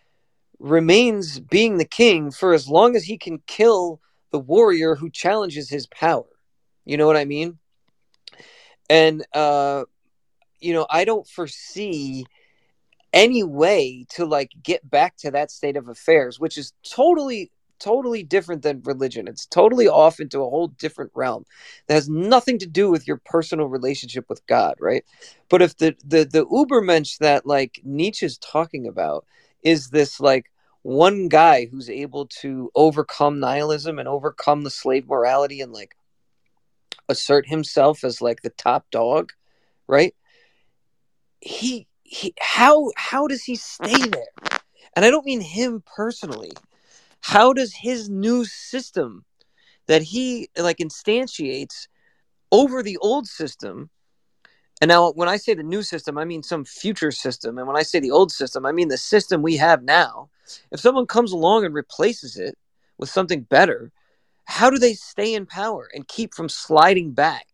remains 0.59 1.41
being 1.41 1.79
the 1.79 1.85
king 1.85 2.31
for 2.31 2.53
as 2.53 2.69
long 2.69 2.95
as 2.95 3.05
he 3.05 3.17
can 3.17 3.43
kill 3.47 4.01
the 4.31 4.39
warrior 4.39 4.95
who 4.95 5.09
challenges 5.11 5.71
his 5.71 5.87
power. 5.87 6.27
You 6.85 6.97
know 6.97 7.07
what 7.07 7.17
i 7.17 7.25
mean? 7.25 7.59
And 8.89 9.25
uh 9.35 9.85
you 10.61 10.75
know 10.75 10.87
i 10.91 11.05
don't 11.05 11.27
foresee 11.27 12.27
any 13.13 13.43
way 13.43 14.07
to 14.11 14.25
like 14.25 14.51
get 14.63 14.89
back 14.89 15.17
to 15.17 15.31
that 15.31 15.51
state 15.51 15.77
of 15.77 15.89
affairs 15.89 16.39
which 16.39 16.57
is 16.59 16.73
totally 16.89 17.51
totally 17.81 18.23
different 18.23 18.63
than 18.63 18.83
religion. 18.85 19.27
It's 19.27 19.47
totally 19.47 19.89
off 19.89 20.21
into 20.21 20.41
a 20.41 20.49
whole 20.49 20.69
different 20.69 21.11
realm 21.15 21.45
that 21.87 21.95
has 21.95 22.09
nothing 22.09 22.59
to 22.59 22.67
do 22.67 22.91
with 22.91 23.09
your 23.09 23.21
personal 23.25 23.67
relationship 23.67 24.27
with 24.29 24.47
God, 24.47 24.75
right? 24.81 25.05
But 25.49 25.63
if 25.63 25.77
the 25.77 25.97
the 26.05 26.25
the 26.25 26.47
Ubermensch 26.47 27.19
that 27.19 27.47
like 27.47 27.81
Nietzsche's 27.85 28.39
talking 28.39 28.87
about 28.87 29.25
is 29.63 29.89
this 29.91 30.21
like 30.21 30.51
one 30.83 31.29
guy 31.29 31.67
who's 31.67 31.91
able 31.91 32.27
to 32.27 32.71
overcome 32.75 33.41
nihilism 33.41 33.99
and 33.99 34.09
overcome 34.09 34.63
the 34.63 34.71
slave 34.71 35.09
morality 35.09 35.61
and 35.61 35.73
like 35.73 35.95
assert 37.09 37.49
himself 37.49 38.05
as 38.05 38.23
like 38.23 38.43
the 38.43 38.51
top 38.51 38.87
dog, 38.91 39.33
right? 39.87 40.15
He 41.41 41.87
he 42.03 42.35
how 42.41 42.91
how 42.97 43.27
does 43.27 43.45
he 43.45 43.57
stay 43.57 44.09
there? 44.09 44.61
And 44.97 45.05
I 45.05 45.11
don't 45.11 45.27
mean 45.27 45.41
him 45.41 45.83
personally 45.87 46.51
how 47.21 47.53
does 47.53 47.75
his 47.75 48.09
new 48.09 48.45
system 48.45 49.25
that 49.87 50.03
he 50.03 50.49
like 50.59 50.79
instantiates 50.79 51.89
over 52.53 52.83
the 52.83 52.97
old 52.99 53.27
system 53.27 53.91
and 54.81 54.89
now 54.89 55.13
when 55.13 55.29
i 55.29 55.37
say 55.37 55.55
the 55.55 55.63
new 55.63 55.83
system 55.83 56.19
i 56.19 56.25
mean 56.25 56.43
some 56.43 56.65
future 56.65 57.11
system 57.11 57.59
and 57.59 57.67
when 57.67 57.77
i 57.77 57.83
say 57.83 58.01
the 58.01 58.11
old 58.11 58.33
system 58.33 58.65
i 58.67 58.73
mean 58.73 58.89
the 58.89 58.99
system 58.99 59.43
we 59.43 59.57
have 59.57 59.83
now. 59.83 60.29
If 60.73 60.81
someone 60.81 61.07
comes 61.07 61.33
along 61.33 61.65
and 61.65 61.75
replaces 61.75 62.37
it 62.37 62.57
with 62.99 63.09
something 63.09 63.43
better 63.43 63.93
how 64.45 64.69
do 64.69 64.79
they 64.79 64.95
stay 64.95 65.35
in 65.35 65.47
power 65.47 65.89
and 65.95 66.09
keep 66.09 66.35
from 66.35 66.49
sliding 66.49 67.13
back 67.13 67.47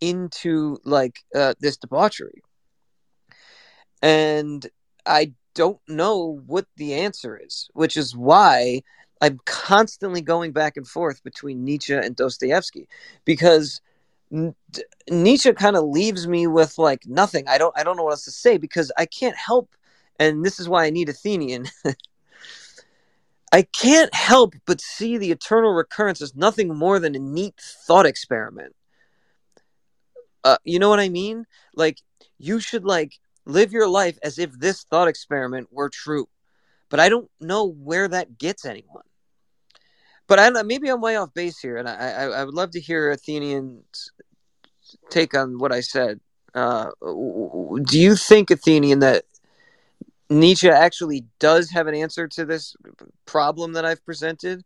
into 0.00 0.78
like 0.84 1.18
uh, 1.34 1.54
this 1.60 1.76
debauchery? 1.76 2.42
And 4.02 4.66
i 5.04 5.32
don't 5.58 5.80
know 5.88 6.40
what 6.46 6.66
the 6.76 6.94
answer 6.94 7.36
is 7.36 7.68
which 7.74 7.96
is 7.96 8.14
why 8.16 8.80
I'm 9.20 9.40
constantly 9.44 10.20
going 10.20 10.52
back 10.52 10.76
and 10.76 10.86
forth 10.86 11.24
between 11.24 11.64
Nietzsche 11.64 11.94
and 11.94 12.14
Dostoevsky 12.14 12.86
because 13.24 13.80
Nietzsche 15.10 15.52
kind 15.54 15.76
of 15.76 15.82
leaves 15.82 16.28
me 16.28 16.46
with 16.46 16.78
like 16.78 17.04
nothing. 17.06 17.48
I 17.48 17.58
don't 17.58 17.76
I 17.76 17.82
don't 17.82 17.96
know 17.96 18.04
what 18.04 18.12
else 18.12 18.24
to 18.26 18.30
say 18.30 18.56
because 18.56 18.92
I 18.96 19.06
can't 19.06 19.34
help 19.36 19.74
and 20.20 20.44
this 20.44 20.60
is 20.60 20.68
why 20.68 20.84
I 20.84 20.90
need 20.90 21.08
Athenian. 21.08 21.66
I 23.52 23.62
can't 23.62 24.14
help 24.14 24.54
but 24.64 24.80
see 24.80 25.18
the 25.18 25.32
eternal 25.32 25.72
recurrence 25.72 26.22
as 26.22 26.36
nothing 26.36 26.72
more 26.72 27.00
than 27.00 27.16
a 27.16 27.18
neat 27.18 27.56
thought 27.58 28.06
experiment. 28.06 28.76
Uh, 30.44 30.58
you 30.62 30.78
know 30.78 30.88
what 30.88 31.00
I 31.00 31.08
mean? 31.08 31.46
Like 31.74 31.98
you 32.38 32.60
should 32.60 32.84
like 32.84 33.18
live 33.48 33.72
your 33.72 33.88
life 33.88 34.18
as 34.22 34.38
if 34.38 34.52
this 34.58 34.84
thought 34.84 35.08
experiment 35.08 35.68
were 35.72 35.88
true 35.88 36.28
but 36.88 37.00
I 37.00 37.08
don't 37.08 37.30
know 37.40 37.66
where 37.66 38.08
that 38.08 38.38
gets 38.38 38.64
anyone. 38.64 39.02
But 40.26 40.38
I 40.38 40.62
maybe 40.62 40.88
I'm 40.88 41.00
way 41.00 41.16
off 41.16 41.32
base 41.32 41.58
here, 41.58 41.78
and 41.78 41.88
I, 41.88 41.94
I, 41.94 42.24
I 42.24 42.44
would 42.44 42.54
love 42.54 42.70
to 42.72 42.80
hear 42.80 43.10
Athenian's 43.10 44.12
take 45.10 45.34
on 45.34 45.58
what 45.58 45.72
I 45.72 45.80
said. 45.80 46.20
Uh, 46.54 46.90
do 47.00 47.98
you 47.98 48.14
think, 48.14 48.50
Athenian, 48.50 48.98
that 48.98 49.24
Nietzsche 50.28 50.68
actually 50.68 51.24
does 51.38 51.70
have 51.70 51.86
an 51.86 51.94
answer 51.94 52.28
to 52.28 52.44
this 52.44 52.76
problem 53.24 53.72
that 53.72 53.86
I've 53.86 54.04
presented? 54.04 54.64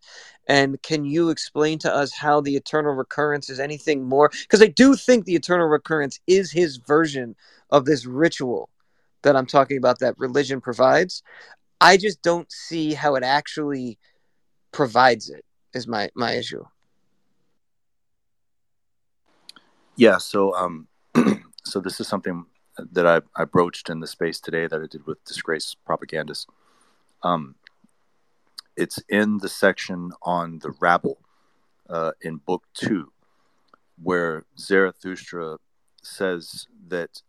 And 0.49 0.83
can 0.83 1.05
you 1.05 1.31
explain 1.31 1.79
to 1.81 1.95
us 1.95 2.13
how 2.13 2.41
the 2.41 2.57
eternal 2.57 2.95
recurrence 2.95 3.49
is 3.49 3.61
anything 3.61 4.03
more? 4.03 4.31
Because 4.31 4.63
I 4.63 4.67
do 4.67 4.97
think 4.97 5.25
the 5.25 5.37
eternal 5.37 5.69
recurrence 5.69 6.19
is 6.27 6.51
his 6.51 6.79
version 6.79 7.37
of 7.71 7.85
this 7.85 8.05
ritual 8.05 8.69
that 9.23 9.37
I'm 9.37 9.47
talking 9.47 9.77
about 9.77 9.99
that 10.01 10.19
religion 10.19 10.61
provides. 10.61 11.23
I 11.81 11.97
just 11.97 12.23
don't 12.23 12.51
see 12.51 12.95
how 12.95 13.15
it 13.17 13.23
actually 13.23 13.99
provides 14.73 15.31
it. 15.31 15.45
Is 15.75 15.87
my 15.87 16.11
my 16.15 16.33
issue. 16.33 16.65
Yeah. 19.97 20.19
So 20.19 20.55
um, 20.55 20.89
so 21.65 21.81
this 21.81 22.01
is 22.01 22.09
something 22.09 22.45
that 22.79 23.07
I, 23.07 23.21
I 23.41 23.45
broached 23.45 23.89
in 23.91 24.01
the 24.01 24.07
space 24.07 24.41
today 24.41 24.67
that 24.67 24.81
I 24.81 24.87
did 24.87 25.07
with 25.07 25.25
disgrace 25.25 25.77
propagandists. 25.85 26.47
Um, 27.23 27.55
it's 28.77 28.99
in 29.09 29.39
the 29.39 29.49
section 29.49 30.13
on 30.23 30.59
the 30.61 30.73
rabble 30.81 31.19
uh, 31.89 32.13
in 32.23 32.37
book 32.37 32.65
two, 32.75 33.13
where 34.03 34.45
Zarathustra 34.59 35.59
says 36.03 36.67
that 36.89 37.23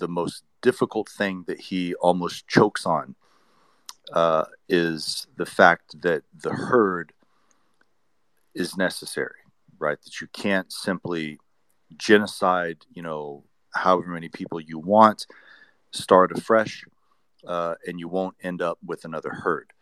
the 0.00 0.08
most 0.08 0.42
difficult 0.62 1.08
thing 1.08 1.44
that 1.46 1.60
he 1.60 1.94
almost 1.94 2.48
chokes 2.48 2.84
on 2.84 3.14
uh, 4.12 4.44
is 4.68 5.26
the 5.36 5.46
fact 5.46 6.02
that 6.02 6.22
the 6.42 6.50
herd 6.50 7.12
is 8.54 8.76
necessary, 8.76 9.40
right? 9.78 9.98
That 10.02 10.20
you 10.20 10.26
can't 10.32 10.72
simply 10.72 11.38
genocide, 11.96 12.78
you 12.92 13.02
know, 13.02 13.44
however 13.72 14.08
many 14.08 14.28
people 14.28 14.60
you 14.60 14.78
want, 14.78 15.26
start 15.92 16.32
afresh, 16.36 16.84
uh, 17.46 17.74
and 17.86 18.00
you 18.00 18.08
won't 18.08 18.34
end 18.42 18.60
up 18.60 18.78
with 18.84 19.04
another 19.04 19.30
herd. 19.30 19.72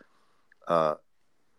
Uh, 0.67 0.95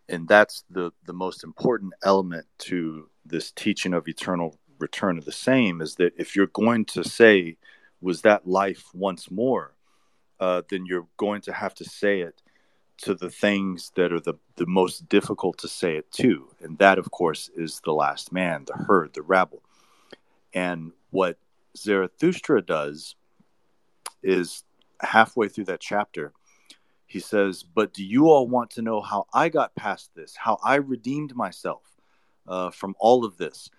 and 0.08 0.28
that's 0.28 0.64
the, 0.70 0.92
the 1.06 1.12
most 1.12 1.44
important 1.44 1.92
element 2.02 2.46
to 2.58 3.08
this 3.24 3.50
teaching 3.50 3.94
of 3.94 4.08
eternal 4.08 4.58
return 4.78 5.18
of 5.18 5.24
the 5.24 5.32
same 5.32 5.80
is 5.80 5.96
that 5.96 6.12
if 6.16 6.34
you're 6.34 6.46
going 6.48 6.84
to 6.84 7.04
say, 7.04 7.56
was 8.00 8.22
that 8.22 8.46
life 8.46 8.86
once 8.94 9.30
more, 9.30 9.74
uh, 10.38 10.62
then 10.70 10.86
you're 10.86 11.06
going 11.16 11.42
to 11.42 11.52
have 11.52 11.74
to 11.74 11.84
say 11.84 12.20
it 12.20 12.42
to 12.98 13.14
the 13.14 13.30
things 13.30 13.92
that 13.96 14.12
are 14.12 14.20
the, 14.20 14.34
the 14.56 14.66
most 14.66 15.08
difficult 15.08 15.58
to 15.58 15.68
say 15.68 15.96
it 15.96 16.10
to. 16.12 16.48
And 16.60 16.78
that, 16.78 16.98
of 16.98 17.10
course, 17.10 17.50
is 17.54 17.80
the 17.84 17.92
last 17.92 18.32
man, 18.32 18.64
the 18.66 18.74
herd, 18.74 19.14
the 19.14 19.22
rabble. 19.22 19.62
And 20.52 20.92
what 21.10 21.38
Zarathustra 21.76 22.62
does 22.62 23.14
is 24.22 24.64
halfway 25.00 25.48
through 25.48 25.64
that 25.64 25.80
chapter, 25.80 26.32
he 27.06 27.20
says, 27.20 27.62
But 27.62 27.94
do 27.94 28.04
you 28.04 28.28
all 28.28 28.46
want 28.46 28.70
to 28.72 28.82
know 28.82 29.00
how 29.00 29.26
I 29.32 29.48
got 29.48 29.74
past 29.74 30.10
this, 30.14 30.36
how 30.36 30.58
I 30.62 30.76
redeemed 30.76 31.34
myself 31.34 31.82
uh, 32.46 32.70
from 32.70 32.94
all 32.98 33.24
of 33.24 33.38
this? 33.38 33.70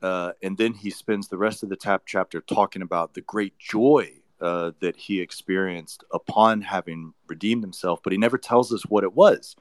Uh, 0.00 0.32
and 0.42 0.56
then 0.56 0.74
he 0.74 0.90
spends 0.90 1.28
the 1.28 1.38
rest 1.38 1.62
of 1.62 1.68
the 1.68 1.76
tap 1.76 2.02
chapter 2.06 2.40
talking 2.40 2.82
about 2.82 3.14
the 3.14 3.20
great 3.22 3.58
joy 3.58 4.12
uh, 4.40 4.70
that 4.80 4.96
he 4.96 5.20
experienced 5.20 6.04
upon 6.12 6.60
having 6.60 7.12
redeemed 7.26 7.62
himself, 7.62 8.00
but 8.02 8.12
he 8.12 8.18
never 8.18 8.38
tells 8.38 8.72
us 8.72 8.82
what 8.82 9.02
it 9.02 9.12
was. 9.12 9.56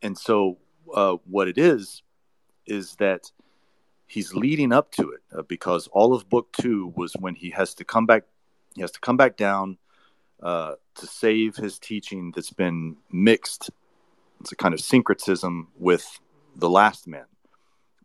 And 0.00 0.16
so, 0.16 0.58
uh, 0.94 1.16
what 1.26 1.48
it 1.48 1.58
is, 1.58 2.02
is 2.66 2.96
that 2.96 3.30
he's 4.06 4.34
leading 4.34 4.72
up 4.72 4.90
to 4.92 5.10
it 5.10 5.20
uh, 5.36 5.42
because 5.42 5.88
all 5.88 6.14
of 6.14 6.28
book 6.28 6.52
two 6.52 6.92
was 6.96 7.14
when 7.18 7.34
he 7.34 7.50
has 7.50 7.74
to 7.74 7.84
come 7.84 8.06
back 8.06 8.24
he 8.74 8.80
has 8.80 8.90
to 8.90 9.00
come 9.00 9.16
back 9.16 9.36
down 9.36 9.78
uh, 10.42 10.74
to 10.94 11.06
save 11.06 11.56
his 11.56 11.78
teaching 11.78 12.32
that's 12.34 12.50
been 12.50 12.96
mixed 13.10 13.70
it's 14.40 14.52
a 14.52 14.56
kind 14.56 14.74
of 14.74 14.80
syncretism 14.80 15.68
with 15.78 16.20
the 16.56 16.68
last 16.68 17.06
man 17.06 17.24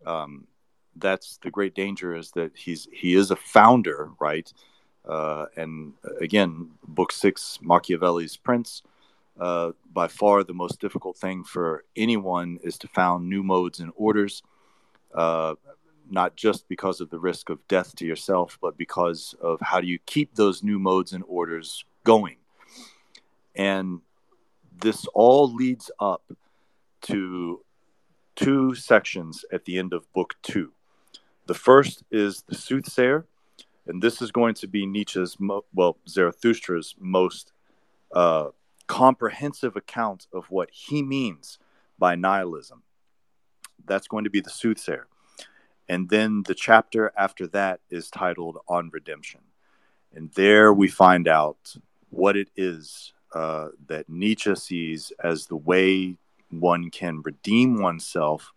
um, 0.05 0.47
that's 0.99 1.37
the 1.37 1.51
great 1.51 1.75
danger 1.75 2.15
is 2.15 2.31
that 2.31 2.51
he's 2.55 2.87
he 2.91 3.15
is 3.15 3.31
a 3.31 3.35
founder 3.35 4.09
right 4.19 4.51
uh, 5.07 5.45
and 5.55 5.93
again 6.19 6.69
book 6.87 7.11
six 7.11 7.59
machiavelli's 7.61 8.37
prince 8.37 8.83
uh, 9.39 9.71
by 9.93 10.07
far 10.07 10.43
the 10.43 10.53
most 10.53 10.79
difficult 10.79 11.17
thing 11.17 11.43
for 11.43 11.83
anyone 11.95 12.57
is 12.63 12.77
to 12.77 12.87
found 12.87 13.29
new 13.29 13.43
modes 13.43 13.79
and 13.79 13.91
orders 13.95 14.43
uh, 15.13 15.55
not 16.09 16.35
just 16.35 16.67
because 16.67 17.01
of 17.01 17.09
the 17.09 17.19
risk 17.19 17.49
of 17.49 17.65
death 17.67 17.95
to 17.95 18.05
yourself, 18.05 18.57
but 18.61 18.77
because 18.77 19.35
of 19.41 19.59
how 19.61 19.81
do 19.81 19.87
you 19.87 19.99
keep 20.05 20.35
those 20.35 20.63
new 20.63 20.79
modes 20.79 21.13
and 21.13 21.23
orders 21.27 21.83
going. 22.03 22.37
And 23.55 24.01
this 24.79 25.05
all 25.13 25.53
leads 25.53 25.91
up 25.99 26.23
to 27.03 27.61
two 28.35 28.75
sections 28.75 29.43
at 29.51 29.65
the 29.65 29.77
end 29.77 29.93
of 29.93 30.11
book 30.13 30.35
two. 30.41 30.71
The 31.47 31.53
first 31.53 32.03
is 32.11 32.43
the 32.47 32.55
soothsayer, 32.55 33.25
and 33.87 34.01
this 34.01 34.21
is 34.21 34.31
going 34.31 34.53
to 34.55 34.67
be 34.67 34.85
Nietzsche's, 34.85 35.37
mo- 35.39 35.65
well, 35.73 35.97
Zarathustra's 36.07 36.93
most 36.99 37.53
uh, 38.13 38.49
comprehensive 38.87 39.77
account 39.77 40.27
of 40.33 40.45
what 40.51 40.69
he 40.71 41.01
means 41.01 41.57
by 41.97 42.15
nihilism. 42.15 42.83
That's 43.85 44.07
going 44.09 44.25
to 44.25 44.29
be 44.29 44.41
the 44.41 44.49
soothsayer. 44.49 45.07
And 45.87 46.09
then 46.09 46.43
the 46.45 46.53
chapter 46.53 47.13
after 47.17 47.47
that 47.47 47.79
is 47.89 48.09
titled 48.09 48.57
On 48.67 48.89
Redemption. 48.91 49.39
And 50.13 50.31
there 50.33 50.73
we 50.73 50.89
find 50.89 51.29
out 51.29 51.75
what 52.09 52.35
it 52.35 52.49
is 52.57 53.13
uh, 53.33 53.69
that 53.87 54.09
Nietzsche 54.09 54.55
sees 54.55 55.13
as 55.23 55.45
the 55.45 55.55
way 55.55 56.15
one 56.49 56.89
can 56.89 57.21
redeem 57.21 57.81
oneself 57.81 58.51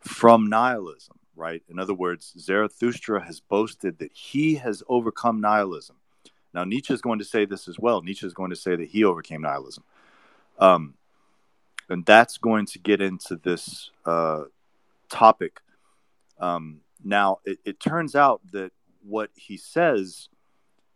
from 0.00 0.48
nihilism, 0.48 1.18
right? 1.36 1.62
In 1.68 1.78
other 1.78 1.94
words, 1.94 2.34
Zarathustra 2.38 3.24
has 3.24 3.40
boasted 3.40 3.98
that 3.98 4.12
he 4.12 4.56
has 4.56 4.82
overcome 4.88 5.40
nihilism. 5.40 5.96
Now, 6.52 6.64
Nietzsche 6.64 6.94
is 6.94 7.02
going 7.02 7.18
to 7.18 7.24
say 7.24 7.44
this 7.44 7.68
as 7.68 7.78
well. 7.78 8.02
Nietzsche 8.02 8.26
is 8.26 8.34
going 8.34 8.50
to 8.50 8.56
say 8.56 8.74
that 8.76 8.88
he 8.88 9.04
overcame 9.04 9.42
nihilism. 9.42 9.84
Um, 10.58 10.94
and 11.88 12.04
that's 12.04 12.38
going 12.38 12.66
to 12.66 12.78
get 12.78 13.00
into 13.00 13.36
this 13.36 13.90
uh, 14.04 14.44
topic 15.08 15.60
um, 16.38 16.80
now, 17.04 17.38
it, 17.44 17.58
it 17.64 17.80
turns 17.80 18.14
out 18.14 18.40
that 18.52 18.72
what 19.02 19.30
he 19.34 19.56
says 19.56 20.28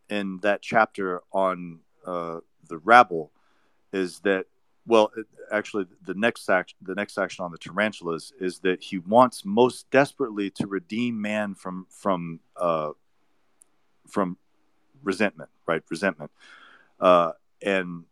in 0.09 0.39
that 0.43 0.63
chapter 0.63 1.23
on 1.33 1.81
uh, 2.07 2.41
the 2.69 2.79
rabble 2.79 3.31
is 3.93 4.21
that 4.21 4.47
well 4.91 5.11
actually 5.53 5.87
the 6.05 6.15
next 6.15 6.45
section 6.45 6.77
the 6.83 6.95
next 6.95 7.15
section 7.15 7.45
on 7.45 7.51
the 7.51 7.59
tarantulas 7.59 8.33
is 8.41 8.59
that 8.61 8.83
he 8.83 8.99
wants 8.99 9.45
most 9.45 9.91
desperately 9.91 10.51
to 10.51 10.67
redeem 10.67 11.21
man 11.21 11.55
from 11.55 11.87
from 11.91 12.41
uh, 12.57 12.91
from 14.09 14.37
resentment 15.03 15.51
right? 15.71 15.83
Resentment. 15.89 16.33
Uh, 16.99 17.33
and 17.63 18.05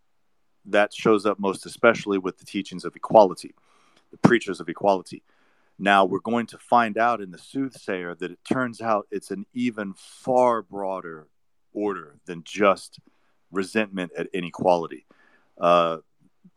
that 0.67 0.95
shows 0.95 1.27
up 1.27 1.39
most 1.41 1.67
especially 1.67 2.19
with 2.19 2.39
the 2.39 2.45
teachings 2.45 2.85
of 2.85 2.95
equality 2.95 3.55
the 4.11 4.17
preachers 4.19 4.61
of 4.61 4.69
equality. 4.69 5.23
Now 5.79 6.05
we're 6.05 6.21
going 6.21 6.47
to 6.47 6.59
find 6.59 6.97
out 6.97 7.21
in 7.21 7.31
the 7.31 7.39
soothsayer 7.39 8.15
that 8.15 8.31
it 8.31 8.39
turns 8.51 8.81
out 8.81 9.07
it's 9.11 9.31
an 9.31 9.45
even 9.53 9.93
far 9.95 10.63
broader 10.63 11.27
order 11.75 12.17
than 12.25 12.43
just 12.45 13.01
resentment 13.53 14.13
at 14.17 14.29
inequality. 14.33 15.05
Uh, 15.61 15.99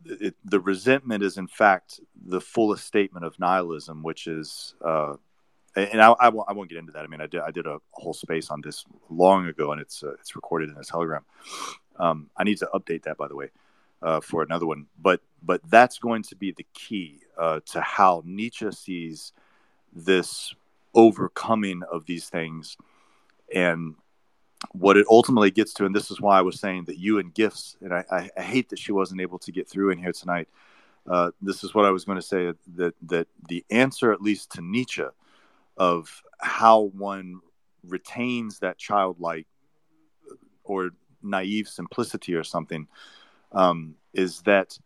it, 0.05 0.35
the 0.45 0.59
resentment 0.59 1.23
is 1.23 1.37
in 1.37 1.47
fact 1.47 1.99
the 2.25 2.41
fullest 2.41 2.85
statement 2.85 3.25
of 3.25 3.39
nihilism, 3.39 4.03
which 4.03 4.27
is, 4.27 4.75
uh, 4.83 5.15
and 5.75 6.01
I, 6.01 6.11
I, 6.11 6.29
won't, 6.29 6.49
I, 6.49 6.53
won't, 6.53 6.69
get 6.69 6.79
into 6.79 6.91
that. 6.93 7.03
I 7.03 7.07
mean, 7.07 7.21
I 7.21 7.27
did, 7.27 7.41
I 7.41 7.51
did 7.51 7.65
a 7.65 7.79
whole 7.91 8.13
space 8.13 8.49
on 8.49 8.61
this 8.61 8.83
long 9.09 9.47
ago, 9.47 9.71
and 9.71 9.79
it's 9.79 10.03
uh, 10.03 10.13
it's 10.19 10.35
recorded 10.35 10.69
in 10.69 10.77
a 10.77 10.83
telegram. 10.83 11.23
Um, 11.97 12.29
I 12.35 12.43
need 12.43 12.57
to 12.57 12.69
update 12.73 13.03
that, 13.03 13.17
by 13.17 13.27
the 13.27 13.35
way 13.35 13.51
uh, 14.01 14.19
for 14.19 14.43
another 14.43 14.65
one. 14.65 14.87
But 14.99 15.21
but 15.43 15.61
that's 15.69 15.99
going 15.99 16.23
to 16.23 16.35
be 16.35 16.51
the 16.51 16.65
key 16.73 17.21
uh, 17.37 17.61
to 17.67 17.81
how 17.81 18.23
Nietzsche 18.25 18.71
sees 18.71 19.33
this 19.93 20.53
overcoming 20.93 21.83
of 21.91 22.05
these 22.05 22.29
things 22.29 22.77
and 23.53 23.95
what 24.71 24.97
it 24.97 25.05
ultimately 25.09 25.51
gets 25.51 25.73
to 25.73 25.85
and 25.85 25.95
this 25.95 26.11
is 26.11 26.21
why 26.21 26.37
i 26.37 26.41
was 26.41 26.59
saying 26.59 26.85
that 26.85 26.97
you 26.97 27.19
and 27.19 27.33
gifts 27.33 27.75
and 27.81 27.93
i, 27.93 28.29
I, 28.37 28.41
hate 28.41 28.69
that 28.69 28.79
she 28.79 28.91
wasn't 28.91 29.21
able 29.21 29.39
to 29.39 29.51
get 29.51 29.67
through 29.67 29.91
in 29.91 29.97
here 29.97 30.11
tonight. 30.11 30.47
Uh, 31.09 31.31
this 31.41 31.63
is 31.63 31.73
what 31.73 31.85
i 31.85 31.89
was 31.89 32.05
going 32.05 32.17
to 32.17 32.21
say 32.21 32.53
that 32.75 32.93
that 33.01 33.27
the 33.49 33.65
answer 33.71 34.11
at 34.11 34.21
least 34.21 34.51
to 34.51 34.61
nietzsche 34.61 35.03
of 35.77 36.21
how 36.39 36.91
one 36.95 37.39
retains 37.83 38.59
that 38.59 38.77
childlike 38.77 39.47
or 40.63 40.91
naive 41.23 41.67
simplicity 41.67 42.35
or 42.35 42.43
something 42.43 42.87
um, 43.51 43.95
is 44.13 44.41
that 44.41 44.77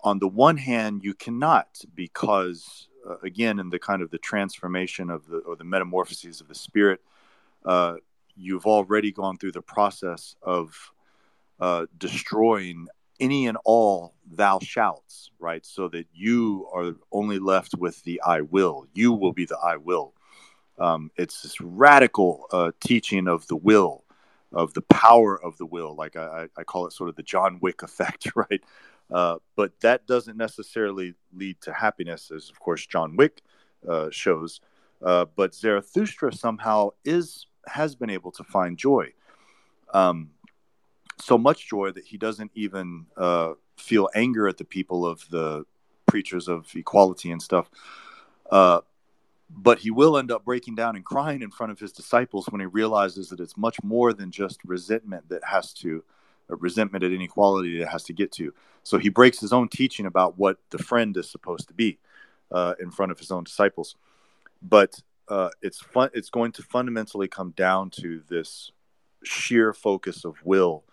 on 0.00 0.18
the 0.18 0.28
one 0.28 0.56
hand 0.56 1.02
you 1.02 1.14
cannot 1.14 1.80
because 1.94 2.88
uh, 3.08 3.16
again 3.22 3.58
in 3.58 3.70
the 3.70 3.78
kind 3.78 4.02
of 4.02 4.10
the 4.10 4.18
transformation 4.18 5.08
of 5.08 5.26
the 5.28 5.38
or 5.38 5.56
the 5.56 5.64
metamorphoses 5.64 6.40
of 6.40 6.48
the 6.48 6.54
spirit 6.54 7.00
uh, 7.64 7.94
you've 8.36 8.66
already 8.66 9.12
gone 9.12 9.36
through 9.36 9.52
the 9.52 9.62
process 9.62 10.36
of 10.42 10.92
uh, 11.60 11.86
destroying 11.98 12.86
any 13.20 13.46
and 13.46 13.56
all 13.64 14.14
thou 14.32 14.58
shouts 14.60 15.30
right? 15.44 15.64
So 15.64 15.88
that 15.88 16.06
you 16.12 16.66
are 16.74 16.96
only 17.12 17.38
left 17.38 17.74
with 17.76 18.02
the 18.04 18.20
i 18.22 18.40
will. 18.40 18.86
You 18.94 19.12
will 19.12 19.32
be 19.32 19.44
the 19.44 19.58
i 19.58 19.76
will. 19.76 20.14
Um, 20.78 21.10
it's 21.16 21.42
this 21.42 21.60
radical 21.60 22.46
uh, 22.50 22.72
teaching 22.80 23.28
of 23.28 23.46
the 23.46 23.56
will 23.56 24.02
of 24.52 24.72
the 24.74 24.82
power 24.82 25.40
of 25.40 25.58
the 25.58 25.66
will. 25.66 25.94
Like 25.94 26.16
I, 26.16 26.48
I 26.56 26.64
call 26.64 26.86
it 26.86 26.92
sort 26.92 27.10
of 27.10 27.16
the 27.16 27.22
john 27.22 27.58
wick 27.60 27.82
effect 27.82 28.28
right? 28.34 28.62
Uh, 29.12 29.36
but 29.54 29.78
that 29.80 30.06
doesn't 30.06 30.38
necessarily 30.38 31.14
lead 31.32 31.60
to 31.60 31.72
happiness, 31.72 32.30
as 32.34 32.48
of 32.48 32.58
course 32.58 32.86
John 32.86 33.16
Wick 33.16 33.42
uh, 33.86 34.08
shows. 34.10 34.62
Uh, 35.04 35.26
but 35.36 35.54
Zarathustra 35.54 36.32
somehow 36.32 36.88
is 37.04 37.46
has 37.66 37.94
been 37.94 38.10
able 38.10 38.32
to 38.32 38.44
find 38.44 38.76
joy, 38.76 39.12
um, 39.92 40.30
so 41.20 41.38
much 41.38 41.68
joy 41.68 41.90
that 41.92 42.04
he 42.04 42.18
doesn't 42.18 42.50
even 42.54 43.06
uh, 43.16 43.54
feel 43.76 44.08
anger 44.14 44.48
at 44.48 44.58
the 44.58 44.64
people 44.64 45.06
of 45.06 45.28
the 45.30 45.64
preachers 46.06 46.48
of 46.48 46.66
equality 46.74 47.30
and 47.30 47.40
stuff. 47.40 47.70
Uh, 48.50 48.80
but 49.50 49.78
he 49.78 49.90
will 49.90 50.18
end 50.18 50.30
up 50.30 50.44
breaking 50.44 50.74
down 50.74 50.96
and 50.96 51.04
crying 51.04 51.42
in 51.42 51.50
front 51.50 51.70
of 51.70 51.78
his 51.78 51.92
disciples 51.92 52.46
when 52.48 52.60
he 52.60 52.66
realizes 52.66 53.28
that 53.28 53.40
it's 53.40 53.56
much 53.56 53.82
more 53.82 54.12
than 54.12 54.30
just 54.30 54.58
resentment 54.64 55.28
that 55.28 55.44
has 55.44 55.72
to 55.72 56.02
resentment 56.48 57.04
at 57.04 57.12
inequality 57.12 57.78
that 57.78 57.88
has 57.88 58.04
to 58.04 58.12
get 58.12 58.32
to. 58.32 58.52
So 58.82 58.98
he 58.98 59.08
breaks 59.08 59.40
his 59.40 59.52
own 59.52 59.68
teaching 59.68 60.06
about 60.06 60.38
what 60.38 60.58
the 60.70 60.78
friend 60.78 61.16
is 61.16 61.30
supposed 61.30 61.68
to 61.68 61.74
be 61.74 61.98
uh, 62.50 62.74
in 62.80 62.90
front 62.90 63.12
of 63.12 63.18
his 63.18 63.30
own 63.30 63.44
disciples. 63.44 63.96
But 64.60 65.00
uh, 65.28 65.50
it's 65.62 65.80
fun. 65.80 66.10
It's 66.14 66.30
going 66.30 66.52
to 66.52 66.62
fundamentally 66.62 67.28
come 67.28 67.52
down 67.52 67.90
to 68.02 68.22
this 68.28 68.70
sheer 69.22 69.72
focus 69.72 70.24
of 70.24 70.36
will 70.44 70.84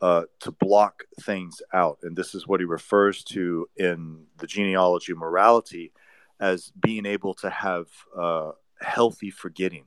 uh, 0.00 0.24
to 0.40 0.50
block 0.50 1.04
things 1.20 1.62
out, 1.72 1.98
and 2.02 2.16
this 2.16 2.34
is 2.34 2.46
what 2.46 2.60
he 2.60 2.66
refers 2.66 3.22
to 3.24 3.68
in 3.76 4.24
the 4.38 4.46
genealogy 4.46 5.12
of 5.12 5.18
morality 5.18 5.92
as 6.38 6.72
being 6.80 7.04
able 7.04 7.34
to 7.34 7.50
have 7.50 7.86
uh, 8.16 8.52
healthy 8.80 9.30
forgetting. 9.30 9.84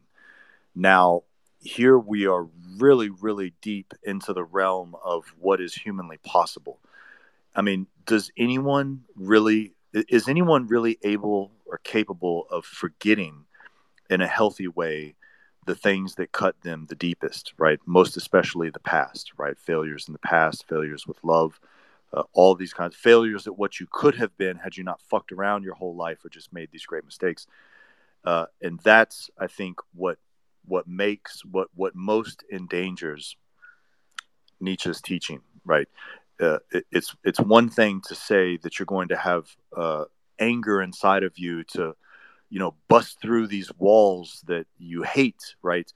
Now, 0.76 1.24
here 1.60 1.98
we 1.98 2.28
are 2.28 2.48
really, 2.78 3.10
really 3.10 3.54
deep 3.62 3.94
into 4.04 4.34
the 4.34 4.44
realm 4.44 4.96
of 5.04 5.34
what 5.40 5.62
is 5.62 5.74
humanly 5.74 6.18
possible. 6.18 6.80
I 7.56 7.62
mean, 7.62 7.88
does 8.06 8.32
anyone 8.38 9.04
really, 9.16 9.74
is 9.94 10.28
anyone 10.28 10.68
really 10.68 10.98
able 11.04 11.52
or 11.66 11.80
capable 11.80 12.46
of 12.52 12.66
forgetting 12.66 13.46
in 14.10 14.22
a 14.22 14.28
healthy 14.28 14.68
way 14.68 15.16
the 15.66 15.76
things 15.76 16.16
that 16.16 16.32
cut 16.32 16.60
them 16.62 16.86
the 16.90 16.96
deepest, 16.96 17.54
right? 17.58 17.80
Most 17.86 18.18
especially 18.18 18.70
the 18.70 18.80
past, 18.80 19.32
right? 19.38 19.58
Failures 19.58 20.08
in 20.08 20.14
the 20.14 20.20
past, 20.20 20.68
failures 20.68 21.08
with 21.08 21.24
love, 21.24 21.60
uh, 22.14 22.24
all 22.34 22.54
these 22.54 22.74
kinds 22.74 22.94
of 22.96 23.00
failures 23.00 23.48
at 23.48 23.58
what 23.58 23.80
you 23.80 23.88
could 23.92 24.16
have 24.16 24.36
been 24.38 24.58
had 24.58 24.76
you 24.76 24.84
not 24.84 25.02
fucked 25.02 25.32
around 25.32 25.64
your 25.64 25.76
whole 25.76 25.96
life 25.96 26.24
or 26.24 26.30
just 26.30 26.54
made 26.54 26.70
these 26.72 26.86
great 26.86 27.06
mistakes. 27.06 27.48
Uh, 28.26 28.46
and 28.62 28.80
that's, 28.82 29.30
I 29.40 29.48
think, 29.48 29.80
what 29.94 30.18
what 30.66 30.88
makes 30.88 31.44
what 31.44 31.68
what 31.76 31.94
most 31.96 32.44
endangers 32.52 33.36
Nietzsche's 34.62 35.02
teaching, 35.02 35.42
right? 35.66 35.88
Uh, 36.40 36.60
it, 36.72 36.86
it's 36.92 37.16
it's 37.24 37.40
one 37.40 37.70
thing 37.70 38.02
to 38.08 38.16
say 38.16 38.58
that 38.58 38.80
you're 38.80 38.86
going 38.86 39.10
to 39.10 39.18
have 39.18 39.56
uh, 39.76 40.06
anger 40.40 40.82
inside 40.82 41.24
of 41.24 41.38
you 41.38 41.64
to, 41.64 41.96
you 42.54 42.60
know, 42.60 42.76
bust 42.88 43.20
through 43.20 43.48
these 43.48 43.72
walls 43.80 44.44
that 44.46 44.68
you 44.78 45.02
hate, 45.02 45.56
right? 45.64 45.92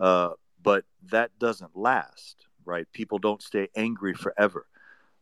Uh, 0.00 0.30
but 0.62 0.86
that 1.10 1.30
doesn't 1.38 1.76
last, 1.76 2.46
right? 2.64 2.90
People 2.94 3.18
don't 3.18 3.42
stay 3.42 3.68
angry 3.76 4.14
forever. 4.14 4.66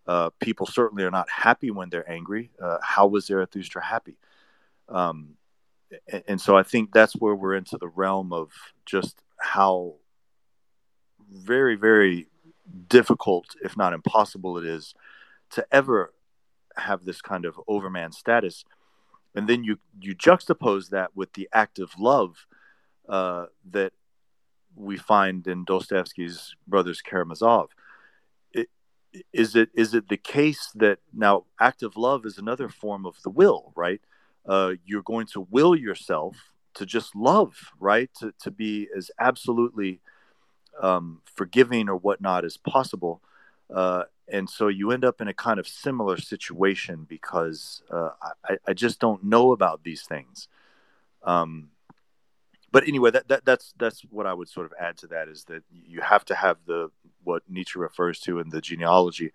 Uh, 0.06 0.30
people 0.38 0.66
certainly 0.66 1.02
are 1.02 1.10
not 1.10 1.28
happy 1.28 1.72
when 1.72 1.90
they're 1.90 2.08
angry. 2.08 2.52
Uh, 2.62 2.78
how 2.80 3.08
was 3.08 3.26
Zarathustra 3.26 3.84
happy? 3.84 4.18
Um, 4.88 5.30
and 6.28 6.40
so 6.40 6.56
I 6.56 6.62
think 6.62 6.92
that's 6.92 7.14
where 7.14 7.34
we're 7.34 7.56
into 7.56 7.76
the 7.76 7.88
realm 7.88 8.32
of 8.32 8.52
just 8.86 9.20
how 9.36 9.94
very, 11.28 11.74
very 11.74 12.28
difficult, 12.88 13.46
if 13.64 13.76
not 13.76 13.92
impossible, 13.92 14.58
it 14.58 14.64
is 14.64 14.94
to 15.50 15.66
ever 15.72 16.14
have 16.76 17.04
this 17.04 17.20
kind 17.20 17.44
of 17.44 17.60
overman 17.66 18.12
status. 18.12 18.64
And 19.34 19.48
then 19.48 19.64
you 19.64 19.78
you 20.00 20.14
juxtapose 20.16 20.90
that 20.90 21.14
with 21.14 21.32
the 21.34 21.48
active 21.52 21.92
love 21.98 22.46
uh, 23.08 23.46
that 23.70 23.92
we 24.74 24.96
find 24.96 25.46
in 25.46 25.64
Dostoevsky's 25.64 26.54
Brothers 26.66 27.02
Karamazov. 27.02 27.70
Is 29.32 29.56
it 29.56 29.70
is 29.74 29.94
it 29.94 30.08
the 30.08 30.18
case 30.18 30.70
that 30.74 30.98
now 31.14 31.44
active 31.58 31.96
love 31.96 32.26
is 32.26 32.36
another 32.36 32.68
form 32.68 33.06
of 33.06 33.16
the 33.22 33.30
will, 33.30 33.72
right? 33.74 34.00
uh, 34.48 34.72
you're 34.86 35.02
going 35.02 35.26
to 35.26 35.46
will 35.50 35.76
yourself 35.76 36.36
to 36.74 36.86
just 36.86 37.14
love, 37.14 37.54
right? 37.78 38.10
To, 38.20 38.32
to 38.40 38.50
be 38.50 38.88
as 38.96 39.10
absolutely 39.20 40.00
um, 40.80 41.20
forgiving 41.36 41.88
or 41.88 41.96
whatnot 41.96 42.44
as 42.44 42.56
possible. 42.56 43.20
Uh, 43.72 44.04
and 44.30 44.48
so 44.48 44.68
you 44.68 44.90
end 44.90 45.04
up 45.04 45.20
in 45.20 45.28
a 45.28 45.34
kind 45.34 45.58
of 45.58 45.66
similar 45.66 46.18
situation 46.18 47.06
because 47.08 47.82
uh, 47.90 48.10
I, 48.44 48.58
I, 48.68 48.72
just 48.74 49.00
don't 49.00 49.24
know 49.24 49.52
about 49.52 49.82
these 49.84 50.02
things. 50.02 50.48
Um, 51.22 51.70
but 52.70 52.86
anyway, 52.86 53.10
that, 53.12 53.28
that 53.28 53.44
that's 53.44 53.72
that's 53.78 54.02
what 54.10 54.26
I 54.26 54.34
would 54.34 54.48
sort 54.48 54.66
of 54.66 54.74
add 54.78 54.98
to 54.98 55.06
that 55.08 55.28
is 55.28 55.44
that 55.44 55.62
you 55.70 56.00
have 56.00 56.24
to 56.26 56.34
have 56.34 56.58
the 56.66 56.90
what 57.24 57.42
Nietzsche 57.48 57.78
refers 57.78 58.20
to 58.20 58.40
in 58.40 58.50
the 58.50 58.60
genealogy 58.60 59.32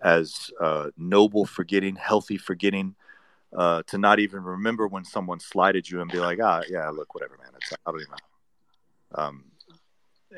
as 0.00 0.50
uh, 0.60 0.90
noble 0.96 1.46
forgetting, 1.46 1.96
healthy 1.96 2.36
forgetting, 2.36 2.94
uh, 3.56 3.82
to 3.86 3.98
not 3.98 4.18
even 4.18 4.42
remember 4.42 4.86
when 4.88 5.04
someone 5.04 5.40
slighted 5.40 5.88
you 5.88 6.00
and 6.00 6.10
be 6.10 6.18
like, 6.18 6.38
ah, 6.42 6.62
yeah, 6.68 6.88
look, 6.90 7.14
whatever, 7.14 7.38
man. 7.38 7.52
It's, 7.56 7.72
I 7.72 7.90
don't 7.90 8.00
even 8.00 8.10
know. 8.10 9.22
Um, 9.22 9.44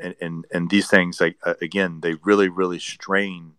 and, 0.00 0.14
and, 0.20 0.46
and 0.52 0.70
these 0.70 0.88
things, 0.88 1.20
like, 1.20 1.36
uh, 1.44 1.54
again, 1.62 2.00
they 2.00 2.14
really, 2.24 2.48
really 2.48 2.78
strain, 2.78 3.52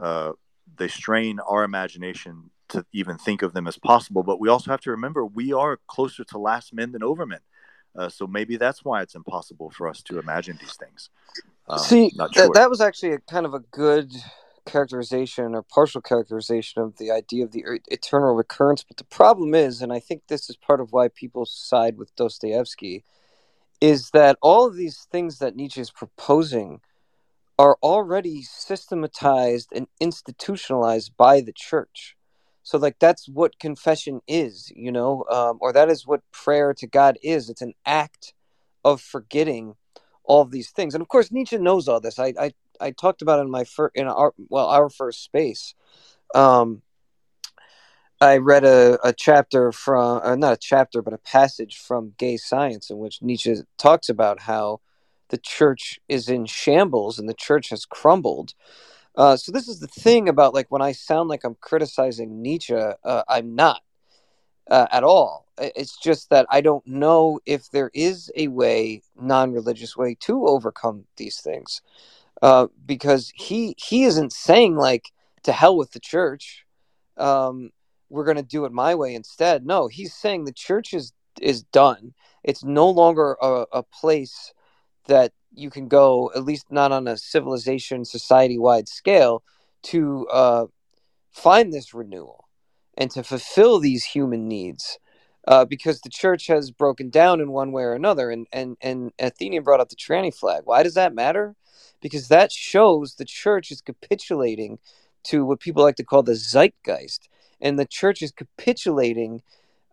uh, 0.00 0.32
they 0.76 0.88
strain 0.88 1.40
our 1.40 1.64
imagination 1.64 2.50
to 2.70 2.84
even 2.92 3.18
think 3.18 3.42
of 3.42 3.52
them 3.52 3.66
as 3.66 3.78
possible. 3.78 4.22
But 4.22 4.40
we 4.40 4.48
also 4.48 4.70
have 4.70 4.80
to 4.82 4.90
remember 4.90 5.24
we 5.26 5.52
are 5.52 5.78
closer 5.86 6.24
to 6.24 6.38
last 6.38 6.72
men 6.72 6.92
than 6.92 7.02
overmen. 7.02 7.40
Uh, 7.96 8.08
so 8.08 8.26
maybe 8.26 8.56
that's 8.56 8.84
why 8.84 9.02
it's 9.02 9.14
impossible 9.14 9.70
for 9.70 9.88
us 9.88 10.02
to 10.02 10.18
imagine 10.18 10.56
these 10.60 10.76
things. 10.76 11.10
Um, 11.68 11.78
See, 11.78 12.10
sure. 12.10 12.28
that, 12.34 12.50
that 12.54 12.70
was 12.70 12.80
actually 12.80 13.12
a 13.12 13.18
kind 13.18 13.44
of 13.46 13.54
a 13.54 13.60
good 13.60 14.12
characterization 14.66 15.54
or 15.54 15.62
partial 15.62 16.00
characterization 16.00 16.82
of 16.82 16.96
the 16.98 17.10
idea 17.10 17.44
of 17.44 17.52
the 17.52 17.64
eternal 17.88 18.34
recurrence. 18.34 18.84
But 18.84 18.96
the 18.96 19.04
problem 19.04 19.54
is, 19.54 19.82
and 19.82 19.92
I 19.92 19.98
think 19.98 20.22
this 20.28 20.48
is 20.48 20.56
part 20.56 20.80
of 20.80 20.92
why 20.92 21.08
people 21.08 21.46
side 21.46 21.98
with 21.98 22.14
Dostoevsky, 22.14 23.04
is 23.80 24.10
that 24.10 24.38
all 24.40 24.66
of 24.66 24.76
these 24.76 25.08
things 25.10 25.38
that 25.38 25.56
Nietzsche 25.56 25.80
is 25.80 25.90
proposing 25.90 26.80
are 27.60 27.76
already 27.82 28.40
systematized 28.40 29.68
and 29.74 29.86
institutionalized 30.00 31.14
by 31.18 31.42
the 31.42 31.52
church. 31.54 32.16
So, 32.62 32.78
like, 32.78 32.98
that's 32.98 33.28
what 33.28 33.58
confession 33.58 34.22
is, 34.26 34.72
you 34.74 34.90
know, 34.90 35.26
um, 35.30 35.58
or 35.60 35.70
that 35.74 35.90
is 35.90 36.06
what 36.06 36.22
prayer 36.32 36.72
to 36.72 36.86
God 36.86 37.18
is. 37.22 37.50
It's 37.50 37.60
an 37.60 37.74
act 37.84 38.32
of 38.82 39.02
forgetting 39.02 39.74
all 40.24 40.40
of 40.40 40.52
these 40.52 40.70
things. 40.70 40.94
And 40.94 41.02
of 41.02 41.08
course, 41.08 41.30
Nietzsche 41.30 41.58
knows 41.58 41.86
all 41.86 42.00
this. 42.00 42.18
I, 42.18 42.32
I 42.40 42.52
I 42.80 42.92
talked 42.92 43.20
about 43.20 43.40
in 43.40 43.50
my 43.50 43.64
first 43.64 43.94
in 43.94 44.06
our 44.06 44.32
well 44.48 44.66
our 44.66 44.88
first 44.88 45.22
space. 45.22 45.74
Um, 46.34 46.80
I 48.22 48.38
read 48.38 48.64
a, 48.64 48.98
a 49.04 49.12
chapter 49.12 49.70
from 49.70 50.22
uh, 50.24 50.34
not 50.34 50.54
a 50.54 50.58
chapter 50.58 51.02
but 51.02 51.12
a 51.12 51.18
passage 51.18 51.76
from 51.76 52.14
Gay 52.16 52.38
Science 52.38 52.88
in 52.88 52.96
which 52.96 53.20
Nietzsche 53.20 53.56
talks 53.76 54.08
about 54.08 54.40
how 54.40 54.80
the 55.30 55.38
church 55.38 55.98
is 56.08 56.28
in 56.28 56.46
shambles 56.46 57.18
and 57.18 57.28
the 57.28 57.34
church 57.34 57.70
has 57.70 57.84
crumbled. 57.84 58.54
Uh, 59.16 59.36
so 59.36 59.50
this 59.50 59.68
is 59.68 59.80
the 59.80 59.88
thing 59.88 60.28
about 60.28 60.54
like 60.54 60.70
when 60.70 60.82
I 60.82 60.92
sound 60.92 61.28
like 61.28 61.44
I'm 61.44 61.56
criticizing 61.60 62.42
Nietzsche, 62.42 62.74
uh, 62.74 63.22
I'm 63.28 63.54
not 63.54 63.82
uh, 64.70 64.86
at 64.92 65.04
all. 65.04 65.46
It's 65.58 65.98
just 65.98 66.30
that 66.30 66.46
I 66.48 66.60
don't 66.60 66.86
know 66.86 67.40
if 67.44 67.70
there 67.70 67.90
is 67.92 68.30
a 68.36 68.48
way, 68.48 69.02
non-religious 69.20 69.96
way, 69.96 70.16
to 70.20 70.46
overcome 70.46 71.04
these 71.16 71.40
things 71.40 71.82
uh, 72.42 72.68
because 72.86 73.32
he 73.34 73.74
he 73.78 74.04
isn't 74.04 74.32
saying 74.32 74.76
like 74.76 75.12
to 75.42 75.52
hell 75.52 75.76
with 75.76 75.92
the 75.92 76.00
church. 76.00 76.64
Um, 77.16 77.70
we're 78.08 78.24
going 78.24 78.36
to 78.36 78.42
do 78.42 78.64
it 78.64 78.72
my 78.72 78.94
way 78.94 79.14
instead. 79.14 79.66
No, 79.66 79.88
he's 79.88 80.14
saying 80.14 80.44
the 80.44 80.52
church 80.52 80.94
is 80.94 81.12
is 81.40 81.62
done. 81.64 82.14
It's 82.42 82.64
no 82.64 82.88
longer 82.88 83.36
a, 83.42 83.66
a 83.72 83.82
place 83.82 84.52
that 85.10 85.32
you 85.52 85.70
can 85.70 85.88
go, 85.88 86.30
at 86.34 86.44
least 86.44 86.66
not 86.70 86.92
on 86.92 87.06
a 87.06 87.16
civilization 87.16 88.04
society 88.04 88.58
wide 88.58 88.88
scale, 88.88 89.42
to 89.82 90.26
uh, 90.28 90.66
find 91.30 91.72
this 91.72 91.92
renewal 91.92 92.48
and 92.96 93.10
to 93.10 93.22
fulfill 93.22 93.78
these 93.80 94.04
human 94.04 94.46
needs 94.48 94.98
uh, 95.48 95.64
because 95.64 96.00
the 96.00 96.10
church 96.10 96.46
has 96.46 96.70
broken 96.70 97.10
down 97.10 97.40
in 97.40 97.50
one 97.50 97.72
way 97.72 97.82
or 97.82 97.94
another. 97.94 98.30
And, 98.30 98.46
and, 98.52 98.76
and 98.80 99.12
Athenian 99.18 99.64
brought 99.64 99.80
up 99.80 99.88
the 99.88 99.96
tranny 99.96 100.34
flag. 100.34 100.62
Why 100.64 100.82
does 100.82 100.94
that 100.94 101.14
matter? 101.14 101.56
Because 102.00 102.28
that 102.28 102.52
shows 102.52 103.14
the 103.14 103.24
church 103.24 103.70
is 103.70 103.80
capitulating 103.80 104.78
to 105.24 105.44
what 105.44 105.60
people 105.60 105.82
like 105.82 105.96
to 105.96 106.04
call 106.04 106.22
the 106.22 106.34
zeitgeist. 106.34 107.28
And 107.60 107.78
the 107.78 107.86
church 107.86 108.22
is 108.22 108.32
capitulating 108.32 109.42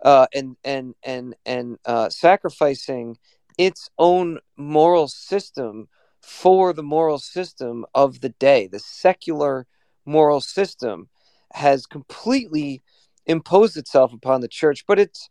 uh, 0.03 0.27
and, 0.33 0.57
and, 0.63 0.95
and, 1.03 1.35
and 1.45 1.77
uh, 1.85 2.09
sacrificing 2.09 3.17
its 3.57 3.89
own 3.97 4.39
moral 4.55 5.07
system 5.07 5.87
for 6.21 6.73
the 6.73 6.83
moral 6.83 7.19
system 7.19 7.85
of 7.93 8.21
the 8.21 8.29
day. 8.29 8.67
The 8.67 8.79
secular 8.79 9.65
moral 10.05 10.41
system 10.41 11.09
has 11.53 11.85
completely 11.85 12.81
imposed 13.25 13.77
itself 13.77 14.13
upon 14.13 14.41
the 14.41 14.47
church, 14.47 14.85
but 14.87 14.99
it's 14.99 15.29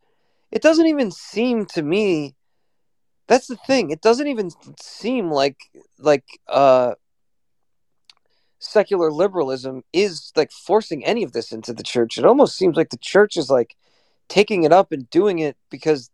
it 0.51 0.63
doesn't 0.63 0.87
even 0.87 1.11
seem 1.11 1.67
to 1.67 1.83
me 1.83 2.35
that's 3.29 3.49
the 3.49 3.57
thing. 3.57 3.91
It 3.91 4.01
doesn't 4.01 4.29
even 4.29 4.51
seem 4.81 5.31
like 5.31 5.59
like 5.99 6.25
uh 6.49 6.95
secular 8.59 9.13
liberalism 9.13 9.83
is 9.93 10.33
like 10.37 10.51
forcing 10.51 11.05
any 11.05 11.23
of 11.23 11.33
this 11.33 11.53
into 11.53 11.73
the 11.73 11.83
church. 11.83 12.19
It 12.19 12.25
almost 12.25 12.57
seems 12.57 12.77
like 12.77 12.91
the 12.91 12.97
church 12.99 13.37
is 13.37 13.51
like 13.51 13.77
taking 14.29 14.65
it 14.65 14.73
up 14.73 14.93
and 14.93 15.09
doing 15.11 15.39
it 15.39 15.57
because 15.71 16.11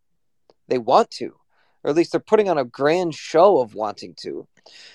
they 0.68 0.78
want 0.78 1.10
to 1.12 1.34
or 1.82 1.90
at 1.90 1.96
least 1.96 2.12
they're 2.12 2.20
putting 2.20 2.48
on 2.48 2.58
a 2.58 2.64
grand 2.64 3.14
show 3.14 3.60
of 3.60 3.74
wanting 3.74 4.14
to. 4.22 4.46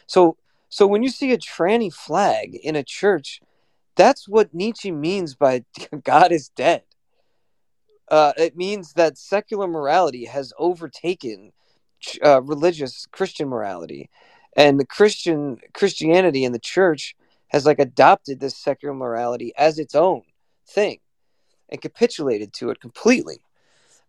So 0.06 0.38
so 0.70 0.86
when 0.86 1.04
you 1.04 1.10
see 1.10 1.32
a 1.32 1.38
tranny 1.38 1.92
flag 1.92 2.56
in 2.56 2.76
a 2.76 2.84
church, 2.84 3.40
that's 3.96 4.28
what 4.28 4.54
Nietzsche 4.54 4.92
means 4.92 5.36
by 5.36 5.64
God 6.04 6.32
is 6.32 6.50
dead. 6.50 6.84
Uh, 8.10 8.34
it 8.38 8.56
means 8.56 8.94
that 8.94 9.18
secular 9.18 9.68
morality 9.68 10.26
has 10.26 10.54
overtaken 10.58 11.52
uh, 12.24 12.42
religious 12.42 13.06
Christian 13.12 13.50
morality, 13.50 14.10
and 14.56 14.80
the 14.80 14.86
Christian 14.86 15.58
Christianity 15.74 16.46
and 16.46 16.56
the 16.56 16.60
church 16.60 17.16
has 17.48 17.66
like 17.66 17.80
adopted 17.80 18.40
this 18.40 18.58
secular 18.58 18.94
morality 18.94 19.54
as 19.58 19.80
its 19.80 19.96
own 19.96 20.22
thing 20.68 21.00
and 21.70 21.82
capitulated 21.82 22.54
to 22.54 22.70
it 22.70 22.80
completely. 22.80 23.40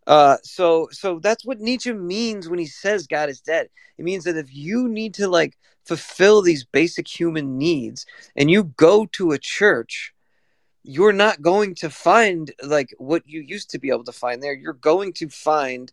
Uh, 0.08 0.38
so 0.42 0.88
so 0.90 1.18
that's 1.20 1.44
what 1.44 1.60
Nietzsche 1.60 1.92
means 1.92 2.48
when 2.48 2.58
he 2.58 2.64
says 2.66 3.06
God 3.06 3.28
is 3.28 3.42
dead. 3.42 3.68
It 3.98 4.04
means 4.06 4.24
that 4.24 4.38
if 4.38 4.54
you 4.54 4.88
need 4.88 5.12
to 5.14 5.28
like 5.28 5.58
fulfill 5.84 6.40
these 6.40 6.64
basic 6.64 7.06
human 7.06 7.58
needs 7.58 8.06
and 8.34 8.50
you 8.50 8.64
go 8.64 9.04
to 9.12 9.32
a 9.32 9.38
church, 9.38 10.14
you're 10.82 11.12
not 11.12 11.42
going 11.42 11.74
to 11.76 11.90
find 11.90 12.52
like 12.62 12.94
what 12.96 13.22
you 13.26 13.40
used 13.42 13.68
to 13.70 13.78
be 13.78 13.90
able 13.90 14.04
to 14.04 14.12
find 14.12 14.42
there. 14.42 14.54
You're 14.54 14.72
going 14.72 15.12
to 15.14 15.28
find 15.28 15.92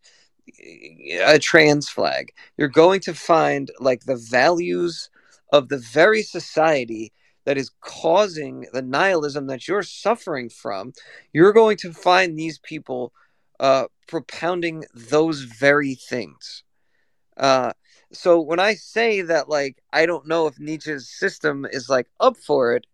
a 1.26 1.38
trans 1.38 1.90
flag. 1.90 2.32
You're 2.58 2.70
going 2.70 3.02
to 3.02 3.14
find 3.14 3.70
like 3.82 4.06
the 4.06 4.16
values 4.16 5.10
of 5.52 5.68
the 5.68 5.78
very 5.78 6.22
society 6.22 7.12
that 7.44 7.58
is 7.58 7.72
causing 7.82 8.66
the 8.72 8.82
nihilism 8.82 9.48
that 9.48 9.68
you're 9.68 9.84
suffering 9.84 10.48
from. 10.48 10.94
You're 11.34 11.54
going 11.54 11.76
to 11.78 11.92
find 11.92 12.40
these 12.40 12.60
people 12.60 13.12
uh, 13.60 13.86
propounding 14.08 14.86
those 14.94 15.42
very 15.42 15.96
things. 15.96 16.64
Uh, 17.38 17.74
so 18.12 18.40
when 18.40 18.60
I 18.60 18.76
say 18.76 19.22
that, 19.22 19.50
like, 19.50 19.82
I 19.92 20.06
don't 20.06 20.28
know 20.28 20.48
if 20.48 20.60
Nietzsche's 20.60 21.10
system 21.10 21.66
is 21.70 21.90
like 21.90 22.08
up 22.20 22.38
for 22.38 22.76
it, 22.76 22.86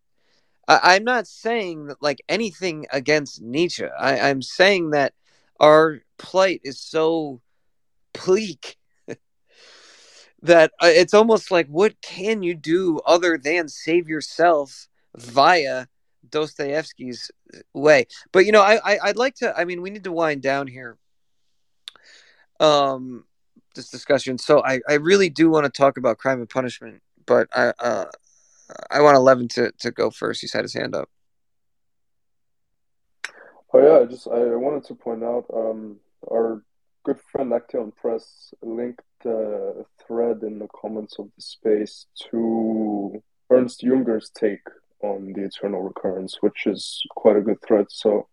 I- 0.68 0.96
am 0.96 1.04
not 1.04 1.28
saying 1.28 1.88
that 1.88 2.02
like 2.02 2.22
anything 2.30 2.88
against 2.92 3.42
Nietzsche. 3.42 3.86
I- 3.86 4.30
I'm 4.30 4.42
saying 4.42 4.92
that 4.92 5.14
our 5.60 6.02
plight 6.18 6.62
is 6.64 6.80
so 6.80 7.42
bleak 8.14 8.78
that 10.42 10.72
uh, 10.82 10.88
it's 10.88 11.14
almost 11.14 11.52
like, 11.52 11.68
what 11.68 12.02
can 12.02 12.42
you 12.44 12.56
do 12.56 13.00
other 13.06 13.38
than 13.38 13.68
save 13.70 14.08
yourself 14.08 14.88
via 15.16 15.88
Dostoevsky's 16.30 17.32
way. 17.74 18.08
But 18.32 18.46
you 18.46 18.52
know, 18.52 18.62
I, 18.62 18.80
I 18.98 19.08
would 19.08 19.18
like 19.18 19.36
to. 19.36 19.56
I 19.58 19.66
mean, 19.66 19.82
we 19.82 19.90
need 19.90 20.04
to 20.06 20.12
wind 20.12 20.42
down 20.42 20.68
here. 20.68 20.98
Um, 22.62 23.26
this 23.76 23.90
discussion. 23.90 24.38
So 24.38 24.64
I 24.64 24.82
I 24.88 24.94
really 24.96 25.30
do 25.30 25.50
want 25.50 25.66
to 25.66 25.72
talk 25.72 25.98
about 25.98 26.18
crime 26.18 26.40
and 26.40 26.50
punishment, 26.50 27.02
but 27.26 27.48
I 27.54 27.74
uh 27.80 28.06
I 28.90 29.02
want 29.02 29.18
Eleven 29.18 29.48
to 29.50 29.72
to 29.80 29.92
go 29.92 30.10
first. 30.10 30.42
He's 30.42 30.54
had 30.54 30.64
his 30.64 30.74
hand 30.74 30.96
up. 30.96 31.10
Oh 33.74 33.80
yeah, 33.82 34.04
I 34.04 34.06
just 34.06 34.28
I 34.28 34.56
wanted 34.56 34.86
to 34.86 34.96
point 34.96 35.24
out 35.24 35.46
um 35.54 35.98
our 36.30 36.62
good 37.04 37.20
friend 37.32 37.54
Action 37.54 37.92
Press 38.00 38.54
linked 38.62 39.02
a 39.26 39.86
thread 40.06 40.44
in 40.44 40.60
the 40.60 40.68
comments 40.68 41.18
of 41.20 41.30
the 41.36 41.42
space 41.42 42.06
to 42.32 43.24
Ernst 43.50 43.82
Junger's 43.82 44.30
take 44.30 44.66
on 45.02 45.34
the 45.34 45.46
eternal 45.46 45.82
recurrence, 45.82 46.38
which 46.42 46.68
is 46.68 47.02
quite 47.16 47.38
a 47.38 47.42
good 47.42 47.62
thread. 47.66 47.88
So 47.90 48.28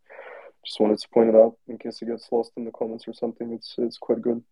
just 0.68 0.80
wanted 0.80 0.98
to 0.98 1.08
point 1.08 1.30
it 1.30 1.34
out 1.34 1.56
in 1.66 1.78
case 1.78 2.02
it 2.02 2.08
gets 2.08 2.28
lost 2.30 2.52
in 2.58 2.66
the 2.66 2.70
comments 2.70 3.08
or 3.08 3.14
something. 3.14 3.52
It's 3.54 3.74
it's 3.78 3.96
quite 3.96 4.20
good. 4.20 4.42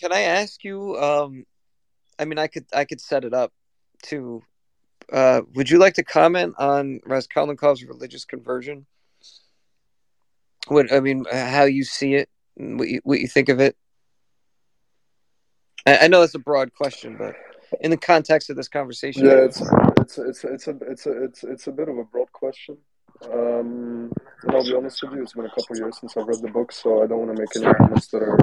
Can 0.00 0.10
I 0.10 0.22
ask 0.22 0.64
you? 0.64 0.96
Um, 0.96 1.44
I 2.18 2.24
mean, 2.24 2.38
I 2.38 2.46
could 2.46 2.64
I 2.72 2.86
could 2.86 3.00
set 3.00 3.24
it 3.24 3.34
up 3.34 3.52
to. 4.04 4.42
Uh, 5.12 5.42
would 5.54 5.68
you 5.68 5.78
like 5.78 5.92
to 5.94 6.02
comment 6.02 6.54
on 6.58 7.00
Raskolnikov's 7.06 7.84
religious 7.84 8.24
conversion? 8.24 8.86
What 10.68 10.90
I 10.90 11.00
mean, 11.00 11.26
how 11.30 11.64
you 11.64 11.84
see 11.84 12.14
it, 12.14 12.30
what 12.56 12.88
you, 12.88 13.00
what 13.04 13.20
you 13.20 13.28
think 13.28 13.50
of 13.50 13.60
it? 13.60 13.76
I, 15.84 15.98
I 15.98 16.08
know 16.08 16.20
that's 16.20 16.34
a 16.34 16.38
broad 16.38 16.72
question, 16.72 17.16
but 17.18 17.34
in 17.80 17.90
the 17.90 17.96
context 17.96 18.50
of 18.50 18.56
this 18.56 18.68
conversation? 18.68 19.24
Yeah, 19.24 19.44
it's 19.44 19.60
it's 20.00 20.18
it's 20.18 20.44
it's 20.44 20.68
a 20.68 20.76
it's 20.82 21.06
a 21.06 21.24
it's 21.24 21.44
it's 21.44 21.66
a 21.66 21.72
bit 21.72 21.88
of 21.88 21.98
a 21.98 22.04
broad 22.04 22.30
question. 22.32 22.76
Um, 23.24 24.12
and 24.42 24.50
I'll 24.50 24.64
be 24.64 24.74
honest 24.74 25.02
with 25.02 25.12
you, 25.12 25.22
it's 25.22 25.34
been 25.34 25.44
a 25.44 25.50
couple 25.50 25.72
of 25.72 25.78
years 25.78 25.98
since 26.00 26.16
I've 26.16 26.26
read 26.26 26.42
the 26.42 26.50
book, 26.50 26.72
so 26.72 27.02
I 27.02 27.06
don't 27.06 27.26
want 27.26 27.36
to 27.36 27.40
make 27.40 27.56
any 27.56 27.74
comments 27.74 28.08
that 28.08 28.22
are 28.22 28.38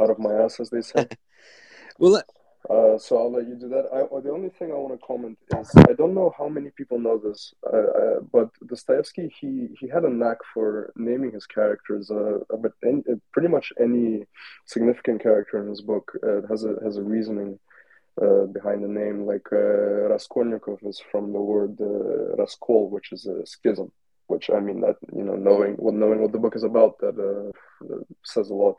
out 0.00 0.10
of 0.10 0.18
my 0.18 0.32
ass, 0.32 0.58
as 0.58 0.70
they 0.70 0.82
say. 0.82 1.06
well, 1.98 2.22
uh, 2.68 2.98
so 2.98 3.16
I'll 3.16 3.32
let 3.32 3.48
you 3.48 3.54
do 3.54 3.68
that. 3.68 3.86
I, 3.92 4.20
the 4.20 4.30
only 4.30 4.50
thing 4.50 4.70
I 4.70 4.74
want 4.74 4.98
to 4.98 5.06
comment 5.06 5.38
is 5.58 5.70
I 5.76 5.94
don't 5.94 6.14
know 6.14 6.34
how 6.36 6.48
many 6.48 6.70
people 6.70 6.98
know 6.98 7.18
this, 7.18 7.54
uh, 7.72 7.76
uh, 7.76 8.20
but 8.32 8.50
Dostoevsky 8.66 9.32
he 9.40 9.68
he 9.78 9.88
had 9.88 10.04
a 10.04 10.10
knack 10.10 10.38
for 10.52 10.92
naming 10.96 11.32
his 11.32 11.46
characters. 11.46 12.10
Uh, 12.10 12.38
but 12.58 12.72
any, 12.84 13.02
pretty 13.32 13.48
much 13.48 13.72
any 13.80 14.26
significant 14.66 15.22
character 15.22 15.62
in 15.62 15.68
his 15.68 15.80
book 15.80 16.12
uh, 16.22 16.46
has 16.48 16.64
a 16.64 16.76
has 16.84 16.96
a 16.96 17.02
reasoning 17.02 17.58
uh, 18.22 18.46
behind 18.46 18.82
the 18.84 18.88
name. 18.88 19.26
Like 19.26 19.46
uh, 19.52 20.08
Raskolnikov 20.10 20.80
is 20.82 21.00
from 21.10 21.32
the 21.32 21.40
word 21.40 21.76
uh, 21.80 22.36
Raskol, 22.36 22.90
which 22.90 23.12
is 23.12 23.26
a 23.26 23.46
schism. 23.46 23.90
Which 24.26 24.48
I 24.50 24.60
mean 24.60 24.80
that 24.82 24.96
you 25.14 25.24
know 25.24 25.34
knowing 25.34 25.74
what 25.74 25.94
knowing 25.94 26.20
what 26.22 26.32
the 26.32 26.38
book 26.38 26.54
is 26.54 26.62
about 26.62 26.98
that, 27.00 27.16
uh, 27.18 27.96
says 28.24 28.50
a 28.50 28.54
lot. 28.54 28.76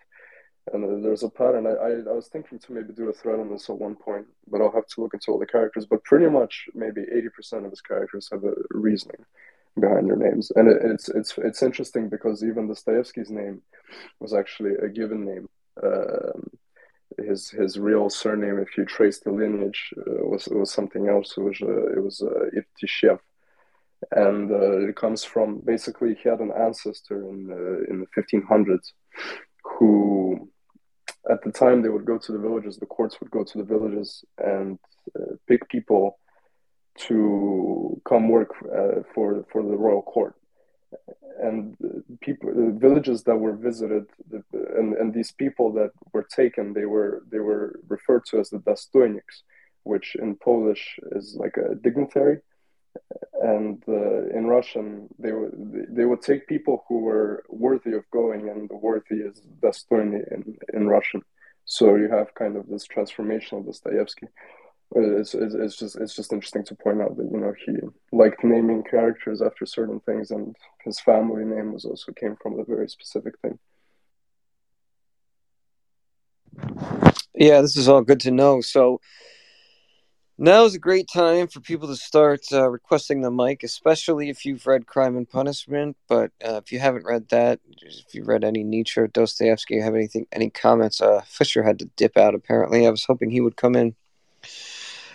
And 0.72 0.86
uh, 0.86 1.02
there's 1.04 1.24
a 1.24 1.30
pattern. 1.30 1.66
I, 1.66 1.72
I, 1.72 1.90
I 2.12 2.14
was 2.14 2.28
thinking 2.28 2.60
to 2.60 2.72
maybe 2.72 2.94
do 2.94 3.10
a 3.10 3.14
thread 3.14 3.40
on 3.40 3.50
this 3.52 3.70
at 3.70 3.78
one 3.78 3.96
point, 3.96 4.28
but 4.48 4.62
I'll 4.62 4.72
have 4.72 4.88
to 4.88 5.02
look 5.02 5.14
into 5.14 5.32
all 5.32 5.40
the 5.40 5.46
characters. 5.46 5.86
But 5.86 6.04
pretty 6.04 6.30
much 6.30 6.70
maybe 6.74 7.02
eighty 7.02 7.30
percent 7.30 7.66
of 7.66 7.72
his 7.72 7.82
characters 7.82 8.30
have 8.32 8.44
a 8.44 8.54
reasoning 8.70 9.26
behind 9.80 10.10
their 10.10 10.18
names, 10.18 10.52
and 10.56 10.68
it, 10.68 10.78
it's 10.84 11.10
it's 11.10 11.34
it's 11.38 11.64
interesting 11.64 12.10
because 12.10 12.44
even 12.44 12.68
Dostoevsky's 12.68 13.32
name 13.32 13.62
was 14.20 14.34
actually 14.34 14.76
a 14.76 14.88
given 14.88 15.26
name. 15.26 15.50
Um, 15.84 16.50
his 17.18 17.50
his 17.50 17.80
real 17.80 18.10
surname, 18.10 18.60
if 18.60 18.78
you 18.78 18.86
trace 18.86 19.20
the 19.20 19.32
lineage, 19.32 19.94
uh, 19.98 20.26
was 20.26 20.48
was 20.48 20.72
something 20.72 21.08
else. 21.08 21.38
It 21.38 21.42
was 21.42 21.62
uh, 21.62 21.92
it 21.98 22.04
was 22.04 22.22
uh, 22.22 22.50
Irtishev, 22.58 23.20
and 24.12 24.52
uh, 24.52 24.88
it 24.88 24.96
comes 24.96 25.24
from 25.24 25.60
basically 25.60 26.16
he 26.16 26.30
had 26.30 26.40
an 26.40 26.52
ancestor 26.52 27.28
in 27.30 27.50
uh, 27.52 27.92
in 27.92 28.00
the 28.00 28.08
1500s 28.22 28.92
who, 29.64 30.50
at 31.30 31.44
the 31.44 31.52
time, 31.52 31.82
they 31.82 31.90
would 31.90 32.06
go 32.06 32.18
to 32.18 32.32
the 32.32 32.40
villages. 32.40 32.78
The 32.78 32.86
courts 32.86 33.20
would 33.20 33.32
go 33.32 33.44
to 33.44 33.58
the 33.58 33.64
villages 33.64 34.24
and 34.38 34.80
uh, 35.16 35.36
pick 35.48 35.70
people 35.70 36.18
to 36.98 38.02
come 38.08 38.30
work 38.30 38.52
uh, 38.66 39.04
for 39.14 39.46
for 39.52 39.64
the 39.64 39.78
royal 39.78 40.02
court 40.02 40.36
and 41.42 41.76
people 42.22 42.54
the 42.54 42.78
villages 42.78 43.24
that 43.24 43.36
were 43.36 43.54
visited 43.54 44.06
and, 44.54 44.94
and 44.94 45.14
these 45.14 45.32
people 45.32 45.72
that 45.72 45.92
were 46.14 46.24
taken 46.24 46.74
they 46.74 46.86
were 46.86 47.24
they 47.32 47.40
were 47.40 47.80
referred 47.88 48.24
to 48.26 48.40
as 48.40 48.50
the 48.50 48.60
dostojniks 48.60 49.42
which 49.84 50.16
in 50.16 50.36
polish 50.36 51.00
is 51.12 51.36
like 51.36 51.58
a 51.58 51.76
dignitary. 51.76 52.40
And 53.42 53.82
uh, 53.88 54.28
in 54.38 54.46
russian 54.46 55.08
they 55.18 55.32
would 55.32 55.88
they 55.98 56.06
would 56.06 56.22
take 56.22 56.48
people 56.48 56.84
who 56.88 57.00
were 57.00 57.44
worthy 57.50 57.94
of 57.94 58.04
going 58.12 58.50
and 58.50 58.70
the 58.70 58.76
worthy 58.76 59.20
is 59.30 59.42
dostojny 59.64 60.22
in, 60.34 60.58
in 60.74 60.88
russian. 60.88 61.22
So 61.66 61.96
you 61.96 62.10
have 62.10 62.36
kind 62.36 62.58
of 62.58 62.68
this 62.68 62.84
transformation 62.84 63.58
of 63.58 63.66
dostoevsky 63.66 64.28
It's, 64.94 65.34
it's, 65.34 65.78
just 65.78 65.96
it's 65.96 66.16
just 66.16 66.34
interesting 66.34 66.66
to 66.66 66.76
point 66.76 67.02
out 67.02 67.16
that 67.16 67.30
you 67.32 67.40
know 67.40 67.54
he 67.66 67.78
liked 68.12 68.44
naming 68.44 68.84
characters 68.84 69.42
after 69.42 69.66
certain 69.66 70.02
things, 70.02 70.32
and 70.32 70.56
his 70.84 71.00
family 71.00 71.46
name 71.46 71.72
was 71.72 71.86
also 71.86 72.12
came 72.12 72.36
from 72.42 72.60
a 72.60 72.66
very 72.66 72.90
specific 72.90 73.36
thing. 73.42 73.58
Yeah, 77.34 77.62
this 77.62 77.78
is 77.78 77.88
all 77.88 78.02
good 78.02 78.20
to 78.22 78.32
know. 78.32 78.60
So 78.60 79.00
now 80.38 80.66
is 80.66 80.76
a 80.76 80.80
great 80.80 81.08
time 81.08 81.48
for 81.48 81.62
people 81.62 81.88
to 81.88 81.96
start 81.96 82.42
uh, 82.52 82.70
requesting 82.70 83.22
the 83.22 83.32
mic, 83.32 83.64
especially 83.64 84.30
if 84.30 84.46
you've 84.46 84.68
read 84.68 84.88
Crime 84.88 85.16
and 85.16 85.30
Punishment. 85.30 85.96
But 86.10 86.32
uh, 86.44 86.60
if 86.64 86.72
you 86.72 86.80
haven't 86.80 87.06
read 87.06 87.30
that, 87.30 87.60
if 87.82 88.14
you've 88.14 88.28
read 88.28 88.44
any 88.44 88.64
Nietzsche 88.64 89.00
or 89.00 89.08
Dostoevsky, 89.08 89.80
have 89.80 89.96
anything, 89.96 90.28
any 90.32 90.50
comments? 90.50 91.00
Uh, 91.00 91.22
Fisher 91.26 91.64
had 91.64 91.80
to 91.80 91.86
dip 91.96 92.18
out. 92.18 92.36
Apparently, 92.36 92.86
I 92.86 92.90
was 92.90 93.06
hoping 93.06 93.30
he 93.30 93.40
would 93.40 93.56
come 93.56 93.76
in. 93.76 93.96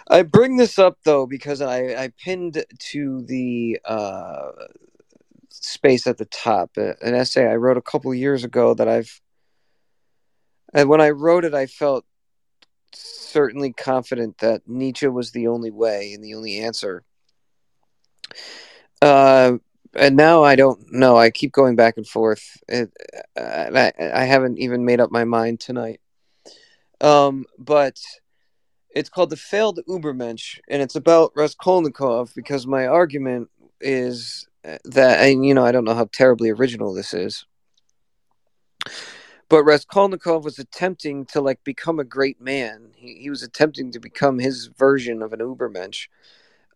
I 0.09 0.23
bring 0.23 0.57
this 0.57 0.79
up 0.79 0.99
though 1.05 1.27
because 1.27 1.61
I, 1.61 1.95
I 1.95 2.13
pinned 2.17 2.65
to 2.91 3.23
the 3.23 3.81
uh, 3.85 4.51
space 5.51 6.07
at 6.07 6.19
the 6.19 6.27
top 6.27 6.71
uh, 6.79 6.93
an 7.03 7.15
essay 7.15 7.47
I 7.47 7.57
wrote 7.57 7.77
a 7.77 7.83
couple 7.83 8.15
years 8.15 8.45
ago 8.45 8.75
that 8.75 8.89
I've. 8.89 9.21
And 10.75 10.89
when 10.89 11.01
I 11.01 11.11
wrote 11.11 11.45
it, 11.45 11.55
I 11.55 11.67
felt 11.67 12.05
certainly 12.93 13.73
confident 13.73 14.39
that 14.39 14.63
Nietzsche 14.67 15.09
was 15.09 15.33
the 15.33 15.49
only 15.49 15.71
way 15.71 16.13
and 16.13 16.23
the 16.23 16.35
only 16.35 16.59
answer. 16.59 17.05
Uh, 19.01 19.59
and 19.95 20.17
now 20.17 20.43
I 20.43 20.57
don't 20.57 20.93
know. 20.93 21.17
I 21.17 21.31
keep 21.31 21.53
going 21.53 21.77
back 21.77 21.97
and 21.97 22.07
forth. 22.07 22.43
It, 22.69 22.91
uh, 23.37 23.71
I, 23.75 23.93
I 24.13 24.25
haven't 24.25 24.59
even 24.59 24.85
made 24.85 25.01
up 25.01 25.11
my 25.11 25.25
mind 25.25 25.61
tonight. 25.61 26.01
Um, 27.01 27.47
but 27.59 27.99
it's 28.97 29.11
called 29.11 29.29
the 29.29 29.37
failed 29.37 29.79
Ubermensch, 29.87 30.59
and 30.69 30.81
it's 30.81 30.97
about 30.97 31.33
Raskolnikov 31.37 32.33
because 32.35 32.67
my 32.67 32.87
argument 32.87 33.51
is 33.79 34.49
that, 34.85 35.21
and 35.21 35.45
you 35.45 35.53
know, 35.53 35.67
I 35.67 35.71
don't 35.71 35.85
know 35.85 35.95
how 35.95 36.09
terribly 36.11 36.49
original 36.49 36.95
this 36.95 37.13
is, 37.13 37.45
but 39.51 39.65
Raskolnikov 39.65 40.45
was 40.45 40.59
attempting 40.59 41.27
to 41.27 41.43
like 41.43 41.63
become 41.63 42.01
a 42.01 42.05
great 42.05 42.41
man. 42.41 42.93
He, 42.97 43.17
he 43.17 43.29
was 43.29 43.43
attempting 43.43 43.93
to 43.93 44.01
become 44.01 44.39
his 44.39 44.71
version 44.79 45.21
of 45.21 45.35
an 45.35 45.41
Ubermensch. 45.41 46.09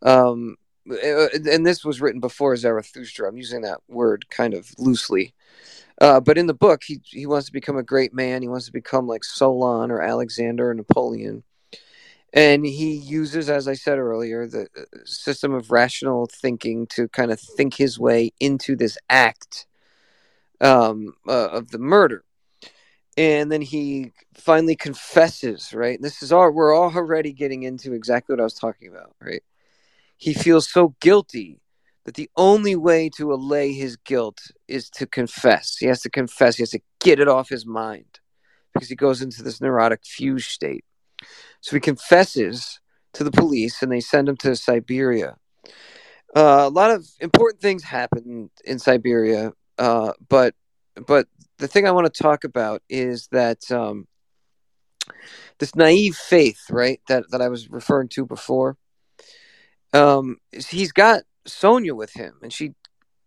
Um, 0.03 0.57
and 0.87 1.67
this 1.67 1.87
was 1.87 2.03
written 2.03 2.21
before 2.21 2.55
Zarathustra. 2.55 3.29
I'm 3.29 3.39
using 3.39 3.63
that 3.63 3.81
word 3.89 4.29
kind 4.29 4.53
of 4.53 4.75
loosely. 4.77 5.33
Uh, 6.03 6.21
but 6.21 6.37
in 6.37 6.47
the 6.47 6.55
book, 6.55 6.83
he 6.85 7.01
he 7.05 7.25
wants 7.25 7.47
to 7.47 7.53
become 7.53 7.79
a 7.79 7.83
great 7.83 8.13
man. 8.13 8.43
He 8.43 8.49
wants 8.49 8.67
to 8.67 8.73
become 8.73 9.07
like 9.07 9.25
Solon 9.25 9.91
or 9.91 10.03
Alexander 10.03 10.71
or 10.71 10.75
Napoleon 10.75 11.45
and 12.32 12.65
he 12.65 12.93
uses 12.93 13.51
as 13.51 13.66
i 13.66 13.74
said 13.74 13.98
earlier 13.98 14.47
the 14.47 14.62
uh, 14.77 14.82
system 15.05 15.52
of 15.52 15.70
rational 15.70 16.27
thinking 16.27 16.86
to 16.86 17.09
kind 17.09 17.31
of 17.31 17.40
think 17.40 17.74
his 17.74 17.98
way 17.98 18.32
into 18.40 18.77
this 18.77 18.97
act 19.09 19.66
um, 20.61 21.15
uh, 21.28 21.48
of 21.48 21.70
the 21.70 21.78
murder. 21.78 22.24
And 23.16 23.51
then 23.51 23.61
he 23.61 24.12
finally 24.35 24.77
confesses 24.77 25.74
right? 25.74 26.01
This 26.01 26.23
is 26.23 26.32
all 26.32 26.51
we're 26.51 26.74
all 26.74 26.94
already 26.94 27.32
getting 27.32 27.65
into 27.65 27.93
exactly 27.93 28.32
what 28.32 28.40
i 28.40 28.44
was 28.44 28.55
talking 28.55 28.89
about 28.89 29.15
right? 29.20 29.43
He 30.16 30.35
feels 30.35 30.70
so 30.70 30.94
guilty 31.01 31.61
that 32.05 32.15
the 32.15 32.31
only 32.36 32.77
way 32.77 33.11
to 33.16 33.32
allay 33.32 33.73
his 33.73 33.97
guilt 33.97 34.40
is 34.69 34.89
to 34.90 35.07
confess. 35.07 35.77
He 35.77 35.86
has 35.86 36.01
to 36.02 36.11
confess. 36.11 36.57
He 36.57 36.62
has 36.62 36.70
to 36.70 36.81
get 37.01 37.20
it 37.20 37.28
off 37.28 37.48
his 37.48 37.66
mind 37.66 38.20
because 38.73 38.89
he 38.89 38.97
goes 38.97 39.20
into 39.23 39.43
this 39.43 39.61
neurotic 39.61 40.01
fugue 40.05 40.40
state 40.40 40.85
so 41.61 41.77
he 41.77 41.81
confesses 41.81 42.81
to 43.12 43.24
the 43.24 43.31
police 43.31 43.82
and 43.82 43.91
they 43.91 44.01
send 44.01 44.28
him 44.28 44.37
to 44.39 44.57
Siberia. 44.57 45.37
Uh, 46.35 46.65
a 46.66 46.70
lot 46.70 46.91
of 46.91 47.07
important 47.20 47.61
things 47.61 47.82
happen 47.82 48.51
in 48.65 48.78
Siberia, 48.78 49.53
uh, 49.78 50.12
but 50.28 50.55
but 51.07 51.27
the 51.59 51.66
thing 51.66 51.87
I 51.87 51.91
want 51.91 52.12
to 52.12 52.23
talk 52.23 52.45
about 52.45 52.82
is 52.89 53.28
that 53.32 53.70
um, 53.73 54.07
this 55.59 55.74
naive 55.74 56.15
faith, 56.15 56.61
right? 56.70 57.01
That 57.09 57.24
that 57.31 57.43
I 57.43 57.49
was 57.49 57.69
referring 57.69 58.09
to 58.11 58.24
before. 58.24 58.77
Um, 59.93 60.37
he's 60.53 60.93
got 60.93 61.24
Sonia 61.47 61.97
with 61.97 62.12
him, 62.12 62.35
and 62.43 62.53
she 62.53 62.74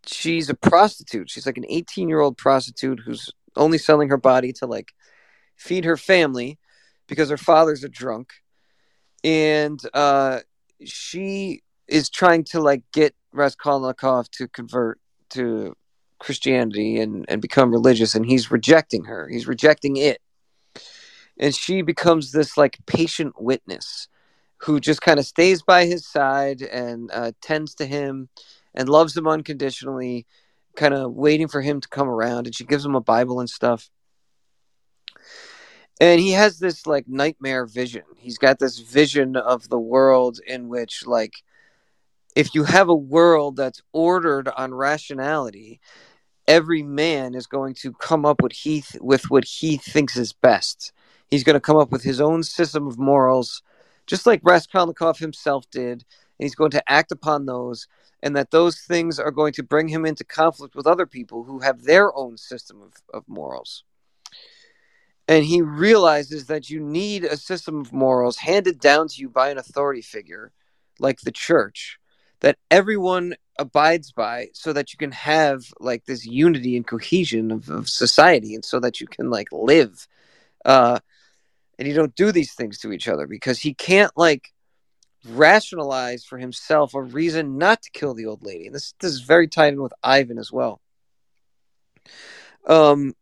she's 0.06 0.48
a 0.48 0.54
prostitute. 0.54 1.30
She's 1.30 1.46
like 1.46 1.58
an 1.58 1.66
18 1.68 2.08
year 2.08 2.20
old 2.20 2.38
prostitute 2.38 3.00
who's 3.04 3.30
only 3.56 3.78
selling 3.78 4.08
her 4.08 4.16
body 4.16 4.52
to 4.54 4.66
like 4.66 4.92
feed 5.56 5.84
her 5.84 5.96
family 5.96 6.58
because 7.06 7.30
her 7.30 7.36
father's 7.36 7.84
a 7.84 7.88
drunk, 7.88 8.32
and 9.22 9.80
uh, 9.94 10.40
she 10.84 11.62
is 11.88 12.08
trying 12.08 12.44
to 12.44 12.60
like 12.60 12.82
get 12.92 13.14
Raskolnikov 13.32 14.30
to 14.32 14.48
convert 14.48 15.00
to 15.30 15.76
Christianity 16.18 16.98
and 16.98 17.24
and 17.28 17.42
become 17.42 17.70
religious, 17.70 18.14
and 18.14 18.26
he's 18.26 18.50
rejecting 18.50 19.04
her. 19.04 19.28
He's 19.28 19.46
rejecting 19.46 19.96
it, 19.96 20.20
and 21.38 21.54
she 21.54 21.82
becomes 21.82 22.32
this 22.32 22.56
like 22.56 22.78
patient 22.86 23.40
witness 23.40 24.08
who 24.58 24.80
just 24.80 25.02
kind 25.02 25.18
of 25.18 25.26
stays 25.26 25.62
by 25.62 25.84
his 25.84 26.06
side 26.06 26.62
and 26.62 27.10
uh, 27.12 27.32
tends 27.42 27.74
to 27.74 27.86
him 27.86 28.28
and 28.74 28.88
loves 28.88 29.16
him 29.16 29.28
unconditionally, 29.28 30.26
kind 30.76 30.94
of 30.94 31.12
waiting 31.12 31.48
for 31.48 31.60
him 31.60 31.80
to 31.80 31.88
come 31.88 32.08
around. 32.08 32.46
And 32.46 32.54
she 32.54 32.64
gives 32.64 32.84
him 32.84 32.94
a 32.94 33.00
Bible 33.00 33.40
and 33.40 33.50
stuff 33.50 33.90
and 36.00 36.20
he 36.20 36.32
has 36.32 36.58
this 36.58 36.86
like 36.86 37.08
nightmare 37.08 37.66
vision. 37.66 38.02
He's 38.16 38.38
got 38.38 38.58
this 38.58 38.78
vision 38.78 39.36
of 39.36 39.68
the 39.68 39.78
world 39.78 40.40
in 40.46 40.68
which 40.68 41.06
like 41.06 41.34
if 42.34 42.54
you 42.54 42.64
have 42.64 42.88
a 42.88 42.94
world 42.94 43.56
that's 43.56 43.82
ordered 43.92 44.48
on 44.48 44.74
rationality 44.74 45.80
every 46.46 46.82
man 46.82 47.34
is 47.34 47.46
going 47.46 47.74
to 47.74 47.92
come 47.94 48.26
up 48.26 48.42
with 48.42 48.52
he 48.52 48.82
th- 48.82 49.02
with 49.02 49.30
what 49.30 49.44
he 49.44 49.76
thinks 49.76 50.16
is 50.16 50.32
best. 50.32 50.92
He's 51.30 51.44
going 51.44 51.54
to 51.54 51.60
come 51.60 51.76
up 51.76 51.90
with 51.90 52.02
his 52.02 52.20
own 52.20 52.42
system 52.42 52.86
of 52.86 52.98
morals 52.98 53.62
just 54.06 54.26
like 54.26 54.40
raskolnikov 54.42 55.18
himself 55.18 55.64
did. 55.70 56.04
And 56.38 56.44
he's 56.44 56.54
going 56.54 56.72
to 56.72 56.90
act 56.90 57.12
upon 57.12 57.46
those 57.46 57.86
and 58.22 58.36
that 58.36 58.50
those 58.50 58.80
things 58.80 59.18
are 59.18 59.30
going 59.30 59.52
to 59.54 59.62
bring 59.62 59.88
him 59.88 60.04
into 60.04 60.24
conflict 60.24 60.74
with 60.74 60.86
other 60.86 61.06
people 61.06 61.44
who 61.44 61.60
have 61.60 61.84
their 61.84 62.14
own 62.16 62.36
system 62.36 62.82
of, 62.82 62.92
of 63.12 63.24
morals 63.28 63.84
and 65.26 65.44
he 65.44 65.62
realizes 65.62 66.46
that 66.46 66.68
you 66.68 66.80
need 66.80 67.24
a 67.24 67.36
system 67.36 67.80
of 67.80 67.92
morals 67.92 68.36
handed 68.36 68.78
down 68.78 69.08
to 69.08 69.20
you 69.20 69.28
by 69.28 69.50
an 69.50 69.58
authority 69.58 70.02
figure 70.02 70.52
like 70.98 71.20
the 71.20 71.32
church 71.32 71.98
that 72.40 72.58
everyone 72.70 73.34
abides 73.58 74.12
by 74.12 74.48
so 74.52 74.72
that 74.72 74.92
you 74.92 74.98
can 74.98 75.12
have 75.12 75.64
like 75.80 76.04
this 76.04 76.26
unity 76.26 76.76
and 76.76 76.86
cohesion 76.86 77.50
of, 77.50 77.68
of 77.68 77.88
society 77.88 78.54
and 78.54 78.64
so 78.64 78.80
that 78.80 79.00
you 79.00 79.06
can 79.06 79.30
like 79.30 79.48
live 79.52 80.06
uh 80.64 80.98
and 81.78 81.88
you 81.88 81.94
don't 81.94 82.14
do 82.14 82.32
these 82.32 82.52
things 82.54 82.78
to 82.78 82.92
each 82.92 83.08
other 83.08 83.26
because 83.26 83.60
he 83.60 83.74
can't 83.74 84.12
like 84.16 84.52
rationalize 85.28 86.24
for 86.24 86.36
himself 86.36 86.94
a 86.94 87.00
reason 87.00 87.56
not 87.56 87.80
to 87.80 87.90
kill 87.92 88.12
the 88.12 88.26
old 88.26 88.42
lady 88.42 88.66
and 88.66 88.74
this 88.74 88.94
this 89.00 89.12
is 89.12 89.20
very 89.20 89.48
tied 89.48 89.72
in 89.72 89.82
with 89.82 89.94
ivan 90.02 90.38
as 90.38 90.52
well. 90.52 90.80
Um 92.66 93.14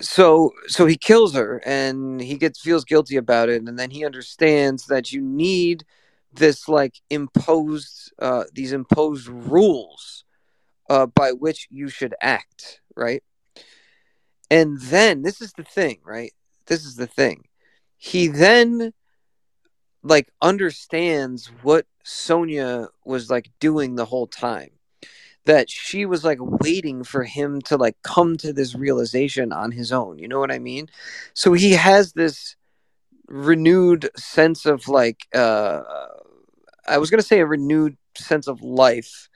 so 0.00 0.52
so 0.66 0.86
he 0.86 0.96
kills 0.96 1.34
her 1.34 1.60
and 1.64 2.20
he 2.20 2.36
gets 2.36 2.60
feels 2.60 2.84
guilty 2.84 3.16
about 3.16 3.48
it 3.48 3.62
and 3.62 3.78
then 3.78 3.90
he 3.90 4.04
understands 4.04 4.86
that 4.86 5.12
you 5.12 5.20
need 5.20 5.84
this 6.32 6.68
like 6.68 7.00
imposed 7.10 8.12
uh 8.20 8.44
these 8.52 8.72
imposed 8.72 9.28
rules 9.28 10.24
uh 10.90 11.06
by 11.06 11.32
which 11.32 11.66
you 11.70 11.88
should 11.88 12.14
act 12.20 12.80
right? 12.96 13.22
And 14.50 14.80
then 14.80 15.22
this 15.22 15.40
is 15.40 15.52
the 15.52 15.64
thing 15.64 15.98
right? 16.04 16.32
This 16.66 16.84
is 16.84 16.96
the 16.96 17.06
thing. 17.06 17.46
He 17.96 18.28
then 18.28 18.92
like 20.02 20.28
understands 20.40 21.50
what 21.62 21.86
sonia 22.04 22.88
was 23.04 23.30
like 23.30 23.50
doing 23.58 23.94
the 23.94 24.04
whole 24.04 24.26
time 24.26 24.70
that 25.46 25.70
she 25.70 26.06
was 26.06 26.24
like 26.24 26.38
waiting 26.40 27.04
for 27.04 27.24
him 27.24 27.60
to 27.62 27.76
like 27.76 27.96
come 28.02 28.36
to 28.38 28.52
this 28.52 28.74
realization 28.74 29.52
on 29.52 29.72
his 29.72 29.92
own. 29.92 30.18
You 30.18 30.28
know 30.28 30.38
what 30.40 30.52
I 30.52 30.58
mean? 30.58 30.88
So 31.34 31.52
he 31.52 31.72
has 31.72 32.12
this 32.12 32.56
renewed 33.28 34.10
sense 34.16 34.66
of 34.66 34.86
like 34.88 35.26
uh 35.34 35.82
I 36.86 36.98
was 36.98 37.10
going 37.10 37.20
to 37.20 37.26
say 37.26 37.40
a 37.40 37.46
renewed 37.46 37.96
sense 38.16 38.46
of 38.46 38.62
life 38.62 39.28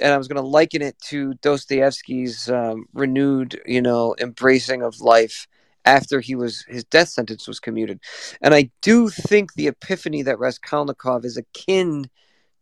and 0.00 0.12
I 0.12 0.18
was 0.18 0.28
going 0.28 0.42
to 0.42 0.46
liken 0.46 0.82
it 0.82 0.98
to 1.06 1.34
Dostoevsky's 1.34 2.50
um, 2.50 2.86
renewed, 2.92 3.60
you 3.64 3.80
know, 3.80 4.14
embracing 4.20 4.82
of 4.82 5.00
life 5.00 5.46
after 5.84 6.20
he 6.20 6.34
was 6.34 6.64
his 6.68 6.84
death 6.84 7.08
sentence 7.08 7.46
was 7.46 7.60
commuted. 7.60 8.00
And 8.42 8.54
I 8.54 8.70
do 8.82 9.08
think 9.08 9.54
the 9.54 9.68
epiphany 9.68 10.22
that 10.22 10.38
Raskolnikov 10.38 11.24
is 11.24 11.36
akin 11.36 12.10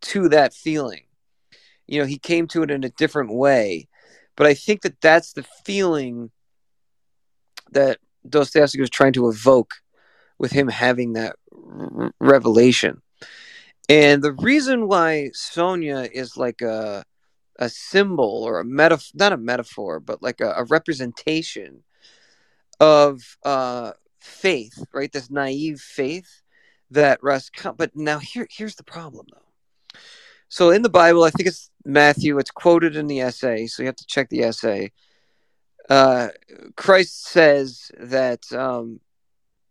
to 0.02 0.28
that 0.28 0.54
feeling 0.54 1.03
you 1.86 2.00
know 2.00 2.06
he 2.06 2.18
came 2.18 2.46
to 2.48 2.62
it 2.62 2.70
in 2.70 2.84
a 2.84 2.90
different 2.90 3.32
way 3.32 3.88
but 4.36 4.46
i 4.46 4.54
think 4.54 4.82
that 4.82 5.00
that's 5.00 5.32
the 5.32 5.44
feeling 5.64 6.30
that 7.72 7.98
dostoevsky 8.28 8.80
was 8.80 8.90
trying 8.90 9.12
to 9.12 9.28
evoke 9.28 9.74
with 10.38 10.52
him 10.52 10.68
having 10.68 11.12
that 11.14 11.36
r- 11.52 12.12
revelation. 12.20 13.02
And 13.88 14.22
the 14.22 14.32
reason 14.32 14.88
why 14.88 15.30
Sonia 15.34 16.08
is 16.12 16.36
like 16.36 16.62
a 16.62 17.04
a 17.58 17.68
symbol 17.68 18.42
or 18.44 18.58
a 18.58 18.64
metaphor, 18.64 19.12
not 19.14 19.32
a 19.32 19.36
metaphor, 19.36 20.00
but 20.00 20.20
like 20.20 20.40
a, 20.40 20.50
a 20.56 20.64
representation 20.64 21.84
of 22.80 23.22
uh, 23.44 23.92
faith, 24.20 24.84
right? 24.92 25.12
This 25.12 25.30
naive 25.30 25.80
faith 25.80 26.42
that 26.90 27.20
Russ. 27.22 27.50
But 27.76 27.94
now 27.94 28.18
here, 28.18 28.48
here's 28.50 28.74
the 28.74 28.84
problem, 28.84 29.26
though. 29.32 29.53
So 30.54 30.70
in 30.70 30.82
the 30.82 30.88
Bible, 30.88 31.24
I 31.24 31.30
think 31.30 31.48
it's 31.48 31.72
Matthew. 31.84 32.38
It's 32.38 32.52
quoted 32.52 32.94
in 32.94 33.08
the 33.08 33.22
essay, 33.22 33.66
so 33.66 33.82
you 33.82 33.88
have 33.88 33.96
to 33.96 34.06
check 34.06 34.28
the 34.28 34.44
essay. 34.44 34.92
Uh, 35.90 36.28
Christ 36.76 37.26
says 37.26 37.90
that 37.98 38.40
um, 38.52 39.00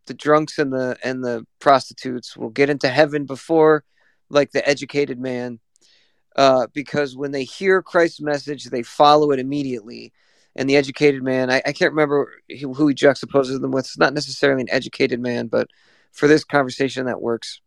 the 0.07 0.13
drunks 0.13 0.59
and 0.59 0.73
the 0.73 0.97
and 1.01 1.23
the 1.23 1.47
prostitutes 1.59 2.35
will 2.35 2.49
get 2.49 2.69
into 2.69 2.89
heaven 2.89 3.23
before, 3.23 3.85
like 4.29 4.51
the 4.51 4.67
educated 4.67 5.21
man, 5.21 5.61
uh, 6.35 6.67
because 6.73 7.15
when 7.15 7.31
they 7.31 7.45
hear 7.45 7.81
Christ's 7.81 8.19
message, 8.19 8.65
they 8.65 8.83
follow 8.83 9.31
it 9.31 9.39
immediately. 9.39 10.11
And 10.53 10.69
the 10.69 10.75
educated 10.75 11.23
man, 11.23 11.49
I, 11.49 11.61
I 11.65 11.71
can't 11.71 11.93
remember 11.93 12.29
who 12.49 12.87
he 12.89 12.93
juxtaposes 12.93 13.61
them 13.61 13.71
with. 13.71 13.85
It's 13.85 13.97
not 13.97 14.13
necessarily 14.13 14.63
an 14.63 14.69
educated 14.69 15.21
man, 15.21 15.47
but 15.47 15.69
for 16.11 16.27
this 16.27 16.43
conversation, 16.43 17.05
that 17.05 17.21
works. 17.21 17.61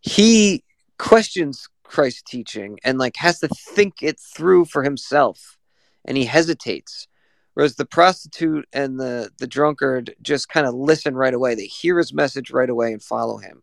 He 0.00 0.64
questions 0.98 1.68
Christ's 1.82 2.22
teaching 2.22 2.78
and 2.84 2.98
like 2.98 3.16
has 3.16 3.40
to 3.40 3.48
think 3.48 4.02
it 4.02 4.18
through 4.18 4.66
for 4.66 4.82
himself, 4.82 5.58
and 6.04 6.16
he 6.16 6.24
hesitates. 6.24 7.08
Whereas 7.54 7.76
the 7.76 7.86
prostitute 7.86 8.66
and 8.72 8.98
the 8.98 9.30
the 9.38 9.46
drunkard 9.46 10.14
just 10.22 10.48
kind 10.48 10.66
of 10.66 10.74
listen 10.74 11.14
right 11.16 11.34
away. 11.34 11.54
They 11.54 11.66
hear 11.66 11.98
his 11.98 12.12
message 12.12 12.50
right 12.50 12.70
away 12.70 12.92
and 12.92 13.02
follow 13.02 13.38
him. 13.38 13.62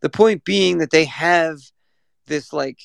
The 0.00 0.08
point 0.08 0.44
being 0.44 0.78
that 0.78 0.90
they 0.90 1.04
have 1.04 1.58
this 2.26 2.52
like 2.52 2.78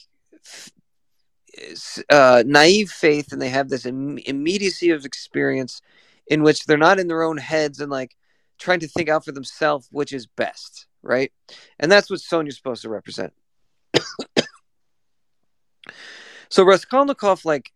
uh, 2.09 2.43
naive 2.45 2.89
faith 2.89 3.31
and 3.31 3.41
they 3.41 3.49
have 3.49 3.69
this 3.69 3.85
Im- 3.85 4.17
immediacy 4.19 4.89
of 4.89 5.05
experience 5.05 5.81
in 6.27 6.43
which 6.43 6.65
they're 6.65 6.77
not 6.77 6.99
in 6.99 7.07
their 7.07 7.23
own 7.23 7.37
heads 7.37 7.79
and 7.79 7.91
like 7.91 8.15
trying 8.57 8.79
to 8.79 8.87
think 8.87 9.09
out 9.09 9.23
for 9.23 9.31
themselves 9.31 9.87
which 9.91 10.11
is 10.11 10.27
best, 10.27 10.87
right? 11.05 11.31
And 11.79 11.91
that's 11.91 12.09
what 12.09 12.19
Sonya's 12.19 12.57
supposed 12.57 12.81
to 12.81 12.89
represent. 12.89 13.33
so 16.49 16.65
Raskolnikov 16.65 17.45
like 17.45 17.71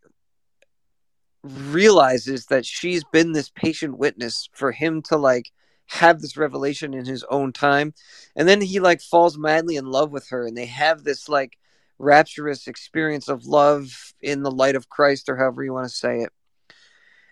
realizes 1.43 2.47
that 2.47 2.65
she's 2.65 3.03
been 3.05 3.31
this 3.31 3.49
patient 3.49 3.97
witness 3.97 4.49
for 4.53 4.71
him 4.71 5.01
to 5.03 5.15
like 5.15 5.51
have 5.85 6.21
this 6.21 6.35
revelation 6.37 6.93
in 6.93 7.05
his 7.05 7.23
own 7.29 7.51
time 7.53 7.93
and 8.35 8.47
then 8.47 8.61
he 8.61 8.79
like 8.79 9.01
falls 9.01 9.37
madly 9.37 9.75
in 9.75 9.85
love 9.85 10.11
with 10.11 10.27
her 10.29 10.45
and 10.45 10.55
they 10.55 10.65
have 10.65 11.03
this 11.03 11.29
like 11.29 11.57
rapturous 11.97 12.67
experience 12.67 13.27
of 13.27 13.45
love 13.45 14.13
in 14.21 14.43
the 14.43 14.51
light 14.51 14.75
of 14.75 14.89
Christ 14.89 15.29
or 15.29 15.37
however 15.37 15.63
you 15.63 15.73
want 15.73 15.87
to 15.87 15.95
say 15.95 16.19
it 16.19 16.31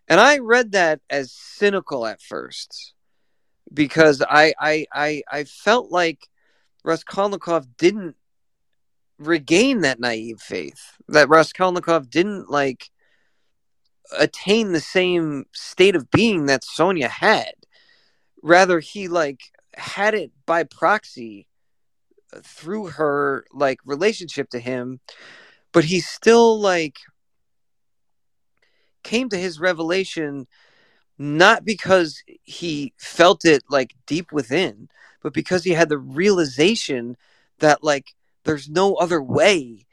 and 0.08 0.20
i 0.20 0.40
read 0.40 0.72
that 0.72 1.02
as 1.10 1.32
cynical 1.32 2.08
at 2.08 2.22
first 2.22 2.94
because 3.74 4.22
i 4.30 4.54
i 4.60 4.86
i, 4.94 5.24
I 5.32 5.44
felt 5.44 5.92
like 5.92 6.28
raskolnikov 6.84 7.78
didn't 7.78 8.16
regain 9.20 9.82
that 9.82 10.00
naive 10.00 10.40
faith 10.40 10.94
that 11.08 11.30
raskolnikov 11.30 12.10
didn't 12.10 12.50
like 12.50 12.90
attain 14.18 14.72
the 14.72 14.80
same 14.80 15.46
state 15.54 15.96
of 15.96 16.10
being 16.12 16.46
that 16.46 16.64
sonia 16.64 17.08
had. 17.10 17.52
Rather 18.42 18.80
he 18.80 19.08
like 19.08 19.42
had 19.76 20.14
it 20.14 20.32
by 20.46 20.64
proxy 20.64 21.48
through 22.44 22.88
her 22.88 23.46
like 23.52 23.80
relationship 23.86 24.50
to 24.50 24.60
him 24.60 25.00
but 25.72 25.86
he 25.86 26.00
still 26.00 26.60
like 26.60 26.98
came 29.04 29.30
to 29.30 29.38
his 29.38 29.60
revelation 29.60 30.48
not 31.18 31.66
because 31.66 32.24
he 32.44 32.94
felt 32.98 33.46
it 33.46 33.64
like 33.70 33.96
deep 34.06 34.32
within 34.32 34.90
but 35.24 35.34
because 35.34 35.64
he 35.64 35.72
had 35.72 35.90
the 35.90 35.98
realization 35.98 37.18
that 37.60 37.84
like 37.84 38.14
there's 38.44 38.70
no 38.70 38.96
other 38.96 39.22
way 39.22 39.86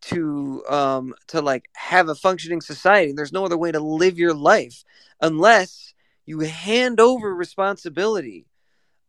to 0.00 0.64
um 0.68 1.14
to 1.26 1.40
like 1.42 1.68
have 1.74 2.08
a 2.08 2.14
functioning 2.14 2.60
society 2.60 3.12
there's 3.12 3.32
no 3.32 3.44
other 3.44 3.58
way 3.58 3.70
to 3.70 3.80
live 3.80 4.18
your 4.18 4.34
life 4.34 4.84
unless 5.20 5.92
you 6.24 6.40
hand 6.40 7.00
over 7.00 7.34
responsibility 7.34 8.46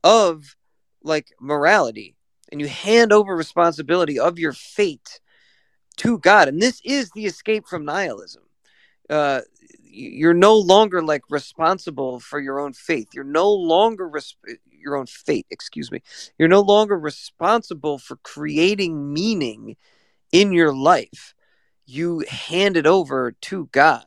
of 0.03 0.55
like 1.03 1.27
morality 1.39 2.15
and 2.51 2.59
you 2.59 2.67
hand 2.67 3.13
over 3.13 3.35
responsibility 3.35 4.19
of 4.19 4.37
your 4.37 4.53
fate 4.53 5.19
to 5.97 6.17
God. 6.17 6.47
And 6.47 6.61
this 6.61 6.81
is 6.83 7.11
the 7.11 7.25
escape 7.25 7.67
from 7.67 7.85
nihilism. 7.85 8.43
Uh, 9.11 9.41
you're 9.83 10.33
no 10.33 10.55
longer 10.57 11.03
like 11.03 11.23
responsible 11.29 12.19
for 12.21 12.39
your 12.39 12.59
own 12.59 12.73
faith. 12.73 13.09
You're 13.13 13.25
no 13.25 13.51
longer 13.51 14.07
res- 14.07 14.37
your 14.71 14.95
own 14.95 15.05
fate, 15.05 15.47
excuse 15.51 15.91
me. 15.91 16.01
You're 16.39 16.47
no 16.47 16.61
longer 16.61 16.97
responsible 16.97 17.99
for 17.99 18.15
creating 18.23 19.13
meaning 19.13 19.75
in 20.31 20.53
your 20.53 20.73
life. 20.73 21.35
You 21.85 22.23
hand 22.29 22.77
it 22.77 22.87
over 22.87 23.33
to 23.33 23.67
God 23.73 24.05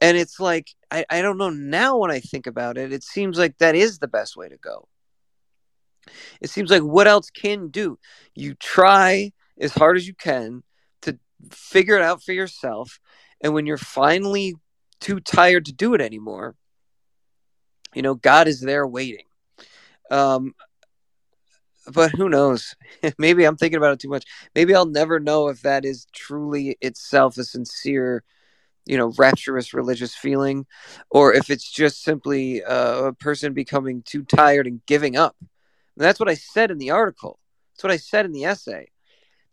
and 0.00 0.16
it's 0.16 0.38
like 0.40 0.74
I, 0.90 1.04
I 1.08 1.22
don't 1.22 1.38
know 1.38 1.50
now 1.50 1.98
when 1.98 2.10
i 2.10 2.20
think 2.20 2.46
about 2.46 2.78
it 2.78 2.92
it 2.92 3.02
seems 3.02 3.38
like 3.38 3.58
that 3.58 3.74
is 3.74 3.98
the 3.98 4.08
best 4.08 4.36
way 4.36 4.48
to 4.48 4.56
go 4.56 4.88
it 6.40 6.50
seems 6.50 6.70
like 6.70 6.82
what 6.82 7.06
else 7.06 7.30
can 7.30 7.68
do 7.68 7.98
you 8.34 8.54
try 8.54 9.32
as 9.60 9.72
hard 9.72 9.96
as 9.96 10.06
you 10.06 10.14
can 10.14 10.62
to 11.02 11.18
figure 11.50 11.96
it 11.96 12.02
out 12.02 12.22
for 12.22 12.32
yourself 12.32 13.00
and 13.40 13.54
when 13.54 13.66
you're 13.66 13.76
finally 13.76 14.54
too 15.00 15.20
tired 15.20 15.64
to 15.66 15.72
do 15.72 15.94
it 15.94 16.00
anymore 16.00 16.54
you 17.96 18.02
know 18.02 18.14
god 18.14 18.46
is 18.46 18.60
there 18.60 18.86
waiting. 18.86 19.24
Um 20.10 20.54
but 21.92 22.10
who 22.12 22.28
knows? 22.28 22.74
Maybe 23.18 23.44
i'm 23.44 23.56
thinking 23.56 23.78
about 23.78 23.94
it 23.94 24.00
too 24.00 24.10
much. 24.10 24.24
Maybe 24.54 24.74
i'll 24.74 24.86
never 24.86 25.18
know 25.18 25.48
if 25.48 25.62
that 25.62 25.84
is 25.84 26.06
truly 26.12 26.76
itself 26.80 27.38
a 27.38 27.44
sincere 27.44 28.22
you 28.84 28.96
know 28.96 29.12
rapturous 29.18 29.74
religious 29.74 30.14
feeling 30.14 30.64
or 31.10 31.32
if 31.34 31.50
it's 31.50 31.68
just 31.72 32.04
simply 32.04 32.62
uh, 32.62 33.06
a 33.06 33.12
person 33.12 33.52
becoming 33.52 34.02
too 34.02 34.22
tired 34.22 34.66
and 34.66 34.84
giving 34.86 35.16
up. 35.16 35.34
And 35.40 36.04
that's 36.04 36.20
what 36.20 36.28
i 36.28 36.34
said 36.34 36.70
in 36.70 36.78
the 36.78 36.90
article. 36.90 37.38
That's 37.72 37.84
what 37.84 37.92
i 37.92 37.96
said 37.96 38.26
in 38.26 38.32
the 38.32 38.44
essay. 38.44 38.90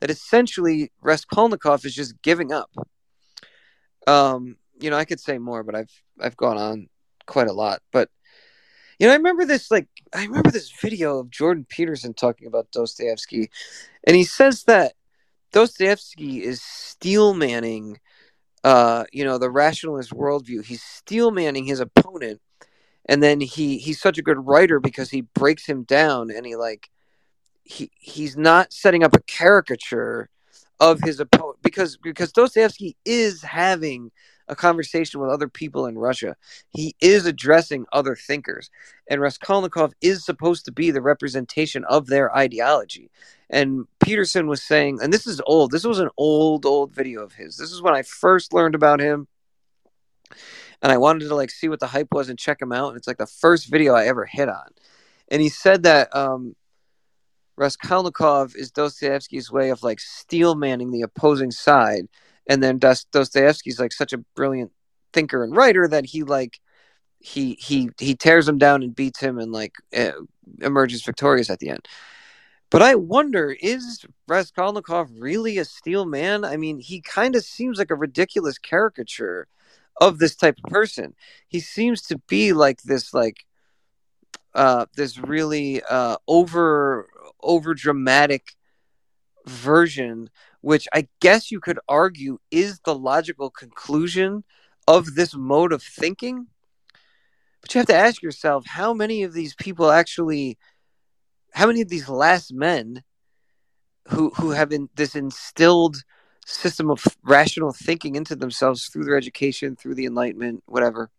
That 0.01 0.11
essentially 0.11 0.91
raskolnikov 1.01 1.85
is 1.85 1.95
just 1.95 2.21
giving 2.21 2.51
up 2.51 2.71
um 4.07 4.57
you 4.79 4.89
know 4.89 4.97
i 4.97 5.05
could 5.05 5.19
say 5.19 5.37
more 5.37 5.63
but 5.63 5.75
i've 5.75 6.03
i've 6.19 6.37
gone 6.37 6.57
on 6.57 6.87
quite 7.25 7.47
a 7.47 7.53
lot 7.53 7.81
but 7.91 8.09
you 8.99 9.07
know 9.07 9.13
i 9.13 9.15
remember 9.15 9.45
this 9.45 9.71
like 9.71 9.87
i 10.13 10.23
remember 10.23 10.51
this 10.51 10.71
video 10.81 11.19
of 11.19 11.29
jordan 11.29 11.65
peterson 11.69 12.13
talking 12.13 12.47
about 12.47 12.71
dostoevsky 12.71 13.49
and 14.05 14.15
he 14.15 14.23
says 14.23 14.63
that 14.63 14.93
dostoevsky 15.51 16.43
is 16.43 16.61
steel 16.61 17.33
manning 17.33 17.97
uh, 18.63 19.03
you 19.11 19.25
know, 19.25 19.37
the 19.37 19.49
rationalist 19.49 20.11
worldview. 20.11 20.63
He's 20.63 20.81
steel 20.81 21.31
manning 21.31 21.65
his 21.65 21.79
opponent, 21.79 22.41
and 23.05 23.21
then 23.21 23.41
he 23.41 23.77
he's 23.77 23.99
such 23.99 24.17
a 24.17 24.21
good 24.23 24.45
writer 24.47 24.79
because 24.79 25.09
he 25.09 25.21
breaks 25.21 25.65
him 25.65 25.83
down 25.83 26.31
and 26.31 26.45
he 26.45 26.55
like 26.55 26.89
he 27.63 27.91
he's 27.95 28.37
not 28.37 28.71
setting 28.71 29.03
up 29.03 29.13
a 29.13 29.21
caricature 29.21 30.29
of 30.79 31.01
his 31.01 31.19
opponent 31.19 31.52
because 31.63 31.97
because 31.97 32.31
Dostoevsky 32.31 32.95
is 33.05 33.41
having 33.41 34.11
a 34.47 34.55
conversation 34.55 35.19
with 35.19 35.29
other 35.29 35.47
people 35.47 35.85
in 35.85 35.97
Russia. 35.97 36.35
He 36.69 36.95
is 37.01 37.25
addressing 37.25 37.85
other 37.93 38.15
thinkers, 38.15 38.69
and 39.09 39.21
Raskolnikov 39.21 39.93
is 40.01 40.25
supposed 40.25 40.65
to 40.65 40.71
be 40.71 40.91
the 40.91 41.01
representation 41.01 41.83
of 41.85 42.07
their 42.07 42.35
ideology. 42.35 43.09
And 43.49 43.87
Peterson 44.03 44.47
was 44.47 44.61
saying, 44.61 44.99
and 45.01 45.13
this 45.13 45.27
is 45.27 45.41
old. 45.45 45.71
This 45.71 45.85
was 45.85 45.99
an 45.99 46.09
old, 46.17 46.65
old 46.65 46.93
video 46.93 47.23
of 47.23 47.33
his. 47.33 47.57
This 47.57 47.71
is 47.71 47.81
when 47.81 47.95
I 47.95 48.01
first 48.01 48.53
learned 48.53 48.75
about 48.75 48.99
him, 48.99 49.27
and 50.81 50.91
I 50.91 50.97
wanted 50.97 51.27
to 51.29 51.35
like 51.35 51.49
see 51.49 51.69
what 51.69 51.79
the 51.79 51.87
hype 51.87 52.11
was 52.11 52.29
and 52.29 52.37
check 52.37 52.61
him 52.61 52.71
out. 52.71 52.89
And 52.89 52.97
it's 52.97 53.07
like 53.07 53.17
the 53.17 53.25
first 53.25 53.69
video 53.69 53.93
I 53.93 54.05
ever 54.05 54.25
hit 54.25 54.49
on. 54.49 54.67
And 55.29 55.41
he 55.41 55.49
said 55.49 55.83
that 55.83 56.13
um, 56.15 56.55
Raskolnikov 57.55 58.55
is 58.55 58.71
Dostoevsky's 58.71 59.51
way 59.51 59.69
of 59.69 59.83
like 59.83 59.99
steel 59.99 60.55
manning 60.55 60.91
the 60.91 61.01
opposing 61.01 61.51
side 61.51 62.07
and 62.47 62.61
then 62.61 62.77
Dostoevsky's 62.77 63.79
like 63.79 63.93
such 63.93 64.13
a 64.13 64.17
brilliant 64.17 64.71
thinker 65.13 65.43
and 65.43 65.55
writer 65.55 65.87
that 65.87 66.05
he 66.05 66.23
like 66.23 66.59
he 67.19 67.53
he 67.59 67.89
he 67.99 68.15
tears 68.15 68.47
him 68.47 68.57
down 68.57 68.83
and 68.83 68.95
beats 68.95 69.19
him 69.19 69.39
and 69.39 69.51
like 69.51 69.75
uh, 69.95 70.11
emerges 70.61 71.03
victorious 71.03 71.49
at 71.49 71.59
the 71.59 71.69
end. 71.69 71.87
But 72.69 72.81
I 72.81 72.95
wonder, 72.95 73.55
is 73.61 74.03
Raskolnikov 74.27 75.09
really 75.19 75.59
a 75.59 75.65
steel 75.65 76.05
man? 76.05 76.43
I 76.43 76.57
mean, 76.57 76.79
he 76.79 77.01
kind 77.01 77.35
of 77.35 77.43
seems 77.43 77.77
like 77.77 77.91
a 77.91 77.95
ridiculous 77.95 78.57
caricature 78.57 79.47
of 80.01 80.17
this 80.17 80.35
type 80.35 80.57
of 80.57 80.71
person. 80.71 81.13
He 81.47 81.59
seems 81.59 82.01
to 82.03 82.17
be 82.27 82.51
like 82.51 82.81
this, 82.81 83.13
like 83.13 83.45
uh, 84.55 84.87
this 84.95 85.19
really 85.19 85.83
uh, 85.83 86.17
over 86.27 87.07
over 87.43 87.73
dramatic 87.73 88.55
version, 89.45 90.29
which 90.61 90.87
I 90.93 91.07
guess 91.19 91.51
you 91.51 91.59
could 91.59 91.79
argue 91.87 92.39
is 92.51 92.79
the 92.79 92.95
logical 92.95 93.49
conclusion 93.49 94.43
of 94.87 95.15
this 95.15 95.35
mode 95.35 95.73
of 95.73 95.83
thinking. 95.83 96.47
But 97.61 97.73
you 97.73 97.79
have 97.79 97.87
to 97.87 97.95
ask 97.95 98.21
yourself 98.21 98.65
how 98.65 98.93
many 98.93 99.23
of 99.23 99.33
these 99.33 99.55
people 99.55 99.91
actually, 99.91 100.57
how 101.53 101.67
many 101.67 101.81
of 101.81 101.89
these 101.89 102.09
last 102.09 102.53
men 102.53 103.03
who 104.09 104.31
who 104.31 104.51
have 104.51 104.71
in, 104.71 104.89
this 104.95 105.15
instilled 105.15 105.97
system 106.45 106.89
of 106.89 107.05
rational 107.23 107.71
thinking 107.71 108.15
into 108.15 108.35
themselves 108.35 108.87
through 108.87 109.05
their 109.05 109.17
education, 109.17 109.75
through 109.75 109.95
the 109.95 110.05
Enlightenment, 110.05 110.61
whatever, 110.65 111.09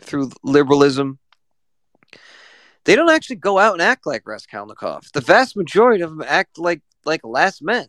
through 0.00 0.30
liberalism, 0.42 1.18
they 2.84 2.96
don't 2.96 3.10
actually 3.10 3.36
go 3.36 3.58
out 3.58 3.74
and 3.74 3.82
act 3.82 4.06
like 4.06 4.26
Raskolnikov. 4.26 5.10
The 5.12 5.20
vast 5.20 5.56
majority 5.56 6.02
of 6.02 6.10
them 6.10 6.24
act 6.26 6.58
like 6.58 6.82
like 7.04 7.24
last 7.24 7.62
men. 7.62 7.86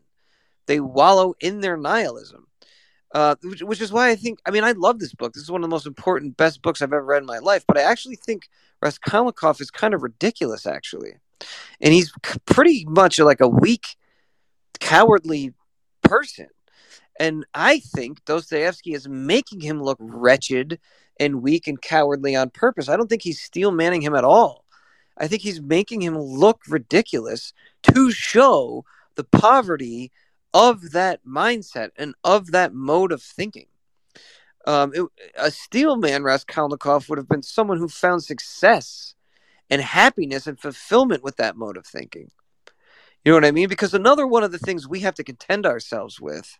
They 0.67 0.79
wallow 0.79 1.33
in 1.39 1.59
their 1.59 1.75
nihilism, 1.77 2.47
uh, 3.13 3.35
which, 3.43 3.61
which 3.61 3.81
is 3.81 3.91
why 3.91 4.09
I 4.09 4.15
think. 4.15 4.39
I 4.45 4.51
mean, 4.51 4.63
I 4.63 4.71
love 4.71 4.99
this 4.99 5.13
book. 5.13 5.33
This 5.33 5.43
is 5.43 5.51
one 5.51 5.63
of 5.63 5.69
the 5.69 5.73
most 5.73 5.87
important, 5.87 6.37
best 6.37 6.61
books 6.61 6.81
I've 6.81 6.93
ever 6.93 7.03
read 7.03 7.23
in 7.23 7.27
my 7.27 7.39
life. 7.39 7.63
But 7.67 7.77
I 7.77 7.81
actually 7.81 8.15
think 8.17 8.49
Raskolnikov 8.81 9.59
is 9.61 9.71
kind 9.71 9.93
of 9.93 10.03
ridiculous, 10.03 10.65
actually, 10.65 11.13
and 11.79 11.93
he's 11.93 12.13
pretty 12.45 12.85
much 12.87 13.19
like 13.19 13.41
a 13.41 13.47
weak, 13.47 13.85
cowardly 14.79 15.53
person. 16.03 16.47
And 17.19 17.45
I 17.53 17.79
think 17.79 18.23
Dostoevsky 18.25 18.93
is 18.93 19.07
making 19.07 19.61
him 19.61 19.81
look 19.81 19.97
wretched 19.99 20.79
and 21.19 21.43
weak 21.43 21.67
and 21.67 21.81
cowardly 21.81 22.35
on 22.35 22.49
purpose. 22.49 22.89
I 22.89 22.97
don't 22.97 23.07
think 23.07 23.21
he's 23.21 23.41
steel 23.41 23.71
manning 23.71 24.01
him 24.01 24.15
at 24.15 24.23
all. 24.23 24.60
I 25.21 25.27
think 25.27 25.43
he's 25.43 25.61
making 25.61 26.01
him 26.01 26.17
look 26.17 26.61
ridiculous 26.67 27.53
to 27.83 28.11
show 28.11 28.83
the 29.15 29.23
poverty 29.23 30.11
of 30.51 30.91
that 30.91 31.23
mindset 31.23 31.91
and 31.95 32.15
of 32.23 32.51
that 32.51 32.73
mode 32.73 33.11
of 33.11 33.21
thinking. 33.21 33.67
Um, 34.65 34.91
it, 34.95 35.05
a 35.37 35.51
steel 35.51 35.95
man, 35.95 36.23
Raskolnikov, 36.23 37.07
would 37.07 37.19
have 37.19 37.29
been 37.29 37.43
someone 37.43 37.77
who 37.77 37.87
found 37.87 38.23
success 38.23 39.13
and 39.69 39.79
happiness 39.81 40.47
and 40.47 40.59
fulfillment 40.59 41.23
with 41.23 41.37
that 41.37 41.55
mode 41.55 41.77
of 41.77 41.85
thinking. 41.85 42.31
You 43.23 43.31
know 43.31 43.35
what 43.35 43.45
I 43.45 43.51
mean? 43.51 43.69
Because 43.69 43.93
another 43.93 44.25
one 44.25 44.43
of 44.43 44.51
the 44.51 44.57
things 44.57 44.87
we 44.87 45.01
have 45.01 45.15
to 45.15 45.23
contend 45.23 45.67
ourselves 45.67 46.19
with 46.19 46.57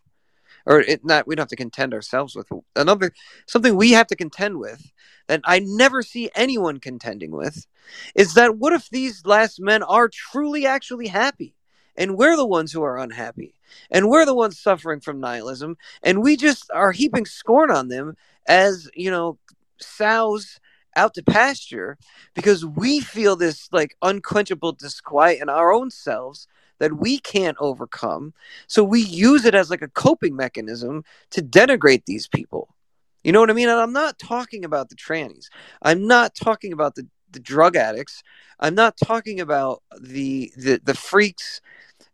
or 0.66 0.80
it 0.80 1.04
not 1.04 1.26
we 1.26 1.34
don't 1.34 1.42
have 1.42 1.48
to 1.48 1.56
contend 1.56 1.94
ourselves 1.94 2.34
with. 2.36 2.50
Another 2.76 3.12
something 3.46 3.76
we 3.76 3.92
have 3.92 4.06
to 4.08 4.16
contend 4.16 4.58
with 4.58 4.92
that 5.28 5.40
I 5.44 5.60
never 5.64 6.02
see 6.02 6.30
anyone 6.34 6.78
contending 6.78 7.30
with 7.30 7.66
is 8.14 8.34
that 8.34 8.58
what 8.58 8.72
if 8.72 8.88
these 8.90 9.24
last 9.26 9.60
men 9.60 9.82
are 9.82 10.08
truly 10.08 10.66
actually 10.66 11.08
happy? 11.08 11.54
And 11.96 12.16
we're 12.16 12.36
the 12.36 12.46
ones 12.46 12.72
who 12.72 12.82
are 12.82 12.98
unhappy. 12.98 13.54
And 13.90 14.08
we're 14.08 14.24
the 14.26 14.34
ones 14.34 14.58
suffering 14.58 15.00
from 15.00 15.20
nihilism. 15.20 15.76
And 16.02 16.22
we 16.22 16.36
just 16.36 16.70
are 16.72 16.92
heaping 16.92 17.26
scorn 17.26 17.70
on 17.70 17.88
them 17.88 18.16
as 18.46 18.90
you 18.94 19.10
know 19.10 19.38
sows 19.80 20.58
out 20.96 21.14
to 21.14 21.22
pasture 21.22 21.98
because 22.34 22.64
we 22.64 23.00
feel 23.00 23.36
this 23.36 23.68
like 23.72 23.96
unquenchable 24.02 24.72
disquiet 24.72 25.40
in 25.40 25.48
our 25.48 25.72
own 25.72 25.90
selves 25.90 26.46
that 26.82 26.98
we 26.98 27.16
can't 27.20 27.56
overcome. 27.60 28.34
So 28.66 28.82
we 28.82 29.02
use 29.02 29.44
it 29.44 29.54
as 29.54 29.70
like 29.70 29.82
a 29.82 29.88
coping 29.88 30.34
mechanism 30.34 31.04
to 31.30 31.40
denigrate 31.40 32.06
these 32.06 32.26
people. 32.26 32.74
You 33.22 33.30
know 33.30 33.38
what 33.38 33.50
I 33.50 33.52
mean? 33.52 33.68
And 33.68 33.78
I'm 33.78 33.92
not 33.92 34.18
talking 34.18 34.64
about 34.64 34.88
the 34.88 34.96
trannies. 34.96 35.46
I'm 35.80 36.08
not 36.08 36.34
talking 36.34 36.72
about 36.72 36.96
the, 36.96 37.06
the 37.30 37.38
drug 37.38 37.76
addicts. 37.76 38.24
I'm 38.58 38.74
not 38.74 38.96
talking 38.96 39.38
about 39.38 39.80
the 40.00 40.52
the, 40.56 40.80
the 40.82 40.94
freaks 40.94 41.60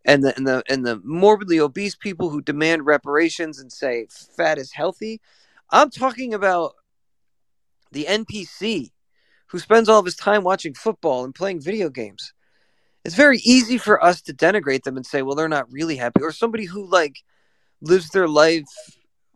and 0.05 0.23
the 0.23 0.37
and 0.37 0.47
the 0.47 0.63
and 0.69 0.85
the 0.85 1.01
morbidly 1.03 1.61
obese 1.61 1.97
people 1.97 2.29
who 2.29 2.43
demand 2.43 2.85
reparations 2.85 3.59
and 3.59 3.73
say 3.73 4.07
fat 4.37 4.59
is 4.59 4.73
healthy. 4.73 5.23
I'm 5.71 5.89
talking 5.89 6.35
about 6.35 6.75
the 7.91 8.05
NPC 8.05 8.91
who 9.47 9.59
spends 9.59 9.89
all 9.89 10.01
of 10.01 10.05
his 10.05 10.17
time 10.17 10.45
watching 10.45 10.75
football 10.75 11.25
and 11.25 11.35
playing 11.35 11.63
video 11.63 11.89
games 11.89 12.35
it's 13.09 13.17
very 13.17 13.39
easy 13.39 13.79
for 13.79 14.05
us 14.05 14.21
to 14.21 14.35
denigrate 14.35 14.83
them 14.83 14.99
and 14.99 15.07
say, 15.07 15.23
well, 15.23 15.35
they're 15.35 15.49
not 15.49 15.73
really 15.73 15.97
happy. 15.97 16.21
Or 16.23 16.31
somebody 16.31 16.67
who 16.67 16.85
like 16.85 17.25
lives 17.81 18.11
their 18.11 18.29
life 18.29 18.69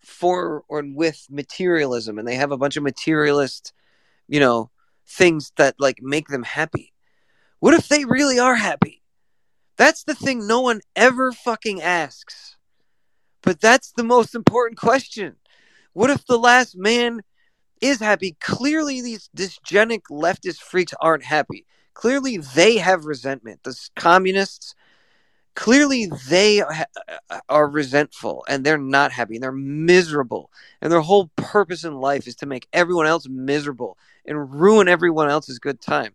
for 0.04 0.62
or 0.68 0.82
with 0.84 1.26
materialism 1.30 2.18
and 2.18 2.28
they 2.28 2.34
have 2.34 2.52
a 2.52 2.58
bunch 2.58 2.76
of 2.76 2.82
materialist, 2.82 3.72
you 4.28 4.40
know, 4.40 4.70
things 5.06 5.52
that 5.56 5.76
like 5.78 6.02
make 6.02 6.28
them 6.28 6.42
happy. 6.42 6.92
What 7.60 7.72
if 7.72 7.88
they 7.88 8.04
really 8.04 8.38
are 8.38 8.56
happy? 8.56 9.00
That's 9.78 10.04
the 10.04 10.14
thing 10.14 10.46
no 10.46 10.60
one 10.60 10.82
ever 10.94 11.32
fucking 11.32 11.80
asks. 11.80 12.58
But 13.42 13.62
that's 13.62 13.92
the 13.92 14.04
most 14.04 14.34
important 14.34 14.78
question. 14.78 15.36
What 15.94 16.10
if 16.10 16.26
the 16.26 16.38
last 16.38 16.76
man 16.76 17.22
is 17.80 18.00
happy? 18.00 18.36
Clearly, 18.38 19.00
these 19.00 19.30
dysgenic 19.34 20.02
leftist 20.10 20.58
freaks 20.58 20.92
aren't 21.00 21.24
happy. 21.24 21.64
Clearly, 21.94 22.38
they 22.38 22.78
have 22.78 23.04
resentment. 23.04 23.62
The 23.62 23.76
communists, 23.96 24.74
clearly, 25.54 26.10
they 26.28 26.58
ha- 26.58 26.86
are 27.48 27.68
resentful 27.68 28.44
and 28.48 28.64
they're 28.64 28.78
not 28.78 29.12
happy 29.12 29.36
and 29.36 29.42
they're 29.42 29.52
miserable. 29.52 30.50
And 30.80 30.90
their 30.90 31.00
whole 31.00 31.30
purpose 31.36 31.84
in 31.84 31.94
life 32.00 32.26
is 32.26 32.36
to 32.36 32.46
make 32.46 32.66
everyone 32.72 33.06
else 33.06 33.28
miserable 33.28 33.98
and 34.26 34.60
ruin 34.60 34.88
everyone 34.88 35.28
else's 35.28 35.58
good 35.58 35.80
time. 35.80 36.14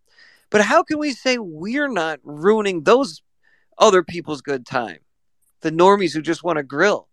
But 0.49 0.61
how 0.61 0.83
can 0.83 0.97
we 0.97 1.11
say 1.11 1.37
we're 1.37 1.89
not 1.89 2.19
ruining 2.23 2.83
those 2.83 3.21
other 3.77 4.03
people's 4.03 4.41
good 4.41 4.65
time? 4.65 4.99
The 5.61 5.71
normies 5.71 6.13
who 6.13 6.21
just 6.21 6.43
want 6.43 6.57
to 6.57 6.63
grill. 6.63 7.07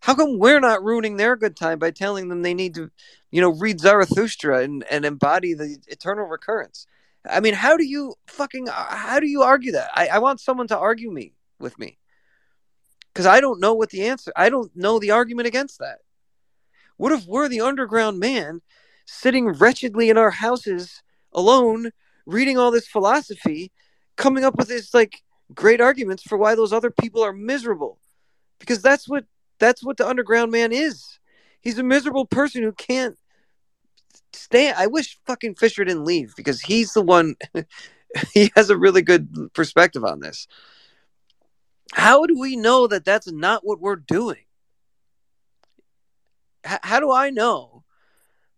How 0.00 0.14
come 0.14 0.38
we're 0.38 0.60
not 0.60 0.84
ruining 0.84 1.16
their 1.16 1.34
good 1.34 1.56
time 1.56 1.78
by 1.78 1.90
telling 1.90 2.28
them 2.28 2.42
they 2.42 2.54
need 2.54 2.74
to, 2.74 2.90
you 3.30 3.40
know, 3.40 3.50
read 3.50 3.80
Zarathustra 3.80 4.62
and, 4.62 4.84
and 4.90 5.04
embody 5.04 5.54
the 5.54 5.78
eternal 5.88 6.26
recurrence? 6.26 6.86
I 7.26 7.40
mean, 7.40 7.54
how 7.54 7.76
do 7.76 7.84
you 7.84 8.14
fucking 8.26 8.68
uh, 8.68 8.96
how 8.96 9.20
do 9.20 9.26
you 9.26 9.42
argue 9.42 9.72
that? 9.72 9.90
I, 9.94 10.08
I 10.08 10.18
want 10.18 10.40
someone 10.40 10.68
to 10.68 10.78
argue 10.78 11.10
me 11.10 11.34
with 11.58 11.78
me 11.78 11.98
because 13.12 13.26
I 13.26 13.40
don't 13.40 13.60
know 13.60 13.74
what 13.74 13.90
the 13.90 14.04
answer. 14.06 14.32
I 14.36 14.48
don't 14.48 14.74
know 14.76 14.98
the 14.98 15.10
argument 15.10 15.48
against 15.48 15.80
that. 15.80 15.98
What 16.96 17.12
if 17.12 17.26
we're 17.26 17.48
the 17.48 17.60
underground 17.60 18.18
man 18.18 18.60
sitting 19.06 19.48
wretchedly 19.48 20.10
in 20.10 20.18
our 20.18 20.30
houses 20.30 21.02
alone, 21.32 21.90
reading 22.26 22.58
all 22.58 22.70
this 22.70 22.86
philosophy, 22.86 23.72
coming 24.16 24.44
up 24.44 24.56
with 24.56 24.68
this 24.68 24.94
like 24.94 25.22
great 25.54 25.80
arguments 25.80 26.22
for 26.22 26.38
why 26.38 26.54
those 26.54 26.72
other 26.72 26.90
people 26.90 27.22
are 27.22 27.32
miserable? 27.32 27.98
Because 28.60 28.82
that's 28.82 29.08
what 29.08 29.24
that's 29.58 29.82
what 29.82 29.96
the 29.96 30.08
underground 30.08 30.52
man 30.52 30.72
is. 30.72 31.18
He's 31.60 31.78
a 31.78 31.82
miserable 31.82 32.26
person 32.26 32.62
who 32.62 32.72
can't 32.72 33.17
stay. 34.32 34.72
I 34.72 34.86
wish 34.86 35.18
fucking 35.26 35.56
Fisher 35.56 35.84
didn't 35.84 36.04
leave 36.04 36.34
because 36.36 36.60
he's 36.60 36.92
the 36.92 37.02
one. 37.02 37.36
he 38.32 38.50
has 38.56 38.70
a 38.70 38.76
really 38.76 39.02
good 39.02 39.52
perspective 39.54 40.04
on 40.04 40.20
this. 40.20 40.46
How 41.92 42.26
do 42.26 42.38
we 42.38 42.56
know 42.56 42.86
that 42.86 43.04
that's 43.04 43.30
not 43.30 43.64
what 43.64 43.80
we're 43.80 43.96
doing? 43.96 44.44
H- 46.66 46.80
how 46.82 47.00
do 47.00 47.10
I 47.10 47.30
know 47.30 47.84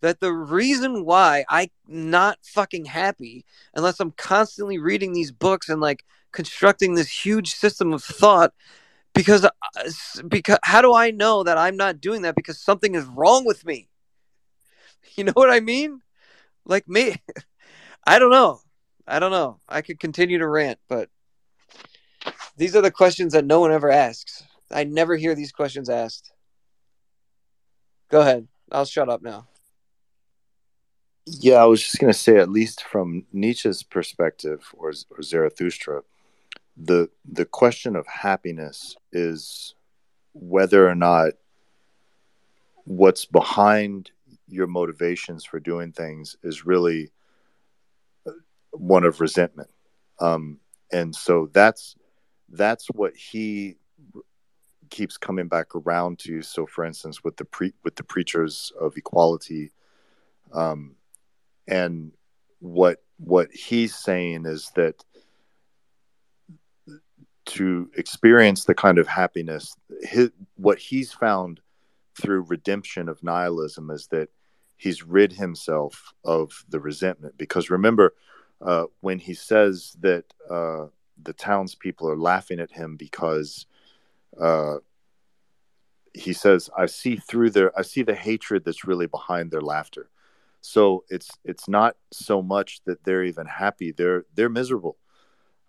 that 0.01 0.21
the 0.21 0.33
reason 0.33 1.05
why 1.05 1.45
I'm 1.49 1.69
not 1.87 2.39
fucking 2.43 2.87
happy, 2.87 3.45
unless 3.75 4.01
I'm 4.01 4.13
constantly 4.13 4.79
reading 4.79 5.13
these 5.13 5.31
books 5.31 5.69
and 5.69 5.81
like 5.81 6.05
constructing 6.33 6.95
this 6.95 7.25
huge 7.25 7.51
system 7.55 7.93
of 7.93 8.03
thought, 8.03 8.53
because 9.15 9.45
uh, 9.45 9.51
because 10.29 10.59
how 10.63 10.83
do 10.83 10.95
I 10.95 11.11
know 11.11 11.43
that 11.43 11.59
I'm 11.59 11.77
not 11.77 12.01
doing 12.01 12.23
that 12.23 12.35
because 12.35 12.59
something 12.59 12.95
is 12.95 13.05
wrong 13.05 13.45
with 13.45 13.65
me? 13.65 13.90
You 15.17 15.25
know 15.25 15.33
what 15.35 15.51
I 15.51 15.61
mean? 15.61 16.01
Like 16.65 16.89
me, 16.89 17.17
I 18.07 18.19
don't 18.19 18.31
know. 18.31 18.61
I 19.07 19.19
don't 19.19 19.33
know. 19.33 19.61
I 19.69 19.83
could 19.83 19.99
continue 19.99 20.39
to 20.39 20.47
rant, 20.47 20.79
but 20.89 21.09
these 22.57 22.77
are 22.77 22.81
the 22.81 22.91
questions 22.91 23.33
that 23.33 23.45
no 23.45 23.61
one 23.61 23.73
ever 23.73 23.91
asks. 23.91 24.45
I 24.71 24.85
never 24.85 25.17
hear 25.17 25.35
these 25.35 25.53
questions 25.53 25.91
asked. 25.91 26.33
Go 28.09 28.21
ahead. 28.21 28.47
I'll 28.71 28.85
shut 28.85 29.09
up 29.09 29.23
now. 29.23 29.49
Yeah, 31.27 31.57
I 31.57 31.65
was 31.65 31.83
just 31.83 31.99
going 31.99 32.13
to 32.13 32.19
say, 32.19 32.37
at 32.37 32.51
least 32.51 32.83
from 32.85 33.27
Nietzsche's 33.33 33.83
perspective 33.83 34.73
or, 34.73 34.93
or 35.11 35.23
Zarathustra, 35.23 36.03
the 36.77 37.11
the 37.31 37.45
question 37.45 37.95
of 37.95 38.07
happiness 38.07 38.97
is 39.13 39.75
whether 40.33 40.89
or 40.89 40.95
not 40.95 41.33
what's 42.85 43.27
behind 43.27 44.11
your 44.53 44.67
motivations 44.67 45.45
for 45.45 45.61
doing 45.61 45.93
things 45.93 46.37
is 46.43 46.67
really 46.67 47.11
one 48.73 49.05
of 49.05 49.21
resentment. 49.21 49.71
Um, 50.21 50.59
and 50.93 51.15
so 51.15 51.49
that's 51.53 51.97
that's 52.51 52.87
what 52.89 53.15
he 53.17 53.77
keeps 54.91 55.17
coming 55.17 55.49
back 55.49 55.75
around 55.75 56.19
to. 56.21 56.43
So 56.43 56.67
for 56.67 56.85
instance 56.85 57.23
with 57.23 57.37
the 57.37 57.45
pre 57.45 57.73
with 57.85 57.97
the 57.97 58.05
preachers 58.05 58.73
of 58.79 58.97
equality 58.97 59.73
um, 60.53 60.97
and 61.69 62.13
what 62.59 62.99
what 63.19 63.51
he's 63.53 63.95
saying 63.95 64.47
is 64.47 64.71
that 64.75 64.95
to 67.47 67.91
experience 67.97 68.65
the 68.65 68.75
kind 68.75 68.99
of 68.99 69.09
happiness, 69.09 69.75
his, 70.03 70.31
what 70.57 70.79
he's 70.79 71.13
found 71.13 71.61
through 72.21 72.43
redemption 72.43 73.09
of 73.09 73.23
nihilism 73.23 73.91
is 73.91 74.07
that 74.09 74.29
he's 74.81 75.03
rid 75.03 75.31
himself 75.33 76.15
of 76.25 76.65
the 76.71 76.81
resentment. 76.81 77.37
Because 77.37 77.69
remember, 77.69 78.15
uh, 78.63 78.85
when 79.01 79.19
he 79.19 79.35
says 79.35 79.95
that 80.01 80.25
uh, 80.51 80.87
the 81.23 81.35
townspeople 81.35 82.09
are 82.09 82.17
laughing 82.17 82.59
at 82.59 82.71
him 82.71 82.97
because 82.97 83.67
uh, 84.41 84.77
he 86.15 86.33
says, 86.33 86.71
"I 86.77 86.87
see 86.87 87.17
through 87.17 87.51
their, 87.51 87.79
I 87.79 87.83
see 87.83 88.03
the 88.03 88.15
hatred 88.15 88.65
that's 88.65 88.87
really 88.87 89.07
behind 89.07 89.51
their 89.51 89.61
laughter." 89.61 90.09
So 90.63 91.05
it's 91.11 91.31
it's 91.45 91.69
not 91.69 91.97
so 92.11 92.41
much 92.41 92.81
that 92.87 93.05
they're 93.05 93.25
even 93.25 93.47
happy; 93.47 93.93
they're 93.93 94.25
they're 94.35 94.49
miserable. 94.49 94.97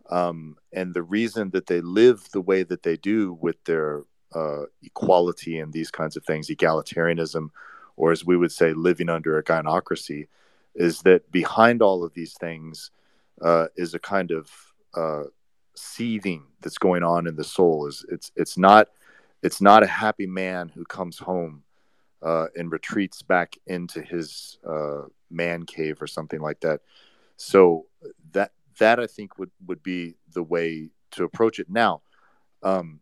Um, 0.10 0.56
and 0.72 0.94
the 0.94 1.04
reason 1.04 1.50
that 1.52 1.68
they 1.68 1.82
live 1.82 2.30
the 2.32 2.42
way 2.42 2.64
that 2.64 2.84
they 2.84 2.96
do 2.96 3.34
with 3.34 3.62
their 3.66 4.04
uh, 4.34 4.64
equality 4.82 5.60
and 5.60 5.74
these 5.74 5.92
kinds 5.92 6.16
of 6.16 6.26
things, 6.26 6.48
egalitarianism, 6.48 7.50
or 8.02 8.12
as 8.12 8.26
we 8.26 8.36
would 8.36 8.52
say, 8.52 8.74
living 8.74 9.10
under 9.10 9.38
a 9.38 9.44
gynocracy, 9.44 10.28
is 10.74 11.04
that 11.04 11.32
behind 11.32 11.84
all 11.84 12.04
of 12.04 12.16
these 12.16 12.34
things 12.34 12.90
uh, 13.44 13.68
is 13.76 13.94
a 13.94 14.00
kind 14.00 14.32
of 14.32 14.50
uh, 14.96 15.26
seething 15.76 16.44
that's 16.62 16.80
going 16.80 17.04
on 17.04 17.28
in 17.28 17.36
the 17.36 17.44
soul. 17.44 17.86
Is 17.86 18.04
it's 18.10 18.32
it's 18.36 18.58
not 18.58 18.88
it's 19.44 19.62
not 19.62 19.84
a 19.84 19.88
happy 19.88 20.26
man 20.26 20.70
who 20.70 20.84
comes 20.84 21.20
home 21.20 21.62
uh, 22.24 22.48
and 22.56 22.72
retreats 22.72 23.22
back 23.22 23.56
into 23.68 24.02
his 24.02 24.58
uh, 24.68 25.04
man 25.30 25.64
cave 25.64 26.02
or 26.02 26.08
something 26.08 26.42
like 26.42 26.62
that. 26.62 26.82
So 27.38 27.86
that 28.32 28.52
that 28.80 29.00
I 29.00 29.06
think 29.06 29.38
would 29.38 29.52
would 29.68 29.84
be 29.84 30.16
the 30.34 30.44
way 30.44 30.90
to 31.12 31.24
approach 31.24 31.60
it. 31.60 31.70
Now, 31.70 32.02
um, 32.64 33.02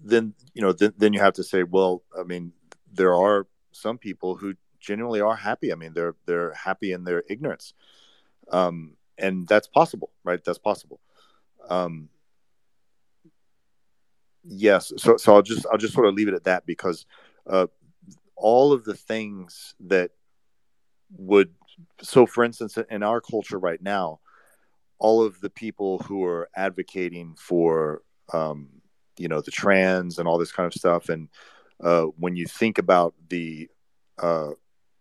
then 0.00 0.34
you 0.54 0.62
know 0.62 0.72
then, 0.72 0.92
then 0.96 1.12
you 1.12 1.18
have 1.18 1.34
to 1.34 1.42
say, 1.42 1.64
well, 1.64 2.04
I 2.16 2.22
mean, 2.22 2.52
there 2.92 3.14
are 3.14 3.46
some 3.72 3.98
people 3.98 4.36
who 4.36 4.54
genuinely 4.80 5.20
are 5.20 5.36
happy. 5.36 5.72
I 5.72 5.76
mean, 5.76 5.92
they're 5.94 6.14
they're 6.26 6.52
happy 6.52 6.92
in 6.92 7.04
their 7.04 7.22
ignorance, 7.28 7.74
um, 8.50 8.96
and 9.18 9.46
that's 9.46 9.68
possible, 9.68 10.10
right? 10.24 10.42
That's 10.44 10.58
possible. 10.58 11.00
Um, 11.68 12.08
yes. 14.44 14.92
So 14.96 15.16
so 15.16 15.34
I'll 15.34 15.42
just 15.42 15.66
I'll 15.70 15.78
just 15.78 15.94
sort 15.94 16.06
of 16.06 16.14
leave 16.14 16.28
it 16.28 16.34
at 16.34 16.44
that 16.44 16.66
because 16.66 17.06
uh, 17.46 17.66
all 18.36 18.72
of 18.72 18.84
the 18.84 18.94
things 18.94 19.74
that 19.80 20.10
would 21.16 21.50
so 22.00 22.26
for 22.26 22.44
instance 22.44 22.78
in 22.90 23.02
our 23.02 23.20
culture 23.20 23.58
right 23.58 23.82
now 23.82 24.20
all 24.98 25.22
of 25.22 25.40
the 25.40 25.50
people 25.50 25.98
who 26.00 26.24
are 26.24 26.48
advocating 26.54 27.34
for 27.36 28.02
um, 28.32 28.68
you 29.18 29.28
know 29.28 29.40
the 29.40 29.50
trans 29.50 30.18
and 30.18 30.28
all 30.28 30.38
this 30.38 30.52
kind 30.52 30.66
of 30.66 30.72
stuff 30.72 31.08
and 31.08 31.28
uh, 31.82 32.04
when 32.18 32.36
you 32.36 32.46
think 32.46 32.78
about 32.78 33.14
the 33.28 33.68
uh, 34.18 34.50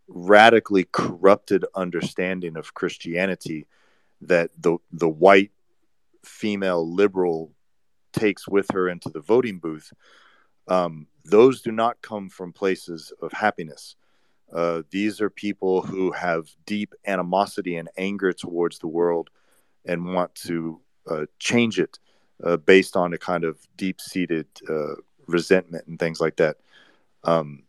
radically 0.08 0.86
corrupted 0.92 1.66
understanding 1.76 2.58
of 2.58 2.74
christianity 2.74 3.66
that 4.20 4.50
the 4.60 4.78
the 4.92 5.10
white 5.10 5.52
female 6.24 6.90
liberal 6.94 7.52
takes 8.14 8.48
with 8.48 8.68
her 8.74 8.90
into 8.90 9.10
the 9.10 9.22
voting 9.22 9.58
booth 9.58 9.94
um, 10.68 11.08
those 11.24 11.62
do 11.62 11.72
not 11.72 12.02
come 12.02 12.30
from 12.30 12.52
places 12.52 13.14
of 13.22 13.32
happiness 13.32 13.96
uh, 14.54 14.82
these 14.92 15.22
are 15.22 15.30
people 15.30 15.82
who 15.82 16.12
have 16.12 16.50
deep 16.66 16.94
animosity 17.08 17.78
and 17.78 17.90
anger 17.98 18.34
towards 18.34 18.80
the 18.80 18.88
world 18.88 19.30
and 19.86 20.14
want 20.14 20.34
to 20.36 20.80
uh, 21.10 21.26
change 21.40 21.80
it 21.80 22.00
uh, 22.44 22.58
based 22.58 22.98
on 22.98 23.14
a 23.14 23.18
kind 23.18 23.44
of 23.44 23.58
deep 23.78 24.02
seated 24.02 24.48
uh, 24.70 24.96
resentment 25.28 25.88
and 25.88 26.00
things 26.00 26.20
like 26.20 26.36
that. 26.36 26.58
Um, 27.24 27.64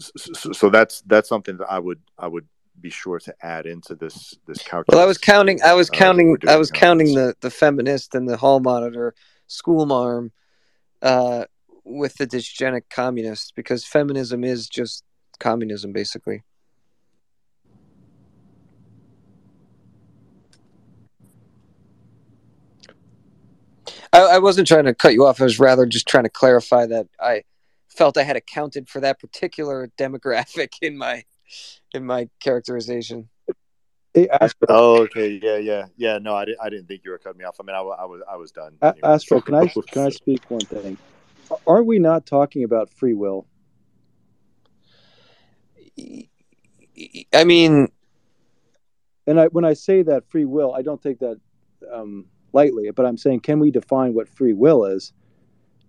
so, 0.00 0.52
so, 0.52 0.70
that's 0.70 1.02
that's 1.02 1.28
something 1.28 1.56
that 1.58 1.66
I 1.70 1.78
would 1.78 2.00
I 2.18 2.26
would 2.26 2.46
be 2.80 2.90
sure 2.90 3.18
to 3.20 3.34
add 3.42 3.66
into 3.66 3.94
this 3.94 4.34
this 4.46 4.58
calculus. 4.58 4.96
Well, 4.96 5.02
I 5.02 5.06
was 5.06 5.18
counting. 5.18 5.62
I 5.62 5.74
was 5.74 5.90
uh, 5.90 5.94
counting. 5.94 6.36
I 6.48 6.56
was 6.56 6.70
counting 6.70 7.14
the 7.14 7.34
the 7.40 7.50
feminist 7.50 8.14
and 8.14 8.28
the 8.28 8.36
hall 8.36 8.60
monitor 8.60 9.14
school 9.46 9.86
marm 9.86 10.32
uh, 11.02 11.44
with 11.84 12.16
the 12.16 12.26
dysgenic 12.26 12.82
communists 12.90 13.52
because 13.52 13.84
feminism 13.84 14.44
is 14.44 14.68
just 14.68 15.04
communism, 15.38 15.92
basically. 15.92 16.42
I, 24.12 24.20
I 24.20 24.38
wasn't 24.38 24.68
trying 24.68 24.84
to 24.84 24.94
cut 24.94 25.14
you 25.14 25.26
off. 25.26 25.40
I 25.40 25.44
was 25.44 25.58
rather 25.58 25.86
just 25.86 26.06
trying 26.06 26.24
to 26.24 26.30
clarify 26.30 26.86
that 26.86 27.06
I 27.20 27.42
felt 27.92 28.16
I 28.16 28.22
had 28.22 28.36
accounted 28.36 28.88
for 28.88 29.00
that 29.00 29.20
particular 29.20 29.90
demographic 29.98 30.74
in 30.80 30.96
my 30.96 31.24
in 31.92 32.04
my 32.04 32.28
characterization. 32.40 33.28
Hey, 34.14 34.28
Astro. 34.28 34.66
Oh, 34.68 35.02
okay, 35.02 35.40
yeah, 35.42 35.56
yeah, 35.56 35.86
yeah. 35.96 36.18
No, 36.18 36.34
I 36.34 36.44
didn't. 36.44 36.60
I 36.60 36.68
didn't 36.68 36.86
think 36.86 37.02
you 37.04 37.10
were 37.10 37.18
cutting 37.18 37.38
me 37.38 37.44
off. 37.44 37.56
I 37.60 37.64
mean, 37.64 37.74
I, 37.74 37.80
I 37.80 38.04
was, 38.04 38.20
I 38.30 38.36
was 38.36 38.52
done. 38.52 38.76
Anyway. 38.82 39.00
Astro, 39.02 39.40
can 39.40 39.54
I 39.54 39.66
can 39.88 40.06
I 40.06 40.10
speak 40.10 40.50
one 40.50 40.60
thing? 40.60 40.98
Are 41.66 41.82
we 41.82 41.98
not 41.98 42.26
talking 42.26 42.64
about 42.64 42.90
free 42.90 43.14
will? 43.14 43.46
I 47.34 47.44
mean, 47.44 47.88
and 49.26 49.40
I, 49.40 49.46
when 49.46 49.64
I 49.64 49.72
say 49.72 50.02
that 50.02 50.28
free 50.28 50.44
will, 50.44 50.74
I 50.74 50.82
don't 50.82 51.02
take 51.02 51.18
that 51.20 51.40
um, 51.92 52.26
lightly. 52.52 52.90
But 52.90 53.06
I'm 53.06 53.16
saying, 53.16 53.40
can 53.40 53.60
we 53.60 53.70
define 53.70 54.14
what 54.14 54.28
free 54.28 54.52
will 54.52 54.84
is? 54.84 55.12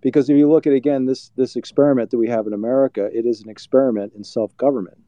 Because 0.04 0.28
if 0.28 0.36
you 0.36 0.50
look 0.50 0.66
at 0.66 0.74
again 0.74 1.06
this 1.06 1.30
this 1.34 1.56
experiment 1.56 2.10
that 2.10 2.18
we 2.18 2.28
have 2.28 2.46
in 2.46 2.52
America, 2.52 3.08
it 3.12 3.24
is 3.24 3.40
an 3.40 3.48
experiment 3.48 4.12
in 4.14 4.22
self 4.22 4.54
government, 4.58 4.98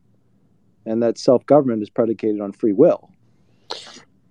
and 0.86 1.02
that 1.02 1.18
self 1.18 1.44
government 1.44 1.82
is 1.82 1.90
predicated 1.90 2.40
on 2.40 2.50
free 2.50 2.72
will. 2.72 3.10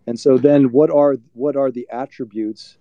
And 0.07 0.19
so 0.19 0.39
then, 0.39 0.71
what 0.71 0.89
are 0.89 1.17
what 1.33 1.55
are 1.55 1.69
the 1.69 1.87
attributes? 1.91 2.79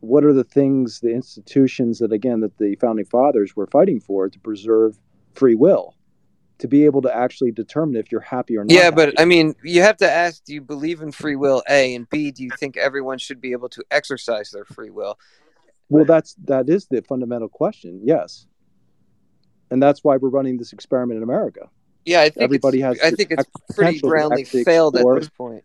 What 0.00 0.22
are 0.22 0.34
the 0.34 0.44
things, 0.44 1.00
the 1.00 1.14
institutions 1.14 1.98
that 2.00 2.12
again 2.12 2.40
that 2.40 2.58
the 2.58 2.76
founding 2.76 3.06
fathers 3.06 3.56
were 3.56 3.66
fighting 3.66 4.00
for 4.00 4.28
to 4.28 4.38
preserve 4.38 4.98
free 5.32 5.54
will? 5.54 5.94
to 6.56 6.68
be 6.68 6.84
able 6.84 7.02
to 7.02 7.14
actually 7.14 7.50
determine 7.50 7.96
if 7.96 8.12
you're 8.12 8.20
happy 8.20 8.56
or 8.56 8.62
not. 8.62 8.72
Yeah, 8.72 8.92
but 8.92 9.20
I 9.20 9.24
mean, 9.24 9.56
you 9.64 9.82
have 9.82 9.96
to 9.96 10.08
ask: 10.08 10.44
Do 10.44 10.54
you 10.54 10.60
believe 10.60 11.02
in 11.02 11.10
free 11.10 11.34
will? 11.34 11.64
A 11.68 11.96
and 11.96 12.08
B. 12.08 12.30
Do 12.30 12.44
you 12.44 12.50
think 12.56 12.76
everyone 12.76 13.18
should 13.18 13.40
be 13.40 13.50
able 13.50 13.68
to 13.70 13.84
exercise 13.90 14.50
their 14.50 14.64
free 14.64 14.90
will? 14.90 15.18
Well, 15.88 16.04
that's 16.04 16.34
that 16.44 16.68
is 16.68 16.86
the 16.86 17.02
fundamental 17.02 17.48
question. 17.48 18.00
Yes, 18.04 18.46
and 19.70 19.82
that's 19.82 20.02
why 20.02 20.16
we're 20.16 20.30
running 20.30 20.58
this 20.58 20.72
experiment 20.72 21.18
in 21.18 21.22
America. 21.22 21.68
Yeah, 22.04 22.20
I 22.20 22.30
think 22.30 22.44
everybody 22.44 22.80
has. 22.80 23.00
I 23.00 23.10
think 23.10 23.30
it's 23.30 23.44
pretty 23.74 24.00
roundly 24.02 24.44
failed 24.44 24.94
explore. 24.94 25.16
at 25.16 25.20
this 25.20 25.30
point. 25.30 25.64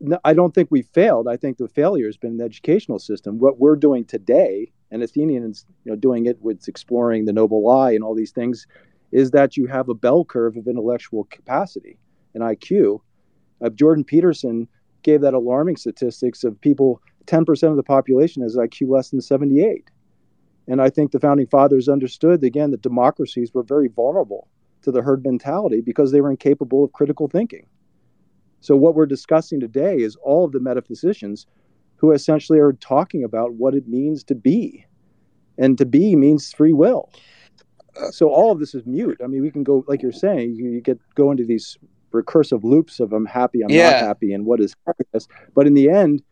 No, 0.00 0.18
I 0.24 0.32
don't 0.32 0.54
think 0.54 0.70
we 0.70 0.82
failed. 0.82 1.28
I 1.28 1.36
think 1.36 1.58
the 1.58 1.68
failure 1.68 2.06
has 2.06 2.16
been 2.16 2.38
the 2.38 2.44
educational 2.44 2.98
system. 2.98 3.38
What 3.38 3.58
we're 3.58 3.76
doing 3.76 4.06
today, 4.06 4.72
and 4.90 5.02
Athenians, 5.02 5.66
you 5.84 5.92
know, 5.92 5.96
doing 5.96 6.24
it 6.24 6.40
with 6.40 6.66
exploring 6.68 7.26
the 7.26 7.34
noble 7.34 7.62
lie 7.62 7.92
and 7.92 8.02
all 8.02 8.14
these 8.14 8.30
things, 8.30 8.66
is 9.12 9.32
that 9.32 9.56
you 9.56 9.66
have 9.66 9.88
a 9.90 9.94
bell 9.94 10.24
curve 10.24 10.56
of 10.56 10.66
intellectual 10.66 11.24
capacity 11.24 11.98
and 12.34 12.42
IQ. 12.42 13.00
Uh, 13.62 13.68
Jordan 13.68 14.04
Peterson 14.04 14.66
gave 15.02 15.20
that 15.20 15.34
alarming 15.34 15.76
statistics 15.76 16.44
of 16.44 16.58
people, 16.60 17.02
10% 17.26 17.70
of 17.70 17.76
the 17.76 17.82
population 17.82 18.42
has 18.42 18.56
IQ 18.56 18.88
less 18.88 19.10
than 19.10 19.20
78. 19.20 19.90
And 20.68 20.80
I 20.80 20.90
think 20.90 21.10
the 21.10 21.20
founding 21.20 21.46
fathers 21.46 21.88
understood, 21.88 22.44
again, 22.44 22.70
that 22.70 22.82
democracies 22.82 23.52
were 23.52 23.62
very 23.62 23.88
vulnerable 23.88 24.48
to 24.82 24.92
the 24.92 25.02
herd 25.02 25.24
mentality 25.24 25.80
because 25.80 26.12
they 26.12 26.20
were 26.20 26.30
incapable 26.30 26.84
of 26.84 26.92
critical 26.92 27.28
thinking. 27.28 27.66
So, 28.60 28.76
what 28.76 28.94
we're 28.94 29.06
discussing 29.06 29.58
today 29.58 29.96
is 29.96 30.16
all 30.16 30.44
of 30.44 30.52
the 30.52 30.60
metaphysicians 30.60 31.46
who 31.96 32.12
essentially 32.12 32.58
are 32.58 32.74
talking 32.74 33.24
about 33.24 33.54
what 33.54 33.74
it 33.74 33.88
means 33.88 34.22
to 34.24 34.34
be. 34.34 34.86
And 35.58 35.76
to 35.78 35.84
be 35.84 36.14
means 36.16 36.52
free 36.52 36.72
will 36.72 37.10
so 38.10 38.28
all 38.28 38.52
of 38.52 38.58
this 38.58 38.74
is 38.74 38.84
mute. 38.86 39.20
I 39.22 39.26
mean, 39.26 39.42
we 39.42 39.50
can 39.50 39.64
go 39.64 39.84
like 39.86 40.02
you're 40.02 40.12
saying, 40.12 40.54
you, 40.54 40.80
get 40.80 40.98
go 41.14 41.30
into 41.30 41.44
these 41.44 41.78
recursive 42.12 42.64
loops 42.64 43.00
of 43.00 43.12
I'm 43.12 43.26
happy, 43.26 43.62
I'm 43.62 43.70
yeah. 43.70 43.90
not 43.90 44.00
happy, 44.00 44.32
and 44.32 44.44
what 44.44 44.60
is 44.60 44.74
happiness. 44.86 45.28
But 45.54 45.66
in 45.66 45.74
the 45.74 45.88
end, 45.88 46.22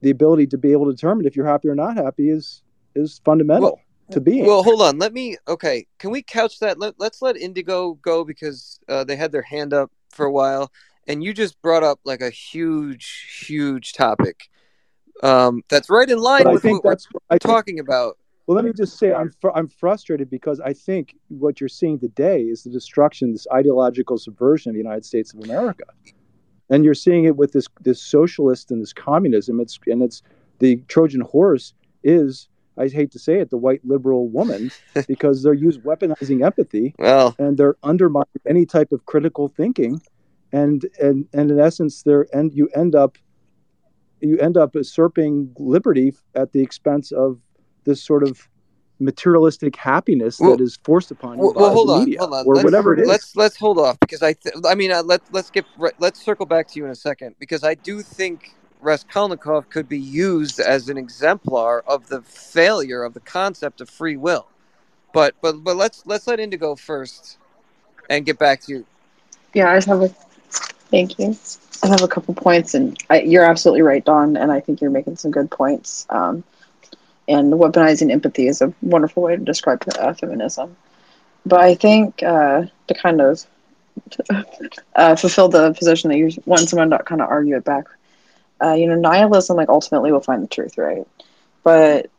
the 0.00 0.10
ability 0.10 0.46
to 0.48 0.58
be 0.58 0.72
able 0.72 0.86
to 0.86 0.92
determine 0.92 1.26
if 1.26 1.36
you're 1.36 1.46
happy 1.46 1.68
or 1.68 1.74
not 1.74 1.96
happy 1.96 2.30
is 2.30 2.62
is 2.94 3.20
fundamental 3.24 3.62
well, 3.62 3.80
to 4.10 4.20
being. 4.20 4.46
Well, 4.46 4.62
hold 4.62 4.82
on. 4.82 4.98
Let 4.98 5.12
me. 5.12 5.36
Okay, 5.48 5.86
can 5.98 6.10
we 6.10 6.22
couch 6.22 6.58
that? 6.60 6.78
Let, 6.78 6.94
us 7.00 7.22
let 7.22 7.36
Indigo 7.36 7.94
go 7.94 8.24
because 8.24 8.80
uh, 8.88 9.04
they 9.04 9.16
had 9.16 9.32
their 9.32 9.42
hand 9.42 9.72
up 9.72 9.90
for 10.10 10.26
a 10.26 10.32
while, 10.32 10.72
and 11.06 11.22
you 11.22 11.32
just 11.34 11.60
brought 11.62 11.82
up 11.82 12.00
like 12.04 12.20
a 12.20 12.30
huge, 12.30 13.44
huge 13.46 13.92
topic. 13.92 14.48
Um, 15.22 15.62
that's 15.68 15.88
right 15.88 16.08
in 16.08 16.18
line 16.18 16.44
but 16.44 16.54
with 16.54 16.64
what 16.64 16.84
we're 16.84 16.96
I 17.30 17.38
talking 17.38 17.76
think, 17.76 17.88
about. 17.88 18.18
Well, 18.46 18.54
let 18.54 18.64
me 18.64 18.72
just 18.72 18.98
say 18.98 19.12
I'm 19.12 19.30
fr- 19.40 19.50
I'm 19.54 19.68
frustrated 19.68 20.30
because 20.30 20.60
I 20.60 20.72
think 20.72 21.16
what 21.28 21.60
you're 21.60 21.68
seeing 21.68 21.98
today 21.98 22.42
is 22.42 22.62
the 22.62 22.70
destruction, 22.70 23.32
this 23.32 23.46
ideological 23.52 24.18
subversion 24.18 24.70
of 24.70 24.74
the 24.74 24.80
United 24.80 25.04
States 25.04 25.34
of 25.34 25.40
America. 25.40 25.84
And 26.70 26.84
you're 26.84 26.94
seeing 26.94 27.24
it 27.24 27.36
with 27.36 27.52
this 27.52 27.66
this 27.82 28.02
socialist 28.02 28.70
and 28.70 28.82
this 28.82 28.92
communism. 28.92 29.60
It's 29.60 29.78
and 29.86 30.02
it's 30.02 30.22
the 30.58 30.76
Trojan 30.88 31.20
horse 31.20 31.74
is 32.02 32.48
I 32.78 32.88
hate 32.88 33.10
to 33.12 33.18
say 33.18 33.40
it, 33.40 33.50
the 33.50 33.56
white 33.56 33.80
liberal 33.84 34.28
woman, 34.28 34.70
because 35.08 35.42
they're 35.42 35.54
used 35.54 35.82
weaponizing 35.82 36.44
empathy, 36.44 36.94
well, 36.98 37.34
and 37.38 37.56
they're 37.56 37.76
undermining 37.82 38.26
any 38.46 38.66
type 38.66 38.92
of 38.92 39.06
critical 39.06 39.48
thinking, 39.48 40.00
and 40.52 40.86
and 41.00 41.26
and 41.32 41.50
in 41.50 41.58
essence, 41.58 42.02
they're 42.02 42.26
and 42.32 42.52
you 42.52 42.68
end 42.74 42.94
up 42.94 43.18
you 44.20 44.38
end 44.38 44.56
up 44.56 44.74
usurping 44.74 45.52
liberty 45.58 46.14
at 46.34 46.52
the 46.52 46.62
expense 46.62 47.12
of 47.12 47.38
this 47.84 48.02
sort 48.02 48.22
of 48.22 48.48
materialistic 48.98 49.76
happiness 49.76 50.38
well, 50.38 50.56
that 50.56 50.62
is 50.62 50.78
forced 50.82 51.10
upon 51.10 51.38
you 51.38 51.44
well, 51.44 51.52
by 51.54 51.60
well 51.60 51.72
hold 51.72 51.88
the 51.88 51.94
on, 51.94 52.00
media 52.00 52.20
hold 52.20 52.34
on. 52.34 52.46
or 52.46 52.54
let's, 52.54 52.64
whatever 52.64 52.94
it 52.94 53.00
is. 53.00 53.08
Let's 53.08 53.36
let's 53.36 53.56
hold 53.56 53.78
off 53.78 53.98
because 54.00 54.22
I 54.22 54.32
th- 54.32 54.54
I 54.64 54.74
mean 54.74 54.92
uh, 54.92 55.02
let 55.02 55.20
let's 55.30 55.50
get 55.50 55.64
let's 55.98 56.24
circle 56.24 56.46
back 56.46 56.68
to 56.68 56.78
you 56.78 56.84
in 56.84 56.90
a 56.90 56.96
second 56.96 57.34
because 57.38 57.64
I 57.64 57.74
do 57.74 58.02
think 58.02 58.54
Raskolnikov 58.80 59.68
could 59.70 59.88
be 59.88 59.98
used 59.98 60.60
as 60.60 60.88
an 60.88 60.96
exemplar 60.96 61.82
of 61.86 62.08
the 62.08 62.22
failure 62.22 63.02
of 63.02 63.14
the 63.14 63.20
concept 63.20 63.80
of 63.80 63.90
free 63.90 64.16
will. 64.16 64.46
But 65.12 65.34
but 65.42 65.62
but 65.62 65.76
let's 65.76 66.04
let's 66.06 66.26
let 66.26 66.40
Indigo 66.40 66.74
first 66.74 67.38
and 68.08 68.24
get 68.24 68.38
back 68.38 68.62
to 68.62 68.72
you. 68.72 68.86
Yeah, 69.54 69.70
I 69.70 69.76
just 69.76 69.88
have 69.88 70.02
a 70.02 70.08
thank 70.90 71.18
you. 71.18 71.36
I 71.82 71.88
have 71.88 72.02
a 72.02 72.08
couple 72.08 72.34
points, 72.34 72.74
and 72.74 72.96
I, 73.10 73.20
you're 73.20 73.44
absolutely 73.44 73.82
right, 73.82 74.04
Don, 74.04 74.36
and 74.36 74.50
I 74.50 74.60
think 74.60 74.80
you're 74.80 74.90
making 74.90 75.16
some 75.16 75.30
good 75.30 75.50
points. 75.50 76.06
Um, 76.10 76.42
and 77.28 77.52
weaponizing 77.52 78.10
empathy 78.10 78.46
is 78.48 78.60
a 78.60 78.72
wonderful 78.82 79.22
way 79.22 79.36
to 79.36 79.42
describe 79.42 79.82
uh, 79.98 80.12
feminism. 80.14 80.76
But 81.46 81.60
I 81.60 81.74
think 81.74 82.22
uh, 82.22 82.64
to 82.88 82.94
kind 82.94 83.20
of 83.20 83.44
uh, 84.96 85.16
fulfill 85.16 85.48
the 85.48 85.72
position 85.72 86.10
that 86.10 86.18
you 86.18 86.30
want 86.46 86.68
someone 86.68 86.90
to 86.90 86.98
kind 86.98 87.20
of 87.20 87.28
argue 87.28 87.56
it 87.56 87.64
back 87.64 87.86
uh, 88.62 88.72
you 88.72 88.86
know, 88.86 88.94
nihilism 88.94 89.56
like 89.56 89.68
ultimately 89.68 90.12
will 90.12 90.20
find 90.20 90.42
the 90.42 90.48
truth, 90.48 90.78
right? 90.78 91.06
But 91.62 92.10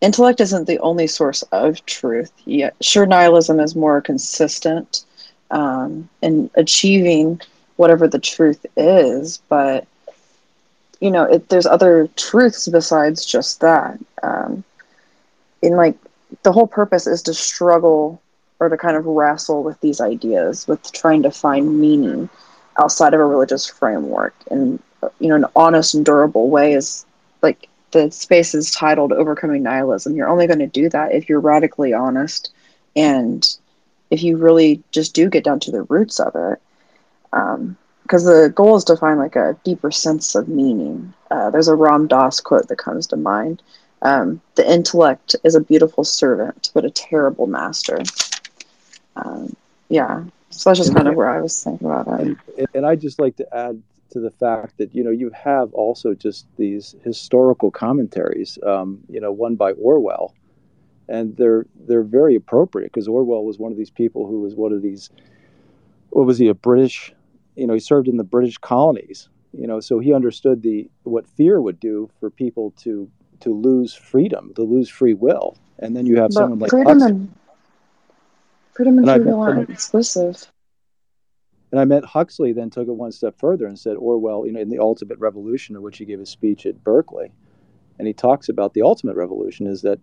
intellect 0.00 0.40
isn't 0.40 0.66
the 0.66 0.78
only 0.80 1.06
source 1.06 1.42
of 1.52 1.84
truth. 1.86 2.32
Yeah, 2.44 2.70
sure, 2.80 3.06
nihilism 3.06 3.60
is 3.60 3.74
more 3.74 4.00
consistent 4.00 5.04
um, 5.50 6.08
in 6.22 6.50
achieving 6.54 7.40
whatever 7.76 8.08
the 8.08 8.18
truth 8.18 8.64
is, 8.76 9.38
but 9.48 9.86
you 11.04 11.10
know, 11.10 11.24
it, 11.24 11.50
there's 11.50 11.66
other 11.66 12.08
truths 12.16 12.66
besides 12.66 13.26
just 13.26 13.60
that. 13.60 13.98
Um, 14.22 14.64
in 15.60 15.76
like 15.76 15.98
the 16.44 16.50
whole 16.50 16.66
purpose 16.66 17.06
is 17.06 17.20
to 17.24 17.34
struggle 17.34 18.22
or 18.58 18.70
to 18.70 18.78
kind 18.78 18.96
of 18.96 19.04
wrestle 19.04 19.62
with 19.62 19.78
these 19.82 20.00
ideas, 20.00 20.66
with 20.66 20.90
trying 20.92 21.22
to 21.22 21.30
find 21.30 21.78
meaning 21.78 22.30
outside 22.78 23.12
of 23.12 23.20
a 23.20 23.26
religious 23.26 23.66
framework. 23.66 24.34
And 24.50 24.82
you 25.20 25.28
know 25.28 25.34
an 25.34 25.44
honest 25.54 25.92
and 25.92 26.06
durable 26.06 26.48
way 26.48 26.72
is 26.72 27.04
like 27.42 27.68
the 27.90 28.10
space 28.10 28.54
is 28.54 28.70
titled 28.70 29.12
overcoming 29.12 29.62
nihilism. 29.62 30.16
You're 30.16 30.30
only 30.30 30.46
going 30.46 30.60
to 30.60 30.66
do 30.66 30.88
that 30.88 31.12
if 31.12 31.28
you're 31.28 31.38
radically 31.38 31.92
honest 31.92 32.50
and 32.96 33.46
if 34.10 34.22
you 34.22 34.38
really 34.38 34.82
just 34.90 35.14
do 35.14 35.28
get 35.28 35.44
down 35.44 35.60
to 35.60 35.70
the 35.70 35.82
roots 35.82 36.18
of 36.18 36.34
it 36.34 36.62
because 38.04 38.24
the 38.24 38.52
goal 38.54 38.76
is 38.76 38.84
to 38.84 38.96
find 38.96 39.18
like 39.18 39.36
a 39.36 39.56
deeper 39.64 39.90
sense 39.90 40.34
of 40.34 40.48
meaning. 40.48 41.12
Uh, 41.30 41.50
there's 41.50 41.68
a 41.68 41.74
ram 41.74 42.06
dass 42.06 42.40
quote 42.40 42.68
that 42.68 42.78
comes 42.78 43.06
to 43.08 43.16
mind. 43.16 43.62
Um, 44.02 44.40
the 44.54 44.70
intellect 44.70 45.34
is 45.44 45.54
a 45.54 45.60
beautiful 45.60 46.04
servant 46.04 46.70
but 46.74 46.84
a 46.84 46.90
terrible 46.90 47.46
master. 47.46 47.98
Um, 49.16 49.56
yeah. 49.88 50.24
So 50.50 50.70
that's 50.70 50.78
just 50.78 50.94
kind 50.94 51.08
of 51.08 51.16
where 51.16 51.28
i 51.28 51.40
was 51.40 51.64
thinking 51.64 51.88
about 51.88 52.20
it. 52.20 52.36
and, 52.58 52.68
and 52.74 52.86
i 52.86 52.94
just 52.94 53.18
like 53.18 53.34
to 53.36 53.56
add 53.56 53.82
to 54.14 54.20
the 54.20 54.30
fact 54.30 54.78
that 54.78 54.94
you 54.94 55.02
know 55.02 55.10
you 55.10 55.28
have 55.30 55.74
also 55.74 56.14
just 56.14 56.46
these 56.56 56.94
historical 57.02 57.70
commentaries, 57.70 58.58
um, 58.64 59.00
you 59.10 59.20
know, 59.20 59.32
one 59.32 59.56
by 59.56 59.72
Orwell, 59.72 60.32
and 61.08 61.36
they're 61.36 61.66
they're 61.86 62.04
very 62.04 62.36
appropriate 62.36 62.92
because 62.92 63.08
Orwell 63.08 63.44
was 63.44 63.58
one 63.58 63.72
of 63.72 63.76
these 63.76 63.90
people 63.90 64.26
who 64.28 64.40
was 64.40 64.54
one 64.54 64.72
of 64.72 64.82
these, 64.82 65.10
what 66.10 66.26
was 66.26 66.38
he 66.38 66.46
a 66.46 66.54
British, 66.54 67.12
you 67.56 67.66
know, 67.66 67.74
he 67.74 67.80
served 67.80 68.08
in 68.08 68.16
the 68.16 68.24
British 68.24 68.58
colonies, 68.58 69.28
you 69.52 69.66
know, 69.66 69.80
so 69.80 69.98
he 69.98 70.12
understood 70.12 70.62
the 70.62 70.88
what 71.04 71.26
fear 71.26 71.60
would 71.60 71.80
do 71.80 72.10
for 72.20 72.30
people 72.30 72.72
to 72.78 73.10
to 73.40 73.50
lose 73.52 73.94
freedom, 73.94 74.52
to 74.54 74.62
lose 74.62 74.88
free 74.88 75.14
will, 75.14 75.56
and 75.78 75.96
then 75.96 76.06
you 76.06 76.16
have 76.16 76.30
but 76.30 76.34
someone 76.34 76.58
like 76.58 76.70
freedom 76.70 77.00
Huxley. 77.00 77.10
and 77.10 77.34
freedom 78.72 78.98
and, 78.98 79.08
and 79.08 79.22
free 79.22 79.32
will 79.32 79.40
aren't 79.40 79.70
exclusive. 79.70 80.46
And 81.70 81.80
I 81.80 81.84
met 81.84 82.04
Huxley 82.04 82.52
then 82.52 82.70
took 82.70 82.86
it 82.86 82.92
one 82.92 83.10
step 83.10 83.36
further 83.36 83.66
and 83.66 83.76
said 83.76 83.96
Orwell, 83.96 84.46
you 84.46 84.52
know, 84.52 84.60
in 84.60 84.68
the 84.68 84.78
Ultimate 84.78 85.18
Revolution, 85.18 85.74
of 85.74 85.82
which 85.82 85.98
he 85.98 86.04
gave 86.04 86.20
a 86.20 86.26
speech 86.26 86.66
at 86.66 86.84
Berkeley, 86.84 87.32
and 87.98 88.06
he 88.06 88.14
talks 88.14 88.48
about 88.48 88.74
the 88.74 88.82
ultimate 88.82 89.16
revolution 89.16 89.66
is 89.66 89.82
that, 89.82 89.98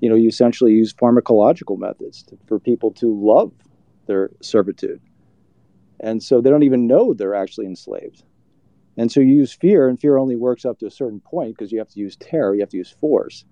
you 0.00 0.08
know, 0.08 0.14
you 0.14 0.28
essentially 0.28 0.72
use 0.72 0.92
pharmacological 0.92 1.78
methods 1.78 2.22
to, 2.24 2.38
for 2.46 2.58
people 2.58 2.92
to 2.92 3.12
love 3.12 3.52
their 4.06 4.30
servitude, 4.40 5.00
and 6.00 6.22
so 6.22 6.40
they 6.40 6.50
don't 6.50 6.62
even 6.62 6.86
know 6.86 7.14
they're 7.14 7.34
actually 7.34 7.66
enslaved, 7.66 8.24
and 8.96 9.10
so 9.10 9.20
you 9.20 9.34
use 9.34 9.52
fear, 9.52 9.88
and 9.88 10.00
fear 10.00 10.16
only 10.18 10.36
works 10.36 10.64
up 10.64 10.78
to 10.78 10.86
a 10.86 10.90
certain 10.90 11.20
point 11.20 11.56
because 11.56 11.72
you 11.72 11.78
have 11.78 11.90
to 11.90 12.00
use 12.00 12.16
terror, 12.16 12.54
you 12.54 12.60
have 12.60 12.70
to 12.70 12.76
use 12.76 12.90
force, 12.90 13.44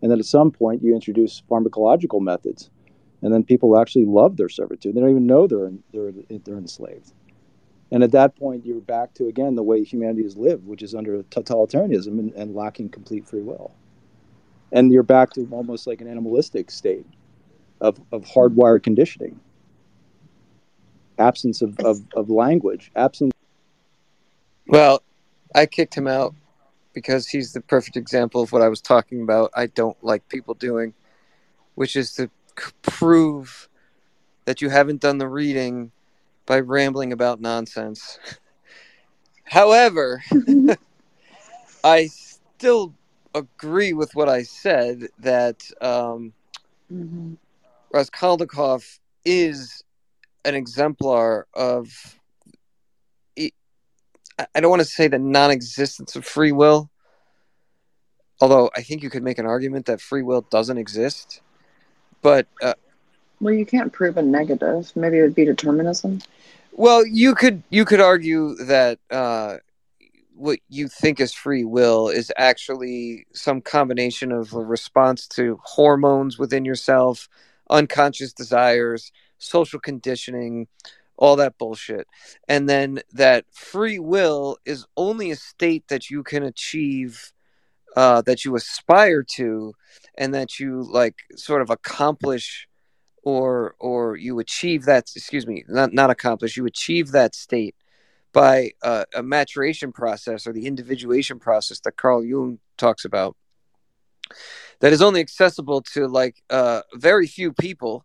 and 0.00 0.10
then 0.10 0.18
at 0.18 0.24
some 0.24 0.50
point 0.50 0.82
you 0.82 0.94
introduce 0.94 1.42
pharmacological 1.50 2.20
methods 2.20 2.70
and 3.22 3.32
then 3.32 3.44
people 3.44 3.78
actually 3.78 4.04
love 4.04 4.36
their 4.36 4.48
servitude. 4.48 4.94
They 4.94 5.00
don't 5.00 5.10
even 5.10 5.26
know 5.26 5.46
they're 5.46 5.72
they're 5.92 6.12
they're 6.44 6.58
enslaved. 6.58 7.12
And 7.90 8.02
at 8.02 8.12
that 8.12 8.36
point, 8.36 8.64
you're 8.64 8.80
back 8.80 9.14
to 9.14 9.28
again 9.28 9.54
the 9.54 9.62
way 9.62 9.84
humanity 9.84 10.24
has 10.24 10.36
lived, 10.36 10.66
which 10.66 10.82
is 10.82 10.94
under 10.94 11.22
totalitarianism 11.24 12.18
and, 12.18 12.32
and 12.34 12.54
lacking 12.54 12.88
complete 12.88 13.28
free 13.28 13.42
will. 13.42 13.72
And 14.72 14.92
you're 14.92 15.02
back 15.02 15.32
to 15.34 15.46
almost 15.52 15.86
like 15.86 16.00
an 16.00 16.08
animalistic 16.08 16.70
state 16.70 17.06
of, 17.80 18.00
of 18.10 18.24
hardwired 18.24 18.82
conditioning, 18.82 19.38
absence 21.22 21.62
of, 21.62 21.78
of, 21.80 22.02
of 22.14 22.28
language, 22.30 22.90
absence. 22.96 23.32
Well, 24.66 25.02
I 25.54 25.66
kicked 25.66 25.94
him 25.94 26.06
out 26.06 26.34
because 26.92 27.28
he's 27.28 27.52
the 27.52 27.60
perfect 27.60 27.96
example 27.96 28.42
of 28.42 28.52
what 28.52 28.62
I 28.62 28.68
was 28.68 28.80
talking 28.80 29.22
about. 29.22 29.50
I 29.54 29.66
don't 29.66 29.96
like 30.02 30.28
people 30.28 30.54
doing, 30.54 30.94
which 31.74 31.96
is 31.96 32.12
to 32.14 32.30
prove 32.82 33.68
that 34.44 34.60
you 34.60 34.68
haven't 34.68 35.00
done 35.00 35.18
the 35.18 35.28
reading 35.28 35.92
by 36.46 36.60
rambling 36.60 37.12
about 37.12 37.40
nonsense. 37.40 38.18
However, 39.44 40.22
I 41.84 42.06
still 42.06 42.94
agree 43.34 43.92
with 43.92 44.14
what 44.14 44.28
I 44.28 44.42
said 44.42 45.08
that 45.18 45.62
um, 45.80 46.32
mm-hmm. 46.92 47.34
Raskolnikov 47.92 48.98
is 49.24 49.84
an 50.44 50.54
exemplar 50.54 51.46
of. 51.54 51.88
I 54.54 54.60
don't 54.60 54.70
want 54.70 54.80
to 54.80 54.88
say 54.88 55.08
the 55.08 55.18
non-existence 55.18 56.16
of 56.16 56.24
free 56.24 56.52
will, 56.52 56.90
although 58.40 58.70
I 58.74 58.82
think 58.82 59.02
you 59.02 59.10
could 59.10 59.22
make 59.22 59.38
an 59.38 59.46
argument 59.46 59.86
that 59.86 60.00
free 60.00 60.22
will 60.22 60.40
doesn't 60.40 60.78
exist. 60.78 61.42
But 62.22 62.46
uh, 62.62 62.74
well, 63.40 63.52
you 63.52 63.66
can't 63.66 63.92
prove 63.92 64.16
a 64.16 64.22
negative. 64.22 64.90
Maybe 64.96 65.18
it 65.18 65.22
would 65.22 65.34
be 65.34 65.44
determinism. 65.44 66.22
Well, 66.72 67.04
you 67.06 67.34
could 67.34 67.62
you 67.70 67.84
could 67.84 68.00
argue 68.00 68.54
that 68.64 68.98
uh, 69.10 69.58
what 70.34 70.60
you 70.68 70.88
think 70.88 71.20
is 71.20 71.34
free 71.34 71.64
will 71.64 72.08
is 72.08 72.32
actually 72.36 73.26
some 73.32 73.60
combination 73.60 74.32
of 74.32 74.52
a 74.54 74.60
response 74.60 75.26
to 75.28 75.60
hormones 75.62 76.38
within 76.38 76.64
yourself, 76.64 77.28
unconscious 77.68 78.32
desires, 78.32 79.12
social 79.42 79.80
conditioning, 79.80 80.68
all 81.16 81.36
that 81.36 81.58
bullshit. 81.58 82.06
And 82.48 82.68
then 82.68 83.00
that 83.12 83.44
free 83.52 83.98
will 83.98 84.58
is 84.64 84.86
only 84.96 85.30
a 85.30 85.36
state 85.36 85.84
that 85.88 86.10
you 86.10 86.22
can 86.22 86.42
achieve 86.42 87.32
uh, 87.96 88.22
that 88.22 88.44
you 88.44 88.54
aspire 88.56 89.22
to 89.22 89.74
and 90.16 90.34
that 90.34 90.58
you 90.58 90.82
like 90.82 91.16
sort 91.36 91.62
of 91.62 91.70
accomplish 91.70 92.66
or 93.22 93.74
or 93.78 94.16
you 94.16 94.38
achieve 94.38 94.84
that 94.84 95.04
excuse 95.14 95.46
me 95.46 95.62
not 95.68 95.92
not 95.92 96.10
accomplish 96.10 96.56
you 96.56 96.66
achieve 96.66 97.12
that 97.12 97.34
state 97.34 97.76
by 98.32 98.70
uh, 98.82 99.04
a 99.14 99.22
maturation 99.22 99.92
process 99.92 100.46
or 100.46 100.52
the 100.52 100.66
individuation 100.66 101.38
process 101.38 101.80
that 101.80 101.96
Carl 101.96 102.24
Jung 102.24 102.58
talks 102.78 103.04
about 103.04 103.36
that 104.80 104.92
is 104.92 105.02
only 105.02 105.20
accessible 105.20 105.82
to 105.82 106.08
like 106.08 106.42
uh, 106.50 106.80
very 106.94 107.26
few 107.26 107.52
people 107.52 108.04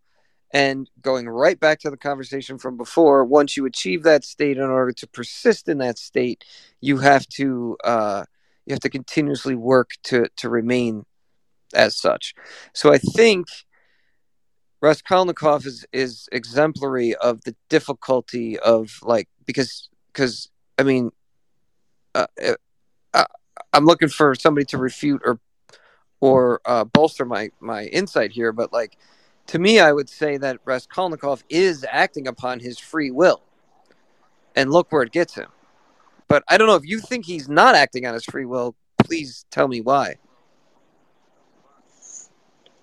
and 0.52 0.90
going 1.02 1.28
right 1.28 1.60
back 1.60 1.80
to 1.80 1.90
the 1.90 1.98
conversation 1.98 2.58
from 2.58 2.78
before 2.78 3.26
once 3.26 3.58
you 3.58 3.66
achieve 3.66 4.04
that 4.04 4.24
state 4.24 4.58
in 4.58 4.64
order 4.64 4.92
to 4.92 5.08
persist 5.08 5.68
in 5.68 5.78
that 5.80 5.98
state 5.98 6.46
you 6.80 6.98
have 6.98 7.28
to 7.28 7.78
uh, 7.84 8.24
you 8.66 8.74
have 8.74 8.80
to 8.82 8.90
continuously 8.90 9.56
work 9.56 9.92
to 10.04 10.28
to 10.38 10.50
remain 10.50 11.06
as 11.74 11.98
such. 11.98 12.34
So 12.74 12.92
I 12.94 12.98
think 12.98 13.48
Raskolnikov 14.82 15.66
is 15.66 15.86
is 15.92 16.30
exemplary 16.32 17.16
of 17.16 17.42
the 17.44 17.56
difficulty 17.70 18.60
of 18.60 19.00
like 19.02 19.28
because 19.46 19.90
because 20.08 20.50
I 20.78 20.84
mean, 20.84 21.12
uh, 22.14 22.28
uh, 23.14 23.26
I'm 23.74 23.86
looking 23.86 24.10
for 24.10 24.36
somebody 24.36 24.66
to 24.66 24.78
refute 24.78 25.22
or 25.26 25.40
or 26.20 26.62
uh, 26.66 26.84
bolster 26.84 27.26
my 27.26 27.50
my 27.60 27.86
insight 27.86 28.32
here, 28.32 28.52
but 28.52 28.72
like 28.72 28.98
to 29.48 29.60
me, 29.60 29.80
I 29.80 29.92
would 29.92 30.10
say 30.10 30.38
that 30.38 30.60
Raskolnikov 30.66 31.44
is 31.50 31.86
acting 31.90 32.28
upon 32.28 32.60
his 32.60 32.78
free 32.78 33.12
will, 33.12 33.42
and 34.56 34.72
look 34.72 34.92
where 34.92 35.04
it 35.04 35.12
gets 35.12 35.36
him. 35.36 35.48
But 36.28 36.44
I 36.48 36.58
don't 36.58 36.68
know 36.68 36.76
if 36.76 36.86
you 36.86 37.00
think 37.00 37.26
he's 37.26 37.48
not 37.48 37.76
acting 37.76 38.06
on 38.06 38.14
his 38.14 38.26
free 38.26 38.46
will. 38.46 38.76
Please 39.04 39.46
tell 39.50 39.68
me 39.68 39.82
why. 39.82 40.18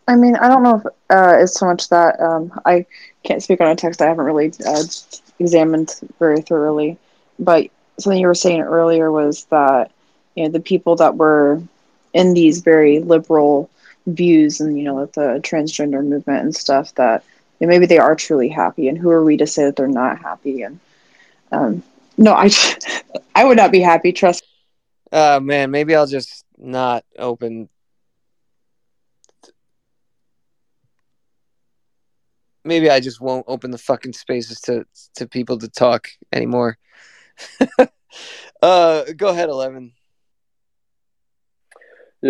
I 0.07 0.16
mean, 0.16 0.36
I 0.36 0.49
don't 0.49 0.62
know 0.62 0.77
if 0.77 0.86
uh, 1.11 1.36
it's 1.41 1.59
so 1.59 1.66
much 1.66 1.89
that 1.89 2.20
um, 2.20 2.59
I 2.66 2.86
can't 3.23 3.43
speak 3.43 3.61
on 3.61 3.69
a 3.69 3.77
text 3.77 4.03
I 4.03 4.07
haven't 4.07 4.24
really 4.24 4.53
uh, 4.66 4.82
examined 5.39 6.01
very 6.19 6.41
thoroughly. 6.41 6.99
But 7.39 7.69
something 7.99 8.20
you 8.20 8.27
were 8.27 8.35
saying 8.35 8.61
earlier 8.61 9.11
was 9.11 9.45
that 9.47 9.91
you 10.35 10.45
know 10.45 10.51
the 10.51 10.61
people 10.61 10.97
that 10.97 11.16
were 11.16 11.62
in 12.12 12.35
these 12.35 12.61
very 12.61 13.01
liberal 13.01 13.70
views 14.07 14.61
and 14.61 14.79
you 14.79 14.85
know 14.85 14.95
with 14.95 15.13
the 15.15 15.41
transgender 15.43 16.05
movement 16.05 16.43
and 16.43 16.55
stuff 16.55 16.95
that 16.97 17.25
you 17.59 17.67
know, 17.67 17.71
maybe 17.71 17.87
they 17.87 17.99
are 17.99 18.15
truly 18.15 18.49
happy, 18.49 18.89
and 18.89 18.99
who 18.99 19.11
are 19.11 19.25
we 19.25 19.37
to 19.37 19.47
say 19.47 19.65
that 19.65 19.77
they're 19.77 19.89
not 19.89 20.19
happy? 20.19 20.63
And 20.63 20.81
um, 21.53 21.83
no, 22.17 22.35
I 22.35 22.51
I 23.35 23.45
would 23.45 23.57
not 23.57 23.73
be 23.73 23.81
happy. 23.81 24.13
Trust. 24.13 24.45
Uh 25.13 25.41
man, 25.43 25.71
maybe 25.71 25.95
I'll 25.95 26.07
just 26.07 26.45
not 26.59 27.05
open 27.19 27.69
maybe 32.65 32.91
I 32.91 33.01
just 33.01 33.21
won't 33.21 33.45
open 33.47 33.71
the 33.71 33.79
fucking 33.79 34.15
spaces 34.15 34.61
to 34.63 34.85
to 35.17 35.29
people 35.29 35.59
to 35.59 35.69
talk 35.69 36.09
anymore. 36.33 36.79
uh, 38.63 39.05
go 39.17 39.29
ahead, 39.29 39.49
eleven. 39.49 39.93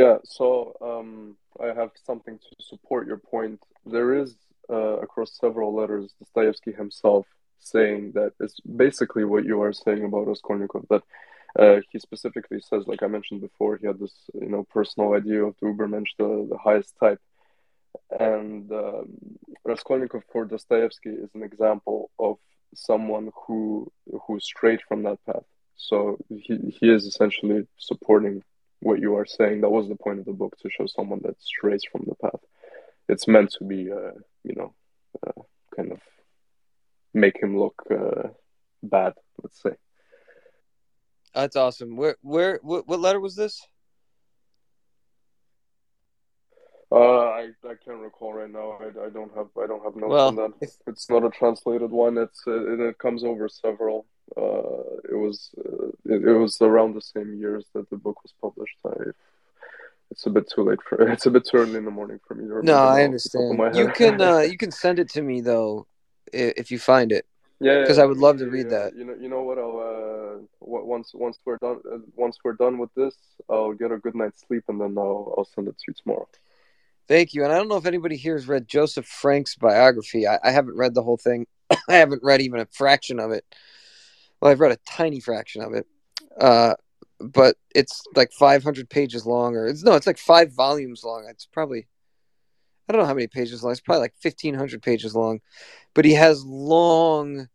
Yeah, 0.01 0.17
so 0.25 0.77
um, 0.81 1.37
I 1.61 1.69
have 1.81 1.93
something 2.05 2.37
to 2.39 2.65
support 2.71 3.07
your 3.07 3.19
point. 3.19 3.61
There 3.87 4.11
is 4.23 4.35
uh, 4.69 4.97
across 5.07 5.39
several 5.39 5.73
letters 5.73 6.13
Dostoevsky 6.19 6.73
himself 6.73 7.27
saying 7.61 8.13
that 8.17 8.33
it's 8.41 8.59
basically 8.61 9.25
what 9.25 9.45
you 9.45 9.63
are 9.63 9.73
saying 9.73 10.05
about 10.05 10.27
Raskolnikov. 10.27 10.87
That 10.91 11.03
uh, 11.57 11.81
he 11.91 12.01
specifically 12.01 12.61
says, 12.69 12.89
like 12.89 13.05
I 13.05 13.07
mentioned 13.07 13.41
before, 13.41 13.77
he 13.77 13.87
had 13.87 14.01
this 14.01 14.17
you 14.35 14.49
know 14.49 14.65
personal 14.65 15.15
idea 15.15 15.45
of 15.45 15.55
the 15.61 15.67
Ubermensch, 15.69 16.13
the, 16.19 16.49
the 16.51 16.59
highest 16.59 16.93
type 16.99 17.21
and 18.19 18.71
um, 18.73 19.09
Raskolnikov 19.65 20.25
for 20.33 20.45
Dostoevsky 20.45 21.11
is 21.11 21.31
an 21.35 21.43
example 21.43 22.11
of 22.19 22.39
someone 22.75 23.31
who 23.47 23.91
who 24.27 24.41
strayed 24.41 24.81
from 24.89 25.05
that 25.05 25.19
path. 25.27 25.45
So 25.77 26.19
he, 26.29 26.75
he 26.81 26.91
is 26.91 27.05
essentially 27.07 27.67
supporting 27.79 28.43
what 28.85 29.01
you 29.01 29.17
are 29.17 29.27
saying. 29.27 29.63
That 29.63 29.71
was 29.71 29.89
the 29.89 29.97
point 29.97 30.19
of 30.19 30.27
the 30.27 30.33
book 30.33 30.57
to 30.59 30.71
show 30.71 30.87
someone 30.87 31.21
that 31.25 31.43
strays 31.43 31.83
from 31.91 32.05
the 32.07 32.15
path. 32.17 32.41
It's 33.09 33.27
meant 33.27 33.51
to 33.59 33.65
be, 33.65 33.91
uh, 33.91 34.13
you 34.45 34.55
know, 34.55 34.75
uh, 35.27 35.43
kind 35.75 35.93
of 35.93 36.01
make 37.15 37.41
him 37.43 37.59
look 37.59 37.83
uh, 37.91 38.29
bad. 38.83 39.15
Let's 39.43 39.61
say. 39.63 39.71
That's 41.35 41.57
awesome. 41.57 41.97
Where 41.97 42.17
where 42.21 42.61
what, 42.63 42.87
what 42.87 43.01
letter 43.01 43.21
was 43.21 43.35
this? 43.35 43.67
Uh, 46.93 47.25
I, 47.41 47.49
I 47.65 47.75
can't 47.85 47.99
recall 47.99 48.35
right 48.35 48.51
now. 48.51 48.79
I, 48.81 49.07
I 49.07 49.11
don't 49.11 49.35
have 49.35 49.49
I 49.61 49.67
don't 49.67 49.83
have 49.83 49.97
notes 49.97 50.11
well, 50.11 50.29
on 50.29 50.37
that. 50.37 50.53
It's 50.87 51.11
not 51.11 51.25
a 51.25 51.31
translated 51.31 51.91
one. 51.91 52.19
It's 52.19 52.43
it, 52.47 52.81
it 52.81 52.99
comes 52.99 53.25
over 53.25 53.49
several. 53.49 54.07
Uh, 54.37 55.01
it 55.11 55.17
was 55.17 55.51
uh, 55.59 55.89
it, 56.07 56.25
it, 56.25 56.39
was 56.39 56.61
around 56.61 56.95
the 56.95 57.01
same 57.01 57.35
years 57.39 57.67
that 57.75 57.89
the 57.91 57.97
book 57.97 58.23
was 58.23 58.33
published. 58.41 58.77
I, 58.87 59.11
it's 60.11 60.27
a 60.27 60.31
bit 60.31 60.51
too 60.51 60.63
late 60.63 60.81
for 60.89 61.09
it's 61.13 61.27
a 61.27 61.31
bit 61.31 61.47
too 61.47 61.59
early 61.59 61.77
in 61.77 61.85
the 61.85 61.91
morning 61.91 62.21
for 62.27 62.35
me. 62.35 62.47
to. 62.49 62.63
no, 62.63 62.77
I 62.77 63.03
understand. 63.03 63.59
You 63.77 63.89
can 63.89 64.21
uh, 64.21 64.39
you 64.51 64.57
can 64.57 64.71
send 64.71 64.99
it 64.99 65.11
to 65.11 65.23
me 65.23 65.41
though, 65.41 65.87
if 66.33 66.71
you 66.71 66.79
find 66.79 67.13
it. 67.13 67.27
Yeah, 67.61 67.81
because 67.81 67.99
yeah, 67.99 68.05
I 68.05 68.07
would 68.07 68.19
love 68.19 68.39
to 68.39 68.45
yeah, 68.45 68.51
read 68.51 68.71
that. 68.71 68.97
You 68.97 69.05
know, 69.05 69.15
you 69.15 69.29
know 69.29 69.43
what? 69.43 69.59
I'll 69.59 69.79
uh, 69.79 70.43
once 70.61 71.13
once 71.15 71.39
we're 71.45 71.59
done 71.59 71.81
uh, 71.91 71.99
once 72.17 72.39
we're 72.43 72.55
done 72.55 72.79
with 72.79 72.93
this, 72.95 73.15
I'll 73.49 73.73
get 73.73 73.93
a 73.93 73.99
good 73.99 74.15
night's 74.15 74.43
sleep 74.47 74.65
and 74.69 74.81
then 74.81 74.97
I'll 74.99 75.35
I'll 75.39 75.49
send 75.55 75.69
it 75.69 75.79
to 75.79 75.85
you 75.89 75.95
tomorrow. 76.03 76.29
Thank 77.07 77.35
you. 77.35 77.45
And 77.45 77.53
I 77.53 77.57
don't 77.57 77.69
know 77.69 77.77
if 77.77 77.87
anybody 77.87 78.17
here 78.17 78.35
has 78.35 78.49
read 78.49 78.67
Joseph 78.67 79.07
Frank's 79.07 79.57
biography. 79.57 80.27
I, 80.27 80.39
I 80.43 80.51
haven't 80.51 80.77
read 80.77 80.95
the 80.95 81.03
whole 81.03 81.19
thing. 81.19 81.47
I 81.89 81.95
haven't 81.95 82.23
read 82.23 82.41
even 82.41 82.61
a 82.61 82.67
fraction 82.67 83.21
of 83.21 83.31
it. 83.31 83.45
Well, 84.45 84.53
I've 84.53 84.61
read 84.61 84.73
a 84.73 84.79
tiny 84.87 85.21
fraction 85.21 85.63
of 85.63 85.73
it. 85.73 85.87
Uh, 86.39 86.75
but 87.19 87.57
it's 87.75 88.03
like 88.15 88.31
500 88.31 88.91
pages 88.91 89.25
long, 89.25 89.57
or 89.57 89.67
it's 89.67 89.83
no, 89.83 89.95
it's 89.95 90.07
like 90.07 90.19
five 90.19 90.53
volumes 90.53 91.03
long. 91.03 91.27
It's 91.31 91.47
probably, 91.47 91.87
I 92.87 92.93
don't 92.93 93.01
know 93.01 93.09
how 93.09 93.15
many 93.15 93.27
pages 93.27 93.65
long. 93.65 93.73
It's 93.73 93.81
probably 93.81 94.03
like 94.03 94.15
1500 94.21 94.83
pages 94.83 95.17
long. 95.17 95.41
But 95.95 96.05
he 96.05 96.13
has 96.13 96.45
long, 96.45 97.49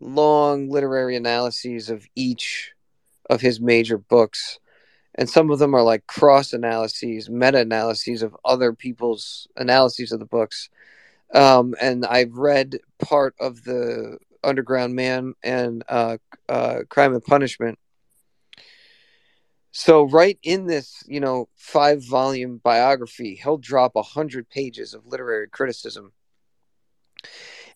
long 0.00 0.70
literary 0.70 1.16
analyses 1.16 1.90
of 1.90 2.06
each 2.16 2.72
of 3.28 3.42
his 3.42 3.60
major 3.60 3.98
books 3.98 4.58
and 5.14 5.28
some 5.28 5.50
of 5.50 5.58
them 5.58 5.74
are 5.74 5.82
like 5.82 6.06
cross 6.06 6.52
analyses, 6.52 7.28
meta 7.28 7.58
analyses 7.58 8.22
of 8.22 8.34
other 8.44 8.72
people's 8.72 9.46
analyses 9.56 10.10
of 10.12 10.20
the 10.20 10.26
books. 10.26 10.70
Um, 11.34 11.74
and 11.80 12.06
I've 12.06 12.34
read 12.34 12.78
part 12.98 13.34
of 13.38 13.64
the 13.64 14.18
Underground 14.44 14.94
Man 14.94 15.34
and 15.42 15.84
uh, 15.88 16.18
uh, 16.48 16.80
Crime 16.88 17.14
and 17.14 17.24
Punishment. 17.24 17.78
So 19.72 20.02
right 20.02 20.38
in 20.42 20.66
this, 20.66 21.02
you 21.06 21.20
know, 21.20 21.48
five 21.56 22.04
volume 22.06 22.60
biography, 22.62 23.40
he'll 23.42 23.56
drop 23.56 23.96
a 23.96 24.02
hundred 24.02 24.50
pages 24.50 24.92
of 24.92 25.06
literary 25.06 25.48
criticism, 25.48 26.12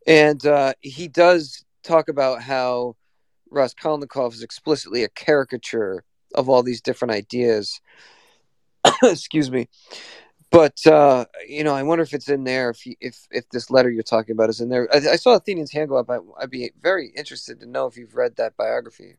and 0.07 0.45
uh, 0.45 0.75
he 0.81 1.09
does 1.09 1.65
talk 1.83 2.09
about 2.09 2.43
how 2.43 2.97
Raskolnikov 3.51 4.35
is 4.35 4.43
explicitly 4.43 5.05
a 5.05 5.09
caricature 5.09 6.05
of 6.35 6.49
all 6.49 6.63
these 6.63 6.83
different 6.83 7.13
ideas. 7.13 7.81
Excuse 9.03 9.51
me. 9.51 9.69
But 10.57 10.87
uh, 10.87 11.27
you 11.47 11.65
know, 11.65 11.75
I 11.75 11.83
wonder 11.83 12.03
if 12.03 12.15
it's 12.15 12.31
in 12.31 12.45
there. 12.45 12.71
If 12.71 12.87
you, 12.87 12.95
if 12.99 13.29
if 13.31 13.47
this 13.51 13.71
letter 13.71 13.91
you're 13.91 14.03
talking 14.03 14.33
about 14.33 14.49
is 14.49 14.63
in 14.63 14.71
there, 14.71 14.89
I, 14.91 14.97
I 15.13 15.17
saw 15.17 15.35
Athenian's 15.35 15.71
hand 15.71 15.91
go 15.91 15.97
up. 15.97 16.09
I, 16.09 16.17
I'd 16.41 16.49
be 16.49 16.71
very 16.81 17.13
interested 17.15 17.61
to 17.61 17.67
know 17.67 17.85
if 17.85 17.99
you've 17.99 18.15
read 18.15 18.37
that 18.37 18.57
biography. 18.57 19.17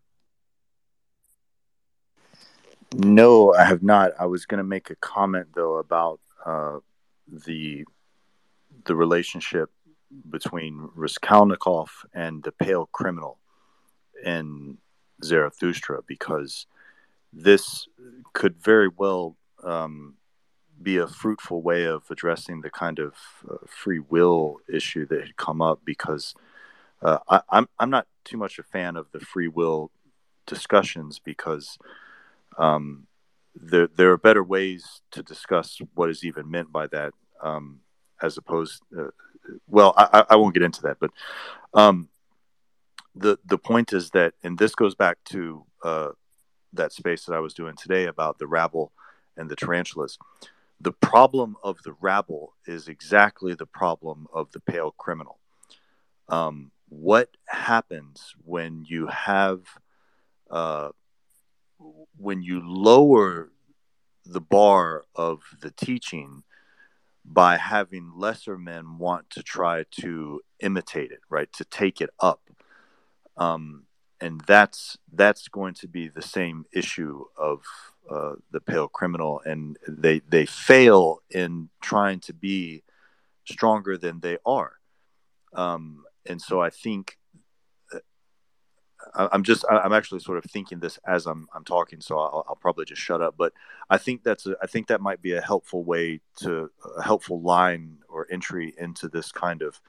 No, 2.96 3.54
I 3.54 3.66
have 3.66 3.84
not. 3.84 4.14
I 4.20 4.26
was 4.26 4.48
going 4.48 4.58
to 4.58 4.64
make 4.64 4.90
a 4.90 4.96
comment 4.96 5.50
though 5.54 5.78
about 5.78 6.20
uh, 6.44 6.80
the 7.28 7.86
the 8.86 8.96
relationship 8.96 9.70
between 10.28 10.90
Raskolnikov 10.96 12.04
and 12.16 12.42
the 12.42 12.52
Pale 12.52 12.90
Criminal 12.92 13.38
in 14.26 14.80
Zarathustra 15.24 16.02
because 16.08 16.66
this 17.32 17.88
could 18.34 18.60
very 18.60 18.88
well 18.88 19.38
um, 19.64 20.16
be 20.82 20.98
a 20.98 21.08
fruitful 21.08 21.62
way 21.62 21.86
of 21.86 22.04
addressing 22.10 22.62
the 22.62 22.70
kind 22.70 23.00
of 23.00 23.14
uh, 23.50 23.58
free 23.66 24.00
will 24.00 24.58
issue 24.72 25.06
that 25.08 25.22
had 25.22 25.38
come 25.38 25.62
up 25.62 25.80
because 25.84 26.36
uh, 27.02 27.20
I, 27.28 27.36
am 27.36 27.42
I'm, 27.50 27.68
I'm 27.80 27.90
not 27.90 28.08
too 28.24 28.38
much 28.38 28.60
a 28.60 28.64
fan 28.64 28.96
of 28.96 29.12
the 29.12 29.20
free 29.20 29.48
will 29.48 29.92
discussions 30.46 31.20
because 31.20 31.78
um, 32.58 33.08
there 33.56 33.88
there 33.88 34.12
are 34.12 34.18
better 34.18 34.44
ways 34.44 35.02
to 35.12 35.24
discuss 35.24 35.80
what 35.96 36.10
is 36.10 36.24
even 36.24 36.50
meant 36.50 36.72
by 36.72 36.88
that 36.88 37.14
um, 37.42 37.82
as 38.22 38.38
opposed 38.38 38.82
uh, 38.98 39.08
well 39.68 39.94
I, 39.98 40.26
I 40.32 40.36
won't 40.36 40.54
get 40.54 40.64
into 40.64 40.82
that 40.84 40.98
but 41.00 41.12
um, 41.74 42.10
the 43.16 43.38
the 43.46 43.58
point 43.58 43.94
is 43.94 44.12
that 44.12 44.34
and 44.44 44.58
this 44.58 44.76
goes 44.76 44.96
back 44.96 45.18
to 45.26 45.66
uh, 45.84 46.10
that 46.74 46.94
space 46.94 47.26
that 47.26 47.34
I 47.34 47.40
was 47.40 47.54
doing 47.54 47.76
today 47.76 48.06
about 48.06 48.40
the 48.40 48.48
rabble 48.48 48.92
and 49.36 49.50
the 49.50 49.56
tarantulas. 49.56 50.18
The 50.80 50.92
problem 50.92 51.56
of 51.64 51.82
the 51.84 51.94
rabble 52.00 52.54
is 52.66 52.88
exactly 52.88 53.56
the 53.56 53.66
problem 53.66 54.28
of 54.34 54.52
the 54.52 54.60
pale 54.60 54.92
criminal. 54.92 55.40
Um, 56.30 56.72
what 56.90 57.36
happens 57.48 58.36
when 58.44 58.86
you 58.88 59.08
have 59.08 59.62
uh, 60.50 60.90
when 62.18 62.42
you 62.42 62.62
lower 62.64 63.52
the 64.26 64.42
bar 64.42 65.04
of 65.16 65.42
the 65.62 65.72
teaching 65.72 66.44
by 67.26 67.58
having 67.58 68.14
lesser 68.16 68.58
men 68.58 68.98
want 68.98 69.30
to 69.30 69.44
try 69.44 69.84
to 69.92 70.42
imitate 70.62 71.12
it, 71.12 71.20
right? 71.30 71.52
To 71.54 71.66
take 71.66 72.00
it 72.02 72.10
up. 72.20 72.42
Um, 73.36 73.84
and 74.20 74.42
that's 74.48 74.98
that's 75.12 75.48
going 75.48 75.76
to 75.76 75.88
be 75.88 76.08
the 76.08 76.22
same 76.22 76.66
issue 76.74 77.26
of 77.38 77.62
uh, 78.10 78.34
the 78.52 78.62
pale 78.62 78.88
criminal, 78.88 79.42
and 79.46 79.78
they 79.88 80.20
they 80.20 80.46
fail 80.46 81.20
in 81.30 81.70
trying 81.82 82.20
to 82.22 82.34
be 82.34 82.84
stronger 83.46 83.98
than 83.98 84.20
they 84.20 84.38
are, 84.46 84.74
um, 85.54 86.04
and 86.26 86.42
so 86.42 86.62
I 86.62 86.70
think 86.70 87.18
I'm 89.16 89.44
just 89.44 89.66
I'm 89.70 89.94
actually 89.94 90.20
sort 90.20 90.38
of 90.38 90.50
thinking 90.50 90.80
this 90.80 91.00
as 91.08 91.26
I'm 91.26 91.48
I'm 91.54 91.64
talking, 91.64 92.02
so 92.02 92.18
I'll, 92.18 92.46
I'll, 92.50 92.56
probably 92.56 92.86
just 92.86 93.02
shut 93.02 93.22
up. 93.22 93.36
But 93.38 93.54
I 93.90 93.98
think 93.98 94.24
that's 94.24 94.46
a, 94.46 94.56
I 94.62 94.68
think 94.68 94.88
that 94.88 95.02
might 95.02 95.22
be 95.22 95.34
a 95.34 95.42
helpful 95.42 95.84
way 95.84 96.22
to 96.38 96.70
a 96.98 97.02
helpful 97.02 97.42
line 97.42 97.98
or 98.10 98.28
entry 98.32 98.74
into 98.78 99.08
this 99.08 99.32
kind 99.32 99.62
of 99.62 99.82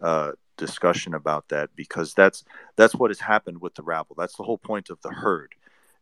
uh, 0.00 0.32
discussion 0.56 1.14
about 1.14 1.48
that 1.48 1.70
because 1.76 2.14
that's 2.14 2.44
that's 2.76 2.94
what 2.94 3.10
has 3.10 3.20
happened 3.20 3.60
with 3.60 3.74
the 3.74 3.82
rabble. 3.82 4.16
That's 4.16 4.36
the 4.36 4.44
whole 4.44 4.58
point 4.58 4.90
of 4.90 5.00
the 5.02 5.10
herd, 5.10 5.54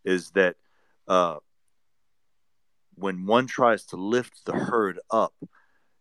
is 0.05 0.31
that 0.31 0.57
uh, 1.09 1.37
when 2.95 3.27
one 3.27 3.47
tries 3.47 3.85
to 3.87 3.97
lift 3.97 4.45
the 4.47 4.53
herd 4.53 4.99
up, 5.11 5.35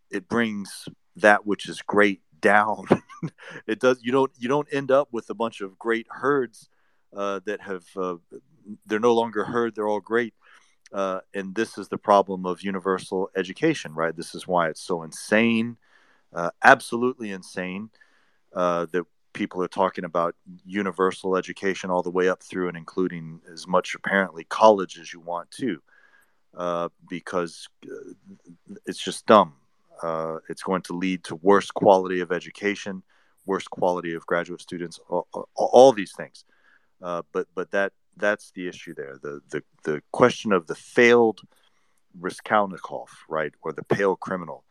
it 0.10 0.28
brings 0.28 0.88
that 1.18 1.46
which 1.46 1.68
is 1.68 1.82
great 1.82 2.22
down. 2.42 2.86
it 3.68 3.80
does. 3.80 4.00
You 4.04 4.12
don't. 4.12 4.32
You 4.38 4.48
don't 4.48 4.68
end 4.72 4.92
up 4.92 5.10
with 5.12 5.30
a 5.30 5.34
bunch 5.34 5.62
of 5.62 5.80
great 5.80 6.06
herds 6.10 6.70
uh, 7.16 7.40
that 7.46 7.62
have. 7.62 7.84
Uh, 7.98 8.16
they're 8.86 9.00
no 9.00 9.14
longer 9.14 9.46
herd. 9.46 9.76
They're 9.76 9.88
all 9.88 10.00
great. 10.00 10.34
Uh, 10.94 11.20
and 11.34 11.56
this 11.56 11.78
is 11.78 11.88
the 11.88 11.98
problem 11.98 12.46
of 12.46 12.62
universal 12.62 13.30
education, 13.36 13.94
right? 13.94 14.16
This 14.16 14.36
is 14.36 14.48
why 14.48 14.70
it's 14.70 14.82
so 14.82 15.04
insane, 15.04 15.78
uh, 16.34 16.52
absolutely 16.64 17.32
insane, 17.32 17.90
uh, 18.54 18.86
that 18.92 19.04
people 19.36 19.62
are 19.62 19.68
talking 19.68 20.06
about 20.06 20.34
universal 20.66 21.36
education 21.38 21.92
all 21.92 22.02
the 22.02 22.10
way 22.10 22.28
up 22.28 22.42
through 22.42 22.68
and 22.70 22.78
including 22.78 23.42
as 23.54 23.68
much 23.68 23.94
apparently 23.94 24.46
college 24.46 24.98
as 24.98 25.14
you 25.14 25.20
want 25.20 25.52
to, 25.52 25.80
uh, 26.58 26.90
because 27.08 27.68
it's 28.88 29.04
just 29.04 29.28
dumb. 29.28 29.54
Uh, 30.02 30.38
it's 30.50 30.64
going 30.64 30.82
to 30.82 30.94
lead 30.94 31.24
to 31.26 31.36
worse 31.36 31.70
quality 31.70 32.22
of 32.22 32.32
education, 32.32 33.04
worse 33.46 33.68
quality 33.68 34.14
of 34.14 34.26
graduate 34.26 34.62
students, 34.62 35.00
all, 35.10 35.28
all, 35.34 35.50
all 35.56 35.92
these 35.92 36.14
things. 36.14 36.46
Uh, 37.02 37.22
but 37.32 37.48
but 37.54 37.70
that 37.72 37.92
that's 38.18 38.52
the 38.52 38.68
issue 38.68 38.94
there. 38.96 39.20
The 39.22 39.42
the 39.50 39.62
the 39.84 40.02
question 40.12 40.52
of 40.54 40.68
the 40.68 40.76
failed 40.76 41.42
Raskolnikov, 42.20 43.10
right, 43.30 43.54
or 43.62 43.74
the 43.74 43.84
pale 43.84 44.16
criminal, 44.16 44.64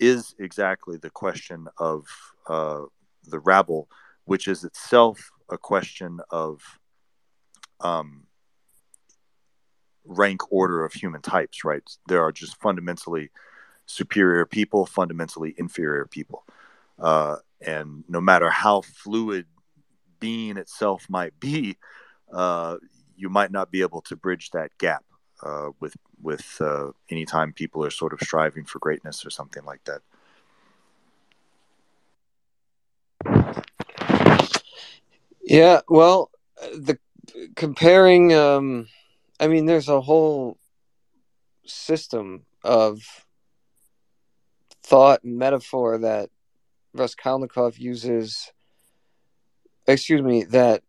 is 0.00 0.34
exactly 0.38 0.96
the 0.96 1.10
question 1.10 1.68
of 1.78 2.04
uh, 2.48 2.82
the 3.24 3.38
rabble, 3.38 3.88
which 4.28 4.46
is 4.46 4.62
itself 4.62 5.30
a 5.48 5.56
question 5.56 6.20
of 6.30 6.60
um, 7.80 8.26
rank 10.04 10.52
order 10.52 10.84
of 10.84 10.92
human 10.92 11.22
types, 11.22 11.64
right? 11.64 11.82
There 12.08 12.22
are 12.22 12.30
just 12.30 12.60
fundamentally 12.60 13.30
superior 13.86 14.44
people, 14.44 14.84
fundamentally 14.84 15.54
inferior 15.56 16.04
people. 16.04 16.44
Uh, 16.98 17.36
and 17.62 18.04
no 18.06 18.20
matter 18.20 18.50
how 18.50 18.82
fluid 18.82 19.46
being 20.20 20.58
itself 20.58 21.06
might 21.08 21.40
be, 21.40 21.78
uh, 22.30 22.76
you 23.16 23.30
might 23.30 23.50
not 23.50 23.70
be 23.70 23.80
able 23.80 24.02
to 24.02 24.14
bridge 24.14 24.50
that 24.50 24.76
gap 24.76 25.04
uh, 25.42 25.70
with 25.80 25.96
with 26.20 26.58
uh, 26.60 26.90
anytime 27.10 27.54
people 27.54 27.82
are 27.82 27.90
sort 27.90 28.12
of 28.12 28.20
striving 28.20 28.66
for 28.66 28.78
greatness 28.78 29.24
or 29.24 29.30
something 29.30 29.64
like 29.64 29.82
that. 29.84 30.02
Yeah, 35.48 35.80
well, 35.88 36.30
the 36.74 36.98
comparing, 37.56 38.34
um, 38.34 38.86
I 39.40 39.48
mean, 39.48 39.64
there's 39.64 39.88
a 39.88 40.02
whole 40.02 40.58
system 41.64 42.44
of 42.62 43.00
thought 44.82 45.24
and 45.24 45.38
metaphor 45.38 45.96
that 45.96 46.28
Raskolnikov 46.92 47.78
uses, 47.78 48.52
excuse 49.86 50.20
me, 50.20 50.44
that 50.44 50.82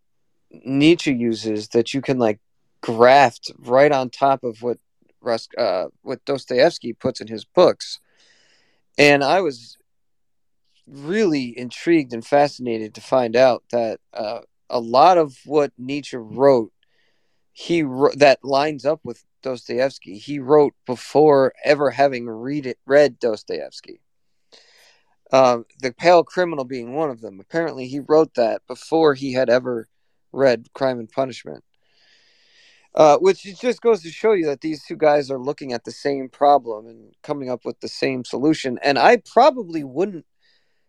Nietzsche 0.52 1.14
uses 1.14 1.70
that 1.70 1.94
you 1.94 2.02
can 2.02 2.20
like 2.20 2.42
graft 2.82 3.54
right 3.60 3.94
on 3.94 4.10
top 4.10 4.44
of 4.44 4.62
what 4.62 4.78
Rus- 5.22 5.48
uh, 5.58 5.86
what 6.02 6.26
Dostoevsky 6.26 6.92
puts 6.92 7.22
in 7.22 7.28
his 7.28 7.46
books. 7.46 8.02
And 8.98 9.24
I 9.24 9.40
was 9.40 9.78
really 10.90 11.58
intrigued 11.58 12.14
and 12.14 12.26
fascinated 12.26 12.94
to 12.96 13.02
find 13.02 13.36
out 13.36 13.64
that 13.72 14.00
uh, 14.14 14.40
a 14.70 14.80
lot 14.80 15.18
of 15.18 15.38
what 15.46 15.72
Nietzsche 15.78 16.18
wrote, 16.18 16.72
he 17.52 17.82
that 18.16 18.40
lines 18.44 18.86
up 18.86 19.02
with 19.04 19.26
Dostoevsky. 19.42 20.18
He 20.18 20.40
wrote 20.40 20.74
before 20.86 21.54
ever 21.64 21.92
having 21.92 22.30
read 22.30 22.66
it, 22.66 22.80
read 22.86 23.20
Dostoevsky. 23.20 24.02
Um, 25.32 25.66
the 25.82 25.94
Pale 25.94 26.24
Criminal 26.24 26.66
being 26.66 26.94
one 26.94 27.10
of 27.10 27.22
them. 27.22 27.40
Apparently, 27.40 27.88
he 27.88 28.00
wrote 28.00 28.34
that 28.36 28.66
before 28.68 29.14
he 29.14 29.34
had 29.34 29.50
ever 29.50 29.88
read 30.32 30.68
Crime 30.74 31.00
and 31.00 31.10
Punishment. 31.10 31.64
Uh, 32.96 33.18
which 33.18 33.44
just 33.62 33.82
goes 33.82 34.02
to 34.02 34.10
show 34.10 34.32
you 34.32 34.48
that 34.48 34.62
these 34.62 34.84
two 34.84 34.96
guys 34.96 35.30
are 35.30 35.38
looking 35.38 35.74
at 35.74 35.84
the 35.84 35.92
same 35.92 36.28
problem 36.28 36.88
and 36.88 37.14
coming 37.22 37.48
up 37.48 37.64
with 37.64 37.80
the 37.82 37.88
same 37.88 38.26
solution. 38.26 38.80
And 38.82 38.98
I 38.98 39.18
probably 39.18 39.84
wouldn't 39.84 40.26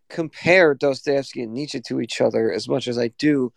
compare 0.09 0.75
Dostoevsky 0.75 1.43
and 1.43 1.53
Nietzsche 1.53 1.81
to 1.83 2.01
each 2.01 2.23
other 2.23 2.51
as 2.51 2.69
much 2.69 2.89
as 2.89 2.99
I 2.99 3.09
do 3.09 3.53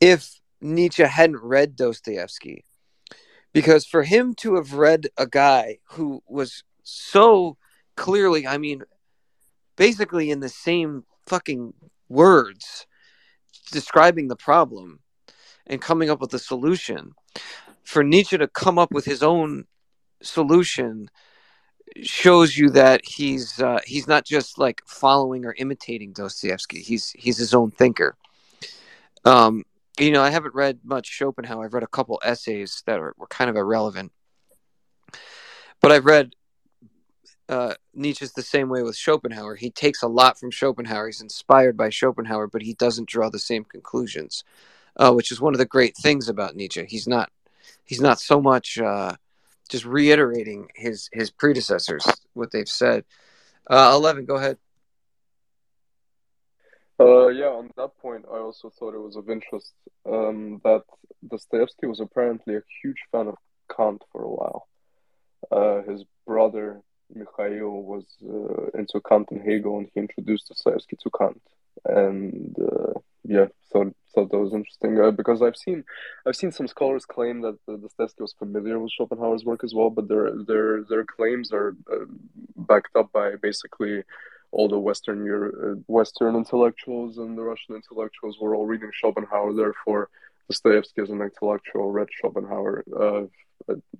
if 0.00 0.40
Nietzsche 0.60 1.02
hadn't 1.04 1.42
read 1.42 1.76
Dostoevsky 1.76 2.64
because 3.52 3.86
for 3.86 4.02
him 4.02 4.34
to 4.34 4.56
have 4.56 4.74
read 4.74 5.08
a 5.16 5.26
guy 5.26 5.78
who 5.90 6.22
was 6.26 6.64
so 6.82 7.56
clearly, 7.96 8.46
I 8.46 8.58
mean, 8.58 8.82
basically 9.76 10.30
in 10.30 10.40
the 10.40 10.48
same 10.48 11.04
fucking 11.26 11.72
words 12.08 12.86
describing 13.72 14.28
the 14.28 14.36
problem 14.36 15.00
and 15.66 15.80
coming 15.80 16.10
up 16.10 16.20
with 16.20 16.34
a 16.34 16.38
solution, 16.38 17.12
for 17.84 18.02
Nietzsche 18.02 18.36
to 18.36 18.48
come 18.48 18.78
up 18.78 18.92
with 18.92 19.04
his 19.04 19.22
own 19.22 19.64
solution 20.22 21.10
shows 22.02 22.56
you 22.56 22.70
that 22.70 23.02
he's 23.04 23.60
uh, 23.60 23.80
he's 23.86 24.08
not 24.08 24.24
just 24.24 24.58
like 24.58 24.82
following 24.86 25.44
or 25.44 25.54
imitating 25.58 26.12
Dostoevsky. 26.12 26.80
He's 26.80 27.10
he's 27.10 27.38
his 27.38 27.54
own 27.54 27.70
thinker. 27.70 28.16
Um, 29.24 29.64
you 29.98 30.10
know, 30.10 30.22
I 30.22 30.30
haven't 30.30 30.54
read 30.54 30.80
much 30.84 31.08
Schopenhauer. 31.08 31.64
I've 31.64 31.74
read 31.74 31.82
a 31.82 31.88
couple 31.88 32.20
essays 32.24 32.82
that 32.86 32.98
are, 32.98 33.14
were 33.16 33.26
kind 33.28 33.48
of 33.48 33.56
irrelevant, 33.56 34.12
but 35.80 35.92
I've 35.92 36.04
read 36.04 36.34
uh, 37.48 37.74
Nietzsche's 37.94 38.32
the 38.32 38.42
same 38.42 38.68
way 38.68 38.82
with 38.82 38.96
Schopenhauer. 38.96 39.56
He 39.56 39.70
takes 39.70 40.02
a 40.02 40.08
lot 40.08 40.38
from 40.38 40.50
Schopenhauer. 40.50 41.06
He's 41.06 41.20
inspired 41.20 41.76
by 41.76 41.90
Schopenhauer, 41.90 42.48
but 42.48 42.62
he 42.62 42.74
doesn't 42.74 43.08
draw 43.08 43.28
the 43.28 43.38
same 43.38 43.64
conclusions, 43.64 44.44
uh, 44.96 45.12
which 45.12 45.30
is 45.30 45.40
one 45.40 45.54
of 45.54 45.58
the 45.58 45.66
great 45.66 45.96
things 45.96 46.28
about 46.28 46.56
Nietzsche. 46.56 46.84
He's 46.88 47.06
not 47.06 47.30
he's 47.84 48.00
not 48.00 48.18
so 48.18 48.40
much 48.40 48.78
uh, 48.78 49.14
just 49.68 49.84
reiterating 49.84 50.68
his 50.74 51.08
his 51.12 51.30
predecessors 51.30 52.06
what 52.32 52.50
they've 52.50 52.68
said. 52.68 53.04
Uh, 53.68 53.92
Eleven, 53.94 54.24
go 54.24 54.36
ahead. 54.36 54.58
Uh, 56.98 57.28
yeah, 57.28 57.46
on 57.46 57.70
that 57.76 57.96
point, 57.98 58.24
I 58.30 58.38
also 58.38 58.70
thought 58.70 58.94
it 58.94 59.02
was 59.02 59.16
of 59.16 59.28
interest 59.28 59.72
um, 60.06 60.60
that 60.62 60.82
Dostoevsky 61.28 61.86
was 61.86 62.00
apparently 62.00 62.56
a 62.56 62.62
huge 62.82 63.02
fan 63.10 63.26
of 63.26 63.36
Kant 63.74 64.02
for 64.12 64.22
a 64.22 64.30
while. 64.30 64.68
Uh, 65.50 65.82
his 65.90 66.04
brother 66.26 66.82
Mikhail 67.12 67.82
was 67.82 68.04
uh, 68.22 68.78
into 68.78 69.00
Kant 69.08 69.28
and 69.30 69.42
Hegel, 69.42 69.78
and 69.78 69.88
he 69.92 70.00
introduced 70.00 70.48
Dostoevsky 70.48 70.96
to 71.02 71.10
Kant. 71.18 71.42
And 71.84 72.56
uh, 72.60 73.00
yeah, 73.24 73.46
thought 73.72 73.94
thought 74.14 74.30
that 74.30 74.38
was 74.38 74.54
interesting 74.54 75.00
uh, 75.00 75.10
because 75.10 75.42
I've 75.42 75.56
seen 75.56 75.84
I've 76.24 76.36
seen 76.36 76.52
some 76.52 76.68
scholars 76.68 77.04
claim 77.04 77.40
that 77.42 77.58
uh, 77.68 77.76
Dostoevsky 77.76 78.22
was 78.22 78.34
familiar 78.38 78.78
with 78.78 78.92
Schopenhauer's 78.92 79.44
work 79.44 79.64
as 79.64 79.74
well, 79.74 79.90
but 79.90 80.08
their 80.08 80.30
their 80.46 80.84
their 80.84 81.04
claims 81.04 81.52
are 81.52 81.76
backed 82.56 82.94
up 82.94 83.12
by 83.12 83.32
basically 83.42 84.04
all 84.54 84.68
the 84.68 84.78
Western 84.78 85.24
Euro- 85.26 85.72
uh, 85.72 85.74
Western 85.88 86.36
intellectuals 86.36 87.18
and 87.18 87.36
the 87.36 87.42
Russian 87.42 87.74
intellectuals 87.74 88.38
were 88.40 88.54
all 88.54 88.66
reading 88.66 88.90
Schopenhauer. 88.94 89.52
Therefore, 89.52 90.08
Dostoevsky 90.48 91.02
as 91.02 91.10
an 91.10 91.20
intellectual 91.20 91.90
read 91.90 92.08
Schopenhauer. 92.12 92.84
Uh, 92.96 93.22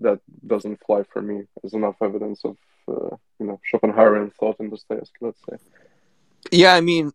that 0.00 0.20
doesn't 0.46 0.78
fly 0.86 1.02
for 1.12 1.22
me 1.22 1.42
as 1.64 1.74
enough 1.74 1.96
evidence 2.00 2.44
of 2.44 2.56
uh, 2.88 3.16
you 3.40 3.46
know 3.46 3.60
Schopenhauerian 3.72 4.32
thought 4.34 4.60
in 4.60 4.70
Dostoevsky. 4.70 5.18
Let's 5.20 5.40
say. 5.48 5.56
Yeah, 6.52 6.74
I 6.74 6.80
mean, 6.80 7.12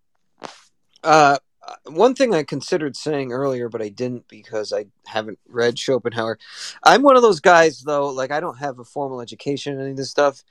uh, 1.04 1.38
one 1.86 2.16
thing 2.16 2.34
I 2.34 2.44
considered 2.44 2.96
saying 2.96 3.32
earlier, 3.32 3.70
but 3.70 3.82
I 3.82 3.90
didn't 3.90 4.28
because 4.28 4.74
I 4.74 4.86
haven't 5.06 5.40
read 5.48 5.78
Schopenhauer. 5.78 6.40
I'm 6.84 7.04
one 7.04 7.16
of 7.16 7.22
those 7.22 7.40
guys, 7.40 7.82
though. 7.82 8.10
Like, 8.10 8.32
I 8.32 8.40
don't 8.40 8.58
have 8.58 8.80
a 8.80 8.84
formal 8.84 9.22
education 9.22 9.76
in 9.76 9.82
any 9.82 9.92
of 9.92 9.98
this 9.98 10.10
stuff. 10.10 10.44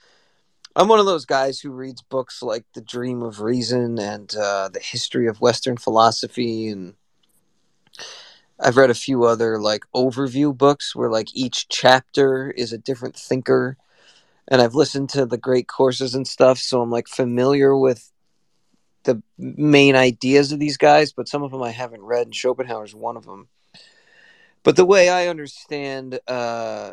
I'm 0.78 0.86
one 0.86 1.00
of 1.00 1.06
those 1.06 1.24
guys 1.24 1.58
who 1.58 1.70
reads 1.70 2.02
books 2.02 2.40
like 2.40 2.64
The 2.72 2.80
Dream 2.80 3.20
of 3.20 3.40
Reason 3.40 3.98
and 3.98 4.32
uh, 4.36 4.68
The 4.68 4.78
History 4.78 5.26
of 5.26 5.40
Western 5.40 5.76
Philosophy, 5.76 6.68
and 6.68 6.94
I've 8.60 8.76
read 8.76 8.88
a 8.88 8.94
few 8.94 9.24
other 9.24 9.58
like 9.58 9.82
overview 9.92 10.56
books 10.56 10.94
where 10.94 11.10
like 11.10 11.34
each 11.34 11.68
chapter 11.68 12.52
is 12.52 12.72
a 12.72 12.78
different 12.78 13.16
thinker, 13.16 13.76
and 14.46 14.62
I've 14.62 14.76
listened 14.76 15.08
to 15.10 15.26
the 15.26 15.36
great 15.36 15.66
courses 15.66 16.14
and 16.14 16.28
stuff, 16.28 16.58
so 16.58 16.80
I'm 16.80 16.92
like 16.92 17.08
familiar 17.08 17.76
with 17.76 18.12
the 19.02 19.20
main 19.36 19.96
ideas 19.96 20.52
of 20.52 20.60
these 20.60 20.76
guys, 20.76 21.12
but 21.12 21.26
some 21.26 21.42
of 21.42 21.50
them 21.50 21.62
I 21.62 21.72
haven't 21.72 22.02
read, 22.02 22.28
and 22.28 22.34
Schopenhauer's 22.36 22.94
one 22.94 23.16
of 23.16 23.24
them. 23.24 23.48
But 24.62 24.76
the 24.76 24.86
way 24.86 25.08
I 25.08 25.26
understand 25.26 26.20
uh, 26.28 26.92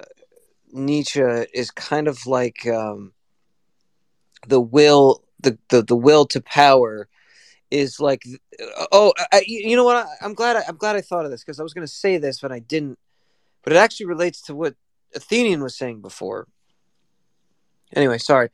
Nietzsche 0.72 1.22
is 1.22 1.70
kind 1.70 2.08
of 2.08 2.26
like 2.26 2.66
um, 2.66 3.12
the 4.48 4.60
will, 4.60 5.24
the, 5.40 5.58
the 5.70 5.82
the 5.82 5.96
will 5.96 6.26
to 6.28 6.42
power 6.42 7.08
is 7.72 8.00
like, 8.00 8.24
oh, 8.92 9.14
I, 9.32 9.44
you 9.46 9.76
know 9.76 9.84
what? 9.84 9.98
I, 9.98 10.26
am 10.26 10.34
glad 10.34 10.56
I, 10.56 10.64
I'm 10.68 10.78
glad 10.78 10.96
I 10.96 11.02
thought 11.02 11.26
of 11.26 11.32
this 11.32 11.44
because 11.44 11.60
I 11.60 11.64
was 11.64 11.74
going 11.74 11.86
to 11.86 11.94
say 11.94 12.18
this, 12.18 12.40
but 12.40 12.52
I 12.52 12.60
didn't. 12.60 13.00
But 13.64 13.74
it 13.74 13.78
actually 13.78 14.06
relates 14.06 14.42
to 14.44 14.56
what 14.56 14.76
Athenian 15.16 15.64
was 15.64 15.76
saying 15.76 16.02
before. 16.02 16.48
Anyway, 17.94 18.18
sorry. 18.18 18.50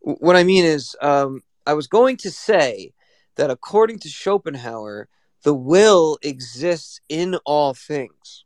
What 0.00 0.36
I 0.36 0.44
mean 0.44 0.64
is, 0.64 0.96
um, 1.00 1.42
I 1.66 1.74
was 1.74 1.86
going 1.86 2.16
to 2.18 2.30
say 2.30 2.92
that 3.36 3.50
according 3.50 3.98
to 4.00 4.08
Schopenhauer, 4.08 5.08
the 5.42 5.54
will 5.54 6.18
exists 6.22 7.00
in 7.08 7.36
all 7.46 7.74
things. 7.74 8.44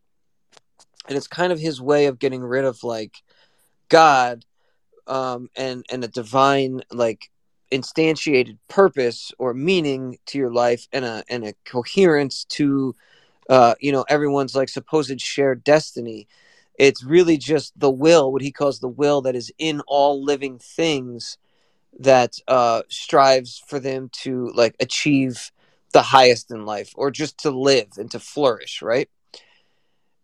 And 1.09 1.17
it's 1.17 1.27
kind 1.27 1.53
of 1.53 1.59
his 1.59 1.81
way 1.81 2.07
of 2.07 2.19
getting 2.19 2.43
rid 2.43 2.65
of 2.65 2.83
like 2.83 3.17
God 3.89 4.45
um, 5.07 5.49
and 5.57 5.85
and 5.91 6.05
a 6.05 6.09
divine 6.09 6.83
like 6.91 7.31
instantiated 7.73 8.59
purpose 8.69 9.33
or 9.39 9.55
meaning 9.55 10.19
to 10.27 10.39
your 10.39 10.53
life 10.53 10.87
and 10.93 11.05
a 11.05 11.25
and 11.29 11.45
a 11.45 11.55
coherence 11.65 12.45
to 12.45 12.95
uh, 13.49 13.75
you 13.81 13.93
know 13.93 14.05
everyone's 14.09 14.55
like 14.55 14.69
supposed 14.69 15.21
shared 15.21 15.65
destiny. 15.65 16.27
It's 16.79 17.05
really 17.05 17.37
just 17.37 17.79
the 17.79 17.91
will, 17.91 18.33
what 18.33 18.43
he 18.43 18.51
calls 18.51 18.81
the 18.81 18.89
will 18.89 19.21
that 19.23 19.37
is 19.37 19.53
in 19.59 19.81
all 19.87 20.23
living 20.23 20.59
things 20.59 21.39
that 22.01 22.35
uh, 22.49 22.83
strives 22.89 23.63
for 23.69 23.79
them 23.79 24.11
to 24.13 24.51
like 24.55 24.75
achieve 24.81 25.53
the 25.93 26.03
highest 26.03 26.51
in 26.51 26.67
life 26.67 26.93
or 26.97 27.11
just 27.11 27.39
to 27.39 27.51
live 27.51 27.93
and 27.97 28.11
to 28.11 28.19
flourish, 28.19 28.83
right? 28.83 29.09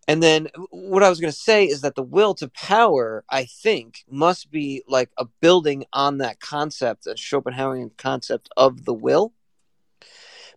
And 0.09 0.23
then 0.23 0.49
what 0.71 1.03
I 1.03 1.09
was 1.09 1.21
going 1.21 1.33
to 1.33 1.39
say 1.39 1.67
is 1.67 1.83
that 1.83 1.95
the 1.95 2.03
will 2.03 2.35
to 2.37 2.49
power, 2.49 3.25
I 3.29 3.45
think, 3.45 4.05
must 4.11 4.51
be 4.51 4.83
like 4.89 5.11
a 5.17 5.25
building 5.25 5.85
on 5.93 6.19
that 6.19 6.41
concept, 6.41 7.07
a 7.07 7.11
Schopenhauerian 7.11 7.97
concept 7.97 8.49
of 8.57 8.85
the 8.85 8.95
will. 8.95 9.33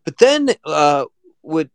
But 0.06 0.18
then 0.18 0.50
uh, 0.66 1.06
what 1.42 1.70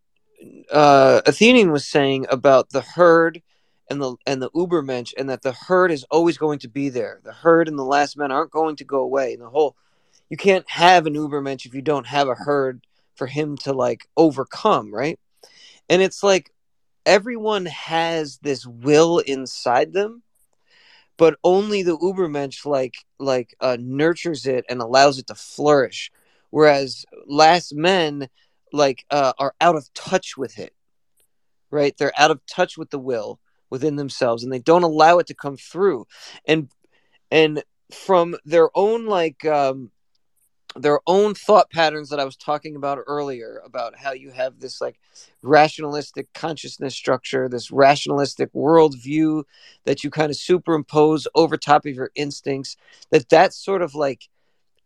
uh, 0.73 1.23
Athenian 1.27 1.71
was 1.71 1.87
saying 1.87 2.27
about 2.31 2.71
the 2.71 2.81
herd 2.81 3.43
and 3.91 4.03
the 4.03 4.17
and 4.27 4.43
the 4.43 4.51
Ubermensch, 4.51 5.15
and 5.17 5.31
that 5.31 5.43
the 5.43 5.53
herd 5.53 5.91
is 5.91 6.05
always 6.11 6.37
going 6.37 6.59
to 6.61 6.69
be 6.69 6.89
there. 6.89 7.21
The 7.25 7.33
herd 7.33 7.69
and 7.69 7.79
the 7.79 7.85
last 7.85 8.17
men 8.17 8.31
aren't 8.31 8.51
going 8.51 8.77
to 8.77 8.85
go 8.85 9.01
away. 9.01 9.33
And 9.33 9.43
the 9.43 9.49
whole, 9.49 9.77
you 10.29 10.37
can't 10.37 10.69
have 10.69 11.07
an 11.07 11.15
Ubermensch 11.15 11.65
if 11.65 11.75
you 11.75 11.83
don't 11.83 12.07
have 12.07 12.29
a 12.29 12.35
herd 12.35 12.83
for 13.15 13.27
him 13.27 13.57
to 13.59 13.73
like 13.73 14.07
overcome, 14.17 14.95
right? 14.95 15.19
And 15.89 16.03
it's 16.03 16.23
like 16.23 16.51
everyone 17.09 17.67
has 17.67 18.39
this 18.43 18.67
will 18.67 19.19
inside 19.19 19.93
them, 19.93 20.23
but 21.17 21.37
only 21.43 21.83
the 21.83 21.99
Ubermensch 21.99 22.67
like 22.67 22.95
like 23.19 23.57
uh, 23.61 23.79
nurtures 23.81 24.47
it 24.47 24.65
and 24.69 24.81
allows 24.81 25.19
it 25.19 25.27
to 25.29 25.35
flourish, 25.35 26.13
whereas 26.51 27.05
last 27.27 27.75
men 27.75 28.29
like 28.73 29.05
uh, 29.11 29.33
are 29.41 29.55
out 29.61 29.77
of 29.77 29.93
touch 29.95 30.37
with 30.37 30.59
it 30.61 30.73
right? 31.71 31.97
They're 31.97 32.19
out 32.19 32.31
of 32.31 32.45
touch 32.47 32.79
with 32.79 32.91
the 32.91 32.99
will 32.99 33.41
within 33.71 33.97
themselves 33.97 34.43
and 34.43 34.53
they 34.53 34.59
don't 34.59 34.85
allow 34.85 35.19
it 35.19 35.27
to 35.29 35.35
come 35.35 35.57
through. 35.57 36.07
And 36.47 36.69
and 37.31 37.63
from 37.93 38.37
their 38.45 38.71
own 38.75 39.07
like 39.07 39.45
um 39.45 39.91
their 40.79 41.01
own 41.07 41.35
thought 41.35 41.71
patterns 41.71 42.09
that 42.11 42.21
I 42.21 42.25
was 42.25 42.37
talking 42.37 42.77
about 42.77 42.99
earlier 43.07 43.61
about 43.65 43.97
how 43.99 44.13
you 44.13 44.31
have 44.31 44.61
this 44.61 44.81
like 44.81 44.99
rationalistic 45.43 46.33
consciousness 46.33 46.95
structure, 46.95 47.49
this 47.49 47.71
rationalistic 47.71 48.53
worldview 48.53 49.45
that 49.85 50.05
you 50.05 50.11
kind 50.11 50.31
of 50.31 50.37
superimpose 50.37 51.27
over 51.35 51.57
top 51.57 51.87
of 51.87 51.95
your 51.95 52.11
instincts, 52.15 52.77
that 53.11 53.29
that 53.31 53.53
sort 53.55 53.83
of 53.83 53.95
like 53.95 54.29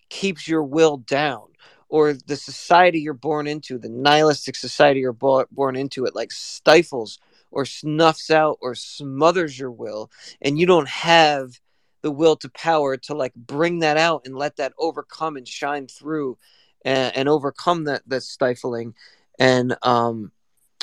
keeps 0.09 0.49
your 0.49 0.63
will 0.63 0.99
down 0.99 1.49
or 1.89 2.15
the 2.15 2.37
society 2.37 3.01
you're 3.01 3.15
born 3.15 3.47
into, 3.47 3.79
the 3.79 3.89
nihilistic 3.89 4.57
society 4.57 5.01
you're 5.01 5.13
bo- 5.13 5.47
born 5.51 5.77
into, 5.77 6.05
it 6.05 6.15
like 6.15 6.33
stifles 6.33 7.19
or 7.51 7.65
snuffs 7.67 8.31
out 8.31 8.59
or 8.63 8.75
smothers 8.75 9.59
your 9.59 9.71
will 9.71 10.11
and 10.41 10.59
you 10.59 10.67
don't 10.67 10.89
have 10.89 11.61
the 12.03 12.11
will 12.11 12.37
to 12.37 12.49
power 12.51 12.97
to 12.97 13.15
like 13.15 13.35
bring 13.35 13.81
that 13.81 13.97
out 13.97 14.23
and 14.25 14.37
let 14.37 14.57
that 14.57 14.73
overcome 14.79 15.37
and 15.37 15.49
shine 15.49 15.87
through 15.87 16.37
and, 16.85 17.17
and 17.17 17.29
overcome 17.29 17.85
that 17.85 18.03
that 18.07 18.23
stifling 18.23 18.95
and 19.39 19.77
um 19.83 20.31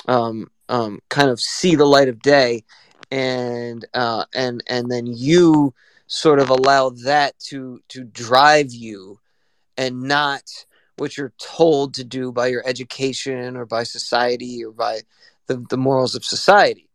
um 0.08 0.50
um 0.68 0.98
kind 1.08 1.30
of 1.30 1.40
see 1.40 1.74
the 1.74 1.84
light 1.84 2.08
of 2.08 2.20
day 2.22 2.64
and 3.10 3.86
uh 3.94 4.24
and 4.34 4.62
and 4.68 4.90
then 4.90 5.06
you 5.06 5.72
sort 6.06 6.40
of 6.40 6.50
allow 6.50 6.90
that 6.90 7.38
to 7.38 7.80
to 7.88 8.02
drive 8.02 8.72
you 8.72 9.20
and 9.76 10.02
not 10.02 10.42
what 10.96 11.16
you're 11.16 11.32
told 11.38 11.94
to 11.94 12.04
do 12.04 12.30
by 12.30 12.46
your 12.48 12.62
education 12.66 13.56
or 13.56 13.64
by 13.64 13.82
society 13.82 14.62
or 14.62 14.70
by 14.70 15.00
the, 15.46 15.64
the 15.70 15.78
morals 15.78 16.14
of 16.14 16.24
society. 16.24 16.90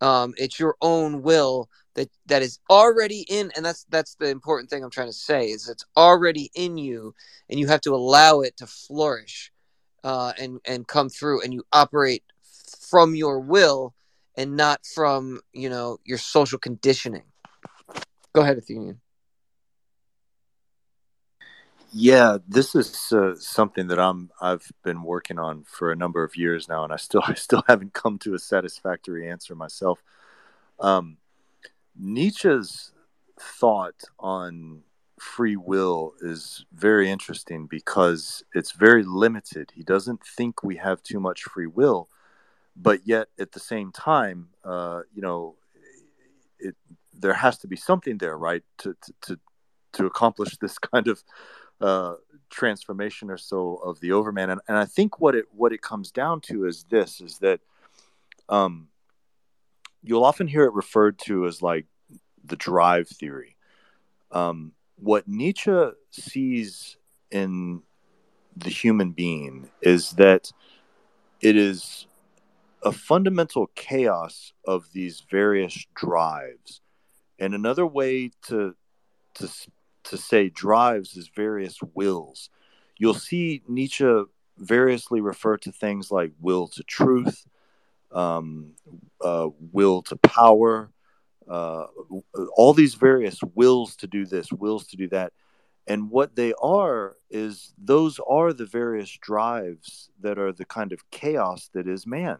Um, 0.00 0.32
it's 0.38 0.58
your 0.58 0.76
own 0.80 1.20
will 1.22 1.68
that 2.00 2.10
that 2.26 2.42
is 2.42 2.58
already 2.70 3.24
in, 3.28 3.52
and 3.54 3.64
that's 3.64 3.84
that's 3.90 4.14
the 4.14 4.28
important 4.28 4.70
thing 4.70 4.82
I'm 4.82 4.90
trying 4.90 5.08
to 5.08 5.12
say 5.12 5.46
is 5.46 5.68
it's 5.68 5.84
already 5.96 6.50
in 6.54 6.78
you, 6.78 7.14
and 7.48 7.60
you 7.60 7.66
have 7.68 7.80
to 7.82 7.94
allow 7.94 8.40
it 8.40 8.56
to 8.58 8.66
flourish 8.66 9.52
uh, 10.04 10.32
and 10.38 10.60
and 10.64 10.86
come 10.86 11.08
through, 11.08 11.42
and 11.42 11.52
you 11.52 11.64
operate 11.72 12.22
from 12.88 13.14
your 13.14 13.40
will 13.40 13.94
and 14.36 14.56
not 14.56 14.80
from 14.86 15.40
you 15.52 15.68
know 15.68 15.98
your 16.04 16.18
social 16.18 16.58
conditioning. 16.58 17.24
Go 18.32 18.42
ahead, 18.42 18.58
Athenian. 18.58 19.00
Yeah, 21.92 22.38
this 22.46 22.76
is 22.76 23.12
uh, 23.12 23.34
something 23.34 23.88
that 23.88 23.98
I'm 23.98 24.30
I've 24.40 24.70
been 24.84 25.02
working 25.02 25.38
on 25.38 25.64
for 25.64 25.90
a 25.90 25.96
number 25.96 26.22
of 26.22 26.36
years 26.36 26.68
now, 26.68 26.84
and 26.84 26.92
I 26.92 26.96
still 26.96 27.22
I 27.26 27.34
still 27.34 27.62
haven't 27.68 27.92
come 27.92 28.18
to 28.20 28.34
a 28.34 28.38
satisfactory 28.38 29.28
answer 29.28 29.54
myself. 29.54 30.02
Um, 30.78 31.18
Nietzsche's 31.98 32.92
thought 33.38 34.04
on 34.18 34.82
free 35.20 35.56
will 35.56 36.14
is 36.22 36.64
very 36.72 37.10
interesting 37.10 37.66
because 37.66 38.42
it's 38.54 38.72
very 38.72 39.04
limited. 39.04 39.70
He 39.74 39.82
doesn't 39.82 40.24
think 40.24 40.62
we 40.62 40.76
have 40.76 41.02
too 41.02 41.20
much 41.20 41.42
free 41.42 41.66
will, 41.66 42.08
but 42.74 43.06
yet 43.06 43.28
at 43.38 43.52
the 43.52 43.60
same 43.60 43.92
time, 43.92 44.48
uh, 44.64 45.02
you 45.14 45.22
know, 45.22 45.56
it 46.58 46.74
there 47.12 47.34
has 47.34 47.58
to 47.58 47.68
be 47.68 47.76
something 47.76 48.18
there, 48.18 48.36
right, 48.36 48.62
to 48.78 48.96
to 49.26 49.38
to, 49.92 50.06
accomplish 50.06 50.56
this 50.56 50.78
kind 50.78 51.08
of 51.08 51.22
uh, 51.80 52.14
transformation 52.48 53.30
or 53.30 53.36
so 53.36 53.74
of 53.84 54.00
the 54.00 54.12
Overman, 54.12 54.50
and, 54.50 54.60
and 54.68 54.78
I 54.78 54.86
think 54.86 55.20
what 55.20 55.34
it 55.34 55.46
what 55.52 55.72
it 55.72 55.82
comes 55.82 56.10
down 56.10 56.40
to 56.42 56.66
is 56.66 56.84
this: 56.84 57.20
is 57.20 57.38
that 57.38 57.60
um, 58.48 58.88
you'll 60.02 60.24
often 60.24 60.48
hear 60.48 60.64
it 60.64 60.72
referred 60.72 61.18
to 61.18 61.46
as 61.46 61.62
like 61.62 61.86
the 62.44 62.56
drive 62.56 63.08
theory. 63.08 63.56
Um, 64.32 64.72
what 64.96 65.28
Nietzsche 65.28 65.90
sees 66.10 66.96
in 67.30 67.82
the 68.56 68.70
human 68.70 69.12
being 69.12 69.70
is 69.80 70.12
that 70.12 70.52
it 71.40 71.56
is 71.56 72.06
a 72.82 72.92
fundamental 72.92 73.70
chaos 73.74 74.52
of 74.66 74.92
these 74.92 75.24
various 75.30 75.86
drives. 75.94 76.80
And 77.38 77.54
another 77.54 77.86
way 77.86 78.30
to 78.48 78.74
to 79.34 79.48
to 80.04 80.16
say 80.16 80.48
drives 80.48 81.16
is 81.16 81.30
various 81.34 81.78
wills. 81.94 82.50
You'll 82.98 83.14
see 83.14 83.62
Nietzsche 83.68 84.24
variously 84.58 85.20
refer 85.20 85.56
to 85.58 85.72
things 85.72 86.10
like 86.10 86.32
will 86.40 86.68
to 86.68 86.82
truth, 86.82 87.46
um, 88.12 88.72
uh, 89.20 89.48
will 89.72 90.02
to 90.02 90.16
power, 90.16 90.90
uh, 91.48 91.86
all 92.56 92.72
these 92.72 92.94
various 92.94 93.40
wills 93.54 93.96
to 93.96 94.06
do 94.06 94.24
this, 94.26 94.52
wills 94.52 94.86
to 94.88 94.96
do 94.96 95.08
that. 95.08 95.32
And 95.86 96.10
what 96.10 96.36
they 96.36 96.52
are 96.62 97.16
is 97.30 97.72
those 97.76 98.20
are 98.28 98.52
the 98.52 98.66
various 98.66 99.10
drives 99.10 100.10
that 100.20 100.38
are 100.38 100.52
the 100.52 100.64
kind 100.64 100.92
of 100.92 101.10
chaos 101.10 101.68
that 101.74 101.88
is 101.88 102.06
man. 102.06 102.38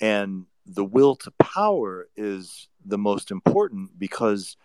And 0.00 0.46
the 0.66 0.84
will 0.84 1.16
to 1.16 1.30
power 1.38 2.08
is 2.16 2.68
the 2.84 2.98
most 2.98 3.30
important 3.30 3.98
because 3.98 4.56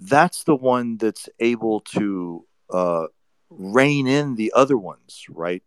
that's 0.00 0.44
the 0.44 0.56
one 0.56 0.96
that's 0.96 1.28
able 1.38 1.80
to 1.80 2.46
uh, 2.70 3.06
rein 3.50 4.06
in 4.06 4.34
the 4.34 4.52
other 4.54 4.76
ones, 4.76 5.26
right? 5.28 5.62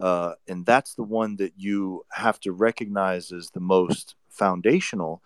Uh, 0.00 0.34
and 0.46 0.66
that's 0.66 0.94
the 0.94 1.02
one 1.02 1.36
that 1.36 1.52
you 1.56 2.04
have 2.12 2.38
to 2.40 2.52
recognize 2.52 3.32
as 3.32 3.50
the 3.50 3.60
most 3.60 4.14
foundational 4.28 5.22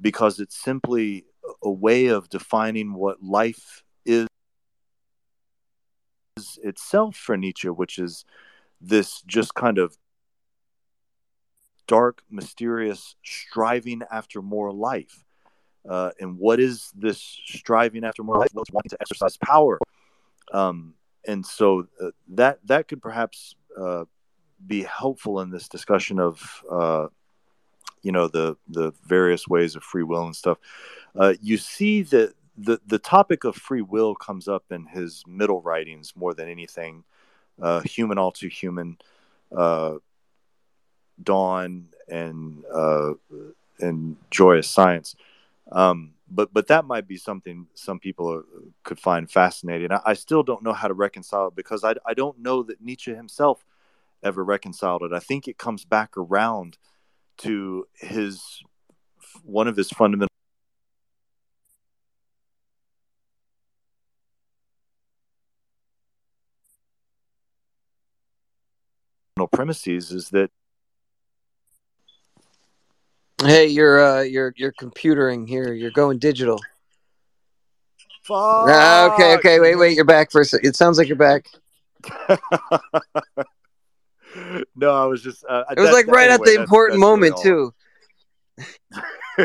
because 0.00 0.40
it's 0.40 0.56
simply 0.56 1.24
a 1.62 1.70
way 1.70 2.06
of 2.06 2.28
defining 2.30 2.94
what 2.94 3.22
life 3.22 3.82
is 4.06 4.26
itself 6.62 7.16
for 7.16 7.36
Nietzsche, 7.36 7.68
which 7.68 7.98
is 7.98 8.24
this 8.80 9.22
just 9.22 9.54
kind 9.54 9.78
of 9.78 9.96
dark, 11.86 12.22
mysterious 12.30 13.16
striving 13.22 14.02
after 14.10 14.40
more 14.40 14.72
life. 14.72 15.24
Uh, 15.88 16.10
and 16.18 16.38
what 16.38 16.60
is 16.60 16.90
this 16.96 17.18
striving 17.44 18.04
after 18.04 18.22
more 18.22 18.38
life? 18.38 18.48
Well, 18.54 18.62
it's 18.62 18.72
wanting 18.72 18.90
to 18.90 18.98
exercise 19.00 19.36
power. 19.36 19.78
Um, 20.52 20.94
and 21.26 21.44
so 21.44 21.86
uh, 22.02 22.10
that 22.28 22.58
that 22.66 22.88
could 22.88 23.02
perhaps 23.02 23.54
uh, 23.78 24.04
be 24.66 24.82
helpful 24.82 25.40
in 25.40 25.50
this 25.50 25.68
discussion 25.68 26.18
of 26.18 26.64
uh, 26.70 27.08
you 28.02 28.12
know 28.12 28.28
the 28.28 28.56
the 28.68 28.92
various 29.06 29.48
ways 29.48 29.76
of 29.76 29.82
free 29.82 30.02
will 30.02 30.24
and 30.24 30.36
stuff. 30.36 30.58
Uh, 31.18 31.34
you 31.40 31.56
see 31.56 32.02
that 32.02 32.34
the 32.56 32.80
the 32.86 32.98
topic 32.98 33.44
of 33.44 33.56
free 33.56 33.82
will 33.82 34.14
comes 34.14 34.48
up 34.48 34.64
in 34.70 34.86
his 34.86 35.24
middle 35.26 35.60
writings 35.62 36.12
more 36.16 36.34
than 36.34 36.48
anything. 36.48 37.04
Uh, 37.60 37.80
human, 37.80 38.18
all 38.18 38.32
too 38.32 38.48
human, 38.48 38.98
uh, 39.56 39.94
Dawn, 41.22 41.86
and 42.08 42.64
and 43.80 44.16
joyous 44.30 44.68
science. 44.68 45.16
Um, 45.70 46.14
but 46.30 46.52
but 46.52 46.66
that 46.68 46.84
might 46.84 47.06
be 47.06 47.16
something 47.16 47.66
some 47.74 47.98
people 47.98 48.42
could 48.82 48.98
find 48.98 49.30
fascinating. 49.30 49.92
I, 49.92 50.00
I, 50.04 50.14
still 50.14 50.42
don't 50.42 50.62
know 50.62 50.72
how 50.72 50.88
to 50.88 50.94
reconcile 50.94 51.48
it 51.48 51.54
because 51.54 51.84
I, 51.84 51.94
I 52.04 52.14
don't 52.14 52.38
know 52.38 52.62
that 52.64 52.80
Nietzsche 52.82 53.14
himself 53.14 53.64
ever 54.24 54.42
reconciled 54.42 55.02
it. 55.02 55.12
I 55.12 55.20
think 55.20 55.46
it 55.46 55.58
comes 55.58 55.84
back 55.84 56.16
around 56.16 56.78
to 57.38 57.86
his 57.94 58.62
one 59.42 59.68
of 59.68 59.76
his 59.76 59.90
fundamental 59.90 60.28
premises 69.52 70.10
is 70.10 70.30
that 70.30 70.50
Hey, 73.42 73.66
you're 73.66 74.02
uh, 74.02 74.22
you're 74.22 74.54
you're 74.56 74.72
computering 74.72 75.46
here. 75.46 75.74
You're 75.74 75.90
going 75.90 76.18
digital. 76.18 76.58
Fuck. 78.22 78.36
Ah, 78.38 79.12
okay, 79.12 79.34
okay. 79.34 79.60
Wait, 79.60 79.76
wait. 79.76 79.96
You're 79.96 80.06
back 80.06 80.30
for 80.32 80.40
a 80.40 80.44
second. 80.46 80.66
It 80.66 80.76
sounds 80.76 80.96
like 80.96 81.08
you're 81.08 81.16
back. 81.16 81.46
no, 84.76 84.90
I 84.90 85.06
was 85.06 85.22
just. 85.22 85.44
Uh, 85.48 85.64
it 85.76 85.80
was 85.80 85.92
like 85.92 86.06
right 86.06 86.30
anyway, 86.30 86.34
at 86.34 86.54
the 86.56 86.62
important 86.62 87.00
moment 87.00 87.36
too. 87.38 87.74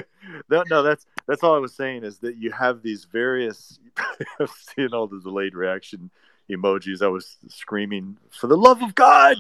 no, 0.49 0.63
no, 0.69 0.83
that's 0.83 1.05
that's 1.27 1.43
all 1.43 1.55
I 1.55 1.59
was 1.59 1.73
saying 1.73 2.03
is 2.03 2.19
that 2.19 2.37
you 2.37 2.51
have 2.51 2.81
these 2.81 3.05
various. 3.05 3.79
seeing 4.75 4.93
all 4.93 5.07
the 5.07 5.19
delayed 5.19 5.55
reaction 5.55 6.09
emojis. 6.49 7.01
I 7.01 7.07
was 7.07 7.37
screaming 7.47 8.17
for 8.31 8.47
the 8.47 8.57
love 8.57 8.81
of 8.81 8.95
God. 8.95 9.37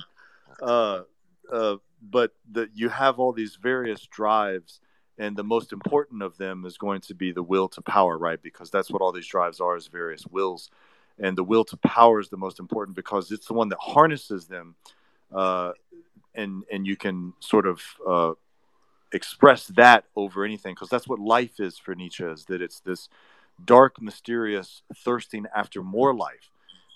Uh, 0.61 1.01
uh, 1.51 1.77
but 2.01 2.33
that 2.51 2.69
you 2.73 2.89
have 2.89 3.19
all 3.19 3.33
these 3.33 3.55
various 3.55 4.05
drives 4.05 4.79
and 5.17 5.35
the 5.35 5.43
most 5.43 5.73
important 5.73 6.23
of 6.23 6.37
them 6.37 6.65
is 6.65 6.77
going 6.77 7.01
to 7.01 7.13
be 7.13 7.31
the 7.31 7.43
will 7.43 7.67
to 7.67 7.81
power 7.81 8.17
right 8.17 8.41
because 8.41 8.69
that's 8.69 8.89
what 8.89 9.01
all 9.01 9.11
these 9.11 9.27
drives 9.27 9.59
are 9.59 9.75
is 9.75 9.87
various 9.87 10.25
wills 10.27 10.69
and 11.19 11.37
the 11.37 11.43
will 11.43 11.65
to 11.65 11.77
power 11.77 12.19
is 12.19 12.29
the 12.29 12.37
most 12.37 12.59
important 12.59 12.95
because 12.95 13.31
it's 13.31 13.47
the 13.47 13.53
one 13.53 13.69
that 13.69 13.79
harnesses 13.81 14.47
them 14.47 14.75
uh, 15.33 15.71
and 16.35 16.63
and 16.71 16.85
you 16.87 16.95
can 16.95 17.33
sort 17.39 17.67
of 17.67 17.81
uh, 18.07 18.33
express 19.13 19.67
that 19.67 20.05
over 20.15 20.45
anything 20.45 20.73
because 20.73 20.89
that's 20.89 21.07
what 21.07 21.19
life 21.19 21.59
is 21.59 21.77
for 21.77 21.95
Nietzsche 21.95 22.23
is 22.23 22.45
that 22.45 22.61
it's 22.61 22.79
this 22.81 23.09
dark 23.65 24.01
mysterious 24.01 24.83
thirsting 25.03 25.45
after 25.53 25.83
more 25.83 26.13
life 26.13 26.51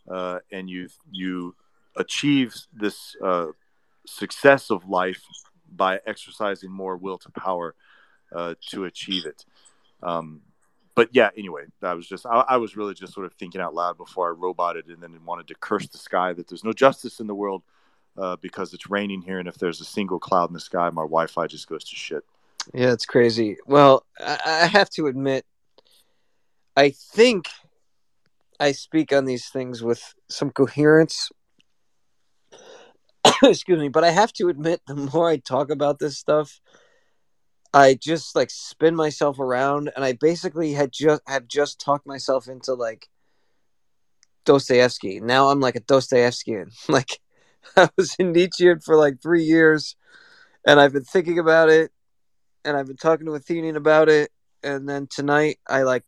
uh, 0.10 0.40
and 0.52 0.70
you 0.70 0.88
you 1.12 1.56
achieve 1.96 2.56
this 2.74 3.16
uh, 3.24 3.48
success 4.06 4.70
of 4.70 4.88
life 4.88 5.24
by 5.76 6.00
exercising 6.06 6.72
more 6.72 6.98
will 6.98 7.18
to 7.18 7.32
power 7.32 7.76
uh, 8.34 8.56
to 8.70 8.86
achieve 8.86 9.26
it. 9.26 9.46
Um, 10.02 10.42
but 10.96 11.10
yeah, 11.12 11.30
anyway, 11.36 11.64
that 11.82 11.94
was 11.94 12.08
just 12.08 12.26
I, 12.26 12.44
I, 12.48 12.58
was 12.58 12.76
really 12.78 12.94
just 12.94 13.14
sort 13.14 13.26
of 13.26 13.34
thinking 13.34 13.62
out 13.62 13.74
loud 13.74 13.98
before 13.98 14.28
I 14.28 14.32
roboted 14.32 14.88
and 14.88 15.02
then 15.02 15.18
wanted 15.26 15.48
to 15.48 15.56
curse 15.56 15.88
the 15.88 15.98
sky 15.98 16.34
that 16.34 16.48
there's 16.48 16.64
no 16.64 16.74
justice 16.74 17.20
in 17.20 17.28
the 17.28 17.36
world 17.36 17.64
uh, 18.18 18.36
because 18.42 18.74
it's 18.74 18.90
raining 18.90 19.22
here 19.22 19.40
and 19.40 19.48
if 19.48 19.58
there's 19.58 19.82
a 19.82 19.86
single 19.86 20.20
cloud 20.20 20.50
in 20.50 20.54
the 20.54 20.60
sky, 20.60 20.90
my 20.90 21.04
Wi-Fi 21.04 21.48
just 21.48 21.68
goes 21.68 21.84
to 21.86 21.96
shit. 21.96 22.24
Yeah, 22.74 22.94
it's 22.94 23.06
crazy. 23.06 23.58
Well, 23.66 24.06
I, 24.20 24.40
I 24.46 24.66
have 24.68 24.90
to 24.92 25.08
admit, 25.08 25.46
I 26.78 26.92
think 26.92 27.48
I 28.60 28.72
speak 28.72 29.12
on 29.12 29.26
these 29.26 29.50
things 29.50 29.84
with 29.84 30.14
some 30.30 30.52
coherence 30.52 31.30
excuse 33.44 33.80
me 33.80 33.90
but 33.90 34.04
i 34.04 34.12
have 34.12 34.34
to 34.34 34.50
admit 34.50 34.82
the 34.88 34.96
more 34.96 35.30
i 35.30 35.38
talk 35.38 35.70
about 35.70 36.00
this 36.00 36.18
stuff 36.18 36.60
i 37.74 37.94
just 37.94 38.36
like 38.36 38.50
spin 38.50 38.96
myself 38.96 39.40
around 39.40 39.92
and 39.96 40.04
i 40.04 40.14
basically 40.14 40.74
had 40.74 40.92
just 40.92 41.22
have 41.28 41.48
just 41.48 41.80
talked 41.80 42.06
myself 42.06 42.48
into 42.48 42.74
like 42.74 43.08
dostoevsky 44.46 45.20
now 45.20 45.50
i'm 45.50 45.60
like 45.60 45.76
a 45.76 45.82
dostoevskian 45.82 46.74
like 46.90 47.20
i 47.78 47.90
was 47.98 48.16
in 48.20 48.32
nietzschean 48.32 48.80
for 48.80 48.96
like 48.96 49.22
three 49.22 49.44
years 49.44 49.96
and 50.66 50.80
i've 50.80 50.94
been 50.94 51.04
thinking 51.04 51.40
about 51.40 51.70
it 51.70 51.92
and 52.66 52.78
i've 52.78 52.88
been 52.88 52.98
talking 52.98 53.26
to 53.26 53.34
athenian 53.34 53.76
about 53.76 54.10
it 54.10 54.32
and 54.64 54.88
then 54.88 55.08
tonight 55.10 55.60
i 55.68 55.84
like 55.84 56.04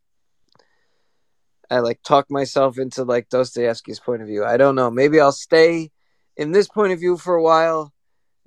i 1.69 1.79
like 1.79 2.01
talk 2.03 2.29
myself 2.29 2.77
into 2.77 3.03
like 3.03 3.29
dostoevsky's 3.29 3.99
point 3.99 4.21
of 4.21 4.27
view 4.27 4.45
i 4.45 4.57
don't 4.57 4.75
know 4.75 4.91
maybe 4.91 5.19
i'll 5.19 5.31
stay 5.31 5.91
in 6.37 6.51
this 6.51 6.67
point 6.67 6.93
of 6.93 6.99
view 6.99 7.17
for 7.17 7.35
a 7.35 7.43
while, 7.43 7.93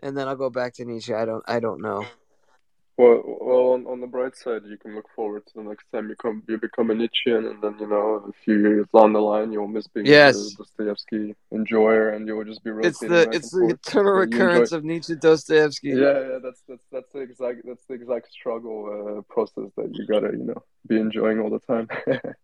and 0.01 0.17
then 0.17 0.29
I'll 0.29 0.37
go 0.37 0.51
back 0.51 0.75
to 0.75 0.85
Nietzsche. 0.85 1.15
I 1.15 1.25
don't 1.25 1.45
I 1.49 1.61
don't 1.61 1.81
know. 1.81 2.05
Well, 2.99 3.23
well, 3.25 3.73
on, 3.75 3.87
on 3.87 4.01
the 4.01 4.09
bright 4.09 4.37
side, 4.37 4.63
you 4.67 4.77
can 4.77 4.97
look 4.97 5.07
forward 5.15 5.47
to 5.47 5.55
the 5.55 5.63
next 5.63 5.85
time 5.93 6.09
you 6.09 6.17
come 6.17 6.43
you 6.49 6.59
become 6.59 6.91
a 6.91 6.95
Nietzschean, 6.97 7.47
and 7.47 7.63
then 7.63 7.77
you 7.79 7.87
know 7.87 8.25
a 8.29 8.33
few 8.45 8.59
years 8.59 8.87
down 8.93 9.13
the 9.13 9.21
line, 9.21 9.53
you'll 9.53 9.69
miss 9.69 9.87
being 9.87 10.05
yes. 10.05 10.35
a 10.37 10.57
Dostoevsky 10.57 11.37
enjoyer, 11.53 12.09
and 12.11 12.27
you'll 12.27 12.43
just 12.43 12.65
be 12.65 12.71
rotating. 12.71 12.91
It's 12.91 12.99
the 12.99 13.29
it's 13.31 13.51
the 13.53 13.69
eternal 13.69 14.15
recurrence 14.15 14.73
of 14.73 14.83
Nietzsche 14.83 15.15
Dostoevsky. 15.15 15.91
Yeah, 15.91 15.97
yeah, 15.97 16.39
that's 16.43 16.61
that's 16.69 16.83
that's 16.91 17.13
the 17.13 17.21
exact 17.21 17.61
that's 17.65 17.85
the 17.85 17.95
exact 17.95 18.33
struggle 18.33 19.19
uh, 19.19 19.33
process 19.33 19.71
that 19.77 19.95
you 19.95 20.05
gotta 20.05 20.33
you 20.33 20.47
know 20.47 20.63
be 20.89 20.99
enjoying 20.99 21.39
all 21.39 21.51
the 21.51 21.61
time. 21.61 21.89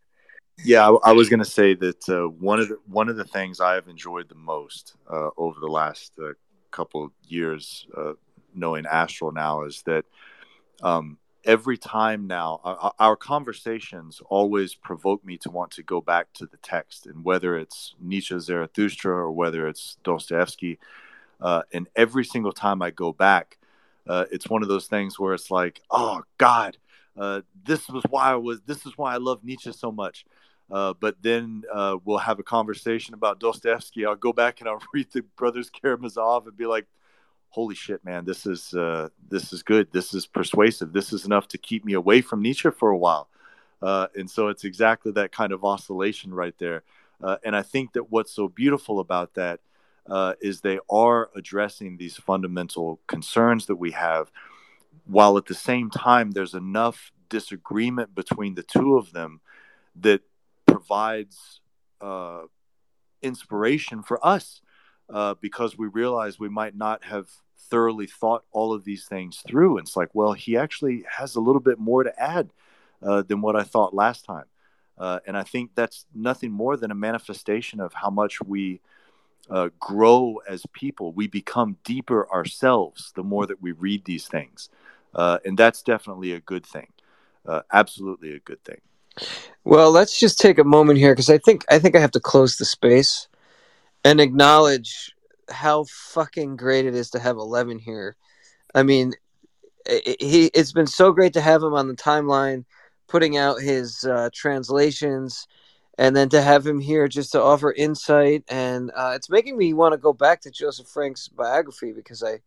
Yeah, 0.62 0.88
I, 0.88 1.10
I 1.10 1.12
was 1.14 1.28
going 1.28 1.40
to 1.40 1.44
say 1.44 1.74
that 1.74 2.08
uh, 2.08 2.28
one 2.28 2.60
of 2.60 2.68
the 2.68 2.78
one 2.86 3.08
of 3.08 3.16
the 3.16 3.24
things 3.24 3.58
I 3.58 3.74
have 3.74 3.88
enjoyed 3.88 4.28
the 4.28 4.36
most 4.36 4.94
uh, 5.10 5.30
over 5.36 5.58
the 5.58 5.66
last 5.66 6.12
uh, 6.22 6.34
couple 6.70 7.10
years, 7.26 7.88
uh, 7.96 8.12
knowing 8.54 8.86
Astral 8.86 9.32
now, 9.32 9.64
is 9.64 9.82
that 9.86 10.04
um, 10.82 11.18
every 11.44 11.76
time 11.78 12.26
now 12.26 12.60
our, 12.64 12.92
our, 12.98 13.16
conversations 13.16 14.20
always 14.28 14.74
provoke 14.74 15.24
me 15.24 15.36
to 15.38 15.50
want 15.50 15.70
to 15.72 15.82
go 15.82 16.00
back 16.00 16.32
to 16.34 16.46
the 16.46 16.56
text, 16.58 17.06
and 17.06 17.24
whether 17.24 17.56
it's 17.56 17.94
Nietzsche, 18.00 18.38
Zarathustra, 18.38 19.14
or 19.14 19.32
whether 19.32 19.68
it's 19.68 19.96
Dostoevsky, 20.04 20.78
uh, 21.40 21.62
and 21.72 21.88
every 21.94 22.24
single 22.24 22.52
time 22.52 22.82
I 22.82 22.90
go 22.90 23.12
back, 23.12 23.58
uh, 24.06 24.24
it's 24.30 24.48
one 24.48 24.62
of 24.62 24.68
those 24.68 24.86
things 24.86 25.18
where 25.18 25.34
it's 25.34 25.50
like, 25.50 25.80
oh 25.90 26.22
God. 26.38 26.76
this 27.64 27.88
was 27.88 28.02
why 28.10 28.32
I 28.32 28.36
was. 28.36 28.60
This 28.62 28.86
is 28.86 28.96
why 28.96 29.14
I 29.14 29.18
love 29.18 29.44
Nietzsche 29.44 29.72
so 29.72 29.92
much 29.92 30.24
uh, 30.70 30.94
but 30.98 31.16
then 31.22 31.62
uh, 31.72 31.96
we'll 32.04 32.18
have 32.18 32.38
a 32.38 32.42
conversation 32.42 33.14
about 33.14 33.38
Dostoevsky. 33.38 34.06
I'll 34.06 34.16
go 34.16 34.32
back 34.32 34.60
and 34.60 34.68
I'll 34.68 34.82
read 34.94 35.08
the 35.12 35.22
Brothers 35.36 35.70
Karamazov 35.70 36.46
and 36.46 36.56
be 36.56 36.66
like, 36.66 36.86
"Holy 37.54 37.74
shit, 37.74 38.04
man! 38.04 38.24
This 38.24 38.46
is 38.46 38.74
uh, 38.74 39.08
this 39.28 39.52
is 39.52 39.62
good. 39.62 39.88
This 39.92 40.12
is 40.14 40.26
persuasive. 40.26 40.92
This 40.92 41.12
is 41.12 41.24
enough 41.24 41.48
to 41.48 41.58
keep 41.58 41.84
me 41.84 41.94
away 41.94 42.20
from 42.20 42.42
Nietzsche 42.42 42.70
for 42.70 42.90
a 42.90 42.98
while." 42.98 43.28
Uh, 43.82 44.06
and 44.16 44.30
so 44.30 44.48
it's 44.48 44.64
exactly 44.64 45.12
that 45.12 45.32
kind 45.32 45.52
of 45.52 45.64
oscillation 45.64 46.32
right 46.32 46.56
there. 46.58 46.82
Uh, 47.22 47.36
and 47.44 47.54
I 47.54 47.62
think 47.62 47.92
that 47.92 48.10
what's 48.10 48.32
so 48.32 48.48
beautiful 48.48 48.98
about 48.98 49.34
that 49.34 49.60
is 50.40 50.60
they 50.60 50.78
are 50.90 51.30
addressing 51.34 51.96
these 51.96 52.16
fundamental 52.16 53.00
concerns 53.06 53.66
that 53.66 53.76
we 53.76 53.92
have, 53.92 54.30
while 55.06 55.36
at 55.36 55.46
the 55.46 55.54
same 55.54 55.90
time 55.90 56.30
there's 56.30 56.54
enough 56.54 57.12
disagreement 57.28 58.14
between 58.14 58.54
the 58.54 58.62
two 58.62 58.96
of 58.96 59.12
them 59.12 59.40
that 59.96 60.20
provides 60.66 61.60
uh, 62.00 62.42
inspiration 63.22 64.02
for 64.02 64.24
us 64.24 64.60
uh, 65.12 65.34
because 65.40 65.76
we 65.78 65.86
realize 65.86 66.38
we 66.38 66.48
might 66.48 66.76
not 66.76 67.04
have 67.04 67.28
thoroughly 67.74 68.06
thought 68.06 68.44
all 68.52 68.72
of 68.72 68.84
these 68.84 69.04
things 69.04 69.42
through. 69.48 69.78
And 69.78 69.84
it's 69.84 69.96
like, 69.96 70.10
well, 70.14 70.32
he 70.32 70.56
actually 70.56 71.04
has 71.10 71.34
a 71.34 71.40
little 71.40 71.60
bit 71.60 71.76
more 71.76 72.04
to 72.04 72.22
add 72.22 72.50
uh, 73.02 73.22
than 73.22 73.40
what 73.40 73.56
I 73.56 73.64
thought 73.64 73.92
last 73.92 74.24
time. 74.24 74.44
Uh, 74.96 75.18
and 75.26 75.36
I 75.36 75.42
think 75.42 75.72
that's 75.74 76.06
nothing 76.14 76.52
more 76.52 76.76
than 76.76 76.92
a 76.92 76.94
manifestation 76.94 77.80
of 77.80 77.92
how 77.92 78.10
much 78.10 78.40
we 78.40 78.80
uh, 79.50 79.70
grow 79.80 80.40
as 80.48 80.62
people. 80.72 81.10
We 81.10 81.26
become 81.26 81.78
deeper 81.82 82.30
ourselves 82.30 83.12
the 83.16 83.24
more 83.24 83.44
that 83.44 83.60
we 83.60 83.72
read 83.72 84.04
these 84.04 84.28
things. 84.28 84.68
Uh, 85.12 85.38
and 85.44 85.58
that's 85.58 85.82
definitely 85.82 86.30
a 86.30 86.38
good 86.38 86.64
thing. 86.64 86.86
absolutely 87.72 88.36
a 88.36 88.38
good 88.38 88.62
thing. 88.62 88.82
Well, 89.64 89.90
let's 89.90 90.20
just 90.20 90.38
take 90.38 90.60
a 90.60 90.64
moment 90.64 91.00
here 91.00 91.12
because 91.12 91.28
I 91.28 91.38
think 91.38 91.64
I 91.68 91.80
think 91.80 91.96
I 91.96 92.00
have 92.00 92.12
to 92.12 92.20
close 92.20 92.56
the 92.56 92.64
space. 92.64 93.26
and 94.04 94.20
acknowledge 94.20 95.13
how 95.50 95.84
fucking 95.84 96.56
great 96.56 96.86
it 96.86 96.94
is 96.94 97.10
to 97.10 97.18
have 97.18 97.36
Eleven 97.36 97.78
here. 97.78 98.16
I 98.74 98.82
mean, 98.82 99.12
it, 99.86 100.20
he 100.20 100.46
it's 100.46 100.72
been 100.72 100.86
so 100.86 101.12
great 101.12 101.32
to 101.34 101.40
have 101.40 101.62
him 101.62 101.74
on 101.74 101.88
the 101.88 101.94
timeline, 101.94 102.64
putting 103.08 103.36
out 103.36 103.60
his 103.60 104.04
uh, 104.04 104.30
translations, 104.32 105.46
and 105.98 106.14
then 106.16 106.28
to 106.30 106.42
have 106.42 106.66
him 106.66 106.80
here 106.80 107.08
just 107.08 107.32
to 107.32 107.42
offer 107.42 107.72
insight. 107.72 108.44
And 108.48 108.90
uh, 108.94 109.12
it's 109.14 109.30
making 109.30 109.56
me 109.56 109.74
want 109.74 109.92
to 109.92 109.98
go 109.98 110.12
back 110.12 110.40
to 110.42 110.50
Joseph 110.50 110.88
Frank's 110.88 111.28
biography 111.28 111.92
because 111.92 112.22
I. 112.22 112.40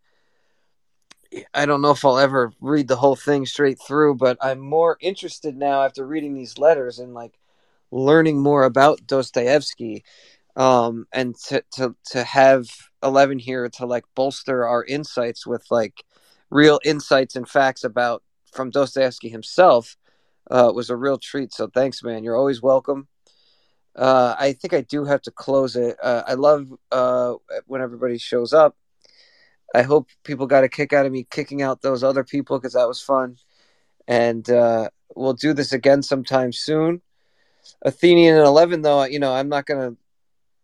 I 1.53 1.65
don't 1.65 1.81
know 1.81 1.91
if 1.91 2.05
I'll 2.05 2.17
ever 2.17 2.53
read 2.61 2.87
the 2.87 2.95
whole 2.95 3.17
thing 3.17 3.45
straight 3.45 3.79
through, 3.85 4.15
but 4.15 4.37
I'm 4.41 4.59
more 4.59 4.97
interested 5.01 5.57
now 5.57 5.83
after 5.83 6.07
reading 6.07 6.33
these 6.33 6.57
letters 6.57 6.99
and 6.99 7.13
like 7.13 7.37
learning 7.91 8.39
more 8.39 8.63
about 8.63 9.05
Dostoevsky 9.05 10.05
um, 10.57 11.05
and 11.13 11.35
to, 11.47 11.63
to 11.73 11.95
to 12.11 12.23
have 12.23 12.65
11 13.03 13.39
here 13.39 13.69
to 13.69 13.85
like 13.85 14.03
bolster 14.15 14.67
our 14.67 14.83
insights 14.83 15.45
with 15.45 15.63
like 15.69 16.03
real 16.49 16.79
insights 16.83 17.35
and 17.35 17.47
facts 17.47 17.83
about 17.83 18.23
from 18.51 18.71
Dostoevsky 18.71 19.29
himself 19.29 19.95
uh, 20.49 20.71
was 20.73 20.89
a 20.89 20.95
real 20.95 21.17
treat. 21.17 21.53
So 21.53 21.67
thanks, 21.67 22.03
man. 22.03 22.23
You're 22.23 22.35
always 22.35 22.61
welcome. 22.61 23.07
Uh, 23.95 24.35
I 24.37 24.53
think 24.53 24.73
I 24.73 24.81
do 24.81 25.05
have 25.05 25.21
to 25.23 25.31
close 25.31 25.75
it. 25.75 25.97
Uh, 26.01 26.23
I 26.27 26.33
love 26.33 26.67
uh, 26.91 27.35
when 27.67 27.81
everybody 27.81 28.17
shows 28.17 28.51
up. 28.51 28.75
I 29.75 29.83
hope 29.83 30.09
people 30.23 30.47
got 30.47 30.63
a 30.63 30.69
kick 30.69 30.93
out 30.93 31.05
of 31.05 31.11
me 31.11 31.27
kicking 31.29 31.61
out 31.61 31.81
those 31.81 32.03
other 32.03 32.23
people 32.23 32.57
because 32.57 32.73
that 32.73 32.87
was 32.87 33.01
fun. 33.01 33.37
And 34.07 34.49
uh, 34.49 34.89
we'll 35.15 35.33
do 35.33 35.53
this 35.53 35.73
again 35.73 36.01
sometime 36.01 36.51
soon. 36.51 37.01
Athenian 37.81 38.37
and 38.37 38.45
Eleven, 38.45 38.81
though, 38.81 39.03
you 39.03 39.19
know, 39.19 39.33
I'm 39.33 39.49
not 39.49 39.65
gonna, 39.65 39.95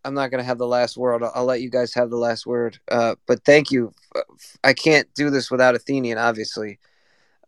I'm 0.04 0.14
not 0.14 0.30
gonna 0.30 0.44
have 0.44 0.58
the 0.58 0.66
last 0.66 0.96
word. 0.96 1.22
I'll, 1.22 1.32
I'll 1.34 1.44
let 1.44 1.62
you 1.62 1.70
guys 1.70 1.94
have 1.94 2.10
the 2.10 2.16
last 2.16 2.46
word. 2.46 2.78
Uh, 2.90 3.14
but 3.26 3.44
thank 3.44 3.70
you. 3.70 3.92
I 4.62 4.72
can't 4.74 5.12
do 5.14 5.30
this 5.30 5.50
without 5.50 5.74
Athenian, 5.74 6.18
obviously. 6.18 6.78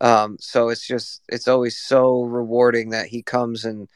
Um, 0.00 0.36
so 0.40 0.68
it's 0.68 0.86
just, 0.86 1.22
it's 1.28 1.48
always 1.48 1.76
so 1.76 2.22
rewarding 2.22 2.90
that 2.90 3.06
he 3.06 3.22
comes 3.22 3.64
and 3.64 3.88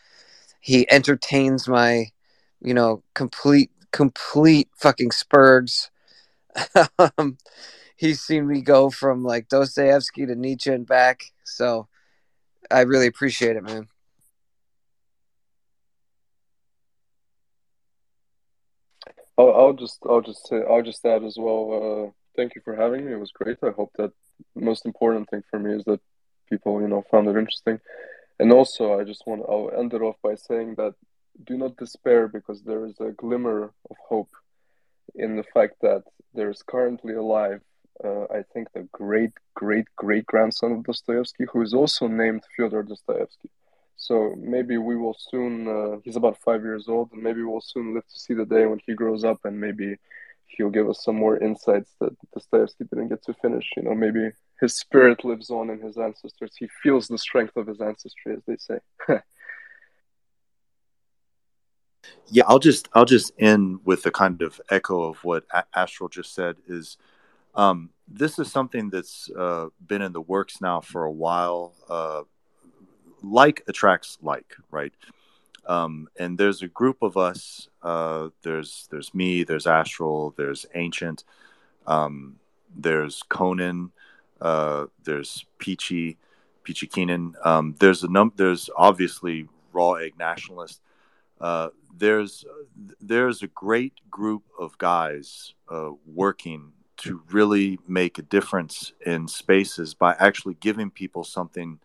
he 0.60 0.90
entertains 0.90 1.68
my, 1.68 2.06
you 2.62 2.74
know, 2.74 3.02
complete, 3.14 3.70
complete 3.92 4.68
fucking 4.76 5.10
spurgs. 5.10 5.90
um, 7.18 7.38
he's 7.96 8.20
seen 8.20 8.46
me 8.46 8.62
go 8.62 8.90
from 8.90 9.24
like 9.24 9.48
Dostoevsky 9.48 10.26
to 10.26 10.34
Nietzsche 10.34 10.70
and 10.70 10.86
back. 10.86 11.20
So 11.44 11.88
I 12.70 12.82
really 12.82 13.06
appreciate 13.06 13.56
it, 13.56 13.62
man. 13.62 13.88
I'll, 19.40 19.54
I'll 19.60 19.72
just 19.84 19.98
I'll 20.08 20.20
just 20.20 20.46
say 20.48 20.58
I'll 20.68 20.82
just 20.82 21.04
add 21.04 21.24
as 21.24 21.36
well. 21.38 21.62
Uh, 21.78 22.10
thank 22.36 22.54
you 22.54 22.60
for 22.64 22.74
having 22.76 23.06
me. 23.06 23.12
It 23.12 23.20
was 23.20 23.32
great. 23.32 23.58
I 23.62 23.70
hope 23.70 23.92
that 23.96 24.12
the 24.54 24.64
most 24.70 24.84
important 24.84 25.28
thing 25.30 25.42
for 25.50 25.58
me 25.58 25.74
is 25.78 25.84
that 25.84 26.00
people 26.50 26.80
you 26.80 26.88
know 26.88 27.04
found 27.10 27.28
it 27.28 27.36
interesting, 27.36 27.80
and 28.38 28.52
also 28.52 28.98
I 29.00 29.04
just 29.04 29.26
want 29.26 29.42
I'll 29.48 29.70
end 29.80 29.94
it 29.94 30.02
off 30.02 30.16
by 30.22 30.34
saying 30.34 30.74
that 30.76 30.94
do 31.44 31.56
not 31.56 31.76
despair 31.76 32.28
because 32.28 32.62
there 32.62 32.84
is 32.84 32.98
a 33.00 33.12
glimmer 33.22 33.72
of 33.90 33.96
hope 34.08 34.32
in 35.14 35.36
the 35.36 35.48
fact 35.54 35.76
that 35.80 36.02
there 36.34 36.50
is 36.50 36.62
currently 36.62 37.14
alive. 37.14 37.60
Uh, 38.02 38.24
I 38.38 38.42
think 38.52 38.72
the 38.72 38.88
great 38.92 39.32
great 39.54 39.86
great 39.96 40.26
grandson 40.26 40.72
of 40.72 40.84
Dostoevsky, 40.84 41.44
who 41.50 41.62
is 41.62 41.74
also 41.74 42.06
named 42.08 42.42
Fyodor 42.54 42.82
Dostoevsky. 42.82 43.50
So 44.00 44.34
maybe 44.38 44.78
we 44.78 44.96
will 44.96 45.14
soon. 45.18 45.68
Uh, 45.68 45.98
he's 46.02 46.16
about 46.16 46.38
five 46.42 46.62
years 46.62 46.88
old, 46.88 47.12
and 47.12 47.22
maybe 47.22 47.42
we'll 47.42 47.60
soon 47.60 47.94
live 47.94 48.06
to 48.08 48.18
see 48.18 48.32
the 48.32 48.46
day 48.46 48.64
when 48.64 48.80
he 48.86 48.94
grows 48.94 49.24
up, 49.24 49.40
and 49.44 49.60
maybe 49.60 49.94
he'll 50.46 50.70
give 50.70 50.88
us 50.88 51.04
some 51.04 51.16
more 51.16 51.36
insights 51.36 51.94
that 52.00 52.16
Dostoevsky 52.32 52.84
didn't 52.84 53.08
get 53.08 53.22
to 53.24 53.34
finish. 53.34 53.68
You 53.76 53.82
know, 53.82 53.94
maybe 53.94 54.30
his 54.58 54.74
spirit 54.74 55.22
lives 55.22 55.50
on 55.50 55.68
in 55.68 55.80
his 55.80 55.98
ancestors. 55.98 56.52
He 56.58 56.66
feels 56.82 57.08
the 57.08 57.18
strength 57.18 57.58
of 57.58 57.66
his 57.66 57.82
ancestry, 57.82 58.34
as 58.34 58.42
they 58.46 58.56
say. 58.56 58.78
yeah, 62.30 62.44
I'll 62.46 62.58
just 62.58 62.88
I'll 62.94 63.04
just 63.04 63.32
end 63.38 63.80
with 63.84 64.06
a 64.06 64.10
kind 64.10 64.40
of 64.40 64.62
echo 64.70 65.02
of 65.02 65.22
what 65.24 65.44
Astral 65.74 66.08
just 66.08 66.34
said. 66.34 66.56
Is 66.66 66.96
um, 67.54 67.90
this 68.08 68.38
is 68.38 68.50
something 68.50 68.88
that's 68.88 69.28
uh, 69.36 69.66
been 69.86 70.00
in 70.00 70.12
the 70.14 70.22
works 70.22 70.62
now 70.62 70.80
for 70.80 71.04
a 71.04 71.12
while. 71.12 71.74
Uh, 71.86 72.22
like 73.22 73.62
attracts 73.68 74.18
like, 74.22 74.56
right? 74.70 74.92
Um, 75.66 76.08
and 76.18 76.36
there's 76.38 76.62
a 76.62 76.68
group 76.68 77.02
of 77.02 77.16
us. 77.16 77.68
Uh, 77.82 78.28
there's 78.42 78.88
there's 78.90 79.14
me. 79.14 79.44
There's 79.44 79.66
Astral. 79.66 80.34
There's 80.36 80.66
Ancient. 80.74 81.24
Um, 81.86 82.36
there's 82.74 83.22
Conan. 83.28 83.92
Uh, 84.40 84.86
there's 85.04 85.44
Peachy, 85.58 86.16
Peachy 86.64 86.86
Keenan. 86.86 87.34
Um, 87.44 87.74
there's 87.78 88.02
a 88.02 88.08
num. 88.08 88.32
There's 88.36 88.70
obviously 88.76 89.48
raw 89.72 89.92
egg 89.92 90.14
nationalist. 90.18 90.80
Uh, 91.40 91.68
there's 91.96 92.44
there's 93.00 93.42
a 93.42 93.48
great 93.48 93.94
group 94.10 94.42
of 94.58 94.76
guys 94.78 95.54
uh, 95.70 95.90
working 96.06 96.72
to 96.98 97.22
really 97.30 97.78
make 97.88 98.18
a 98.18 98.22
difference 98.22 98.92
in 99.06 99.26
spaces 99.26 99.94
by 99.94 100.14
actually 100.18 100.54
giving 100.60 100.90
people 100.90 101.24
something 101.24 101.78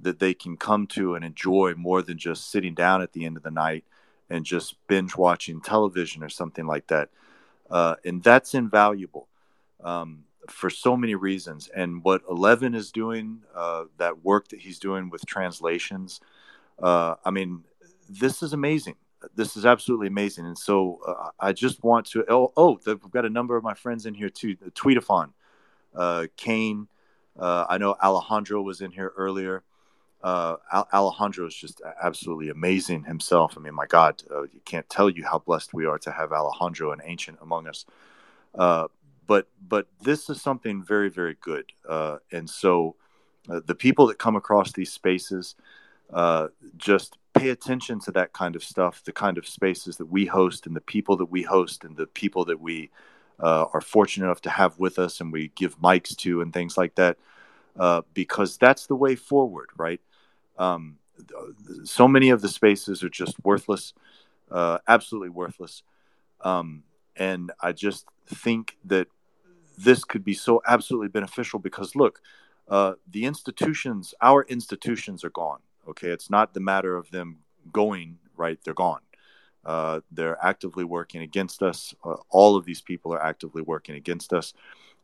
that 0.00 0.18
they 0.18 0.34
can 0.34 0.56
come 0.56 0.86
to 0.86 1.14
and 1.14 1.24
enjoy 1.24 1.74
more 1.76 2.02
than 2.02 2.18
just 2.18 2.50
sitting 2.50 2.74
down 2.74 3.02
at 3.02 3.12
the 3.12 3.24
end 3.24 3.36
of 3.36 3.42
the 3.42 3.50
night 3.50 3.84
and 4.28 4.44
just 4.44 4.76
binge 4.88 5.16
watching 5.16 5.60
television 5.60 6.22
or 6.22 6.28
something 6.28 6.66
like 6.66 6.86
that. 6.88 7.08
Uh, 7.70 7.96
and 8.04 8.22
that's 8.22 8.54
invaluable 8.54 9.28
um, 9.82 10.24
for 10.48 10.70
so 10.70 10.96
many 10.96 11.14
reasons. 11.14 11.68
And 11.74 12.02
what 12.04 12.22
Eleven 12.28 12.74
is 12.74 12.92
doing, 12.92 13.42
uh, 13.54 13.84
that 13.98 14.24
work 14.24 14.48
that 14.48 14.60
he's 14.60 14.78
doing 14.78 15.10
with 15.10 15.24
translations, 15.26 16.20
uh, 16.82 17.14
I 17.24 17.30
mean, 17.30 17.64
this 18.08 18.42
is 18.42 18.52
amazing. 18.52 18.96
This 19.34 19.56
is 19.56 19.64
absolutely 19.66 20.06
amazing. 20.08 20.46
And 20.46 20.58
so 20.58 21.00
uh, 21.06 21.30
I 21.40 21.52
just 21.52 21.82
want 21.82 22.06
to. 22.08 22.24
Oh, 22.28 22.52
oh, 22.56 22.78
we've 22.86 23.10
got 23.10 23.24
a 23.24 23.30
number 23.30 23.56
of 23.56 23.64
my 23.64 23.74
friends 23.74 24.06
in 24.06 24.14
here 24.14 24.28
too. 24.28 24.56
Tweetathon, 24.56 25.30
uh, 25.94 26.26
Kane. 26.36 26.88
Uh, 27.38 27.66
I 27.68 27.78
know 27.78 27.96
Alejandro 28.02 28.62
was 28.62 28.80
in 28.80 28.92
here 28.92 29.12
earlier 29.16 29.62
uh, 30.26 30.56
Alejandro 30.92 31.46
is 31.46 31.54
just 31.54 31.80
absolutely 32.02 32.48
amazing 32.48 33.04
himself. 33.04 33.54
I 33.56 33.60
mean, 33.60 33.74
my 33.74 33.86
God, 33.86 34.24
uh, 34.28 34.42
you 34.42 34.60
can't 34.64 34.88
tell 34.90 35.08
you 35.08 35.24
how 35.24 35.38
blessed 35.38 35.72
we 35.72 35.86
are 35.86 35.98
to 36.00 36.10
have 36.10 36.32
Alejandro 36.32 36.90
an 36.90 37.00
Ancient 37.04 37.38
among 37.40 37.68
us. 37.68 37.84
Uh, 38.52 38.88
but 39.28 39.46
but 39.68 39.86
this 40.02 40.28
is 40.28 40.42
something 40.42 40.82
very 40.82 41.10
very 41.10 41.36
good, 41.40 41.66
uh, 41.88 42.16
and 42.32 42.50
so 42.50 42.96
uh, 43.48 43.60
the 43.66 43.74
people 43.76 44.08
that 44.08 44.18
come 44.18 44.34
across 44.34 44.72
these 44.72 44.92
spaces 44.92 45.54
uh, 46.12 46.48
just 46.76 47.18
pay 47.34 47.50
attention 47.50 48.00
to 48.00 48.10
that 48.10 48.32
kind 48.32 48.56
of 48.56 48.64
stuff, 48.64 49.04
the 49.04 49.12
kind 49.12 49.38
of 49.38 49.46
spaces 49.46 49.96
that 49.98 50.06
we 50.06 50.26
host, 50.26 50.66
and 50.66 50.74
the 50.74 50.80
people 50.80 51.16
that 51.18 51.30
we 51.30 51.42
host, 51.42 51.84
and 51.84 51.96
the 51.96 52.06
people 52.06 52.44
that 52.46 52.60
we 52.60 52.90
are 53.38 53.80
fortunate 53.80 54.26
enough 54.26 54.40
to 54.40 54.50
have 54.50 54.76
with 54.80 54.98
us, 54.98 55.20
and 55.20 55.32
we 55.32 55.52
give 55.54 55.78
mics 55.80 56.16
to, 56.16 56.40
and 56.40 56.52
things 56.52 56.76
like 56.76 56.96
that. 56.96 57.16
because 58.14 58.56
that's 58.58 58.86
the 58.86 58.96
way 58.96 59.14
forward, 59.14 59.68
right? 59.76 60.00
Um, 60.58 60.98
so 61.84 62.06
many 62.06 62.30
of 62.30 62.42
the 62.42 62.48
spaces 62.48 63.02
are 63.02 63.08
just 63.08 63.36
worthless, 63.44 63.94
uh, 64.50 64.78
absolutely 64.86 65.30
worthless. 65.30 65.82
Um, 66.40 66.84
and 67.16 67.52
I 67.60 67.72
just 67.72 68.06
think 68.26 68.76
that 68.84 69.08
this 69.78 70.04
could 70.04 70.24
be 70.24 70.34
so 70.34 70.62
absolutely 70.66 71.08
beneficial 71.08 71.58
because 71.58 71.94
look, 71.94 72.20
uh, 72.68 72.94
the 73.10 73.24
institutions, 73.24 74.14
our 74.20 74.42
institutions 74.44 75.24
are 75.24 75.30
gone. 75.30 75.60
Okay, 75.88 76.08
it's 76.08 76.30
not 76.30 76.52
the 76.52 76.60
matter 76.60 76.96
of 76.96 77.10
them 77.10 77.38
going 77.72 78.18
right; 78.36 78.58
they're 78.64 78.74
gone. 78.74 79.00
Uh, 79.64 80.00
they're 80.12 80.38
actively 80.44 80.84
working 80.84 81.22
against 81.22 81.62
us. 81.62 81.94
Uh, 82.04 82.14
all 82.30 82.56
of 82.56 82.64
these 82.64 82.80
people 82.80 83.12
are 83.12 83.22
actively 83.22 83.62
working 83.62 83.96
against 83.96 84.32
us. 84.32 84.54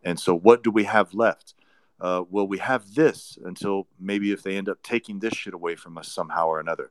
And 0.04 0.18
so, 0.18 0.36
what 0.36 0.62
do 0.62 0.70
we 0.70 0.84
have 0.84 1.14
left? 1.14 1.54
Uh, 2.02 2.24
will 2.28 2.48
we 2.48 2.58
have 2.58 2.94
this 2.94 3.38
until 3.44 3.86
maybe 3.98 4.32
if 4.32 4.42
they 4.42 4.56
end 4.56 4.68
up 4.68 4.82
taking 4.82 5.20
this 5.20 5.34
shit 5.34 5.54
away 5.54 5.76
from 5.76 5.96
us 5.96 6.08
somehow 6.08 6.48
or 6.48 6.58
another. 6.58 6.90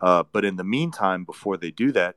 Uh, 0.00 0.24
but 0.32 0.44
in 0.44 0.56
the 0.56 0.64
meantime, 0.64 1.24
before 1.24 1.56
they 1.56 1.70
do 1.70 1.92
that, 1.92 2.16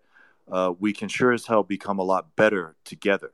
uh, 0.51 0.73
we 0.79 0.91
can 0.91 1.07
sure 1.07 1.31
as 1.31 1.45
hell 1.45 1.63
become 1.63 1.99
a 1.99 2.03
lot 2.03 2.35
better 2.35 2.75
together, 2.85 3.31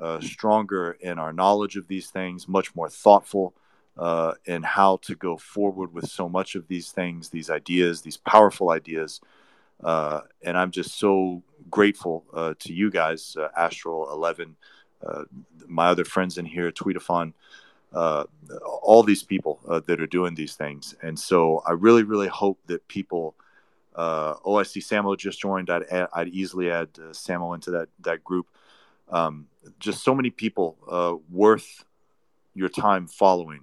uh, 0.00 0.20
stronger 0.20 0.96
in 1.00 1.18
our 1.18 1.32
knowledge 1.32 1.76
of 1.76 1.88
these 1.88 2.08
things, 2.08 2.46
much 2.46 2.74
more 2.76 2.88
thoughtful 2.88 3.52
uh, 3.98 4.32
in 4.44 4.62
how 4.62 4.98
to 4.98 5.16
go 5.16 5.36
forward 5.36 5.92
with 5.92 6.08
so 6.08 6.28
much 6.28 6.54
of 6.54 6.68
these 6.68 6.92
things, 6.92 7.30
these 7.30 7.50
ideas, 7.50 8.02
these 8.02 8.16
powerful 8.16 8.70
ideas. 8.70 9.20
Uh, 9.82 10.20
and 10.42 10.56
I'm 10.56 10.70
just 10.70 10.98
so 10.98 11.42
grateful 11.68 12.24
to 12.58 12.72
you 12.72 12.90
guys, 12.90 13.36
Astral 13.56 14.10
11, 14.12 14.56
my 15.66 15.88
other 15.88 16.04
friends 16.04 16.38
in 16.38 16.46
here, 16.46 16.70
Tweetathon 16.70 17.32
uh, 17.96 18.24
all 18.86 19.02
these 19.04 19.24
people 19.32 19.54
uh, 19.70 19.80
that 19.86 19.98
are 20.00 20.10
doing 20.18 20.36
these 20.36 20.56
things. 20.64 20.94
And 21.06 21.16
so 21.18 21.38
I 21.70 21.72
really, 21.86 22.04
really 22.12 22.30
hope 22.42 22.58
that 22.66 22.80
people 22.96 23.34
Uh, 24.06 24.34
oh, 24.44 24.60
I 24.60 24.64
see 24.64 24.82
Samo 24.82 25.16
just 25.16 25.40
joined. 25.40 25.68
I'd, 25.70 25.86
add, 25.90 26.08
I'd 26.16 26.28
easily 26.40 26.66
add 26.70 26.88
uh, 26.98 27.14
Samo 27.14 27.54
into 27.54 27.70
that 27.76 27.88
that 28.08 28.20
group. 28.28 28.46
Um, 29.08 29.46
just 29.86 29.98
so 30.02 30.14
many 30.14 30.30
people 30.30 30.68
uh, 30.96 31.14
worth 31.42 31.68
your 32.54 32.70
time 32.70 33.06
following 33.08 33.62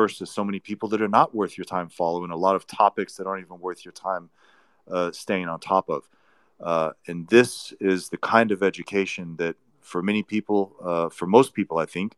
versus 0.00 0.30
so 0.30 0.44
many 0.44 0.60
people 0.60 0.88
that 0.90 1.00
are 1.02 1.10
not 1.18 1.28
worth 1.34 1.54
your 1.58 1.68
time 1.76 1.88
following. 1.88 2.30
A 2.30 2.36
lot 2.46 2.54
of 2.54 2.64
topics 2.66 3.16
that 3.16 3.26
aren't 3.26 3.44
even 3.46 3.60
worth 3.60 3.84
your 3.84 3.96
time 4.08 4.30
uh, 4.94 5.10
staying 5.12 5.48
on 5.48 5.58
top 5.58 5.88
of. 5.88 6.02
Uh, 6.60 6.90
and 7.08 7.28
this 7.28 7.74
is 7.80 8.08
the 8.08 8.18
kind 8.18 8.52
of 8.52 8.62
education 8.62 9.36
that, 9.36 9.56
for 9.80 10.00
many 10.02 10.22
people, 10.22 10.60
uh, 10.90 11.08
for 11.18 11.26
most 11.26 11.54
people, 11.54 11.76
I 11.84 11.86
think, 11.86 12.10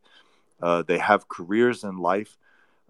uh, 0.65 0.81
they 0.81 0.97
have 0.97 1.27
careers 1.27 1.83
in 1.83 1.97
life 1.97 2.37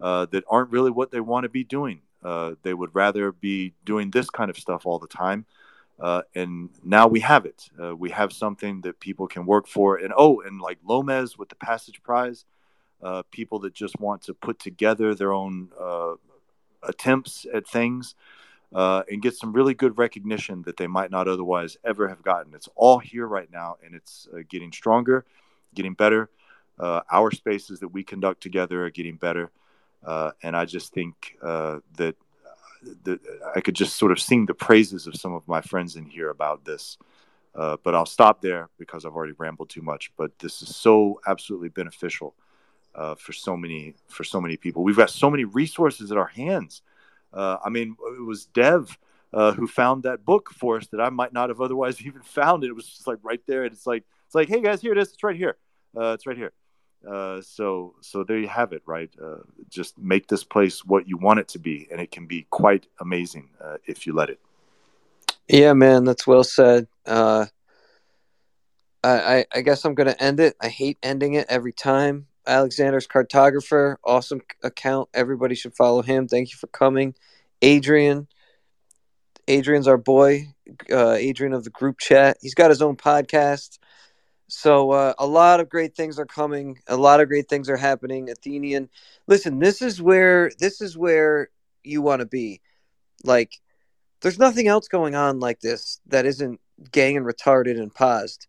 uh, 0.02 0.26
that 0.28 0.46
aren't 0.48 0.72
really 0.72 0.92
what 0.92 1.12
they 1.12 1.20
want 1.20 1.44
to 1.44 1.50
be 1.50 1.64
doing. 1.64 2.00
Uh, 2.24 2.56
they 2.64 2.74
would 2.74 2.94
rather 2.94 3.32
be 3.34 3.74
doing 3.84 4.10
this 4.12 4.30
kind 4.30 4.50
of 4.50 4.58
stuff 4.58 4.86
all 4.86 4.98
the 4.98 5.08
time. 5.08 5.46
and 6.34 6.70
now 6.84 7.06
we 7.08 7.20
have 7.20 7.46
it. 7.46 7.70
we 7.98 8.10
have 8.10 8.32
something 8.32 8.82
that 8.82 9.00
people 9.00 9.28
can 9.28 9.46
work 9.46 9.68
for. 9.68 9.98
And 9.98 10.14
oh, 10.16 10.42
and 10.42 10.62
like 10.62 10.80
Lomez 10.84 11.38
with 11.38 11.50
the 11.50 11.56
Passage 11.56 12.02
Prize, 12.02 12.46
people 13.32 13.60
that 13.60 13.74
just 13.74 14.00
want 14.00 14.22
to 14.24 14.34
put 14.34 14.58
together 14.58 15.14
their 15.14 15.34
own 15.34 15.70
attempts 16.82 17.46
at 17.54 17.68
things 17.68 18.16
uh, 18.74 19.04
and 19.10 19.22
get 19.22 19.36
some 19.36 19.54
really 19.54 19.74
good 19.74 19.98
recognition 19.98 20.62
that 20.64 20.78
they 20.78 20.88
might 20.88 21.12
not 21.12 21.28
otherwise 21.28 21.78
ever 21.84 22.08
have 22.08 22.22
gotten. 22.22 22.54
It's 22.54 22.70
all 22.76 23.00
here 23.00 23.28
right 23.28 23.52
now, 23.52 23.78
and 23.84 23.96
it's 23.96 24.28
uh, 24.34 24.40
getting 24.50 24.72
stronger, 24.72 25.26
getting 25.74 25.94
better. 25.94 26.30
Uh, 26.80 27.02
our 27.12 27.32
spaces 27.32 27.80
that 27.80 27.90
we 27.90 28.04
conduct 28.04 28.42
together 28.42 28.86
are 28.86 28.90
getting 28.90 29.16
better, 29.16 29.52
uh, 30.06 30.32
and 30.44 30.56
I 30.56 30.66
just 30.66 30.94
think 30.94 31.38
uh, 31.42 31.80
that 31.98 32.16
that 33.04 33.20
I 33.56 33.62
could 33.62 33.76
just 33.76 33.96
sort 33.96 34.12
of 34.12 34.20
sing 34.20 34.46
the 34.46 34.54
praises 34.54 35.08
of 35.08 35.16
some 35.16 35.34
of 35.34 35.48
my 35.48 35.62
friends 35.62 35.96
in 35.96 36.06
here 36.06 36.30
about 36.30 36.66
this. 36.66 36.98
Uh, 37.56 37.78
but 37.84 37.96
I'll 37.96 38.06
stop 38.06 38.42
there 38.42 38.70
because 38.78 39.06
I've 39.06 39.16
already 39.16 39.34
rambled 39.38 39.70
too 39.70 39.82
much. 39.82 40.12
But 40.18 40.38
this 40.40 40.62
is 40.62 40.76
so 40.76 41.22
absolutely 41.26 41.70
beneficial 41.70 42.36
for 43.18 43.34
so 43.34 43.58
many 43.58 43.96
for 44.08 44.24
so 44.24 44.40
many 44.40 44.58
people. 44.58 44.84
We've 44.84 44.98
got 44.98 45.10
so 45.10 45.30
many 45.30 45.46
resources 45.46 46.12
at 46.12 46.18
our 46.18 46.28
hands 46.28 46.82
uh, 47.36 47.58
I 47.64 47.70
mean, 47.70 47.98
it 48.18 48.26
was 48.26 48.46
Dev 48.46 48.98
uh, 49.34 49.52
who 49.52 49.68
found 49.68 50.04
that 50.04 50.24
book 50.24 50.50
for 50.52 50.78
us 50.78 50.88
that 50.88 51.02
I 51.02 51.10
might 51.10 51.34
not 51.34 51.50
have 51.50 51.60
otherwise 51.60 52.02
even 52.06 52.22
found. 52.22 52.64
It, 52.64 52.68
it 52.68 52.76
was 52.76 52.88
just 52.88 53.06
like 53.06 53.20
right 53.22 53.42
there, 53.46 53.66
and 53.66 53.74
it's 53.74 53.86
like 53.86 54.06
it's 54.26 54.34
like, 54.34 54.48
hey 54.48 54.62
guys, 54.62 54.82
here 54.82 54.94
it 54.94 54.98
is. 54.98 55.12
It's 55.14 55.24
right 55.24 55.36
here. 55.36 55.58
Uh, 55.96 56.14
it's 56.14 56.26
right 56.26 56.38
here. 56.38 56.54
Uh, 57.08 57.42
so 57.42 57.96
so 58.02 58.24
there 58.24 58.40
you 58.40 58.48
have 58.48 58.74
it. 58.74 58.82
Right. 58.86 59.10
Uh, 59.22 59.38
just 59.70 59.98
make 59.98 60.28
this 60.28 60.44
place 60.44 60.84
what 60.84 61.08
you 61.08 61.18
want 61.18 61.40
it 61.40 61.48
to 61.50 61.60
be, 61.60 61.88
and 61.92 62.02
it 62.02 62.12
can 62.12 62.26
be 62.26 62.48
quite 62.50 62.88
amazing 63.00 63.50
uh, 63.64 63.78
if 63.86 64.08
you 64.08 64.14
let 64.14 64.30
it. 64.30 64.40
Yeah, 65.48 65.74
man, 65.74 66.06
that's 66.06 66.26
well 66.26 66.44
said. 66.44 66.88
I, 69.06 69.38
I, 69.38 69.46
I 69.54 69.62
guess 69.62 69.86
I'm 69.86 69.94
going 69.94 70.08
to 70.08 70.24
end 70.24 70.40
it. 70.40 70.56
I 70.60 70.70
hate 70.70 70.98
ending 71.04 71.36
it 71.36 71.46
every 71.48 71.74
time. 71.74 72.26
Alexander's 72.48 73.08
cartographer, 73.08 73.98
awesome 74.04 74.42
account. 74.64 75.10
Everybody 75.14 75.56
should 75.56 75.76
follow 75.76 76.02
him. 76.02 76.28
Thank 76.28 76.52
you 76.52 76.58
for 76.58 76.68
coming, 76.68 77.14
Adrian. 77.62 78.28
Adrian's 79.48 79.88
our 79.88 79.98
boy, 79.98 80.48
uh, 80.92 81.12
Adrian 81.12 81.54
of 81.54 81.64
the 81.64 81.70
group 81.70 82.00
chat. 82.00 82.38
He's 82.42 82.56
got 82.56 82.72
his 82.72 82.82
own 82.82 82.96
podcast. 82.96 83.78
So 84.48 84.92
uh, 84.92 85.14
a 85.18 85.26
lot 85.26 85.60
of 85.60 85.70
great 85.70 85.96
things 85.96 86.20
are 86.20 86.26
coming. 86.26 86.80
A 86.88 86.96
lot 86.96 87.20
of 87.20 87.28
great 87.28 87.50
things 87.50 87.70
are 87.70 87.78
happening. 87.78 88.30
Athenian, 88.30 88.90
listen, 89.28 89.60
this 89.60 89.82
is 89.82 90.02
where 90.02 90.52
this 90.60 90.82
is 90.82 90.98
where 90.98 91.50
you 91.84 92.02
want 92.02 92.20
to 92.20 92.26
be. 92.26 92.62
Like, 93.24 93.60
there's 94.22 94.40
nothing 94.40 94.68
else 94.68 94.88
going 94.88 95.16
on 95.16 95.40
like 95.40 95.60
this 95.60 96.00
that 96.08 96.26
isn't 96.26 96.60
gang 96.92 97.18
and 97.18 97.26
retarded 97.26 97.80
and 97.80 97.94
paused. 97.94 98.48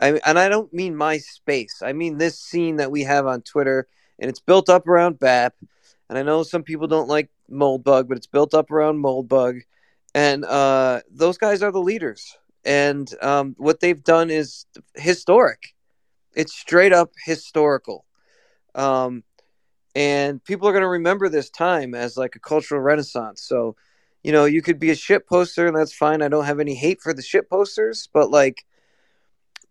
I, 0.00 0.20
and 0.24 0.38
I 0.38 0.48
don't 0.48 0.72
mean 0.72 0.96
my 0.96 1.18
space. 1.18 1.82
I 1.82 1.92
mean 1.92 2.18
this 2.18 2.38
scene 2.38 2.76
that 2.76 2.90
we 2.90 3.02
have 3.02 3.26
on 3.26 3.42
Twitter, 3.42 3.88
and 4.18 4.30
it's 4.30 4.40
built 4.40 4.68
up 4.68 4.86
around 4.86 5.18
BAP. 5.18 5.54
And 6.08 6.18
I 6.18 6.22
know 6.22 6.42
some 6.42 6.62
people 6.62 6.86
don't 6.86 7.08
like 7.08 7.28
Moldbug, 7.50 8.08
but 8.08 8.16
it's 8.16 8.26
built 8.26 8.54
up 8.54 8.70
around 8.70 9.02
Moldbug. 9.02 9.60
And 10.14 10.44
uh, 10.44 11.00
those 11.10 11.36
guys 11.36 11.62
are 11.62 11.72
the 11.72 11.80
leaders. 11.80 12.38
And 12.64 13.12
um, 13.22 13.54
what 13.58 13.80
they've 13.80 14.02
done 14.02 14.30
is 14.30 14.66
historic. 14.94 15.74
It's 16.34 16.54
straight 16.54 16.92
up 16.92 17.12
historical. 17.24 18.04
Um, 18.74 19.24
and 19.94 20.42
people 20.44 20.68
are 20.68 20.72
going 20.72 20.82
to 20.82 20.88
remember 20.88 21.28
this 21.28 21.50
time 21.50 21.94
as 21.94 22.16
like 22.16 22.36
a 22.36 22.40
cultural 22.40 22.80
renaissance. 22.80 23.42
So, 23.42 23.76
you 24.22 24.32
know, 24.32 24.44
you 24.44 24.62
could 24.62 24.78
be 24.78 24.90
a 24.90 24.94
shit 24.94 25.26
poster, 25.26 25.66
and 25.66 25.76
that's 25.76 25.94
fine. 25.94 26.22
I 26.22 26.28
don't 26.28 26.44
have 26.44 26.60
any 26.60 26.74
hate 26.74 27.00
for 27.00 27.12
the 27.12 27.22
shit 27.22 27.48
posters, 27.48 28.08
but 28.12 28.30
like, 28.30 28.64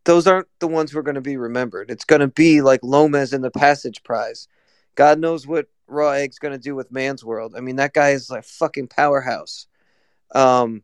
those 0.06 0.25
aren't 0.25 0.48
the 0.59 0.67
ones 0.67 0.91
who 0.91 0.99
are 0.99 1.03
going 1.03 1.16
to 1.16 1.22
be 1.22 1.38
remembered. 1.38 1.91
It's 1.91 2.06
going 2.06 2.22
to 2.22 2.27
be 2.27 2.61
like 2.61 2.80
Lomez 2.82 3.33
in 3.33 3.41
the 3.41 3.51
Passage 3.51 4.03
Prize. 4.03 4.48
God 4.95 5.19
knows 5.19 5.45
what 5.45 5.67
Raw 5.88 6.11
Egg's 6.11 6.40
going 6.40 6.53
to 6.53 6.57
do 6.57 6.75
with 6.75 6.91
Man's 6.91 7.24
World. 7.24 7.56
I 7.56 7.59
mean, 7.59 7.75
that 7.75 7.93
guy 7.93 8.11
is 8.11 8.30
like 8.30 8.45
fucking 8.45 8.88
powerhouse. 8.88 9.67
Um, 10.33 10.83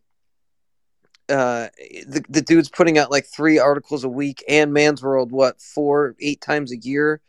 uh, 1.34 1.70
the 2.08 2.24
the 2.30 2.42
dude's 2.42 2.70
putting 2.70 2.98
out 2.98 3.12
like 3.12 3.26
three 3.26 3.60
articles 3.60 4.04
a 4.04 4.10
week, 4.10 4.44
and 4.48 4.74
Man's 4.74 5.02
World, 5.02 5.32
what 5.32 5.62
four, 5.62 6.16
eight 6.20 6.42
times 6.42 6.72
a 6.72 6.78
year. 6.78 7.22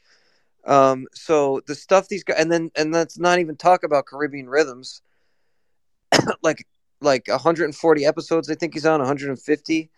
Um, 0.66 1.06
so 1.14 1.60
the 1.66 1.74
stuff 1.74 2.08
these 2.08 2.24
guys, 2.24 2.36
and 2.38 2.50
then 2.50 2.70
and 2.76 2.92
let's 2.92 3.18
not 3.18 3.38
even 3.38 3.56
talk 3.56 3.84
about 3.84 4.06
Caribbean 4.06 4.48
rhythms. 4.48 5.02
like 6.42 6.66
like 7.00 7.28
140 7.28 8.06
episodes, 8.06 8.50
I 8.50 8.54
think 8.54 8.74
he's 8.74 8.86
on 8.86 9.00
150 9.00 9.90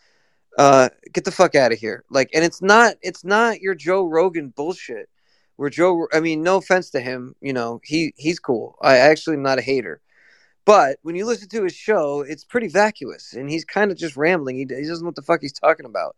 uh, 0.57 0.89
get 1.13 1.25
the 1.25 1.31
fuck 1.31 1.55
out 1.55 1.73
of 1.73 1.79
here. 1.79 2.05
Like, 2.11 2.31
and 2.35 2.45
it's 2.45 2.63
not, 2.63 2.97
it's 3.03 3.25
not 3.25 3.61
your 3.61 3.75
Joe 3.75 4.07
Rogan 4.07 4.49
bullshit. 4.49 5.09
Where 5.57 5.71
Joe, 5.71 6.07
I 6.13 6.21
mean, 6.21 6.43
no 6.43 6.57
offense 6.57 6.91
to 6.91 7.01
him, 7.01 7.35
you 7.41 7.55
know, 7.55 7.81
he 7.83 8.13
he's 8.19 8.39
cool. 8.39 8.77
I 8.83 8.99
actually 8.99 9.37
am 9.37 9.43
not 9.43 9.59
a 9.59 9.63
hater, 9.63 10.03
but 10.67 10.99
when 11.03 11.15
you 11.15 11.25
listen 11.25 11.49
to 11.51 11.63
his 11.63 11.75
show, 11.75 12.23
it's 12.23 12.45
pretty 12.45 12.67
vacuous, 12.69 13.33
and 13.33 13.49
he's 13.49 13.65
kind 13.65 13.91
of 13.93 13.97
just 13.97 14.17
rambling. 14.17 14.57
He, 14.57 14.63
he 14.63 14.87
doesn't 14.87 15.01
know 15.01 15.07
what 15.07 15.15
the 15.15 15.23
fuck 15.23 15.41
he's 15.41 15.53
talking 15.53 15.87
about. 15.87 16.17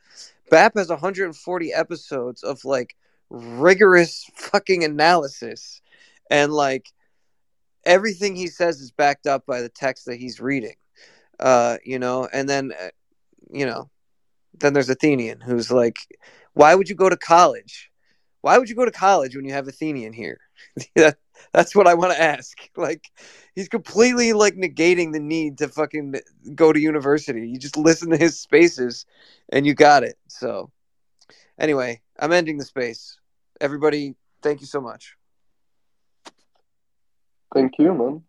BAP 0.51 0.75
has 0.77 0.89
140 0.89 1.73
episodes 1.73 2.43
of 2.43 2.65
like 2.65 2.97
rigorous 3.29 4.29
fucking 4.35 4.83
analysis, 4.83 5.83
and 6.31 6.51
like 6.51 6.91
everything 7.85 8.35
he 8.35 8.47
says 8.47 8.81
is 8.81 8.91
backed 8.91 9.27
up 9.27 9.45
by 9.45 9.61
the 9.61 9.69
text 9.69 10.07
that 10.07 10.17
he's 10.17 10.41
reading. 10.41 10.77
Uh, 11.39 11.77
you 11.85 11.99
know, 11.99 12.27
and 12.33 12.49
then, 12.49 12.73
uh, 12.73 12.89
you 13.53 13.67
know, 13.67 13.91
then 14.59 14.73
there's 14.73 14.89
Athenian 14.89 15.41
who's 15.41 15.71
like, 15.71 15.97
why 16.55 16.75
would 16.75 16.89
you 16.89 16.95
go 16.95 17.11
to 17.11 17.17
college? 17.17 17.91
Why 18.41 18.57
would 18.57 18.71
you 18.71 18.75
go 18.75 18.87
to 18.87 18.91
college 18.91 19.37
when 19.37 19.45
you 19.45 19.53
have 19.53 19.69
Athenian 19.69 20.15
here? 20.15 20.41
that, 20.97 21.19
that's 21.53 21.75
what 21.75 21.87
I 21.87 21.95
want 21.95 22.13
to 22.13 22.21
ask. 22.21 22.57
Like, 22.77 23.11
he's 23.57 23.69
completely 23.69 24.33
like 24.33 24.55
negating 24.55 25.13
the 25.13 25.19
need 25.19 25.59
to 25.59 25.69
fucking 25.69 26.15
go 26.55 26.73
to 26.73 26.79
university. 26.79 27.49
You 27.49 27.59
just 27.59 27.77
listen 27.77 28.11
to 28.11 28.17
his 28.17 28.39
spaces 28.39 29.05
and 29.51 29.67
you 29.67 29.75
got 29.75 30.05
it. 30.05 30.17
So, 30.29 30.71
anyway, 31.59 32.01
I'm 32.19 32.33
ending 32.33 32.59
the 32.59 32.65
space. 32.65 33.19
Everybody, 33.61 34.15
thank 34.43 34.61
you 34.61 34.67
so 34.69 34.81
much. 34.81 35.17
Thank 37.53 37.73
you, 37.79 37.93
man. 37.95 38.23